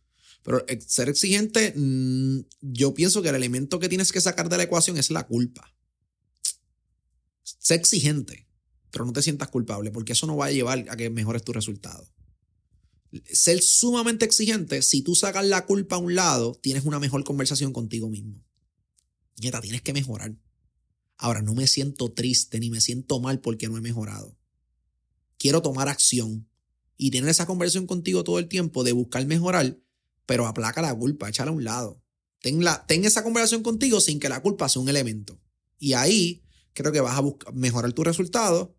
Pero 0.43 0.65
ser 0.87 1.09
exigente, 1.09 1.75
mm, 1.77 2.41
yo 2.63 2.95
pienso 2.95 3.23
que 3.23 3.29
el 3.29 3.35
elemento 3.35 3.79
que 3.79 3.89
tienes 3.89 4.11
que 4.11 4.21
sacar 4.21 4.49
de 4.49 4.57
la 4.57 4.63
ecuación 4.65 4.97
es 4.97 5.11
la 5.11 5.27
culpa. 5.27 5.77
Sé 7.43 7.75
exigente 7.75 8.51
pero 8.91 9.05
no 9.05 9.13
te 9.13 9.23
sientas 9.23 9.49
culpable, 9.49 9.91
porque 9.91 10.13
eso 10.13 10.27
no 10.27 10.37
va 10.37 10.47
a 10.47 10.51
llevar 10.51 10.85
a 10.89 10.97
que 10.97 11.11
mejores 11.11 11.43
tu 11.43 11.53
resultado. 11.53 12.07
Ser 13.25 13.61
sumamente 13.63 14.25
exigente, 14.25 14.83
si 14.83 15.03
tú 15.03 15.15
sacas 15.15 15.45
la 15.47 15.67
culpa 15.67 15.97
a 15.97 15.99
un 15.99 16.15
lado, 16.15 16.59
tienes 16.63 16.85
una 16.85 17.01
mejor 17.01 17.25
conversación 17.25 17.73
contigo 17.73 18.09
mismo. 18.09 18.45
Tienes 19.41 19.83
que 19.83 19.93
mejorar. 19.93 20.37
Ahora, 21.17 21.43
no 21.43 21.55
me 21.55 21.67
siento 21.67 22.13
triste 22.13 22.61
ni 22.61 22.71
me 22.71 22.81
siento 22.81 23.21
mal 23.21 23.41
porque 23.41 23.69
no 23.69 23.77
he 23.77 23.81
mejorado. 23.81 24.37
Quiero 25.39 25.63
tomar 25.63 25.89
acción 25.89 26.49
y 26.97 27.11
tener 27.11 27.31
esa 27.31 27.47
conversación 27.47 27.87
contigo 27.87 28.25
todo 28.25 28.39
el 28.39 28.49
tiempo 28.49 28.85
de 28.85 28.93
buscar 28.93 29.25
mejorar, 29.27 29.79
pero 30.27 30.47
aplaca 30.47 30.83
la 30.83 30.95
culpa, 30.95 31.29
échala 31.29 31.51
a 31.51 31.55
un 31.55 31.65
lado. 31.65 32.03
Ten, 32.41 32.63
la, 32.63 32.85
esa 32.89 33.23
conversación 33.23 33.63
contigo 33.63 34.01
sin 34.01 34.21
que 34.21 34.29
la 34.29 34.43
culpa 34.43 34.69
sea 34.69 34.83
un 34.83 34.89
elemento. 34.89 35.41
Y 35.79 35.95
ahí 35.95 36.43
creo 36.75 36.93
que 36.93 37.01
vas 37.01 37.17
a 37.17 37.21
buscar, 37.21 37.55
mejorar 37.55 37.93
tu 37.93 38.05
resultado 38.05 38.77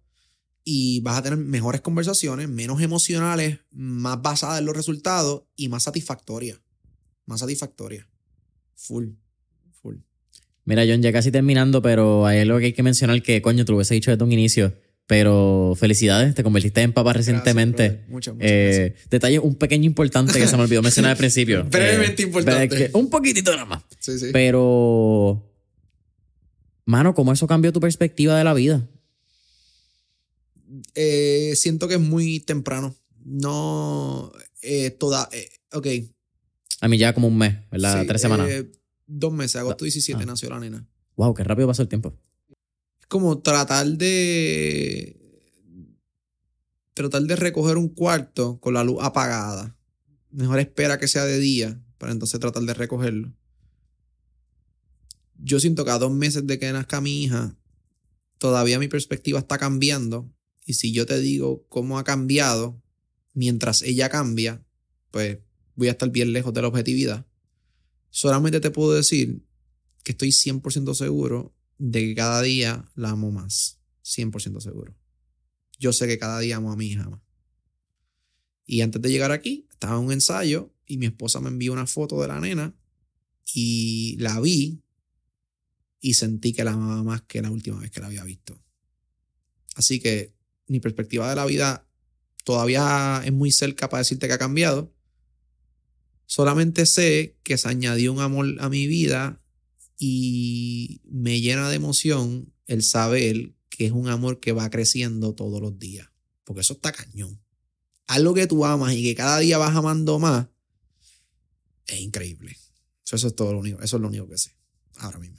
y 0.63 0.99
vas 1.01 1.17
a 1.17 1.23
tener 1.23 1.39
mejores 1.39 1.81
conversaciones, 1.81 2.47
menos 2.49 2.81
emocionales, 2.81 3.59
más 3.71 4.21
basadas 4.21 4.59
en 4.59 4.65
los 4.65 4.75
resultados 4.75 5.43
y 5.55 5.69
más 5.69 5.83
satisfactorias. 5.83 6.59
Más 7.25 7.39
satisfactorias. 7.39 8.07
Full. 8.75 9.09
Mira, 10.65 10.83
John, 10.87 11.01
ya 11.01 11.11
casi 11.11 11.31
terminando, 11.31 11.81
pero 11.81 12.25
hay 12.25 12.39
algo 12.39 12.59
que 12.59 12.65
hay 12.65 12.73
que 12.73 12.83
mencionar 12.83 13.21
que, 13.21 13.41
coño, 13.41 13.65
te 13.65 13.71
lo 13.71 13.77
hubiese 13.77 13.93
dicho 13.93 14.11
desde 14.11 14.23
un 14.23 14.31
inicio. 14.31 14.73
Pero 15.07 15.73
felicidades, 15.77 16.35
te 16.35 16.43
convertiste 16.43 16.81
en 16.81 16.93
papá 16.93 17.13
recientemente. 17.13 18.03
muchas, 18.07 18.33
muchas 18.35 18.49
eh, 18.49 18.95
detalle 19.09 19.39
un 19.39 19.55
pequeño 19.55 19.85
importante 19.85 20.39
que 20.39 20.47
se 20.47 20.55
me 20.55 20.63
olvidó 20.63 20.81
mencionar 20.81 21.11
al 21.11 21.17
principio. 21.17 21.65
Brevemente 21.69 22.21
eh, 22.21 22.25
importante. 22.25 22.91
un 22.93 23.09
poquitito 23.09 23.51
nada 23.51 23.65
más. 23.65 23.83
Sí, 23.99 24.17
sí. 24.17 24.27
Pero, 24.31 25.43
mano, 26.85 27.13
¿cómo 27.13 27.33
eso 27.33 27.47
cambió 27.47 27.73
tu 27.73 27.81
perspectiva 27.81 28.37
de 28.37 28.43
la 28.43 28.53
vida? 28.53 28.87
Eh, 30.95 31.53
siento 31.55 31.87
que 31.87 31.95
es 31.95 31.99
muy 31.99 32.39
temprano. 32.39 32.95
No, 33.23 34.31
eh, 34.61 34.91
toda, 34.91 35.29
eh, 35.31 35.49
ok. 35.73 35.87
A 36.81 36.87
mí 36.87 36.97
ya 36.97 37.13
como 37.13 37.27
un 37.27 37.37
mes, 37.37 37.55
¿verdad? 37.69 38.01
Sí, 38.01 38.07
Tres 38.07 38.21
semanas. 38.21 38.49
Dos 39.11 39.33
meses, 39.33 39.57
agosto 39.57 39.85
17 39.85 40.21
ah. 40.21 40.25
nació 40.25 40.49
la 40.49 40.59
nena. 40.59 40.87
Wow, 41.15 41.33
qué 41.33 41.43
rápido 41.43 41.67
pasó 41.67 41.81
el 41.81 41.87
tiempo. 41.87 42.17
Es 42.99 43.07
como 43.07 43.39
tratar 43.39 43.85
de. 43.87 45.17
Tratar 46.93 47.23
de 47.23 47.35
recoger 47.35 47.77
un 47.77 47.89
cuarto 47.89 48.59
con 48.59 48.73
la 48.73 48.83
luz 48.83 48.97
apagada. 49.01 49.77
Mejor 50.29 50.59
espera 50.59 50.99
que 50.99 51.07
sea 51.07 51.25
de 51.25 51.39
día 51.39 51.81
para 51.97 52.11
entonces 52.11 52.39
tratar 52.39 52.63
de 52.63 52.73
recogerlo. 52.73 53.33
Yo 55.37 55.59
siento 55.59 55.85
que 55.85 55.91
a 55.91 55.97
dos 55.97 56.11
meses 56.11 56.45
de 56.45 56.59
que 56.59 56.71
nazca 56.71 57.01
mi 57.01 57.23
hija, 57.23 57.57
todavía 58.37 58.79
mi 58.79 58.87
perspectiva 58.87 59.39
está 59.39 59.57
cambiando. 59.57 60.31
Y 60.65 60.73
si 60.73 60.91
yo 60.93 61.05
te 61.05 61.19
digo 61.19 61.65
cómo 61.69 61.97
ha 61.97 62.03
cambiado 62.03 62.81
mientras 63.33 63.81
ella 63.81 64.09
cambia, 64.09 64.63
pues 65.09 65.39
voy 65.75 65.87
a 65.87 65.91
estar 65.91 66.09
bien 66.09 66.33
lejos 66.33 66.53
de 66.53 66.61
la 66.61 66.67
objetividad. 66.67 67.25
Solamente 68.11 68.59
te 68.59 68.69
puedo 68.69 68.93
decir 68.93 69.43
que 70.03 70.11
estoy 70.11 70.29
100% 70.29 70.93
seguro 70.93 71.55
de 71.77 72.01
que 72.01 72.15
cada 72.15 72.41
día 72.41 72.91
la 72.95 73.09
amo 73.09 73.31
más. 73.31 73.79
100% 74.03 74.59
seguro. 74.59 74.95
Yo 75.79 75.93
sé 75.93 76.07
que 76.07 76.19
cada 76.19 76.39
día 76.39 76.57
amo 76.57 76.71
a 76.71 76.75
mi 76.75 76.87
hija 76.87 77.09
más. 77.09 77.21
Y 78.65 78.81
antes 78.81 79.01
de 79.01 79.09
llegar 79.09 79.31
aquí, 79.31 79.67
estaba 79.71 79.97
en 79.97 80.05
un 80.05 80.11
ensayo 80.11 80.73
y 80.85 80.97
mi 80.97 81.07
esposa 81.07 81.39
me 81.39 81.49
envió 81.49 81.73
una 81.73 81.87
foto 81.87 82.21
de 82.21 82.27
la 82.27 82.39
nena 82.39 82.75
y 83.53 84.15
la 84.19 84.39
vi 84.39 84.83
y 85.99 86.13
sentí 86.13 86.53
que 86.53 86.63
la 86.63 86.73
amaba 86.73 87.03
más 87.03 87.21
que 87.23 87.41
la 87.41 87.51
última 87.51 87.79
vez 87.79 87.91
que 87.91 87.99
la 87.99 88.07
había 88.07 88.23
visto. 88.23 88.61
Así 89.75 89.99
que 89.99 90.35
mi 90.67 90.79
perspectiva 90.79 91.29
de 91.29 91.35
la 91.35 91.45
vida 91.45 91.87
todavía 92.43 93.21
es 93.23 93.31
muy 93.31 93.51
cerca 93.51 93.89
para 93.89 93.99
decirte 93.99 94.27
que 94.27 94.33
ha 94.33 94.37
cambiado. 94.37 94.93
Solamente 96.31 96.85
sé 96.85 97.35
que 97.43 97.57
se 97.57 97.67
añadió 97.67 98.13
un 98.13 98.21
amor 98.21 98.55
a 98.59 98.69
mi 98.69 98.87
vida 98.87 99.41
y 99.97 101.01
me 101.03 101.41
llena 101.41 101.69
de 101.69 101.75
emoción 101.75 102.53
el 102.67 102.83
saber 102.83 103.51
que 103.67 103.87
es 103.87 103.91
un 103.91 104.07
amor 104.07 104.39
que 104.39 104.53
va 104.53 104.69
creciendo 104.69 105.35
todos 105.35 105.59
los 105.59 105.77
días. 105.77 106.07
Porque 106.45 106.61
eso 106.61 106.71
está 106.71 106.93
cañón. 106.93 107.41
Algo 108.07 108.33
que 108.33 108.47
tú 108.47 108.63
amas 108.63 108.93
y 108.93 109.03
que 109.03 109.13
cada 109.13 109.39
día 109.39 109.57
vas 109.57 109.75
amando 109.75 110.19
más 110.19 110.47
es 111.85 111.99
increíble. 111.99 112.55
Eso 113.11 113.27
es 113.27 113.35
todo 113.35 113.51
lo 113.51 113.59
único, 113.59 113.81
eso 113.81 113.97
es 113.97 114.01
lo 114.01 114.07
único 114.07 114.29
que 114.29 114.37
sé 114.37 114.55
ahora 114.99 115.19
mismo. 115.19 115.37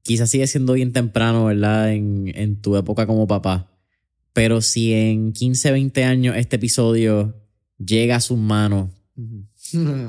Quizás 0.00 0.30
sigue 0.30 0.46
siendo 0.46 0.72
bien 0.72 0.94
temprano, 0.94 1.44
¿verdad? 1.44 1.92
En, 1.92 2.32
en 2.34 2.62
tu 2.62 2.74
época 2.74 3.06
como 3.06 3.26
papá. 3.26 3.70
Pero 4.32 4.62
si 4.62 4.94
en 4.94 5.34
15, 5.34 5.72
20 5.72 6.04
años 6.04 6.36
este 6.38 6.56
episodio 6.56 7.38
llega 7.76 8.16
a 8.16 8.20
sus 8.22 8.38
manos 8.38 8.95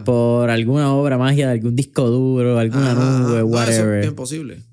por 0.05 0.49
alguna 0.49 0.93
obra 0.93 1.17
magia 1.17 1.47
de 1.47 1.53
algún 1.53 1.75
disco 1.75 2.09
duro, 2.09 2.59
alguna 2.59 2.91
Ajá, 2.91 2.95
nube, 3.23 3.29
no, 3.29 3.35
eso 3.37 3.45
whatever. 3.47 3.95
es 3.99 4.01
bien 4.01 4.15
posible. 4.15 4.63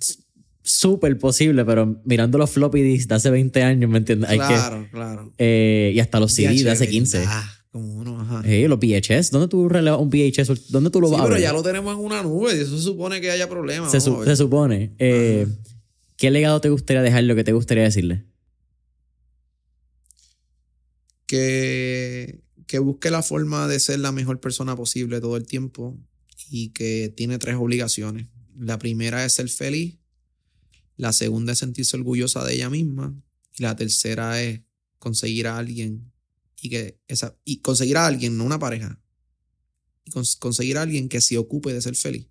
Súper 0.62 1.18
posible, 1.18 1.64
pero 1.64 2.00
mirando 2.04 2.38
los 2.38 2.50
floppy 2.50 2.80
disks 2.82 3.06
de 3.08 3.14
hace 3.14 3.30
20 3.30 3.62
años, 3.62 3.90
¿me 3.90 3.98
entiendes? 3.98 4.30
Hay 4.30 4.38
que, 4.38 4.46
Claro, 4.46 4.88
claro. 4.90 5.32
eh, 5.38 5.92
y 5.94 6.00
hasta 6.00 6.18
los 6.20 6.32
CD 6.32 6.62
de 6.64 6.70
hace 6.70 6.88
15. 6.88 7.22
Ah, 7.26 7.48
como 7.70 7.92
uno, 7.96 8.20
ajá. 8.20 8.42
Eh, 8.44 8.66
los 8.68 8.78
VHS, 8.78 9.30
¿dónde 9.30 9.48
tú 9.48 9.68
relevas 9.68 10.00
un 10.00 10.08
VHS? 10.08 10.70
¿Dónde 10.70 10.90
tú 10.90 11.00
lo 11.00 11.08
Sí, 11.08 11.12
vas 11.12 11.20
a 11.20 11.24
pero 11.24 11.34
ver? 11.34 11.42
ya 11.42 11.52
lo 11.52 11.62
tenemos 11.62 11.94
en 11.96 12.02
una 12.04 12.22
nube 12.22 12.56
y 12.56 12.60
eso 12.60 12.76
se 12.78 12.82
supone 12.82 13.20
que 13.20 13.30
haya 13.30 13.48
problemas. 13.48 13.90
se, 13.90 14.00
su- 14.00 14.22
a 14.22 14.24
se 14.24 14.36
supone. 14.36 14.92
Eh, 14.98 15.46
¿Qué 16.16 16.30
legado 16.30 16.60
te 16.60 16.70
gustaría 16.70 17.02
dejar? 17.02 17.24
Lo 17.24 17.34
que 17.34 17.44
te 17.44 17.52
gustaría 17.52 17.82
decirle. 17.84 18.24
que, 21.26 22.40
que 22.66 22.78
busque 22.78 23.10
la 23.10 23.22
forma 23.22 23.68
de 23.68 23.80
ser 23.80 24.00
la 24.00 24.12
mejor 24.12 24.40
persona 24.40 24.76
posible 24.76 25.20
todo 25.20 25.36
el 25.36 25.46
tiempo 25.46 25.98
y 26.50 26.70
que 26.70 27.12
tiene 27.16 27.38
tres 27.38 27.56
obligaciones. 27.56 28.28
La 28.58 28.78
primera 28.78 29.24
es 29.24 29.34
ser 29.34 29.48
feliz, 29.48 29.98
la 30.96 31.12
segunda 31.12 31.52
es 31.52 31.58
sentirse 31.58 31.96
orgullosa 31.96 32.44
de 32.44 32.54
ella 32.54 32.70
misma 32.70 33.14
y 33.58 33.62
la 33.62 33.74
tercera 33.76 34.40
es 34.42 34.60
conseguir 34.98 35.46
a 35.46 35.58
alguien 35.58 36.12
y 36.60 36.70
que 36.70 36.98
esa 37.08 37.36
y 37.44 37.58
conseguir 37.58 37.96
a 37.96 38.06
alguien, 38.06 38.38
no 38.38 38.44
una 38.44 38.58
pareja, 38.58 39.02
y 40.04 40.10
cons- 40.10 40.38
conseguir 40.38 40.78
a 40.78 40.82
alguien 40.82 41.08
que 41.08 41.20
se 41.20 41.36
ocupe 41.36 41.72
de 41.72 41.82
ser 41.82 41.96
feliz 41.96 42.28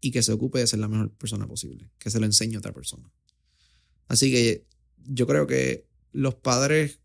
y 0.00 0.10
que 0.10 0.22
se 0.22 0.32
ocupe 0.32 0.58
de 0.60 0.66
ser 0.66 0.78
la 0.78 0.88
mejor 0.88 1.12
persona 1.12 1.46
posible, 1.46 1.90
que 1.98 2.10
se 2.10 2.18
lo 2.20 2.26
enseñe 2.26 2.54
a 2.54 2.58
otra 2.60 2.72
persona. 2.72 3.12
Así 4.08 4.30
que 4.30 4.66
yo 5.04 5.26
creo 5.26 5.46
que 5.46 5.86
los 6.12 6.36
padres 6.36 6.99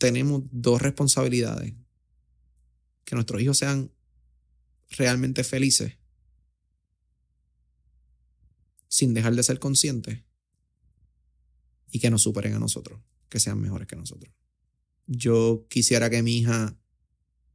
tenemos 0.00 0.42
dos 0.50 0.82
responsabilidades. 0.82 1.74
Que 3.04 3.14
nuestros 3.14 3.40
hijos 3.42 3.58
sean 3.58 3.92
realmente 4.88 5.44
felices 5.44 5.98
sin 8.88 9.14
dejar 9.14 9.36
de 9.36 9.42
ser 9.44 9.60
conscientes 9.60 10.24
y 11.92 12.00
que 12.00 12.10
nos 12.10 12.22
superen 12.22 12.54
a 12.54 12.58
nosotros, 12.58 13.00
que 13.28 13.38
sean 13.38 13.60
mejores 13.60 13.86
que 13.86 13.94
nosotros. 13.94 14.32
Yo 15.06 15.66
quisiera 15.68 16.08
que 16.08 16.22
mi 16.22 16.38
hija 16.38 16.76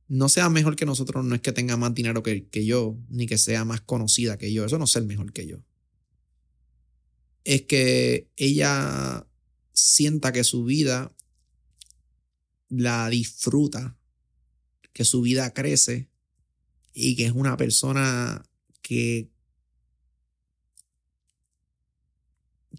no 0.08 0.30
sea 0.30 0.50
mejor 0.50 0.76
que 0.76 0.86
nosotros, 0.86 1.26
no 1.26 1.36
es 1.36 1.42
que 1.42 1.52
tenga 1.52 1.78
más 1.78 1.94
dinero 1.96 2.22
que, 2.22 2.48
que 2.48 2.66
yo, 2.66 2.98
ni 3.10 3.26
que 3.26 3.38
sea 3.38 3.66
más 3.66 3.82
conocida 3.82 4.38
que 4.38 4.54
yo, 4.54 4.66
eso 4.66 4.78
no 4.78 4.86
es 4.86 4.92
ser 4.92 5.04
mejor 5.04 5.34
que 5.34 5.48
yo. 5.48 5.64
Es 7.44 7.64
que 7.64 8.30
ella 8.38 9.28
sienta 9.74 10.32
que 10.32 10.44
su 10.44 10.64
vida 10.64 11.16
la 12.70 13.10
disfruta, 13.10 13.98
que 14.94 15.06
su 15.06 15.22
vida 15.22 15.54
crece 15.54 16.10
y 16.94 17.16
que 17.16 17.26
es 17.26 17.34
una 17.34 17.58
persona 17.58 18.44
que, 18.82 19.30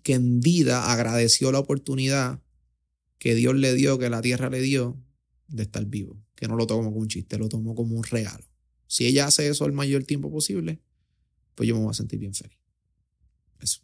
que 0.03 0.15
en 0.15 0.41
vida 0.41 0.93
agradeció 0.93 1.53
la 1.53 1.59
oportunidad 1.59 2.41
que 3.19 3.35
Dios 3.35 3.55
le 3.55 3.75
dio, 3.75 3.99
que 3.99 4.09
la 4.09 4.23
tierra 4.23 4.51
le 4.51 4.61
dio 4.61 4.97
de 5.49 5.65
estar 5.65 5.85
vivo, 5.85 6.23
que 6.35 6.49
no 6.49 6.57
lo 6.57 6.67
tomó 6.67 6.85
como 6.85 6.97
un 6.97 7.09
chiste, 7.09 7.39
lo 7.39 7.49
tomó 7.49 7.75
como 7.75 7.97
un 7.97 8.05
regalo. 8.05 8.45
Si 8.87 9.07
ella 9.07 9.27
hace 9.27 9.49
eso 9.49 9.67
el 9.67 9.73
mayor 9.73 10.05
tiempo 10.05 10.31
posible, 10.31 10.81
pues 11.55 11.69
yo 11.69 11.75
me 11.75 11.83
voy 11.83 11.91
a 11.91 11.95
sentir 11.95 12.19
bien 12.19 12.35
feliz. 12.35 12.59
Eso. 13.61 13.81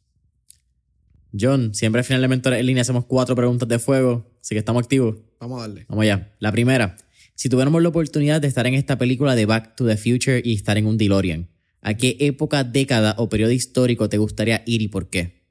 John, 1.38 1.74
siempre 1.74 2.00
al 2.00 2.04
final 2.04 2.22
de 2.22 2.28
Mentores 2.28 2.60
en 2.60 2.66
línea 2.66 2.82
hacemos 2.82 3.06
cuatro 3.06 3.34
preguntas 3.34 3.68
de 3.68 3.78
fuego, 3.78 4.30
así 4.40 4.54
que 4.54 4.60
estamos 4.60 4.82
activos. 4.82 5.16
Vamos 5.42 5.58
a 5.58 5.62
darle. 5.62 5.86
Vamos 5.88 6.04
allá. 6.04 6.32
La 6.38 6.52
primera. 6.52 6.96
Si 7.34 7.48
tuviéramos 7.48 7.82
la 7.82 7.88
oportunidad 7.88 8.40
de 8.40 8.46
estar 8.46 8.64
en 8.68 8.74
esta 8.74 8.96
película 8.96 9.34
de 9.34 9.44
Back 9.44 9.74
to 9.74 9.84
the 9.84 9.96
Future 9.96 10.40
y 10.44 10.54
estar 10.54 10.78
en 10.78 10.86
un 10.86 10.96
DeLorean, 10.96 11.48
¿a 11.80 11.94
qué 11.94 12.16
época, 12.20 12.62
década 12.62 13.16
o 13.18 13.28
periodo 13.28 13.50
histórico 13.50 14.08
te 14.08 14.18
gustaría 14.18 14.62
ir 14.66 14.82
y 14.82 14.86
por 14.86 15.10
qué? 15.10 15.42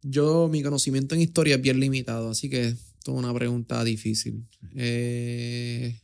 Yo, 0.00 0.48
mi 0.48 0.62
conocimiento 0.62 1.14
en 1.14 1.20
historia 1.20 1.56
es 1.56 1.60
bien 1.60 1.80
limitado, 1.80 2.30
así 2.30 2.48
que 2.48 2.68
esto 2.68 3.12
es 3.12 3.18
una 3.18 3.34
pregunta 3.34 3.84
difícil. 3.84 4.46
Eh, 4.74 6.00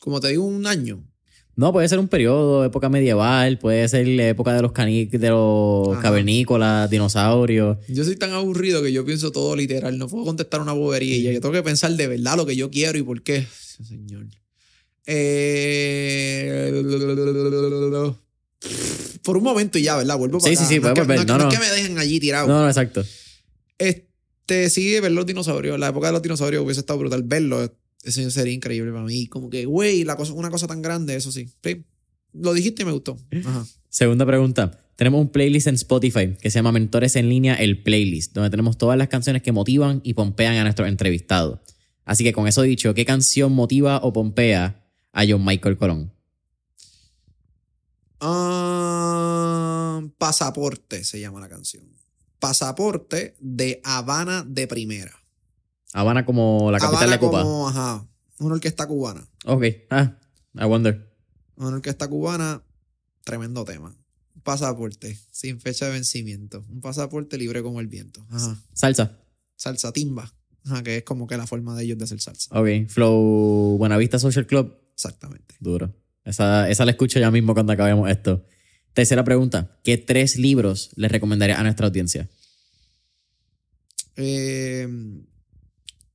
Como 0.00 0.20
te 0.20 0.28
digo, 0.28 0.44
un 0.44 0.66
año. 0.66 1.02
No, 1.54 1.70
puede 1.70 1.86
ser 1.88 1.98
un 1.98 2.08
periodo, 2.08 2.64
época 2.64 2.88
medieval, 2.88 3.58
puede 3.58 3.86
ser 3.88 4.08
la 4.08 4.28
época 4.28 4.54
de 4.54 4.62
los, 4.62 4.72
cani 4.72 5.04
de 5.04 5.28
los 5.28 5.92
Ajá. 5.92 6.00
cavernícolas, 6.00 6.88
dinosaurios. 6.88 7.76
Yo 7.88 8.04
soy 8.04 8.16
tan 8.16 8.32
aburrido 8.32 8.82
que 8.82 8.90
yo 8.90 9.04
pienso 9.04 9.32
todo 9.32 9.54
literal. 9.54 9.98
No 9.98 10.08
puedo 10.08 10.24
contestar 10.24 10.62
una 10.62 10.72
bobería. 10.72 11.30
Yo 11.30 11.40
tengo 11.40 11.52
que 11.52 11.62
pensar 11.62 11.92
de 11.92 12.06
verdad 12.06 12.36
lo 12.38 12.46
que 12.46 12.56
yo 12.56 12.70
quiero 12.70 12.96
y 12.98 13.02
por 13.02 13.22
qué. 13.22 13.46
Señor. 13.86 14.26
Eh, 15.06 16.82
Por 19.22 19.36
un 19.36 19.42
momento 19.44 19.78
y 19.78 19.82
ya, 19.82 19.96
¿verdad? 19.96 20.16
Vuelvo 20.16 20.38
para 20.38 20.50
Sí, 20.50 20.56
sí, 20.56 20.62
acá. 20.62 20.68
sí, 20.68 20.80
no, 20.80 20.88
es 20.88 20.94
que, 20.94 21.00
no, 21.00 21.24
No, 21.24 21.38
no 21.38 21.48
es 21.50 21.54
que 21.54 21.60
me 21.60 21.70
dejen 21.70 21.98
allí 21.98 22.18
tirado. 22.20 22.48
No, 22.48 22.60
no, 22.62 22.68
exacto. 22.68 23.04
Este, 23.78 24.70
sí, 24.70 24.98
ver 25.00 25.12
los 25.12 25.26
dinosaurios. 25.26 25.78
La 25.78 25.88
época 25.88 26.06
de 26.08 26.12
los 26.14 26.22
dinosaurios 26.22 26.64
hubiese 26.64 26.80
estado 26.80 26.98
brutal. 27.00 27.22
Verlo, 27.24 27.72
eso 28.02 28.30
sería 28.30 28.52
increíble 28.52 28.92
para 28.92 29.04
mí. 29.04 29.26
Como 29.26 29.50
que, 29.50 29.64
güey, 29.64 30.04
cosa, 30.04 30.32
una 30.32 30.50
cosa 30.50 30.66
tan 30.66 30.82
grande, 30.82 31.16
eso 31.16 31.32
sí. 31.32 31.48
Sí. 31.62 31.84
Lo 32.32 32.54
dijiste 32.54 32.82
y 32.82 32.84
me 32.86 32.92
gustó. 32.92 33.18
Ajá. 33.44 33.66
Segunda 33.88 34.24
pregunta. 34.26 34.78
Tenemos 34.96 35.20
un 35.20 35.30
playlist 35.30 35.66
en 35.66 35.74
Spotify 35.74 36.36
que 36.40 36.50
se 36.50 36.58
llama 36.58 36.72
Mentores 36.72 37.16
en 37.16 37.28
línea, 37.28 37.54
el 37.54 37.82
playlist, 37.82 38.32
donde 38.34 38.50
tenemos 38.50 38.78
todas 38.78 38.98
las 38.98 39.08
canciones 39.08 39.42
que 39.42 39.52
motivan 39.52 40.00
y 40.04 40.14
pompean 40.14 40.56
a 40.56 40.62
nuestros 40.62 40.88
entrevistados. 40.88 41.60
Así 42.04 42.24
que 42.24 42.32
con 42.32 42.48
eso 42.48 42.62
dicho, 42.62 42.94
¿qué 42.94 43.04
canción 43.04 43.52
motiva 43.52 43.98
o 44.02 44.12
pompea 44.12 44.86
a 45.12 45.24
John 45.26 45.44
Michael 45.44 45.76
Colón? 45.76 46.12
Ah, 48.20 50.02
Pasaporte 50.18 51.04
se 51.04 51.20
llama 51.20 51.40
la 51.40 51.48
canción. 51.48 51.84
Pasaporte 52.38 53.34
de 53.40 53.80
Habana 53.84 54.44
de 54.46 54.66
Primera. 54.66 55.21
Habana 55.92 56.24
como 56.24 56.70
la 56.70 56.78
capital 56.78 57.04
Habana 57.04 57.12
de 57.12 57.18
Cuba. 57.18 57.42
como, 57.42 57.68
ajá, 57.68 58.06
una 58.38 58.54
orquesta 58.54 58.86
cubana. 58.86 59.26
Ok. 59.44 59.64
Ah, 59.90 60.16
I 60.54 60.64
wonder. 60.64 61.12
Una 61.56 61.76
orquesta 61.76 62.08
cubana, 62.08 62.62
tremendo 63.24 63.64
tema. 63.64 63.94
pasaporte 64.42 65.16
sin 65.30 65.60
fecha 65.60 65.86
de 65.86 65.92
vencimiento. 65.92 66.64
Un 66.68 66.80
pasaporte 66.80 67.36
libre 67.38 67.62
como 67.62 67.80
el 67.80 67.86
viento. 67.86 68.26
Ajá. 68.30 68.58
Salsa. 68.72 69.18
Salsa 69.56 69.92
timba. 69.92 70.32
Ajá, 70.64 70.82
que 70.82 70.98
es 70.98 71.02
como 71.04 71.26
que 71.26 71.36
la 71.36 71.46
forma 71.46 71.76
de 71.76 71.84
ellos 71.84 71.98
de 71.98 72.04
hacer 72.04 72.20
salsa. 72.20 72.48
Ok. 72.58 72.88
Flow 72.88 73.76
Buenavista 73.78 74.18
Social 74.18 74.46
Club. 74.46 74.76
Exactamente. 74.94 75.54
Duro. 75.60 75.94
Esa, 76.24 76.68
esa 76.70 76.84
la 76.84 76.92
escucho 76.92 77.18
ya 77.20 77.30
mismo 77.30 77.52
cuando 77.54 77.72
acabemos 77.72 78.08
esto. 78.10 78.44
Tercera 78.92 79.24
pregunta. 79.24 79.78
¿Qué 79.84 79.98
tres 79.98 80.36
libros 80.36 80.90
le 80.96 81.08
recomendaría 81.08 81.58
a 81.58 81.62
nuestra 81.62 81.86
audiencia? 81.86 82.28
Eh, 84.16 84.88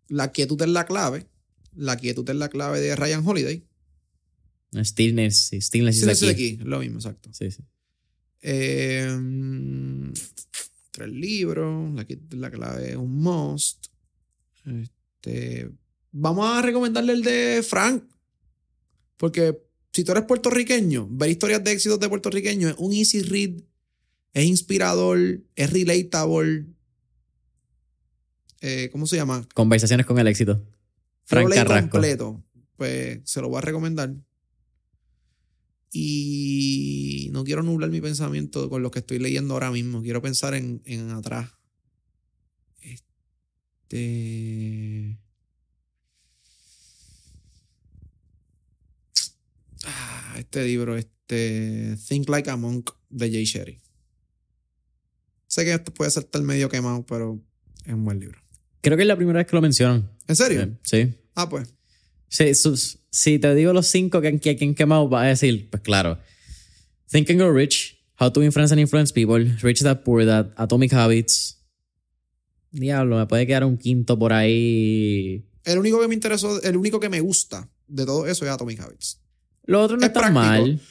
la 0.08 0.32
quietud 0.32 0.62
es 0.62 0.70
la 0.70 0.86
clave. 0.86 1.28
La 1.76 1.98
quietud 1.98 2.28
es 2.30 2.36
la 2.36 2.50
clave 2.50 2.80
de 2.82 2.96
Ryan 2.96 3.24
Holiday. 3.26 3.64
Stillness, 4.84 5.48
sí, 5.48 5.62
Stillness 5.62 6.02
de 6.02 6.16
key. 6.16 6.30
aquí, 6.30 6.58
lo 6.58 6.80
mismo, 6.80 6.98
exacto. 6.98 7.32
Sí, 7.34 7.52
sí. 7.52 7.64
Eh, 8.42 9.08
tres 10.92 11.10
libros. 11.10 11.94
La 11.96 12.06
quietud 12.06 12.34
es 12.34 12.40
la 12.40 12.52
clave 12.52 12.92
es 12.92 12.96
un 12.96 13.18
must. 13.22 13.88
Este, 14.66 15.70
vamos 16.12 16.48
a 16.48 16.62
recomendarle 16.62 17.14
el 17.14 17.24
de 17.24 17.64
Frank. 17.68 18.04
Porque 19.18 19.58
si 19.94 20.04
tú 20.04 20.12
eres 20.12 20.26
puertorriqueño, 20.26 21.08
ver 21.10 21.30
historias 21.30 21.64
de 21.64 21.72
éxitos 21.72 22.00
de 22.00 22.10
puertorriqueños 22.10 22.72
es 22.72 22.78
un 22.78 22.94
easy 22.94 23.22
read, 23.24 23.62
es 24.34 24.46
inspirador, 24.46 25.42
es 25.56 25.70
relatable. 25.72 26.66
Eh, 28.68 28.90
¿Cómo 28.92 29.08
se 29.08 29.16
llama? 29.16 29.48
Conversaciones 29.54 30.06
con 30.06 30.20
el 30.20 30.28
éxito. 30.28 30.62
Frank 31.24 31.54
Carrasco. 31.54 31.90
completo. 31.90 32.44
Pues 32.76 33.22
se 33.24 33.40
lo 33.40 33.48
voy 33.48 33.60
a 33.60 33.62
recomendar. 33.62 34.14
Y 35.90 37.30
no 37.32 37.46
quiero 37.46 37.64
nublar 37.64 37.90
mi 37.90 38.02
pensamiento 38.02 38.70
con 38.70 38.84
lo 38.84 38.92
que 38.92 39.00
estoy 39.00 39.20
leyendo 39.20 39.54
ahora 39.54 39.72
mismo. 39.72 40.02
Quiero 40.02 40.22
pensar 40.22 40.54
en, 40.54 40.82
en 40.84 41.12
atrás. 41.12 41.50
Este. 42.82 45.18
Ah, 49.86 50.36
este 50.40 50.66
libro, 50.66 50.98
este. 50.98 51.96
Think 52.06 52.28
Like 52.28 52.50
a 52.50 52.58
Monk 52.58 52.92
de 53.10 53.32
Jay 53.32 53.46
Sherry. 53.46 53.80
Sé 55.48 55.64
que 55.64 55.74
esto 55.74 55.94
puede 55.94 56.12
ser 56.12 56.26
tal 56.26 56.44
medio 56.44 56.68
quemado, 56.68 57.06
pero 57.06 57.42
es 57.86 57.94
un 57.94 58.04
buen 58.04 58.20
libro. 58.20 58.42
Creo 58.88 58.98
que 58.98 59.04
es 59.04 59.08
la 59.08 59.16
primera 59.18 59.40
vez 59.40 59.48
que 59.48 59.56
lo 59.56 59.62
mencionan. 59.62 60.10
¿En 60.28 60.36
serio? 60.36 60.62
Eh, 60.62 60.72
Sí. 60.84 61.14
Ah, 61.36 61.48
pues. 61.50 61.68
Sí, 62.30 62.54
sus- 62.56 63.00
si 63.10 63.38
te 63.40 63.54
digo 63.56 63.74
los 63.74 63.88
cinco 63.88 64.22
que, 64.22 64.40
que, 64.40 64.56
que 64.56 64.66
han 64.66 64.76
quemado, 64.76 65.08
vas 65.10 65.24
a 65.26 65.28
decir, 65.28 65.70
pues 65.70 65.82
claro. 65.84 66.18
Think 67.12 67.30
and 67.30 67.40
Grow 67.40 67.54
Rich, 67.54 67.98
How 68.20 68.32
to 68.32 68.44
Influence 68.44 68.74
and 68.74 68.80
Influence 68.82 69.14
People, 69.14 69.44
Rich 69.62 69.82
Dad 69.82 70.04
Poor 70.04 70.26
Dad, 70.26 70.52
Atomic 70.56 70.94
Habits. 70.94 71.56
Diablo, 72.72 73.18
me 73.18 73.26
puede 73.28 73.46
quedar 73.48 73.64
un 73.64 73.78
quinto 73.78 74.18
por 74.18 74.34
ahí. 74.34 75.46
El 75.64 75.78
único 75.80 76.00
que 76.02 76.08
me 76.08 76.14
interesó, 76.16 76.62
el 76.62 76.78
único 76.78 77.00
que 77.00 77.10
me 77.10 77.20
gusta 77.22 77.70
de 77.88 78.06
todo 78.06 78.28
eso 78.28 78.46
es 78.46 78.52
Atomic 78.52 78.80
Habits. 78.82 79.22
Lo 79.66 79.82
otro 79.82 79.98
no 79.98 80.04
Es 80.04 80.08
está 80.08 80.20
práctico. 80.22 80.40
mal. 80.40 80.82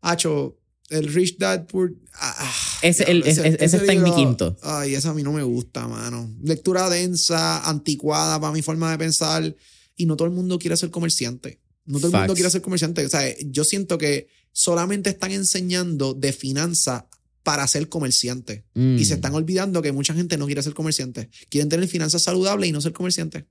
Hacho, 0.00 0.58
el 0.90 1.12
Rich 1.12 1.38
Dad 1.38 1.66
Poor. 1.66 1.94
ah, 2.14 2.34
ah, 2.38 2.54
Ese- 2.82 3.04
el- 3.10 3.22
ese- 3.26 3.48
ese 3.62 3.76
está 3.78 3.92
en 3.92 4.02
mi 4.02 4.14
quinto. 4.14 4.56
Ay, 4.62 4.94
esa 4.94 5.10
a 5.10 5.14
mí 5.14 5.22
no 5.22 5.32
me 5.32 5.42
gusta, 5.42 5.88
mano. 5.88 6.30
Lectura 6.42 6.88
densa, 6.90 7.68
anticuada 7.68 8.38
para 8.40 8.52
mi 8.52 8.62
forma 8.62 8.90
de 8.90 8.98
pensar. 8.98 9.54
Y 9.96 10.06
no 10.06 10.16
todo 10.16 10.28
el 10.28 10.34
mundo 10.34 10.58
quiere 10.58 10.76
ser 10.76 10.90
comerciante. 10.90 11.60
No 11.86 11.98
todo 11.98 12.08
el 12.08 12.12
mundo 12.18 12.34
quiere 12.34 12.50
ser 12.50 12.62
comerciante. 12.62 13.04
O 13.04 13.08
sea, 13.08 13.22
yo 13.46 13.64
siento 13.64 13.96
que 13.98 14.28
solamente 14.52 15.10
están 15.10 15.32
enseñando 15.32 16.14
de 16.14 16.32
finanzas 16.32 17.04
para 17.42 17.66
ser 17.68 17.88
comerciante. 17.88 18.64
Mm. 18.74 18.96
Y 18.98 19.04
se 19.04 19.14
están 19.14 19.34
olvidando 19.34 19.82
que 19.82 19.92
mucha 19.92 20.14
gente 20.14 20.36
no 20.38 20.46
quiere 20.46 20.62
ser 20.62 20.74
comerciante. 20.74 21.28
Quieren 21.50 21.68
tener 21.68 21.86
finanzas 21.88 22.22
saludables 22.22 22.68
y 22.68 22.72
no 22.72 22.80
ser 22.80 22.92
comerciante. 22.92 23.46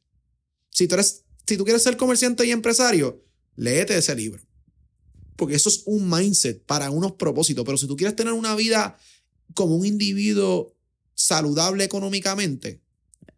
Si 0.71 0.87
tú, 0.87 0.95
eres, 0.95 1.23
si 1.47 1.57
tú 1.57 1.63
quieres 1.63 1.83
ser 1.83 1.95
comerciante 1.97 2.45
y 2.45 2.51
empresario, 2.51 3.23
léete 3.55 3.95
ese 3.97 4.15
libro. 4.15 4.41
Porque 5.35 5.55
eso 5.55 5.69
es 5.69 5.83
un 5.85 6.09
mindset 6.09 6.63
para 6.65 6.89
unos 6.91 7.13
propósitos. 7.13 7.63
Pero 7.65 7.77
si 7.77 7.87
tú 7.87 7.95
quieres 7.95 8.15
tener 8.15 8.33
una 8.33 8.55
vida 8.55 8.97
como 9.53 9.75
un 9.75 9.85
individuo 9.85 10.75
saludable 11.15 11.83
económicamente, 11.83 12.81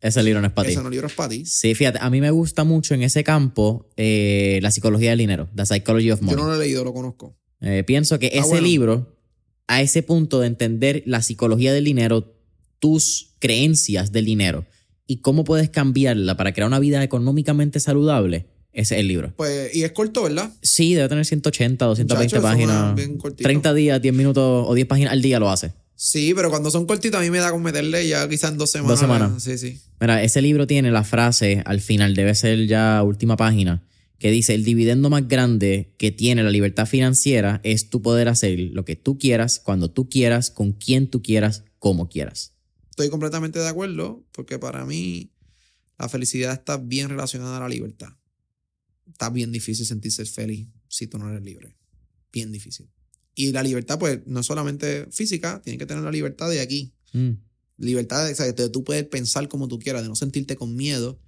Ese 0.02 0.22
libro 0.24 0.42
no 0.42 0.48
es 0.48 0.54
para 0.54 0.68
ti. 0.68 0.74
ese 0.74 0.84
no 0.84 0.90
libro 0.90 1.08
es 1.08 1.14
para 1.14 1.30
ti. 1.30 1.46
Sí, 1.46 1.74
fíjate, 1.74 2.00
a 2.02 2.10
mí 2.10 2.22
me 2.22 2.32
gusta 2.32 2.64
mucho 2.64 2.94
en 2.94 3.02
ese 3.02 3.24
campo 3.24 3.90
eh, 3.98 4.60
la 4.62 4.72
psicología 4.72 5.10
del 5.12 5.20
dinero, 5.20 5.50
The 5.56 5.66
Psychology 5.66 6.12
of 6.12 6.20
Yo 6.20 6.26
Money. 6.28 6.42
no 6.42 6.48
lo 6.50 6.56
he 6.56 6.60
leído, 6.60 6.84
lo 6.84 6.94
conozco. 6.94 7.36
Eh, 7.62 7.84
pienso 7.86 8.20
que 8.20 8.28
Ah, 8.28 8.40
ese 8.40 8.48
bueno. 8.50 8.68
libro, 8.68 9.18
a 9.68 9.82
ese 9.82 10.04
punto 10.04 10.40
de 10.42 10.48
entender 10.48 11.02
la 11.06 11.22
psicología 11.22 11.74
del 11.74 11.86
dinero, 11.86 12.36
tus 12.80 13.34
creencias 13.40 14.12
del 14.12 14.26
dinero 14.26 14.66
y 15.08 15.18
cómo 15.22 15.44
puedes 15.44 15.70
cambiarla 15.70 16.38
para 16.38 16.54
crear 16.54 16.68
una 16.68 16.80
vida 16.80 17.04
económicamente 17.04 17.80
saludable, 17.80 18.48
ese 18.76 18.96
es 18.96 19.02
el 19.02 19.08
libro. 19.08 19.34
Pues, 19.36 19.74
y 19.74 19.84
es 19.84 19.92
corto, 19.94 20.24
¿verdad? 20.24 20.52
Sí, 20.62 20.94
debe 20.94 21.08
tener 21.10 21.26
180, 21.26 21.86
220 21.86 22.36
Muchacho, 22.36 22.42
páginas. 22.42 22.96
bien 22.96 23.18
cortito. 23.18 23.44
30 23.44 23.74
días, 23.74 24.02
10 24.02 24.14
minutos 24.14 24.66
o 24.68 24.74
10 24.76 24.88
páginas 24.88 25.14
al 25.14 25.22
día 25.22 25.40
lo 25.40 25.50
hace. 25.50 25.74
Sí, 25.96 26.34
pero 26.36 26.50
cuando 26.50 26.70
son 26.70 26.86
cortitos 26.86 27.20
a 27.20 27.24
mí 27.24 27.30
me 27.30 27.38
da 27.40 27.52
con 27.52 27.64
meterle 27.64 28.06
ya 28.06 28.28
quizás 28.28 28.52
en 28.52 28.58
dos 28.58 28.70
semanas. 28.70 29.00
semanas. 29.00 29.42
Sí, 29.42 29.58
sí. 29.58 29.80
Mira, 30.02 30.22
ese 30.22 30.42
libro 30.42 30.68
tiene 30.68 30.92
la 30.92 31.06
frase 31.06 31.64
al 31.66 31.80
final, 31.80 32.16
debe 32.16 32.36
ser 32.36 32.68
ya 32.68 33.02
última 33.02 33.38
página, 33.38 33.82
que 34.20 34.30
dice, 34.30 34.54
el 34.56 34.66
dividendo 34.66 35.10
más 35.10 35.26
grande 35.28 35.94
que 35.98 36.12
tiene 36.12 36.44
la 36.44 36.50
libertad 36.50 36.86
financiera 36.86 37.62
es 37.64 37.90
tu 37.90 38.02
poder 38.02 38.28
hacer 38.28 38.60
lo 38.60 38.84
que 38.84 38.98
tú 38.98 39.18
quieras, 39.18 39.60
cuando 39.64 39.90
tú 39.90 40.10
quieras, 40.10 40.52
con 40.52 40.74
quien 40.74 41.08
tú 41.08 41.22
quieras, 41.22 41.64
como 41.80 42.10
quieras. 42.10 42.52
Estoy 42.90 43.10
completamente 43.10 43.60
de 43.60 43.68
acuerdo 43.70 44.22
porque 44.34 44.60
para 44.60 44.86
mí 44.86 45.32
la 45.98 46.10
felicidad 46.10 46.52
está 46.52 46.76
bien 46.76 47.08
relacionada 47.08 47.56
a 47.56 47.62
la 47.62 47.70
libertad. 47.70 48.10
Está 49.12 49.30
bien 49.30 49.52
difícil 49.52 49.86
sentirse 49.86 50.26
feliz 50.26 50.68
si 50.88 51.08
tú 51.08 51.18
no 51.18 51.30
eres 51.30 51.44
libre. 51.44 51.76
Bien 52.32 52.52
difícil. 52.52 52.90
Y 53.36 53.52
la 53.52 53.64
libertad, 53.64 54.00
pues, 54.00 54.22
no 54.26 54.40
es 54.40 54.46
solamente 54.46 55.08
física, 55.12 55.62
tienes 55.64 55.80
que 55.80 55.86
tener 55.86 56.04
la 56.04 56.12
libertad 56.12 56.50
de 56.50 56.62
aquí. 56.62 56.94
Mm. 57.14 57.32
Libertad 57.78 58.26
de, 58.26 58.32
o 58.32 58.36
sea, 58.36 58.52
de 58.52 58.70
tú 58.70 58.84
poder 58.84 59.10
pensar 59.10 59.48
como 59.50 59.68
tú 59.68 59.78
quieras, 59.80 60.02
de 60.04 60.08
no 60.10 60.16
sentirte 60.16 60.56
con 60.56 60.76
miedo. 60.76 61.20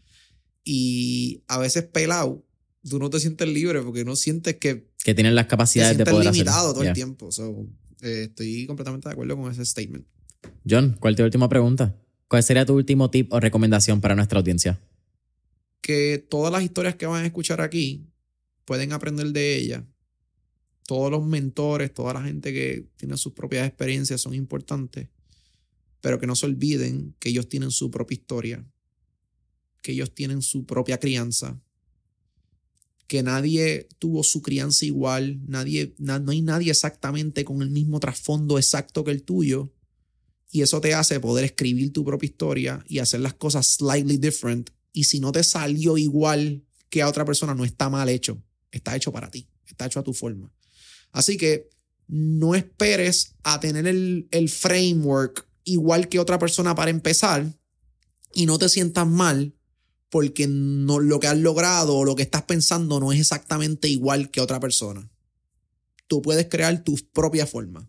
Y 0.64 1.44
a 1.48 1.58
veces 1.60 1.84
pelado, 1.84 2.46
tú 2.88 3.00
no 3.00 3.10
te 3.10 3.20
sientes 3.20 3.48
libre 3.48 3.82
porque 3.82 4.04
no 4.06 4.16
sientes 4.16 4.56
que 4.58 4.90
Que 5.04 5.14
tienen 5.14 5.36
las 5.36 5.46
te 5.46 5.50
capacidades 5.52 5.98
de 5.98 6.04
sientes 6.04 6.14
poder 6.14 6.34
limitado 6.34 6.60
hacer. 6.70 6.74
todo 6.74 6.84
Yeah. 6.84 6.92
el 6.92 6.96
tiempo. 6.96 7.32
So, 7.32 7.68
eh, 8.02 8.24
estoy 8.30 8.66
completamente 8.68 9.08
de 9.10 9.14
acuerdo 9.14 9.38
con 9.38 9.52
ese 9.52 9.66
statement. 9.66 10.06
John, 10.70 10.96
¿cuál 11.00 11.14
es 11.14 11.18
tu 11.18 11.24
última 11.24 11.50
pregunta? 11.50 11.96
¿Cuál 12.28 12.44
sería 12.44 12.66
tu 12.66 12.74
último 12.76 13.10
tip 13.10 13.32
o 13.32 13.40
recomendación 13.40 14.02
para 14.02 14.16
nuestra 14.16 14.40
audiencia? 14.40 14.80
Que 15.82 16.18
todas 16.30 16.52
las 16.52 16.64
historias 16.64 16.96
que 16.96 17.06
van 17.06 17.24
a 17.24 17.28
escuchar 17.28 17.62
aquí 17.62 18.08
pueden 18.66 18.92
aprender 18.94 19.28
de 19.28 19.56
ellas. 19.56 19.84
Todos 20.86 21.12
los 21.12 21.26
mentores, 21.26 21.94
toda 21.94 22.14
la 22.14 22.24
gente 22.24 22.54
que 22.54 22.88
tiene 22.98 23.18
sus 23.18 23.34
propias 23.34 23.68
experiencias 23.68 24.22
son 24.22 24.34
importantes, 24.34 25.10
pero 26.02 26.20
que 26.20 26.28
no 26.28 26.36
se 26.36 26.46
olviden 26.46 27.16
que 27.20 27.30
ellos 27.30 27.50
tienen 27.50 27.72
su 27.72 27.92
propia 27.92 28.16
historia, 28.16 28.66
que 29.82 29.92
ellos 29.92 30.14
tienen 30.14 30.42
su 30.42 30.66
propia 30.66 31.00
crianza, 31.00 31.62
que 33.08 33.24
nadie 33.24 33.88
tuvo 34.00 34.24
su 34.24 34.42
crianza 34.42 34.86
igual, 34.86 35.40
nadie, 35.48 35.96
na- 35.98 36.20
no 36.20 36.32
hay 36.32 36.42
nadie 36.42 36.72
exactamente 36.72 37.46
con 37.46 37.62
el 37.62 37.70
mismo 37.70 38.00
trasfondo 38.00 38.58
exacto 38.58 39.04
que 39.04 39.12
el 39.12 39.24
tuyo, 39.24 39.74
y 40.52 40.62
eso 40.62 40.80
te 40.82 40.94
hace 40.94 41.20
poder 41.20 41.46
escribir 41.46 41.92
tu 41.92 42.04
propia 42.06 42.28
historia 42.28 42.84
y 42.88 43.00
hacer 43.00 43.20
las 43.20 43.34
cosas 43.34 43.68
slightly 43.68 44.18
different 44.18 44.70
y 44.98 45.04
si 45.04 45.20
no 45.20 45.32
te 45.32 45.44
salió 45.44 45.96
igual 45.96 46.66
que 46.90 47.04
a 47.04 47.08
otra 47.08 47.24
persona, 47.24 47.54
no 47.54 47.66
está 47.66 47.88
mal 47.88 48.10
hecho. 48.10 48.42
Está 48.72 48.96
hecho 48.96 49.12
para 49.12 49.30
ti. 49.30 49.48
Está 49.68 49.86
hecho 49.86 50.00
a 50.00 50.04
tu 50.04 50.12
forma. 50.12 50.52
Así 51.12 51.38
que 51.38 51.70
no 52.08 52.56
esperes 52.56 53.36
a 53.44 53.60
tener 53.60 53.86
el, 53.86 54.28
el 54.32 54.50
framework 54.50 55.48
igual 55.66 56.10
que 56.10 56.18
otra 56.18 56.40
persona 56.40 56.74
para 56.74 56.90
empezar 56.90 57.46
y 58.34 58.48
no 58.48 58.58
te 58.58 58.70
sientas 58.70 59.06
mal 59.06 59.54
porque 60.10 60.48
no, 60.48 60.98
lo 60.98 61.20
que 61.20 61.28
has 61.28 61.38
logrado 61.38 61.96
o 61.96 62.04
lo 62.04 62.16
que 62.16 62.24
estás 62.24 62.42
pensando 62.42 63.00
no 63.00 63.12
es 63.12 63.20
exactamente 63.20 63.88
igual 63.88 64.32
que 64.32 64.42
otra 64.42 64.60
persona. 64.60 65.12
Tú 66.08 66.24
puedes 66.24 66.48
crear 66.48 66.84
tu 66.84 66.96
propia 67.14 67.46
forma. 67.46 67.88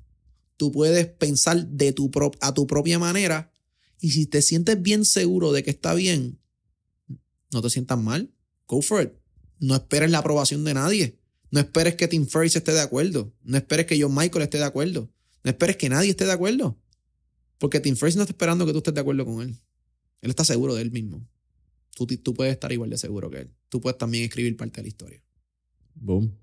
Tú 0.58 0.72
puedes 0.72 1.06
pensar 1.06 1.68
de 1.68 1.94
tu 1.94 2.10
a 2.42 2.52
tu 2.52 2.66
propia 2.66 2.98
manera 2.98 3.50
y 3.98 4.10
si 4.10 4.26
te 4.26 4.42
sientes 4.42 4.82
bien 4.82 5.06
seguro 5.06 5.52
de 5.52 5.62
que 5.62 5.70
está 5.70 5.94
bien, 5.94 6.38
no 7.52 7.62
te 7.62 7.70
sientas 7.70 7.98
mal. 7.98 8.30
Go 8.66 8.82
for 8.82 9.02
it. 9.02 9.12
No 9.60 9.74
esperes 9.74 10.10
la 10.10 10.18
aprobación 10.18 10.64
de 10.64 10.74
nadie. 10.74 11.18
No 11.50 11.60
esperes 11.60 11.94
que 11.94 12.08
Tim 12.08 12.26
Ferriss 12.26 12.56
esté 12.56 12.72
de 12.72 12.80
acuerdo. 12.80 13.32
No 13.42 13.56
esperes 13.56 13.86
que 13.86 14.00
John 14.00 14.14
Michael 14.14 14.42
esté 14.42 14.58
de 14.58 14.64
acuerdo. 14.64 15.10
No 15.42 15.50
esperes 15.50 15.76
que 15.76 15.88
nadie 15.88 16.10
esté 16.10 16.26
de 16.26 16.32
acuerdo. 16.32 16.78
Porque 17.58 17.80
Tim 17.80 17.96
Ferriss 17.96 18.16
no 18.16 18.22
está 18.22 18.32
esperando 18.32 18.66
que 18.66 18.72
tú 18.72 18.78
estés 18.78 18.94
de 18.94 19.00
acuerdo 19.00 19.24
con 19.24 19.42
él. 19.42 19.56
Él 20.20 20.30
está 20.30 20.44
seguro 20.44 20.74
de 20.74 20.82
él 20.82 20.90
mismo. 20.90 21.26
Tú, 21.94 22.06
tú 22.06 22.34
puedes 22.34 22.52
estar 22.52 22.70
igual 22.70 22.90
de 22.90 22.98
seguro 22.98 23.30
que 23.30 23.38
él. 23.38 23.50
Tú 23.68 23.80
puedes 23.80 23.98
también 23.98 24.24
escribir 24.24 24.56
parte 24.56 24.76
de 24.76 24.82
la 24.82 24.88
historia. 24.88 25.22
Boom. 25.94 26.36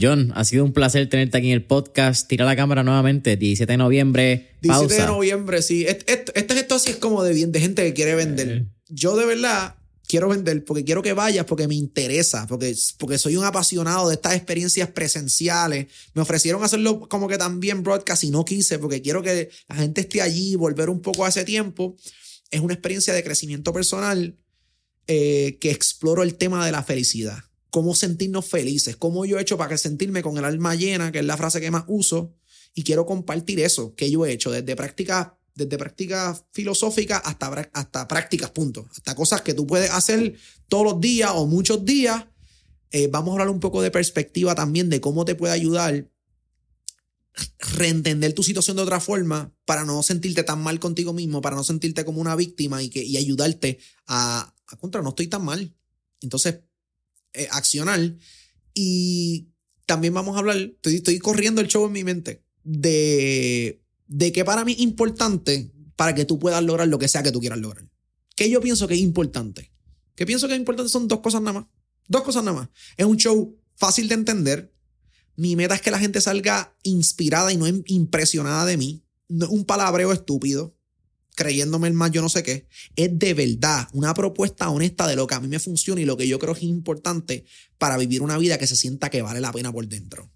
John, 0.00 0.32
ha 0.34 0.44
sido 0.44 0.64
un 0.64 0.72
placer 0.72 1.08
tenerte 1.08 1.38
aquí 1.38 1.48
en 1.48 1.52
el 1.52 1.64
podcast. 1.64 2.26
Tira 2.26 2.44
la 2.44 2.56
cámara 2.56 2.82
nuevamente, 2.82 3.36
17 3.36 3.70
de 3.70 3.76
noviembre. 3.76 4.56
17 4.62 5.02
de 5.02 5.06
noviembre, 5.06 5.62
sí. 5.62 5.84
Este, 5.86 6.12
este, 6.34 6.58
esto 6.58 6.74
así 6.74 6.90
es 6.90 6.96
como 6.96 7.22
de, 7.22 7.34
bien, 7.34 7.52
de 7.52 7.60
gente 7.60 7.84
que 7.84 7.92
quiere 7.92 8.14
vender. 8.14 8.48
Eh. 8.48 8.66
Yo 8.88 9.16
de 9.16 9.26
verdad 9.26 9.76
quiero 10.12 10.28
vender 10.28 10.62
porque 10.62 10.84
quiero 10.84 11.00
que 11.00 11.14
vayas, 11.14 11.46
porque 11.46 11.66
me 11.66 11.74
interesa, 11.74 12.46
porque, 12.46 12.76
porque 12.98 13.16
soy 13.16 13.38
un 13.38 13.46
apasionado 13.46 14.08
de 14.10 14.16
estas 14.16 14.34
experiencias 14.34 14.90
presenciales. 14.90 15.86
Me 16.12 16.20
ofrecieron 16.20 16.62
hacerlo 16.62 17.08
como 17.08 17.28
que 17.28 17.38
también 17.38 17.82
broadcast 17.82 18.24
y 18.24 18.30
no 18.30 18.44
quise 18.44 18.78
porque 18.78 19.00
quiero 19.00 19.22
que 19.22 19.48
la 19.68 19.76
gente 19.76 20.02
esté 20.02 20.20
allí, 20.20 20.54
volver 20.54 20.90
un 20.90 21.00
poco 21.00 21.24
a 21.24 21.30
ese 21.30 21.44
tiempo. 21.44 21.96
Es 22.50 22.60
una 22.60 22.74
experiencia 22.74 23.14
de 23.14 23.24
crecimiento 23.24 23.72
personal 23.72 24.36
eh, 25.06 25.56
que 25.62 25.70
exploro 25.70 26.22
el 26.22 26.34
tema 26.34 26.66
de 26.66 26.72
la 26.72 26.82
felicidad 26.82 27.38
cómo 27.70 27.94
sentirnos 27.94 28.44
felices, 28.44 28.96
cómo 28.96 29.24
yo 29.24 29.38
he 29.38 29.40
hecho 29.40 29.56
para 29.56 29.78
sentirme 29.78 30.20
con 30.20 30.36
el 30.36 30.44
alma 30.44 30.74
llena, 30.74 31.10
que 31.10 31.20
es 31.20 31.24
la 31.24 31.38
frase 31.38 31.58
que 31.58 31.70
más 31.70 31.84
uso, 31.86 32.34
y 32.74 32.82
quiero 32.82 33.06
compartir 33.06 33.60
eso 33.60 33.94
que 33.94 34.10
yo 34.10 34.26
he 34.26 34.32
hecho 34.32 34.50
desde 34.50 34.76
prácticas 34.76 35.28
desde 35.54 35.78
prácticas 35.78 36.44
filosóficas 36.52 37.20
hasta, 37.24 37.70
hasta 37.72 38.08
prácticas, 38.08 38.50
punto. 38.50 38.88
Hasta 38.90 39.14
cosas 39.14 39.42
que 39.42 39.54
tú 39.54 39.66
puedes 39.66 39.90
hacer 39.90 40.34
todos 40.68 40.84
los 40.84 41.00
días 41.00 41.30
o 41.34 41.46
muchos 41.46 41.84
días. 41.84 42.26
Eh, 42.90 43.08
vamos 43.08 43.30
a 43.30 43.32
hablar 43.32 43.48
un 43.48 43.60
poco 43.60 43.82
de 43.82 43.90
perspectiva 43.90 44.54
también 44.54 44.90
de 44.90 45.00
cómo 45.00 45.24
te 45.24 45.34
puede 45.34 45.52
ayudar 45.52 46.08
reentender 47.76 48.34
tu 48.34 48.42
situación 48.42 48.76
de 48.76 48.82
otra 48.82 49.00
forma 49.00 49.54
para 49.64 49.84
no 49.84 50.02
sentirte 50.02 50.42
tan 50.42 50.62
mal 50.62 50.78
contigo 50.78 51.14
mismo, 51.14 51.40
para 51.40 51.56
no 51.56 51.64
sentirte 51.64 52.04
como 52.04 52.20
una 52.20 52.36
víctima 52.36 52.82
y, 52.82 52.90
que, 52.90 53.00
ayudarte 53.16 53.78
a, 54.06 54.54
a 54.66 54.76
contra, 54.76 55.00
no 55.00 55.10
estoy 55.10 55.28
tan 55.28 55.44
mal. 55.44 55.74
Entonces, 56.20 56.60
eh, 57.34 57.48
accionar. 57.50 58.16
Y 58.74 59.48
también 59.86 60.14
vamos 60.14 60.36
a 60.36 60.40
hablar, 60.40 60.56
estoy, 60.56 60.96
estoy 60.96 61.18
corriendo 61.18 61.60
el 61.60 61.68
show 61.68 61.86
en 61.86 61.92
mi 61.92 62.04
mente, 62.04 62.42
de, 62.62 63.81
de 64.12 64.30
que 64.30 64.44
para 64.44 64.64
mí 64.64 64.72
es 64.72 64.80
importante 64.80 65.72
para 65.96 66.14
que 66.14 66.24
tú 66.24 66.38
puedas 66.38 66.62
lograr 66.62 66.86
lo 66.88 66.98
que 66.98 67.08
sea 67.08 67.22
que 67.22 67.32
tú 67.32 67.40
quieras 67.40 67.58
lograr. 67.58 67.88
¿Qué 68.36 68.50
yo 68.50 68.60
pienso 68.60 68.86
que 68.86 68.94
es 68.94 69.00
importante? 69.00 69.72
Que 70.14 70.26
pienso 70.26 70.46
que 70.46 70.54
es 70.54 70.60
importante 70.60 70.90
son 70.90 71.08
dos 71.08 71.20
cosas 71.20 71.40
nada 71.40 71.60
más. 71.60 71.66
Dos 72.08 72.22
cosas 72.22 72.44
nada 72.44 72.58
más. 72.58 72.68
Es 72.96 73.06
un 73.06 73.16
show 73.16 73.58
fácil 73.76 74.08
de 74.08 74.14
entender. 74.14 74.74
Mi 75.36 75.56
meta 75.56 75.74
es 75.74 75.80
que 75.80 75.90
la 75.90 75.98
gente 75.98 76.20
salga 76.20 76.76
inspirada 76.82 77.52
y 77.52 77.56
no 77.56 77.66
impresionada 77.86 78.66
de 78.66 78.76
mí. 78.76 79.04
No 79.28 79.46
es 79.46 79.50
un 79.50 79.64
palabreo 79.64 80.12
estúpido 80.12 80.76
creyéndome 81.34 81.88
el 81.88 81.94
más 81.94 82.10
yo 82.10 82.20
no 82.20 82.28
sé 82.28 82.42
qué, 82.42 82.68
es 82.94 83.18
de 83.18 83.32
verdad 83.32 83.88
una 83.94 84.12
propuesta 84.12 84.68
honesta 84.68 85.06
de 85.06 85.16
lo 85.16 85.26
que 85.26 85.34
a 85.34 85.40
mí 85.40 85.48
me 85.48 85.58
funciona 85.58 86.00
y 86.00 86.04
lo 86.04 86.16
que 86.16 86.28
yo 86.28 86.38
creo 86.38 86.54
es 86.54 86.62
importante 86.62 87.44
para 87.78 87.96
vivir 87.96 88.20
una 88.20 88.36
vida 88.36 88.58
que 88.58 88.66
se 88.66 88.76
sienta 88.76 89.08
que 89.08 89.22
vale 89.22 89.40
la 89.40 89.50
pena 89.50 89.72
por 89.72 89.86
dentro. 89.88 90.30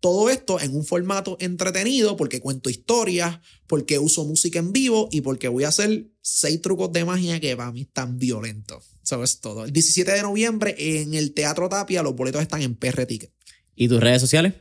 Todo 0.00 0.30
esto 0.30 0.58
en 0.60 0.74
un 0.74 0.84
formato 0.84 1.36
entretenido 1.40 2.16
porque 2.16 2.40
cuento 2.40 2.70
historias, 2.70 3.40
porque 3.66 3.98
uso 3.98 4.24
música 4.24 4.58
en 4.58 4.72
vivo 4.72 5.08
y 5.12 5.20
porque 5.20 5.48
voy 5.48 5.64
a 5.64 5.68
hacer 5.68 6.06
seis 6.22 6.60
trucos 6.62 6.92
de 6.92 7.04
magia 7.04 7.38
que 7.38 7.56
para 7.56 7.70
mí 7.70 7.82
están 7.82 8.18
violentos. 8.18 8.84
Eso 9.02 9.22
es 9.22 9.40
todo. 9.40 9.64
El 9.64 9.72
17 9.72 10.10
de 10.10 10.22
noviembre 10.22 10.74
en 10.78 11.14
el 11.14 11.34
Teatro 11.34 11.68
Tapia 11.68 12.02
los 12.02 12.16
boletos 12.16 12.40
están 12.42 12.62
en 12.62 12.74
PR 12.76 13.06
Ticket. 13.06 13.32
¿Y 13.76 13.88
tus 13.88 14.00
redes 14.00 14.20
sociales? 14.20 14.54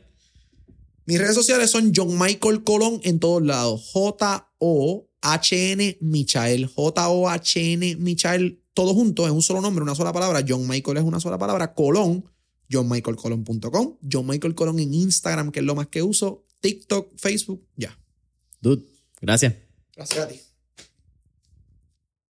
Mis 1.05 1.17
redes 1.17 1.35
sociales 1.35 1.71
son 1.71 1.91
John 1.95 2.19
Michael 2.19 2.63
Colón 2.63 2.99
en 3.03 3.19
todos 3.19 3.41
lados. 3.41 3.89
J-O 3.93 5.09
HN 5.21 5.97
Michael, 6.01 6.67
J-O-H-N 6.67 7.95
Michael, 7.97 8.63
todo 8.73 8.93
junto, 8.93 9.25
es 9.25 9.31
un 9.31 9.41
solo 9.41 9.61
nombre, 9.61 9.83
una 9.83 9.95
sola 9.95 10.13
palabra. 10.13 10.43
John 10.47 10.67
Michael 10.67 10.97
es 10.97 11.03
una 11.03 11.19
sola 11.19 11.37
palabra. 11.37 11.73
Colón, 11.73 12.25
johnmichaelcolón.com. 12.69 13.97
John 14.11 14.27
Michael 14.27 14.55
Colón 14.55 14.79
en 14.79 14.93
Instagram, 14.93 15.51
que 15.51 15.59
es 15.59 15.65
lo 15.65 15.75
más 15.75 15.87
que 15.87 16.03
uso. 16.03 16.45
TikTok, 16.61 17.17
Facebook, 17.17 17.65
ya. 17.75 17.97
Dude, 18.61 18.85
gracias. 19.21 19.55
Gracias 19.95 20.19
a 20.19 20.27
ti. 20.27 20.48